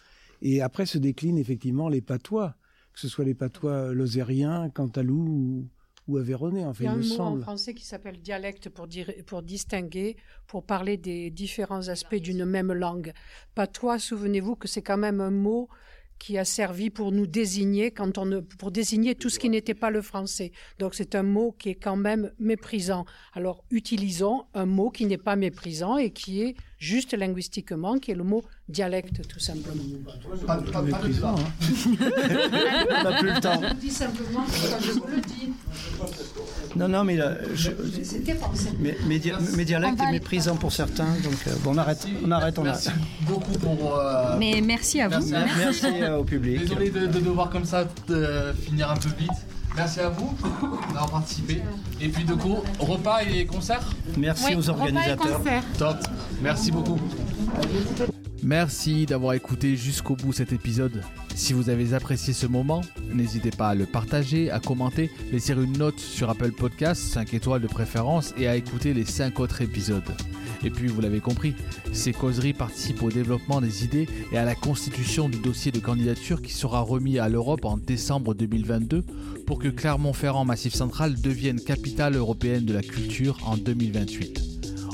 Et 0.41 0.61
après 0.61 0.85
se 0.85 0.97
déclinent 0.97 1.37
effectivement 1.37 1.89
les 1.89 2.01
patois, 2.01 2.55
que 2.93 2.99
ce 2.99 3.07
soit 3.07 3.25
les 3.25 3.35
patois 3.35 3.93
lozériens, 3.93 4.69
cantalou 4.69 5.27
ou, 5.27 5.69
ou 6.07 6.17
aveyronais, 6.17 6.65
en 6.65 6.73
fait, 6.73 6.85
Il 6.85 6.87
y 6.87 6.89
a 6.89 6.93
il 6.93 6.99
un 6.99 7.03
me 7.03 7.17
mot 7.17 7.21
en 7.21 7.39
français 7.39 7.73
qui 7.73 7.85
s'appelle 7.85 8.19
dialecte 8.19 8.69
pour, 8.69 8.87
dire, 8.87 9.11
pour 9.25 9.43
distinguer, 9.43 10.17
pour 10.47 10.63
parler 10.63 10.97
des 10.97 11.29
différents 11.29 11.87
aspects 11.89 12.15
d'une 12.15 12.45
même 12.45 12.73
langue. 12.73 13.13
Patois, 13.55 13.99
souvenez-vous 13.99 14.55
que 14.55 14.67
c'est 14.67 14.81
quand 14.81 14.97
même 14.97 15.21
un 15.21 15.31
mot 15.31 15.69
qui 16.19 16.37
a 16.37 16.45
servi 16.45 16.89
pour 16.89 17.11
nous 17.11 17.25
désigner 17.25 17.91
quand 17.91 18.17
on 18.17 18.43
pour 18.59 18.71
désigner 18.71 19.15
tout 19.15 19.29
ce 19.29 19.39
qui 19.39 19.49
n'était 19.49 19.73
pas 19.73 19.89
le 19.89 20.01
français. 20.01 20.51
Donc 20.77 20.93
c'est 20.93 21.15
un 21.15 21.23
mot 21.23 21.55
qui 21.57 21.69
est 21.69 21.75
quand 21.75 21.95
même 21.95 22.31
méprisant. 22.39 23.05
Alors 23.33 23.63
utilisons 23.71 24.45
un 24.53 24.65
mot 24.65 24.89
qui 24.89 25.05
n'est 25.05 25.17
pas 25.17 25.35
méprisant 25.35 25.97
et 25.97 26.11
qui 26.11 26.41
est 26.41 26.55
juste 26.79 27.13
linguistiquement, 27.13 27.99
qui 27.99 28.11
est 28.11 28.15
le 28.15 28.23
mot 28.23 28.43
dialecte 28.67 29.27
tout 29.27 29.39
simplement. 29.39 29.83
Pas, 30.47 30.55
pas, 30.57 30.71
pas 30.71 30.81
méprisant, 30.81 31.35
hein. 31.35 31.51
On 32.99 33.03
n'a 33.03 33.17
plus 33.19 33.33
le 33.33 33.39
temps. 33.41 33.61
Je 33.69 33.73
dis 33.75 33.89
simplement 33.91 34.43
que 34.45 34.85
je 34.85 34.91
vous 34.93 35.07
le 35.07 35.21
dis. 35.21 35.49
Non, 36.75 36.87
non, 36.87 37.03
mais 37.03 37.17
là, 37.17 37.35
je- 37.53 37.71
C'était 38.03 38.35
pensé. 38.35 38.69
mes, 38.79 38.95
mes 39.07 39.19
dia- 39.19 39.39
mes 39.57 39.65
dialectes 39.65 39.95
On 39.99 40.03
va- 40.03 40.09
est 40.09 40.13
méprisant 40.13 40.55
pour 40.55 40.71
certains, 40.71 41.11
donc 41.23 41.33
euh, 41.47 41.55
bon, 41.63 41.71
on 41.73 41.77
arrête, 41.77 42.07
on 42.25 42.31
arrête, 42.31 42.57
on 42.59 42.63
Merci 42.63 42.89
arrête. 42.89 43.01
beaucoup 43.21 43.51
pour. 43.59 43.97
euh, 43.97 44.37
Mais 44.39 44.61
merci 44.61 45.01
à 45.01 45.07
vous. 45.09 45.25
Merci, 45.27 45.55
Merci, 45.57 45.85
euh, 46.03 46.17
au 46.19 46.23
public. 46.23 46.59
Désolé 46.61 46.89
de, 46.91 47.07
de 47.07 47.19
devoir 47.19 47.49
comme 47.49 47.65
ça 47.65 47.85
euh, 48.11 48.53
finir 48.53 48.89
un 48.91 48.95
peu 48.97 49.09
vite. 49.19 49.29
Merci 49.79 50.01
à 50.01 50.09
vous 50.09 50.35
d'avoir 50.87 51.09
participé. 51.09 51.61
Et 52.01 52.09
puis 52.09 52.25
de 52.25 52.33
coup, 52.33 52.57
repas 52.79 53.21
et 53.21 53.45
concert 53.45 53.79
Merci 54.17 54.53
aux 54.53 54.69
organisateurs. 54.69 55.41
Top. 55.77 55.95
Merci 56.41 56.69
beaucoup. 56.69 56.99
Merci 58.43 59.05
d'avoir 59.05 59.35
écouté 59.35 59.77
jusqu'au 59.77 60.17
bout 60.17 60.33
cet 60.33 60.51
épisode. 60.51 61.01
Si 61.33 61.53
vous 61.53 61.69
avez 61.69 61.93
apprécié 61.93 62.33
ce 62.33 62.45
moment, 62.45 62.81
n'hésitez 63.13 63.51
pas 63.51 63.69
à 63.69 63.75
le 63.75 63.85
partager, 63.85 64.51
à 64.51 64.59
commenter, 64.59 65.09
laisser 65.31 65.53
une 65.53 65.77
note 65.77 65.97
sur 65.97 66.29
Apple 66.29 66.51
Podcasts, 66.51 67.01
5 67.13 67.33
étoiles 67.33 67.61
de 67.61 67.67
préférence, 67.67 68.33
et 68.37 68.49
à 68.49 68.57
écouter 68.57 68.93
les 68.93 69.05
5 69.05 69.39
autres 69.39 69.61
épisodes. 69.61 70.03
Et 70.63 70.69
puis, 70.69 70.87
vous 70.87 71.01
l'avez 71.01 71.19
compris, 71.19 71.55
ces 71.91 72.11
causeries 72.11 72.53
participent 72.53 73.03
au 73.03 73.09
développement 73.09 73.61
des 73.61 73.85
idées 73.85 74.07
et 74.31 74.37
à 74.37 74.45
la 74.45 74.55
constitution 74.55 75.29
du 75.29 75.37
dossier 75.37 75.71
de 75.71 75.79
candidature 75.79 76.41
qui 76.41 76.53
sera 76.53 76.81
remis 76.81 77.19
à 77.19 77.29
l'Europe 77.29 77.65
en 77.65 77.77
décembre 77.77 78.33
2022 78.33 79.03
pour 79.45 79.59
que 79.59 79.67
Clermont-Ferrand 79.67 80.45
Massif 80.45 80.73
Central 80.73 81.19
devienne 81.19 81.59
capitale 81.59 82.15
européenne 82.15 82.65
de 82.65 82.73
la 82.73 82.81
culture 82.81 83.37
en 83.45 83.57
2028. 83.57 84.41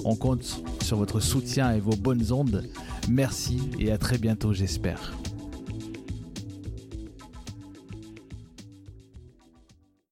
On 0.06 0.16
compte 0.16 0.62
sur 0.84 0.98
votre 0.98 1.20
soutien 1.20 1.74
et 1.74 1.80
vos 1.80 1.96
bonnes 1.96 2.32
ondes. 2.32 2.64
Merci 3.10 3.60
et 3.80 3.92
à 3.92 3.98
très 3.98 4.18
bientôt 4.20 4.54
j'espère. 4.54 5.25